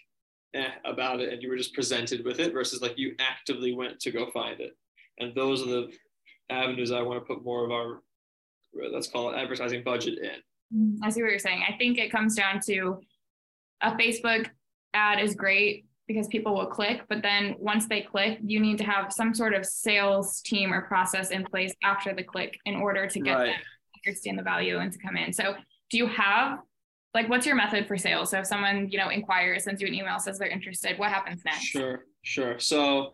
eh, 0.53 0.69
about 0.85 1.19
it 1.19 1.31
and 1.31 1.41
you 1.41 1.49
were 1.49 1.57
just 1.57 1.73
presented 1.73 2.23
with 2.25 2.39
it 2.39 2.53
versus 2.53 2.81
like 2.81 2.97
you 2.97 3.15
actively 3.19 3.73
went 3.73 3.99
to 3.99 4.11
go 4.11 4.29
find 4.31 4.59
it. 4.59 4.75
And 5.19 5.33
those 5.35 5.61
are 5.61 5.67
the 5.67 5.91
avenues 6.49 6.91
I 6.91 7.01
want 7.01 7.19
to 7.19 7.25
put 7.25 7.43
more 7.43 7.65
of 7.65 7.71
our, 7.71 8.01
let's 8.91 9.07
call 9.07 9.31
it 9.31 9.37
advertising 9.37 9.83
budget 9.83 10.19
in. 10.19 10.77
Mm, 10.77 10.97
I 11.03 11.09
see 11.09 11.21
what 11.21 11.29
you're 11.29 11.39
saying. 11.39 11.63
I 11.67 11.77
think 11.77 11.97
it 11.97 12.11
comes 12.11 12.35
down 12.35 12.59
to 12.67 12.99
a 13.81 13.91
Facebook 13.91 14.49
ad 14.93 15.19
is 15.19 15.35
great 15.35 15.85
because 16.07 16.27
people 16.27 16.53
will 16.53 16.67
click, 16.67 17.03
but 17.07 17.21
then 17.21 17.55
once 17.59 17.87
they 17.87 18.01
click, 18.01 18.39
you 18.43 18.59
need 18.59 18.77
to 18.77 18.83
have 18.83 19.13
some 19.13 19.33
sort 19.33 19.53
of 19.53 19.65
sales 19.65 20.41
team 20.41 20.73
or 20.73 20.81
process 20.81 21.31
in 21.31 21.45
place 21.45 21.73
after 21.83 22.13
the 22.13 22.23
click 22.23 22.59
in 22.65 22.75
order 22.75 23.07
to 23.07 23.19
get 23.19 23.33
right. 23.33 23.45
them 23.47 23.55
understand 24.05 24.37
the 24.37 24.43
value 24.43 24.79
and 24.79 24.91
to 24.91 24.99
come 24.99 25.17
in. 25.17 25.33
So 25.33 25.55
do 25.89 25.97
you 25.97 26.07
have 26.07 26.59
like 27.13 27.29
what's 27.29 27.45
your 27.45 27.55
method 27.55 27.87
for 27.87 27.97
sales? 27.97 28.31
So 28.31 28.39
if 28.39 28.47
someone 28.47 28.89
you 28.89 28.97
know 28.97 29.09
inquires 29.09 29.63
sends 29.65 29.81
you 29.81 29.87
an 29.87 29.93
email 29.93 30.19
says 30.19 30.37
they're 30.39 30.47
interested 30.47 30.97
what 30.97 31.09
happens 31.09 31.41
next? 31.45 31.65
Sure 31.65 32.05
sure. 32.23 32.59
So 32.59 33.11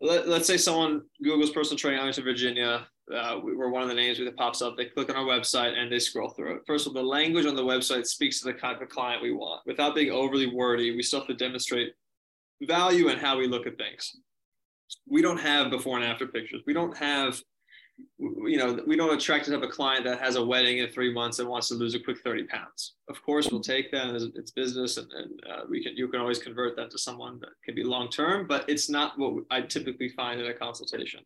let, 0.00 0.26
us 0.26 0.46
say 0.46 0.56
someone 0.56 1.02
googles 1.24 1.54
personal 1.54 1.78
training 1.78 2.06
in 2.06 2.24
virginia 2.24 2.86
uh, 3.12 3.40
we're 3.42 3.68
one 3.68 3.82
of 3.82 3.88
the 3.88 3.94
names 3.94 4.18
that 4.18 4.36
pops 4.36 4.62
up. 4.62 4.76
They 4.76 4.86
click 4.86 5.10
on 5.10 5.16
our 5.16 5.24
website 5.24 5.76
and 5.76 5.90
they 5.90 5.98
scroll 5.98 6.30
through 6.30 6.56
it. 6.56 6.62
First 6.66 6.86
of 6.86 6.96
all 6.96 7.02
the 7.02 7.08
language 7.08 7.46
on 7.46 7.56
the 7.56 7.62
website 7.62 8.06
speaks 8.06 8.40
to 8.40 8.46
the 8.46 8.54
kind 8.54 8.80
of 8.80 8.88
client 8.88 9.22
we 9.22 9.32
want. 9.32 9.62
Without 9.66 9.94
being 9.94 10.10
overly 10.10 10.54
wordy 10.54 10.94
we 10.94 11.02
still 11.02 11.20
have 11.20 11.28
to 11.28 11.34
demonstrate 11.34 11.92
value 12.62 13.08
and 13.08 13.20
how 13.20 13.38
we 13.38 13.48
look 13.48 13.66
at 13.66 13.76
things. 13.76 14.16
We 15.08 15.22
don't 15.22 15.40
have 15.40 15.70
before 15.70 15.96
and 15.96 16.04
after 16.04 16.26
pictures. 16.26 16.62
We 16.66 16.72
don't 16.72 16.96
have 16.96 17.40
you 18.18 18.56
know, 18.56 18.78
we 18.86 18.96
don't 18.96 19.14
attract 19.14 19.46
to 19.46 19.52
have 19.52 19.62
a 19.62 19.68
client 19.68 20.04
that 20.04 20.20
has 20.20 20.36
a 20.36 20.44
wedding 20.44 20.78
in 20.78 20.88
three 20.88 21.12
months 21.12 21.38
and 21.38 21.48
wants 21.48 21.68
to 21.68 21.74
lose 21.74 21.94
a 21.94 22.00
quick 22.00 22.18
30 22.22 22.44
pounds. 22.44 22.94
Of 23.08 23.22
course, 23.22 23.50
we'll 23.50 23.60
take 23.60 23.90
that 23.92 24.14
it's 24.34 24.50
business 24.50 24.96
and, 24.96 25.10
and 25.12 25.40
uh, 25.50 25.62
we 25.68 25.82
can, 25.82 25.96
you 25.96 26.08
can 26.08 26.20
always 26.20 26.38
convert 26.38 26.76
that 26.76 26.90
to 26.90 26.98
someone 26.98 27.38
that 27.40 27.50
can 27.64 27.74
be 27.74 27.84
long-term, 27.84 28.46
but 28.46 28.64
it's 28.68 28.88
not 28.88 29.18
what 29.18 29.44
I 29.50 29.62
typically 29.62 30.08
find 30.10 30.40
in 30.40 30.46
a 30.46 30.54
consultation. 30.54 31.20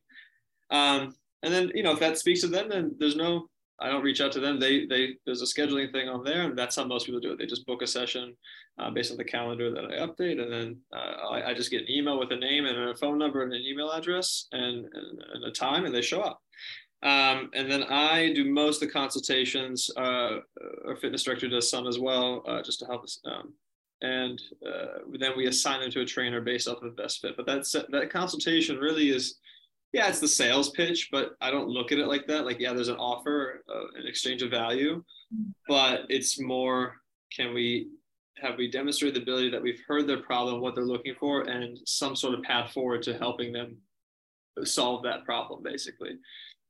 Um, 0.71 1.15
and 1.43 1.53
then, 1.53 1.71
you 1.75 1.83
know, 1.83 1.93
if 1.93 2.01
that 2.01 2.19
speaks 2.19 2.41
to 2.41 2.49
them, 2.49 2.69
then 2.69 2.95
there's 2.99 3.17
no, 3.17 3.49
I 3.79 3.89
don't 3.89 4.03
reach 4.03 4.21
out 4.21 4.33
to 4.33 4.41
them. 4.41 4.59
They, 4.59 4.87
they, 4.87 5.17
there's 5.27 5.43
a 5.43 5.45
scheduling 5.45 5.93
thing 5.93 6.09
on 6.09 6.25
there 6.25 6.43
and 6.43 6.59
that's 6.59 6.77
how 6.77 6.85
most 6.85 7.07
people 7.07 7.21
do 7.21 7.33
it. 7.33 7.39
They 7.39 7.47
just 7.47 7.67
book 7.67 7.83
a 7.83 7.87
session 7.87 8.35
uh, 8.79 8.91
based 8.91 9.11
on 9.11 9.17
the 9.17 9.25
calendar 9.25 9.71
that 9.71 9.85
I 9.85 10.07
update. 10.07 10.41
And 10.41 10.53
then 10.53 10.81
uh, 10.95 11.29
I, 11.31 11.51
I, 11.51 11.55
just 11.55 11.71
get 11.71 11.83
an 11.83 11.91
email 11.91 12.19
with 12.19 12.31
a 12.33 12.37
name 12.37 12.67
and 12.67 12.91
a 12.91 12.97
phone 12.97 13.19
number 13.19 13.43
and 13.43 13.53
an 13.53 13.63
email 13.63 13.91
address 13.91 14.49
and, 14.53 14.87
and, 14.93 15.23
and 15.35 15.45
a 15.45 15.51
time 15.51 15.85
and 15.85 15.95
they 15.95 16.03
show 16.03 16.21
up. 16.21 16.41
Um, 17.03 17.51
and 17.55 17.71
then 17.71 17.85
I 17.85 18.33
do 18.33 18.51
most 18.51 18.83
of 18.83 18.89
the 18.89 18.93
consultations. 18.93 19.91
Uh, 19.97 20.39
our 20.87 20.97
fitness 20.97 21.25
director 21.25 21.49
does 21.49 21.71
some 21.71 21.87
as 21.87 21.99
well, 21.99 22.43
uh, 22.49 22.63
just 22.63 22.81
to 22.81 22.87
help 22.87 23.05
us. 23.05 23.21
Um, 23.25 23.53
and 24.03 24.41
uh, 24.67 24.99
then 25.19 25.33
we 25.37 25.47
assign 25.47 25.81
them 25.81 25.91
to 25.91 26.01
a 26.01 26.07
trainer 26.07 26.41
based 26.41 26.69
off 26.69 26.83
of 26.83 26.97
best 26.97 27.21
fit. 27.21 27.37
But 27.37 27.47
that's 27.47 27.73
that 27.73 28.11
consultation 28.11 28.79
really 28.79 29.11
is, 29.11 29.37
yeah, 29.93 30.09
it's 30.09 30.21
the 30.21 30.29
sales 30.29 30.71
pitch, 30.71 31.09
but 31.13 31.37
I 31.41 31.51
don't 31.51 31.69
look 31.69 31.93
at 31.93 31.99
it 31.99 32.07
like 32.07 32.27
that. 32.27 32.45
Like, 32.45 32.61
yeah, 32.61 32.73
there's 32.73 32.89
an 32.89 32.97
offer, 32.97 33.63
uh, 33.73 34.01
an 34.01 34.07
exchange 34.07 34.43
of 34.43 34.51
value, 34.51 35.03
but 35.69 36.03
it's 36.09 36.41
more, 36.41 36.97
can 37.35 37.55
we 37.55 37.89
have 38.39 38.59
we 38.59 38.71
demonstrated 38.71 39.17
the 39.17 39.23
ability 39.23 39.49
that 39.49 39.63
we've 39.63 39.81
heard 39.89 40.07
their 40.07 40.21
problem, 40.21 40.61
what 40.61 40.75
they're 40.75 40.85
looking 40.85 41.15
for, 41.19 41.43
and 41.43 41.79
some 41.87 42.15
sort 42.15 42.35
of 42.35 42.43
path 42.43 42.71
forward 42.71 43.03
to 43.03 43.17
helping 43.17 43.51
them 43.51 43.79
solve 44.65 45.03
that 45.03 45.25
problem 45.25 45.63
basically 45.63 46.19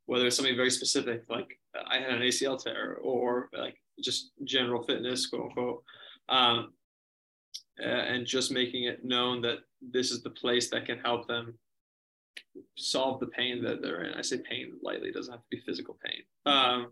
whether 0.07 0.27
it's 0.27 0.37
something 0.37 0.57
very 0.57 0.71
specific 0.71 1.23
like 1.29 1.59
i 1.91 1.99
had 1.99 2.11
an 2.11 2.23
acl 2.23 2.63
tear 2.63 2.99
or 3.03 3.49
like 3.57 3.77
just 4.01 4.33
general 4.45 4.83
fitness 4.83 5.27
quote 5.27 5.45
unquote 5.45 5.83
um, 6.29 6.73
and 7.79 8.27
just 8.27 8.51
making 8.51 8.85
it 8.85 9.05
known 9.05 9.41
that 9.43 9.59
this 9.81 10.11
is 10.11 10.23
the 10.23 10.31
place 10.31 10.71
that 10.71 10.87
can 10.87 10.99
help 10.99 11.29
them 11.29 11.55
solve 12.77 13.21
the 13.21 13.27
pain 13.27 13.63
that 13.63 13.83
they're 13.83 14.05
in. 14.05 14.15
I 14.15 14.23
say 14.23 14.39
pain 14.39 14.73
lightly 14.83 15.09
it 15.09 15.15
doesn't 15.15 15.33
have 15.33 15.43
to 15.43 15.47
be 15.51 15.63
physical 15.67 15.99
pain. 16.05 16.23
Um, 16.47 16.89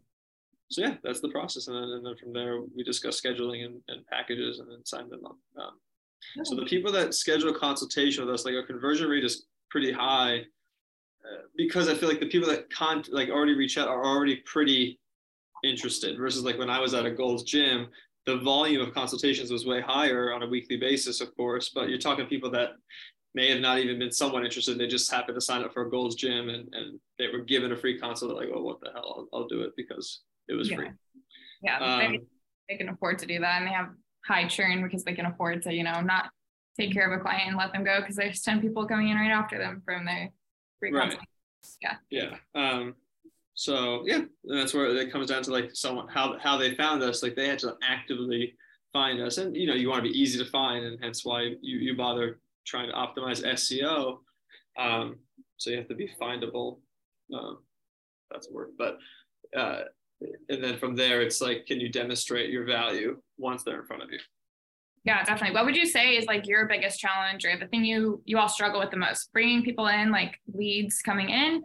so 0.71 0.83
yeah 0.83 0.95
that's 1.03 1.21
the 1.21 1.29
process. 1.29 1.69
And 1.69 1.77
then, 1.77 1.85
and 1.85 2.07
then 2.07 2.17
from 2.17 2.33
there 2.33 2.61
we 2.75 2.83
discuss 2.83 3.21
scheduling 3.21 3.65
and, 3.65 3.81
and 3.89 4.07
packages 4.07 4.59
and 4.59 4.71
then 4.71 4.85
sign 4.85 5.09
them 5.09 5.25
up. 5.25 5.37
Um, 5.61 5.73
so 6.45 6.55
the 6.55 6.65
people 6.65 6.91
that 6.93 7.15
schedule 7.15 7.51
a 7.51 7.59
consultation 7.59 8.25
with 8.25 8.35
us 8.35 8.45
like 8.45 8.55
our 8.55 8.67
conversion 8.67 9.09
rate 9.09 9.25
is 9.25 9.47
pretty 9.71 9.93
high. 9.93 10.39
uh, 10.39 10.43
because 11.57 11.89
I 11.89 11.95
feel 11.95 12.09
like 12.09 12.21
the 12.21 12.27
people 12.27 12.49
that 12.49 12.71
con 12.71 13.05
like 13.11 13.29
already 13.29 13.55
reach 13.55 13.79
out 13.79 13.89
are 13.89 14.05
already 14.05 14.37
pretty 14.45 14.99
interested 15.63 16.19
versus 16.19 16.45
like 16.45 16.59
when 16.59 16.71
I 16.71 16.81
was 16.81 16.95
at 16.95 17.07
a 17.07 17.11
Gold's 17.11 17.43
Gym, 17.43 17.89
the 18.27 18.39
volume 18.39 18.81
of 18.81 18.95
consultations 18.95 19.51
was 19.51 19.67
way 19.67 19.81
higher 19.81 20.33
on 20.33 20.43
a 20.43 20.47
weekly 20.47 20.77
basis, 20.77 21.21
of 21.21 21.35
course. 21.37 21.71
But 21.75 21.89
you're 21.89 21.99
talking 21.99 22.27
people 22.27 22.51
that 22.53 22.71
may 23.35 23.51
have 23.51 23.61
not 23.61 23.79
even 23.79 23.99
been 23.99 24.13
somewhat 24.13 24.45
interested. 24.45 24.79
They 24.79 24.87
just 24.87 25.11
happened 25.11 25.35
to 25.35 25.41
sign 25.41 25.63
up 25.63 25.73
for 25.73 25.87
a 25.87 25.91
Gold's 25.91 26.15
Gym 26.15 26.49
and, 26.49 26.73
and 26.73 26.99
they 27.19 27.29
were 27.29 27.41
given 27.41 27.73
a 27.73 27.77
free 27.77 27.99
consult. 27.99 28.31
They're 28.31 28.47
like, 28.47 28.55
well, 28.55 28.65
what 28.65 28.81
the 28.81 28.91
hell? 28.93 29.27
I'll, 29.33 29.41
I'll 29.41 29.49
do 29.49 29.63
it 29.63 29.73
because 29.77 30.23
it 30.49 30.55
was 30.55 30.71
yeah. 30.71 30.77
free. 30.77 30.91
Yeah, 31.63 31.79
um, 31.79 31.99
they, 31.99 32.21
they 32.69 32.77
can 32.77 32.91
afford 32.91 33.19
to 33.21 33.27
do 33.27 33.39
that, 33.41 33.59
and 33.59 33.67
they 33.67 33.73
have 33.73 33.89
high 34.27 34.47
churn 34.47 34.83
because 34.83 35.03
they 35.03 35.15
can 35.15 35.27
afford 35.27 35.63
to, 35.63 35.73
you 35.73 35.83
know, 35.83 36.01
not 36.03 36.31
take 36.79 36.93
care 36.93 37.11
of 37.11 37.19
a 37.19 37.23
client 37.23 37.49
and 37.49 37.57
let 37.57 37.73
them 37.73 37.85
go 37.85 38.01
because 38.01 38.17
there's 38.17 38.43
10 38.43 38.61
people 38.61 38.87
coming 38.87 39.09
in 39.09 39.17
right 39.17 39.31
after 39.31 39.59
them 39.59 39.83
from 39.85 40.05
their 40.05 40.31
free 40.91 40.99
right. 40.99 41.19
Yeah. 41.81 41.97
Yeah. 42.11 42.37
Um, 42.55 42.95
so 43.55 44.03
yeah, 44.05 44.23
that's 44.45 44.75
where 44.75 44.87
it 44.87 45.13
comes 45.13 45.29
down 45.29 45.43
to 45.45 45.53
like 45.53 45.71
someone 45.75 46.09
how 46.09 46.39
how 46.39 46.57
they 46.57 46.75
found 46.75 47.03
us. 47.03 47.23
Like 47.23 47.37
they 47.37 47.49
had 47.49 47.59
to 47.61 47.77
actively 47.83 48.55
find 48.93 49.21
us, 49.21 49.39
and 49.39 49.57
you 49.57 49.67
know 49.67 49.75
you 49.75 49.89
want 49.89 50.05
to 50.05 50.11
be 50.11 50.19
easy 50.19 50.39
to 50.39 50.51
find, 50.51 50.85
and 50.85 50.99
hence 51.03 51.25
why 51.25 51.43
you 51.61 51.79
you 51.79 51.97
bother 51.97 52.41
trying 52.67 52.89
to 52.89 52.95
optimize 52.95 53.45
SEO. 53.45 54.19
Um, 54.77 55.17
so 55.57 55.71
you 55.71 55.77
have 55.77 55.89
to 55.89 55.95
be 55.95 56.11
findable. 56.21 56.79
Um, 57.33 57.59
that's 58.31 58.49
a 58.49 58.53
word, 58.53 58.71
but 58.77 58.99
uh, 59.57 59.83
and 60.49 60.63
then 60.63 60.79
from 60.79 60.97
there 60.97 61.23
it's 61.23 61.41
like, 61.41 61.67
can 61.67 61.81
you 61.81 61.89
demonstrate 61.89 62.51
your 62.51 62.65
value 62.65 63.21
once 63.39 63.63
they're 63.63 63.81
in 63.81 63.87
front 63.87 64.03
of 64.03 64.11
you? 64.11 64.19
Yeah, 65.05 65.23
definitely. 65.23 65.55
What 65.55 65.67
would 65.67 65.77
you 65.77 65.87
say 65.87 66.17
is 66.17 66.25
like 66.27 66.47
your 66.47 66.67
biggest 66.67 66.99
challenge 66.99 67.45
or 67.45 67.59
the 67.59 67.67
thing 67.67 67.85
you 67.85 68.23
you 68.25 68.39
all 68.39 68.49
struggle 68.49 68.81
with 68.81 68.91
the 68.91 68.97
most? 68.97 69.33
Bringing 69.33 69.63
people 69.63 69.87
in, 69.87 70.11
like 70.11 70.41
leads 70.53 71.03
coming 71.03 71.29
in, 71.29 71.63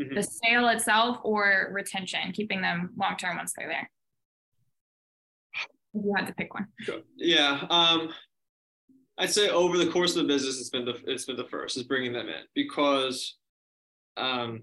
mm-hmm. 0.00 0.14
the 0.14 0.22
sale 0.22 0.68
itself, 0.68 1.18
or 1.22 1.70
retention, 1.72 2.32
keeping 2.32 2.60
them 2.60 2.90
long 2.96 3.16
term 3.16 3.36
once 3.36 3.52
they're 3.56 3.68
there. 3.68 3.90
If 5.94 6.04
you 6.04 6.14
had 6.16 6.26
to 6.26 6.34
pick 6.34 6.52
one. 6.52 6.66
Sure. 6.80 7.00
Yeah, 7.16 7.64
um, 7.70 8.10
I'd 9.18 9.30
say 9.30 9.50
over 9.50 9.78
the 9.78 9.90
course 9.90 10.16
of 10.16 10.22
the 10.22 10.28
business, 10.28 10.58
it's 10.58 10.70
been 10.70 10.84
the 10.84 10.98
it's 11.06 11.26
been 11.26 11.36
the 11.36 11.44
first 11.44 11.76
is 11.76 11.84
bringing 11.84 12.12
them 12.12 12.28
in 12.28 12.42
because 12.54 13.36
um, 14.16 14.62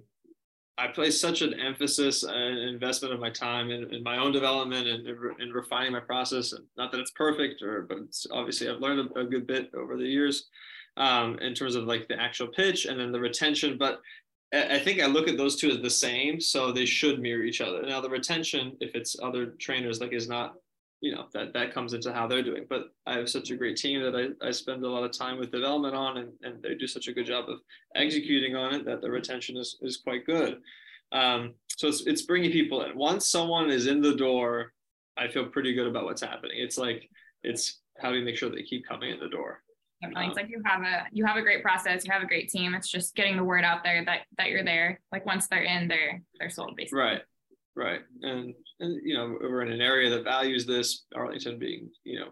I 0.80 0.88
place 0.88 1.20
such 1.20 1.42
an 1.42 1.54
emphasis 1.60 2.24
and 2.24 2.60
investment 2.60 3.14
of 3.14 3.20
my 3.20 3.32
time 3.32 3.72
in, 3.72 3.92
in 3.94 4.04
my 4.04 4.18
own 4.18 4.32
development 4.32 4.88
and 4.88 5.08
in, 5.08 5.52
refining 5.52 5.92
my 5.92 6.00
process. 6.00 6.54
And 6.54 6.66
not 6.78 6.92
that 6.92 7.00
it's 7.00 7.12
perfect, 7.12 7.64
or 7.64 7.82
but 7.82 7.98
obviously 8.32 8.70
I've 8.70 8.80
learned 8.80 9.10
a, 9.16 9.22
a 9.22 9.26
good 9.26 9.48
bit 9.48 9.72
over 9.76 9.98
the 9.98 10.06
years 10.06 10.48
um, 10.96 11.40
in 11.40 11.56
terms 11.56 11.76
of 11.76 11.86
like 11.86 12.08
the 12.08 12.20
actual 12.20 12.48
pitch 12.48 12.86
and 12.86 13.00
then 13.00 13.12
the 13.12 13.20
retention. 13.20 13.78
But 13.78 14.02
I 14.54 14.80
think 14.80 15.02
I 15.02 15.08
look 15.08 15.28
at 15.28 15.36
those 15.36 15.58
two 15.58 15.70
as 15.70 15.82
the 15.82 15.90
same, 15.90 16.40
so 16.40 16.72
they 16.72 16.86
should 16.86 17.20
mirror 17.20 17.44
each 17.44 17.60
other. 17.60 17.82
Now 17.82 18.00
the 18.00 18.10
retention, 18.10 18.78
if 18.80 18.96
it's 18.96 19.18
other 19.22 19.48
trainers, 19.60 20.00
like 20.00 20.14
is 20.14 20.30
not, 20.30 20.56
you 21.02 21.14
know, 21.14 21.26
that 21.34 21.54
that 21.54 21.74
comes 21.74 21.94
into 21.94 22.12
how 22.12 22.28
they're 22.28 22.44
doing. 22.44 22.66
But 22.70 22.92
I 23.06 23.18
have 23.18 23.30
such 23.30 23.52
a 23.52 23.56
great 23.56 23.78
team 23.78 24.02
that 24.02 24.16
I, 24.16 24.48
I 24.48 24.52
spend 24.52 24.84
a 24.84 24.90
lot 24.90 25.04
of 25.04 25.12
time 25.12 25.38
with 25.38 25.52
development 25.52 25.96
on, 25.96 26.18
and, 26.18 26.32
and 26.42 26.62
they 26.62 26.76
do 26.76 26.88
such 26.88 27.08
a 27.08 27.14
good 27.14 27.26
job 27.26 27.50
of 27.50 27.60
executing 27.96 28.56
on 28.56 28.74
it 28.74 28.86
that 28.86 29.02
the 29.02 29.12
retention 29.12 29.58
is 29.58 29.78
is 29.82 29.98
quite 29.98 30.26
good. 30.26 30.58
Um, 31.12 31.54
so 31.70 31.88
it's 31.88 32.06
it's 32.08 32.24
bringing 32.24 32.52
people 32.52 32.84
in. 32.84 32.98
Once 32.98 33.30
someone 33.30 33.70
is 33.70 33.88
in 33.88 34.02
the 34.02 34.16
door, 34.16 34.74
I 35.18 35.28
feel 35.28 35.46
pretty 35.46 35.74
good 35.74 35.88
about 35.88 36.06
what's 36.06 36.22
happening. 36.22 36.58
It's 36.58 36.78
like 36.78 37.10
it's 37.44 37.80
how 38.00 38.12
do 38.12 38.18
you 38.18 38.26
make 38.26 38.38
sure 38.38 38.50
they 38.50 38.64
keep 38.64 38.88
coming 38.88 39.12
in 39.12 39.20
the 39.20 39.30
door. 39.30 39.62
Definitely. 40.02 40.26
Um, 40.26 40.30
it's 40.30 40.38
like 40.38 40.50
you 40.50 40.62
have 40.66 40.82
a 40.82 41.06
you 41.12 41.26
have 41.26 41.38
a 41.38 41.42
great 41.42 41.64
process, 41.64 42.06
you 42.06 42.12
have 42.12 42.22
a 42.22 42.28
great 42.28 42.50
team. 42.50 42.74
It's 42.74 42.90
just 42.90 43.16
getting 43.16 43.38
the 43.38 43.44
word 43.44 43.64
out 43.64 43.84
there 43.84 44.04
that 44.06 44.22
that 44.38 44.50
you're 44.50 44.64
there. 44.64 45.00
Like 45.12 45.26
once 45.26 45.48
they're 45.48 45.64
in, 45.64 45.88
they're 45.88 46.22
they're 46.40 46.50
sold 46.50 46.76
basically. 46.76 47.00
Right. 47.00 47.22
Right. 47.78 48.02
And 48.24 48.56
and 48.80 49.00
you 49.04 49.16
know, 49.16 49.38
we're 49.40 49.62
in 49.62 49.72
an 49.72 49.82
area 49.82 50.10
that 50.10 50.24
values 50.24 50.66
this, 50.66 51.06
Arlington 51.16 51.60
being, 51.60 51.92
you 52.04 52.20
know, 52.20 52.30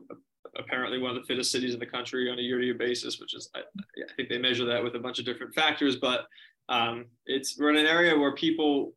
apparently 0.57 0.97
one 0.97 1.15
of 1.15 1.21
the 1.21 1.27
fittest 1.27 1.51
cities 1.51 1.75
in 1.75 1.79
the 1.79 1.85
country 1.85 2.31
on 2.31 2.39
a 2.39 2.41
year-to-year 2.41 2.73
basis, 2.79 3.19
which 3.19 3.35
is 3.35 3.47
I, 3.55 3.59
I 3.59 4.13
think 4.15 4.29
they 4.29 4.39
measure 4.39 4.65
that 4.65 4.83
with 4.83 4.95
a 4.95 4.99
bunch 4.99 5.19
of 5.19 5.25
different 5.25 5.53
factors, 5.53 5.97
but 5.97 6.25
um, 6.67 7.05
it's 7.27 7.59
we're 7.59 7.69
in 7.69 7.77
an 7.77 7.85
area 7.85 8.17
where 8.17 8.33
people 8.33 8.93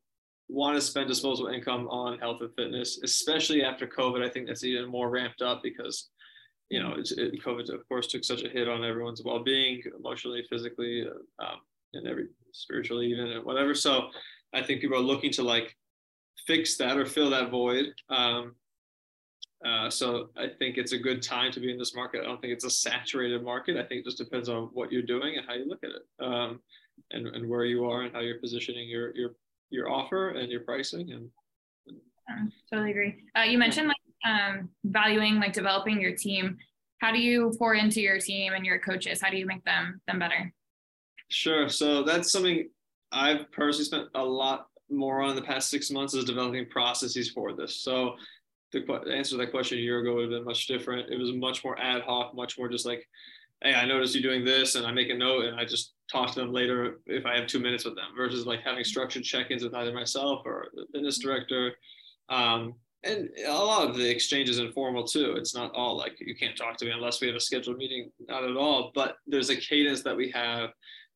want 0.49 0.75
to 0.75 0.81
spend 0.81 1.07
disposable 1.07 1.51
income 1.51 1.87
on 1.89 2.19
health 2.19 2.41
and 2.41 2.55
fitness, 2.57 2.99
especially 3.05 3.63
after 3.63 3.87
COVID. 3.87 4.25
I 4.25 4.31
think 4.31 4.47
that's 4.47 4.65
even 4.65 4.89
more 4.89 5.11
ramped 5.11 5.43
up 5.43 5.63
because 5.63 6.09
you 6.71 6.83
know 6.83 6.95
it, 6.97 7.45
COVID 7.45 7.69
of 7.75 7.87
course 7.89 8.07
took 8.07 8.25
such 8.25 8.43
a 8.43 8.49
hit 8.49 8.71
on 8.71 8.85
everyone's 8.85 9.23
well-being, 9.23 9.83
emotionally, 9.99 10.43
physically, 10.49 11.05
uh, 11.07 11.45
um, 11.45 11.59
and 11.93 12.09
every 12.09 12.29
spiritually 12.53 13.09
even 13.09 13.27
and 13.33 13.45
whatever. 13.45 13.75
So 13.75 14.09
I 14.55 14.63
think 14.63 14.81
people 14.81 14.97
are 14.97 15.03
looking 15.03 15.31
to 15.33 15.43
like 15.43 15.77
fix 16.47 16.76
that 16.76 16.97
or 16.97 17.07
fill 17.07 17.30
that 17.30 17.51
void. 17.51 17.86
Um, 18.09 18.55
uh, 19.64 19.91
so 19.91 20.30
I 20.36 20.47
think 20.59 20.78
it's 20.78 20.93
a 20.93 20.99
good 20.99 21.20
time 21.20 21.51
to 21.53 21.61
be 21.61 21.72
in 21.72 21.78
this 21.78 21.95
market. 21.95 22.20
I 22.22 22.24
don't 22.24 22.41
think 22.41 22.53
it's 22.53 22.64
a 22.64 22.70
saturated 22.70 23.43
market. 23.43 23.76
I 23.76 23.84
think 23.84 24.01
it 24.01 24.05
just 24.05 24.18
depends 24.18 24.49
on 24.49 24.70
what 24.72 24.93
you're 24.93 25.03
doing 25.03 25.36
and 25.36 25.47
how 25.47 25.55
you 25.55 25.66
look 25.68 25.82
at 25.82 25.91
it, 25.91 26.24
um, 26.24 26.61
and, 27.11 27.26
and 27.26 27.49
where 27.49 27.64
you 27.64 27.84
are 27.84 28.03
and 28.03 28.14
how 28.14 28.20
you're 28.20 28.39
positioning 28.39 28.89
your 28.89 29.14
your 29.16 29.30
your 29.70 29.91
offer 29.91 30.30
and 30.30 30.51
your 30.51 30.61
pricing. 30.61 31.11
And, 31.11 31.28
and 32.28 32.53
totally 32.72 32.93
agree. 32.93 33.16
Uh, 33.36 33.43
you 33.43 33.59
mentioned 33.59 33.89
like 33.89 33.97
um, 34.24 34.68
valuing 34.84 35.36
like 35.41 35.53
developing 35.53 36.01
your 36.01 36.16
team. 36.16 36.57
How 37.01 37.12
do 37.12 37.18
you 37.18 37.53
pour 37.59 37.74
into 37.74 38.01
your 38.01 38.18
team 38.18 38.53
and 38.53 38.64
your 38.64 38.78
coaches? 38.78 39.20
How 39.20 39.30
do 39.30 39.36
you 39.36 39.47
make 39.47 39.64
them 39.64 40.01
them 40.07 40.20
better? 40.20 40.53
Sure. 41.30 41.68
So 41.68 42.05
that's 42.05 42.30
something 42.30 42.68
I've 43.11 43.51
personally 43.51 43.84
spent 43.84 44.09
a 44.14 44.24
lot 44.24 44.68
more 44.91 45.22
on 45.22 45.30
in 45.30 45.36
the 45.36 45.43
past 45.43 45.70
six 45.70 45.91
months 45.91 46.14
is 46.14 46.24
developing 46.24 46.66
processes 46.66 47.30
for 47.30 47.53
this. 47.53 47.82
So 47.82 48.14
the, 48.72 48.80
answer 49.12 49.32
to 49.32 49.36
that 49.39 49.51
question 49.51 49.78
a 49.78 49.82
year 49.82 50.01
ago 50.01 50.14
would 50.14 50.22
have 50.22 50.30
been 50.30 50.45
much 50.45 50.66
different. 50.66 51.11
It 51.11 51.18
was 51.18 51.32
much 51.32 51.64
more 51.64 51.78
ad 51.80 52.03
hoc, 52.03 52.34
much 52.34 52.59
more 52.59 52.68
just 52.68 52.86
like, 52.86 53.07
hey, 53.62 53.74
I 53.74 53.86
noticed 53.86 54.14
you 54.14 54.23
doing 54.23 54.44
this, 54.44 54.74
and 54.74 54.86
I 54.86 54.93
make 54.93 55.10
a 55.10 55.15
note, 55.15 55.47
and 55.47 55.59
I 55.59 55.65
just 55.65 55.94
talk 56.10 56.32
to 56.32 56.40
them 56.40 56.52
later 56.52 57.01
if 57.06 57.27
I 57.27 57.36
have 57.36 57.47
two 57.47 57.59
minutes 57.59 57.85
with 57.85 57.97
them, 57.97 58.06
versus 58.16 58.47
like 58.47 58.60
having 58.60 58.85
structured 58.85 59.24
check-ins 59.24 59.65
with 59.65 59.74
either 59.74 59.93
myself 59.93 60.43
or 60.44 60.69
the 60.74 60.86
fitness 60.93 61.19
director. 61.19 61.73
Um, 62.28 62.74
and 63.05 63.28
a 63.47 63.52
lot 63.52 63.89
of 63.89 63.97
the 63.97 64.09
exchange 64.09 64.48
is 64.48 64.59
informal 64.59 65.05
too. 65.05 65.35
It's 65.36 65.55
not 65.55 65.73
all 65.74 65.97
like 65.97 66.16
you 66.19 66.35
can't 66.35 66.56
talk 66.56 66.77
to 66.78 66.85
me 66.85 66.90
unless 66.90 67.20
we 67.20 67.28
have 67.28 67.36
a 67.36 67.40
scheduled 67.40 67.78
meeting, 67.78 68.10
not 68.28 68.44
at 68.44 68.56
all. 68.56 68.90
But 68.94 69.16
there's 69.27 69.51
a 69.51 69.56
cadence 69.56 70.02
that 70.02 70.16
we 70.16 70.31
have, 70.32 70.70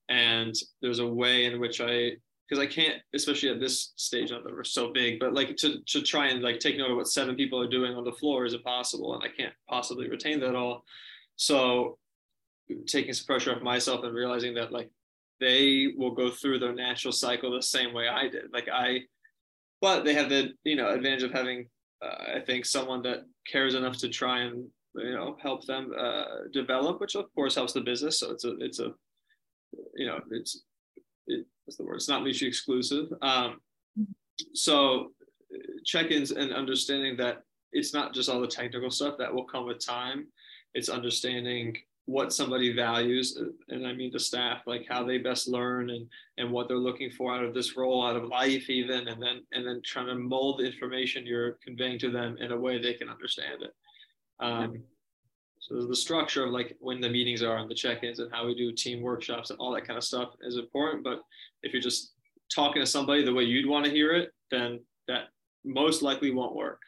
and 0.09 0.55
there's 0.81 1.01
a 1.01 1.07
way 1.07 1.45
in 1.45 1.61
which 1.61 1.81
I 1.81 2.13
because 2.53 2.63
I 2.63 2.71
can't, 2.71 3.01
especially 3.15 3.49
at 3.49 3.61
this 3.61 3.95
stage, 3.97 4.31
not 4.31 4.45
that 4.45 4.53
we're 4.53 4.63
so 4.63 4.93
big, 4.93 5.19
but 5.19 5.33
like 5.33 5.57
to 5.57 5.79
to 5.87 6.03
try 6.03 6.27
and 6.27 6.43
like 6.43 6.59
take 6.59 6.77
note 6.77 6.91
of 6.91 6.99
what 6.99 7.09
seven 7.09 7.35
people 7.35 7.59
are 7.59 7.67
doing 7.67 7.95
on 7.95 8.05
the 8.05 8.13
floor 8.13 8.45
is 8.45 8.53
impossible, 8.53 9.15
and 9.15 9.25
I 9.25 9.35
can't 9.35 9.55
possibly 9.71 10.11
retain 10.11 10.39
that 10.41 10.55
all. 10.55 10.85
So 11.37 11.97
taking 12.87 13.15
some 13.15 13.25
pressure 13.25 13.55
off 13.55 13.63
myself 13.63 14.05
and 14.05 14.15
realizing 14.15 14.53
that 14.57 14.71
like 14.71 14.91
they 15.41 15.95
will 15.97 16.11
go 16.11 16.31
through 16.31 16.59
their 16.59 16.75
natural 16.75 17.13
cycle 17.13 17.51
the 17.51 17.63
same 17.63 17.95
way 17.95 18.07
I 18.07 18.29
did. 18.29 18.53
Like 18.53 18.69
I, 18.71 19.01
but 19.81 20.05
they 20.05 20.13
have 20.13 20.29
the 20.29 20.51
you 20.65 20.77
know 20.77 20.91
advantage 20.91 21.23
of 21.23 21.33
having 21.33 21.71
uh, 22.05 22.37
I 22.37 22.41
think 22.41 22.67
someone 22.67 23.01
that 23.05 23.21
cares 23.51 23.75
enough 23.75 23.97
to 24.01 24.11
try 24.11 24.41
and 24.41 24.67
you 24.95 25.15
know 25.15 25.39
help 25.41 25.65
them 25.65 25.91
uh, 25.99 26.51
develop, 26.53 27.01
which 27.01 27.15
of 27.15 27.35
course 27.35 27.55
helps 27.55 27.73
the 27.73 27.81
business. 27.81 28.21
So 28.21 28.31
it's 28.31 28.45
a 28.45 28.57
it's 28.59 28.79
a 28.79 28.93
you 29.95 30.07
know 30.07 30.21
it's 30.33 30.65
it, 31.29 31.47
what's 31.65 31.77
the 31.77 31.85
word? 31.85 31.97
It's 31.97 32.09
not 32.09 32.23
mutually 32.23 32.49
exclusive. 32.49 33.13
Um, 33.23 33.61
so 34.55 35.13
check-ins 35.85 36.31
and 36.33 36.53
understanding 36.53 37.17
that 37.19 37.43
it's 37.73 37.95
not 37.95 38.15
just 38.15 38.29
all 38.29 38.41
the 38.41 38.47
technical 38.47 38.91
stuff 38.91 39.17
that 39.19 39.33
will 39.33 39.45
come 39.45 39.67
with 39.67 39.85
time. 39.85 40.27
It's 40.75 40.89
understanding 40.89 41.77
what 42.07 42.33
somebody 42.33 42.75
values, 42.75 43.39
and 43.69 43.87
I 43.87 43.93
mean 43.93 44.11
the 44.13 44.19
staff, 44.19 44.63
like 44.67 44.87
how 44.89 45.05
they 45.05 45.19
best 45.19 45.49
learn 45.49 45.91
and 45.91 46.09
and 46.37 46.51
what 46.51 46.67
they're 46.67 46.77
looking 46.77 47.11
for 47.11 47.33
out 47.33 47.45
of 47.45 47.55
this 47.55 47.77
role, 47.77 48.05
out 48.05 48.17
of 48.17 48.25
life, 48.25 48.69
even, 48.69 49.07
and 49.07 49.23
then 49.23 49.43
and 49.53 49.67
then 49.67 49.81
trying 49.85 50.07
to 50.07 50.15
mold 50.17 50.59
the 50.59 50.67
information 50.67 51.25
you're 51.25 51.59
conveying 51.65 51.99
to 52.01 52.11
them 52.11 52.37
in 52.39 52.51
a 52.53 52.59
way 52.59 52.81
they 52.81 52.95
can 52.95 53.09
understand 53.09 53.63
it. 53.63 53.75
Um, 54.41 54.83
So 55.63 55.87
the 55.87 55.95
structure 55.95 56.45
of 56.45 56.51
like 56.51 56.77
when 56.81 57.01
the 57.01 57.09
meetings 57.09 57.41
are 57.41 57.59
and 57.59 57.71
the 57.71 57.75
check-ins 57.75 58.19
and 58.19 58.33
how 58.33 58.45
we 58.45 58.55
do 58.55 58.73
team 58.73 59.01
workshops 59.01 59.51
and 59.51 59.59
all 59.61 59.73
that 59.73 59.87
kind 59.87 59.97
of 59.97 60.03
stuff 60.03 60.31
is 60.43 60.57
important. 60.57 61.05
But 61.05 61.21
if 61.63 61.73
you're 61.73 61.81
just 61.81 62.15
talking 62.53 62.83
to 62.83 62.87
somebody 62.87 63.25
the 63.25 63.33
way 63.33 63.45
you'd 63.45 63.69
want 63.69 63.85
to 63.85 63.91
hear 63.91 64.13
it, 64.13 64.33
then 64.51 64.81
that 65.07 65.29
most 65.65 66.03
likely 66.03 66.33
won't 66.33 66.57
work 66.57 66.81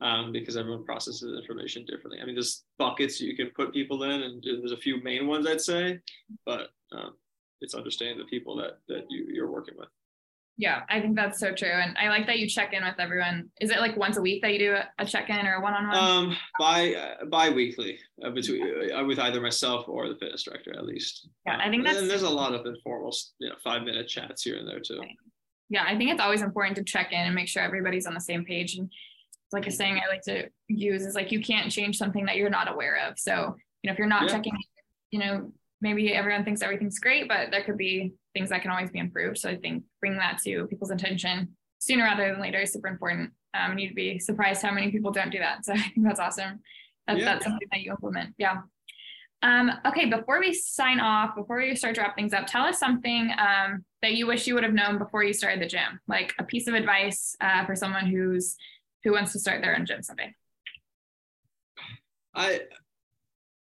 um, 0.00 0.30
because 0.30 0.56
everyone 0.56 0.84
processes 0.84 1.36
information 1.36 1.84
differently. 1.86 2.20
I 2.22 2.24
mean, 2.24 2.36
there's 2.36 2.62
buckets 2.78 3.20
you 3.20 3.34
can 3.34 3.50
put 3.50 3.72
people 3.72 4.04
in, 4.04 4.22
and 4.22 4.44
there's 4.44 4.70
a 4.70 4.76
few 4.76 5.02
main 5.02 5.26
ones 5.26 5.48
I'd 5.48 5.60
say, 5.60 5.98
but 6.46 6.68
um, 6.92 7.14
it's 7.60 7.74
understanding 7.74 8.18
the 8.18 8.24
people 8.26 8.54
that 8.58 8.78
that 8.86 9.06
you, 9.08 9.26
you're 9.32 9.50
working 9.50 9.74
with. 9.76 9.88
Yeah, 10.56 10.82
I 10.88 11.00
think 11.00 11.16
that's 11.16 11.40
so 11.40 11.52
true. 11.52 11.68
And 11.68 11.96
I 11.98 12.08
like 12.08 12.26
that 12.26 12.38
you 12.38 12.48
check 12.48 12.72
in 12.72 12.84
with 12.84 13.00
everyone. 13.00 13.50
Is 13.60 13.70
it 13.70 13.80
like 13.80 13.96
once 13.96 14.18
a 14.18 14.22
week 14.22 14.40
that 14.42 14.52
you 14.52 14.58
do 14.58 14.76
a, 14.98 15.04
check-in 15.04 15.44
or 15.46 15.54
a 15.54 15.60
one-on-one? 15.60 15.96
Um, 15.96 16.36
bi 16.60 16.94
uh, 16.94 17.24
bi-weekly 17.24 17.98
uh, 18.24 18.30
between 18.30 18.92
uh, 18.92 19.04
with 19.04 19.18
either 19.18 19.40
myself 19.40 19.88
or 19.88 20.08
the 20.08 20.14
fitness 20.14 20.44
director 20.44 20.72
at 20.76 20.86
least. 20.86 21.28
Yeah, 21.44 21.58
I 21.60 21.68
think 21.70 21.84
that's. 21.84 21.98
And 21.98 22.08
there's 22.08 22.22
a 22.22 22.30
lot 22.30 22.54
of 22.54 22.64
informal, 22.66 23.12
you 23.40 23.48
know, 23.48 23.56
five-minute 23.64 24.06
chats 24.06 24.42
here 24.42 24.56
and 24.56 24.68
there 24.68 24.78
too. 24.78 25.00
Yeah, 25.70 25.84
I 25.88 25.96
think 25.98 26.10
it's 26.10 26.20
always 26.20 26.42
important 26.42 26.76
to 26.76 26.84
check 26.84 27.10
in 27.10 27.18
and 27.18 27.34
make 27.34 27.48
sure 27.48 27.62
everybody's 27.62 28.06
on 28.06 28.14
the 28.14 28.20
same 28.20 28.44
page. 28.44 28.76
And 28.76 28.88
like 29.52 29.66
a 29.66 29.72
saying 29.72 30.00
I 30.04 30.08
like 30.08 30.22
to 30.22 30.48
use 30.68 31.04
is 31.04 31.16
like 31.16 31.32
you 31.32 31.40
can't 31.40 31.70
change 31.70 31.98
something 31.98 32.26
that 32.26 32.36
you're 32.36 32.50
not 32.50 32.72
aware 32.72 33.08
of. 33.08 33.18
So 33.18 33.56
you 33.82 33.88
know, 33.88 33.92
if 33.92 33.98
you're 33.98 34.06
not 34.06 34.24
yeah. 34.24 34.28
checking, 34.28 34.52
you 35.10 35.18
know, 35.18 35.52
maybe 35.84 36.14
everyone 36.14 36.44
thinks 36.44 36.62
everything's 36.62 36.98
great, 36.98 37.28
but 37.28 37.50
there 37.50 37.62
could 37.62 37.76
be 37.76 38.14
things 38.32 38.48
that 38.48 38.62
can 38.62 38.70
always 38.70 38.90
be 38.90 38.98
improved. 38.98 39.38
So 39.38 39.50
I 39.50 39.56
think 39.56 39.84
bringing 40.00 40.18
that 40.18 40.40
to 40.44 40.66
people's 40.66 40.90
attention 40.90 41.54
sooner 41.78 42.04
rather 42.04 42.32
than 42.32 42.40
later 42.40 42.60
is 42.62 42.72
super 42.72 42.88
important. 42.88 43.30
Um, 43.52 43.72
and 43.72 43.80
you'd 43.80 43.94
be 43.94 44.18
surprised 44.18 44.62
how 44.62 44.72
many 44.72 44.90
people 44.90 45.12
don't 45.12 45.30
do 45.30 45.38
that. 45.38 45.64
So 45.64 45.72
I 45.74 45.76
think 45.76 46.06
that's 46.06 46.18
awesome. 46.18 46.60
That, 47.06 47.18
yeah. 47.18 47.24
That's 47.26 47.44
something 47.44 47.68
that 47.70 47.82
you 47.82 47.90
implement. 47.90 48.34
Yeah. 48.38 48.62
Um, 49.42 49.70
okay, 49.86 50.06
before 50.06 50.40
we 50.40 50.54
sign 50.54 51.00
off, 51.00 51.36
before 51.36 51.58
we 51.58 51.76
start 51.76 51.94
to 51.96 52.00
wrap 52.00 52.16
things 52.16 52.32
up, 52.32 52.46
tell 52.46 52.64
us 52.64 52.78
something 52.78 53.30
um, 53.38 53.84
that 54.00 54.14
you 54.14 54.26
wish 54.26 54.46
you 54.46 54.54
would 54.54 54.64
have 54.64 54.72
known 54.72 54.96
before 54.96 55.22
you 55.22 55.34
started 55.34 55.60
the 55.60 55.66
gym, 55.66 56.00
like 56.08 56.32
a 56.38 56.44
piece 56.44 56.66
of 56.66 56.72
advice 56.72 57.36
uh, 57.42 57.66
for 57.66 57.76
someone 57.76 58.06
who's 58.06 58.56
who 59.02 59.12
wants 59.12 59.32
to 59.32 59.38
start 59.38 59.60
their 59.60 59.76
own 59.76 59.84
gym 59.84 60.02
someday. 60.02 60.34
I 62.34 62.60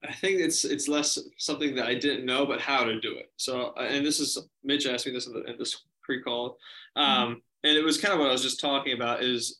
I 0.09 0.13
think 0.13 0.39
it's 0.39 0.65
it's 0.65 0.87
less 0.87 1.17
something 1.37 1.75
that 1.75 1.85
I 1.85 1.95
didn't 1.95 2.25
know, 2.25 2.45
but 2.45 2.61
how 2.61 2.83
to 2.83 2.99
do 2.99 3.15
it. 3.15 3.31
So, 3.37 3.73
and 3.73 4.05
this 4.05 4.19
is 4.19 4.37
Mitch 4.63 4.85
asked 4.85 5.05
me 5.05 5.11
this 5.11 5.27
in, 5.27 5.33
the, 5.33 5.43
in 5.43 5.57
this 5.57 5.83
pre-call, 6.03 6.57
um, 6.95 7.05
mm-hmm. 7.05 7.33
and 7.63 7.77
it 7.77 7.83
was 7.83 7.99
kind 7.99 8.13
of 8.13 8.19
what 8.19 8.29
I 8.29 8.33
was 8.33 8.43
just 8.43 8.59
talking 8.59 8.93
about 8.93 9.23
is 9.23 9.59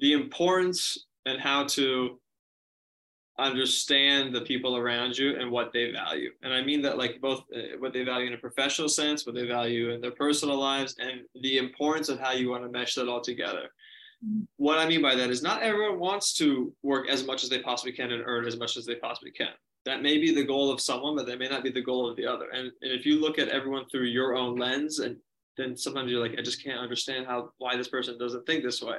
the 0.00 0.12
importance 0.12 1.06
and 1.26 1.40
how 1.40 1.64
to 1.64 2.20
understand 3.38 4.34
the 4.34 4.42
people 4.42 4.76
around 4.76 5.18
you 5.18 5.36
and 5.36 5.50
what 5.50 5.72
they 5.72 5.90
value. 5.90 6.30
And 6.42 6.52
I 6.52 6.62
mean 6.62 6.82
that 6.82 6.98
like 6.98 7.20
both 7.20 7.44
uh, 7.54 7.78
what 7.78 7.92
they 7.92 8.04
value 8.04 8.28
in 8.28 8.34
a 8.34 8.38
professional 8.38 8.88
sense, 8.88 9.26
what 9.26 9.34
they 9.34 9.46
value 9.46 9.90
in 9.90 10.00
their 10.00 10.12
personal 10.12 10.58
lives, 10.58 10.94
and 10.98 11.22
the 11.42 11.58
importance 11.58 12.08
of 12.08 12.20
how 12.20 12.32
you 12.32 12.50
want 12.50 12.62
to 12.62 12.70
mesh 12.70 12.94
that 12.94 13.08
all 13.08 13.20
together. 13.20 13.70
Mm-hmm. 14.24 14.42
What 14.56 14.78
I 14.78 14.86
mean 14.88 15.02
by 15.02 15.14
that 15.16 15.30
is 15.30 15.42
not 15.42 15.62
everyone 15.62 15.98
wants 15.98 16.32
to 16.34 16.72
work 16.82 17.08
as 17.08 17.26
much 17.26 17.42
as 17.42 17.50
they 17.50 17.60
possibly 17.60 17.92
can 17.92 18.12
and 18.12 18.22
earn 18.24 18.46
as 18.46 18.56
much 18.56 18.76
as 18.76 18.86
they 18.86 18.94
possibly 18.94 19.32
can 19.32 19.52
that 19.84 20.02
may 20.02 20.18
be 20.18 20.34
the 20.34 20.44
goal 20.44 20.70
of 20.70 20.80
someone, 20.80 21.16
but 21.16 21.26
that 21.26 21.38
may 21.38 21.48
not 21.48 21.62
be 21.62 21.70
the 21.70 21.82
goal 21.82 22.08
of 22.08 22.16
the 22.16 22.26
other. 22.26 22.48
And, 22.50 22.72
and 22.82 22.92
if 22.92 23.04
you 23.04 23.20
look 23.20 23.38
at 23.38 23.48
everyone 23.48 23.86
through 23.88 24.06
your 24.06 24.34
own 24.34 24.56
lens, 24.56 24.98
and 24.98 25.16
then 25.56 25.76
sometimes 25.76 26.10
you're 26.10 26.26
like, 26.26 26.38
I 26.38 26.42
just 26.42 26.64
can't 26.64 26.80
understand 26.80 27.26
how 27.26 27.50
why 27.58 27.76
this 27.76 27.88
person 27.88 28.18
doesn't 28.18 28.46
think 28.46 28.64
this 28.64 28.82
way, 28.82 28.98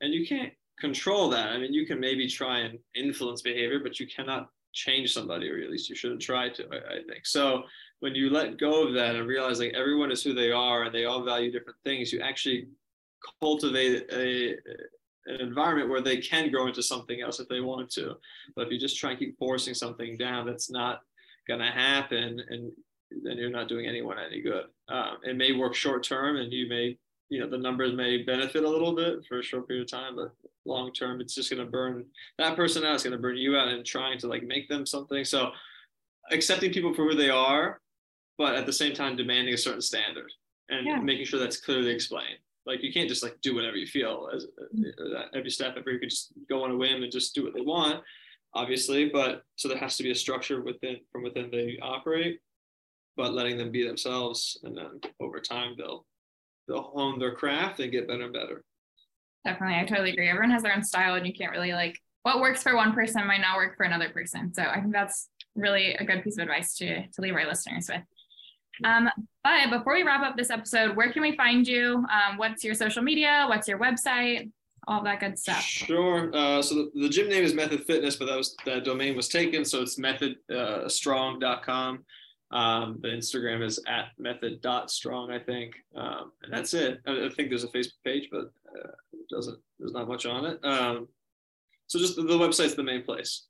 and 0.00 0.12
you 0.12 0.26
can't 0.26 0.52
control 0.78 1.28
that. 1.30 1.48
I 1.48 1.58
mean, 1.58 1.72
you 1.72 1.86
can 1.86 1.98
maybe 1.98 2.28
try 2.28 2.60
and 2.60 2.78
influence 2.94 3.42
behavior, 3.42 3.80
but 3.80 3.98
you 3.98 4.06
cannot 4.06 4.48
change 4.72 5.12
somebody, 5.12 5.50
or 5.50 5.60
at 5.60 5.70
least 5.70 5.88
you 5.88 5.96
shouldn't 5.96 6.22
try 6.22 6.48
to. 6.50 6.64
I, 6.70 6.98
I 6.98 7.02
think 7.08 7.26
so. 7.26 7.62
When 8.00 8.14
you 8.14 8.30
let 8.30 8.58
go 8.58 8.86
of 8.86 8.94
that 8.94 9.16
and 9.16 9.26
realize 9.26 9.58
like 9.58 9.74
everyone 9.74 10.12
is 10.12 10.22
who 10.22 10.34
they 10.34 10.52
are 10.52 10.84
and 10.84 10.94
they 10.94 11.04
all 11.04 11.24
value 11.24 11.50
different 11.50 11.78
things, 11.84 12.12
you 12.12 12.20
actually 12.20 12.68
cultivate 13.40 14.06
a, 14.12 14.56
environment 15.28 15.90
where 15.90 16.00
they 16.00 16.18
can 16.18 16.50
grow 16.50 16.66
into 16.66 16.82
something 16.82 17.20
else 17.20 17.40
if 17.40 17.48
they 17.48 17.60
wanted 17.60 17.90
to. 17.90 18.14
But 18.54 18.66
if 18.66 18.72
you 18.72 18.78
just 18.78 18.98
try 18.98 19.10
and 19.10 19.18
keep 19.18 19.38
forcing 19.38 19.74
something 19.74 20.16
down, 20.16 20.46
that's 20.46 20.70
not 20.70 21.02
going 21.46 21.60
to 21.60 21.70
happen, 21.70 22.40
and 22.48 22.72
then 23.22 23.38
you're 23.38 23.50
not 23.50 23.68
doing 23.68 23.86
anyone 23.86 24.18
any 24.18 24.40
good. 24.40 24.64
Um, 24.88 25.18
it 25.24 25.36
may 25.36 25.52
work 25.52 25.74
short 25.74 26.02
term, 26.02 26.36
and 26.36 26.52
you 26.52 26.68
may, 26.68 26.98
you 27.30 27.40
know, 27.40 27.48
the 27.48 27.58
numbers 27.58 27.94
may 27.94 28.22
benefit 28.22 28.64
a 28.64 28.68
little 28.68 28.94
bit 28.94 29.24
for 29.26 29.38
a 29.38 29.42
short 29.42 29.66
period 29.66 29.84
of 29.84 29.90
time, 29.90 30.16
but 30.16 30.32
long 30.64 30.92
term, 30.92 31.20
it's 31.20 31.34
just 31.34 31.50
going 31.50 31.64
to 31.64 31.70
burn 31.70 32.04
that 32.38 32.56
person 32.56 32.84
out. 32.84 32.94
It's 32.94 33.04
going 33.04 33.16
to 33.16 33.18
burn 33.18 33.36
you 33.36 33.56
out, 33.56 33.68
and 33.68 33.84
trying 33.84 34.18
to 34.18 34.28
like 34.28 34.42
make 34.42 34.68
them 34.68 34.86
something. 34.86 35.24
So, 35.24 35.50
accepting 36.30 36.72
people 36.72 36.94
for 36.94 37.04
who 37.04 37.14
they 37.14 37.30
are, 37.30 37.80
but 38.36 38.54
at 38.54 38.66
the 38.66 38.72
same 38.72 38.94
time 38.94 39.16
demanding 39.16 39.54
a 39.54 39.58
certain 39.58 39.80
standard 39.80 40.30
and 40.68 40.86
yeah. 40.86 41.00
making 41.00 41.24
sure 41.24 41.40
that's 41.40 41.60
clearly 41.60 41.90
explained. 41.90 42.38
Like 42.68 42.82
you 42.82 42.92
can't 42.92 43.08
just 43.08 43.22
like 43.22 43.40
do 43.40 43.54
whatever 43.54 43.78
you 43.78 43.86
feel 43.86 44.28
as 44.34 44.44
uh, 44.44 45.22
every 45.34 45.50
step. 45.50 45.74
Every 45.78 45.98
could 45.98 46.10
just 46.10 46.32
go 46.50 46.64
on 46.64 46.70
a 46.70 46.76
whim 46.76 47.02
and 47.02 47.10
just 47.10 47.34
do 47.34 47.42
what 47.42 47.54
they 47.54 47.62
want, 47.62 48.02
obviously. 48.52 49.08
But 49.08 49.42
so 49.56 49.68
there 49.68 49.78
has 49.78 49.96
to 49.96 50.02
be 50.02 50.10
a 50.10 50.14
structure 50.14 50.60
within 50.60 50.98
from 51.10 51.22
within 51.22 51.50
they 51.50 51.78
operate, 51.80 52.40
but 53.16 53.32
letting 53.32 53.56
them 53.56 53.72
be 53.72 53.86
themselves, 53.86 54.60
and 54.64 54.76
then 54.76 55.00
over 55.18 55.40
time 55.40 55.76
they'll 55.78 56.04
they'll 56.68 56.82
hone 56.82 57.18
their 57.18 57.34
craft 57.34 57.80
and 57.80 57.90
get 57.90 58.06
better 58.06 58.24
and 58.24 58.34
better. 58.34 58.62
Definitely, 59.46 59.76
I 59.76 59.84
totally 59.86 60.10
agree. 60.10 60.28
Everyone 60.28 60.50
has 60.50 60.62
their 60.62 60.74
own 60.74 60.84
style, 60.84 61.14
and 61.14 61.26
you 61.26 61.32
can't 61.32 61.52
really 61.52 61.72
like 61.72 61.98
what 62.22 62.40
works 62.40 62.62
for 62.62 62.76
one 62.76 62.92
person 62.92 63.26
might 63.26 63.40
not 63.40 63.56
work 63.56 63.78
for 63.78 63.84
another 63.84 64.10
person. 64.10 64.52
So 64.52 64.62
I 64.62 64.78
think 64.80 64.92
that's 64.92 65.30
really 65.54 65.94
a 65.94 66.04
good 66.04 66.22
piece 66.22 66.36
of 66.36 66.42
advice 66.42 66.76
to 66.76 67.06
to 67.06 67.20
leave 67.22 67.34
our 67.34 67.46
listeners 67.46 67.88
with. 67.88 68.02
Um, 68.84 69.08
but 69.44 69.70
before 69.70 69.94
we 69.94 70.02
wrap 70.02 70.22
up 70.22 70.36
this 70.36 70.50
episode, 70.50 70.96
where 70.96 71.12
can 71.12 71.22
we 71.22 71.36
find 71.36 71.66
you? 71.66 71.96
Um, 71.96 72.36
what's 72.36 72.64
your 72.64 72.74
social 72.74 73.02
media? 73.02 73.46
What's 73.48 73.68
your 73.68 73.78
website? 73.78 74.50
All 74.86 75.02
that 75.04 75.20
good 75.20 75.38
stuff. 75.38 75.62
Sure. 75.62 76.34
Uh, 76.34 76.62
so 76.62 76.74
the, 76.74 76.90
the, 76.94 77.08
gym 77.08 77.28
name 77.28 77.44
is 77.44 77.52
Method 77.52 77.84
Fitness, 77.84 78.16
but 78.16 78.26
that 78.26 78.36
was 78.36 78.56
that 78.64 78.84
domain 78.84 79.16
was 79.16 79.28
taken, 79.28 79.64
so 79.64 79.82
it's 79.82 79.98
methodstrong.com. 79.98 82.04
Uh, 82.50 82.56
um, 82.56 82.98
the 83.02 83.08
Instagram 83.08 83.62
is 83.62 83.78
at 83.86 84.06
method.strong, 84.18 85.30
I 85.30 85.38
think, 85.38 85.74
um, 85.94 86.32
and 86.42 86.50
that's 86.50 86.72
it. 86.72 87.02
I, 87.06 87.26
I, 87.26 87.28
think 87.28 87.50
there's 87.50 87.64
a 87.64 87.68
Facebook 87.68 88.02
page, 88.02 88.28
but 88.32 88.50
uh, 88.74 88.88
doesn't. 89.30 89.58
There's 89.78 89.92
not 89.92 90.08
much 90.08 90.24
on 90.24 90.46
it. 90.46 90.64
Um, 90.64 91.08
so 91.86 91.98
just 91.98 92.16
the, 92.16 92.22
the 92.22 92.38
website's 92.38 92.74
the 92.74 92.82
main 92.82 93.02
place. 93.02 93.47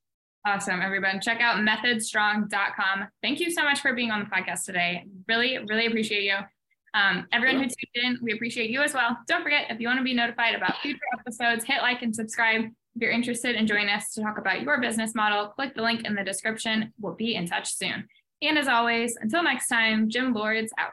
Awesome, 0.49 0.81
everyone. 0.81 1.20
Check 1.20 1.43
out 1.43 1.59
methodstrong.com. 1.59 3.09
Thank 3.23 3.39
you 3.39 3.51
so 3.51 3.62
much 3.65 3.81
for 3.81 3.93
being 3.93 4.11
on 4.11 4.20
the 4.20 4.25
podcast 4.35 4.65
today. 4.65 5.05
Really, 5.29 5.59
really 5.69 5.85
appreciate 5.85 6.23
you. 6.23 6.37
Um, 6.95 7.27
everyone 7.33 7.59
who 7.59 7.65
tuned 7.65 8.16
in, 8.16 8.19
we 8.23 8.33
appreciate 8.33 8.70
you 8.70 8.81
as 8.81 8.95
well. 8.95 9.19
Don't 9.27 9.43
forget, 9.43 9.66
if 9.69 9.79
you 9.79 9.89
want 9.89 9.99
to 9.99 10.05
be 10.05 10.15
notified 10.15 10.55
about 10.55 10.79
future 10.81 11.01
episodes, 11.20 11.65
hit 11.65 11.83
like 11.83 12.01
and 12.01 12.16
subscribe. 12.16 12.62
If 12.62 13.03
you're 13.03 13.11
interested 13.11 13.57
in 13.57 13.66
joining 13.66 13.91
us 13.91 14.15
to 14.15 14.23
talk 14.23 14.39
about 14.39 14.62
your 14.62 14.81
business 14.81 15.15
model, 15.15 15.49
click 15.49 15.75
the 15.75 15.83
link 15.83 16.07
in 16.07 16.15
the 16.15 16.25
description. 16.25 16.95
We'll 16.99 17.15
be 17.15 17.35
in 17.35 17.47
touch 17.47 17.75
soon. 17.75 18.09
And 18.41 18.57
as 18.57 18.69
always, 18.69 19.19
until 19.20 19.43
next 19.43 19.69
time, 19.69 20.09
Gym 20.09 20.33
Lords 20.33 20.73
out. 20.79 20.93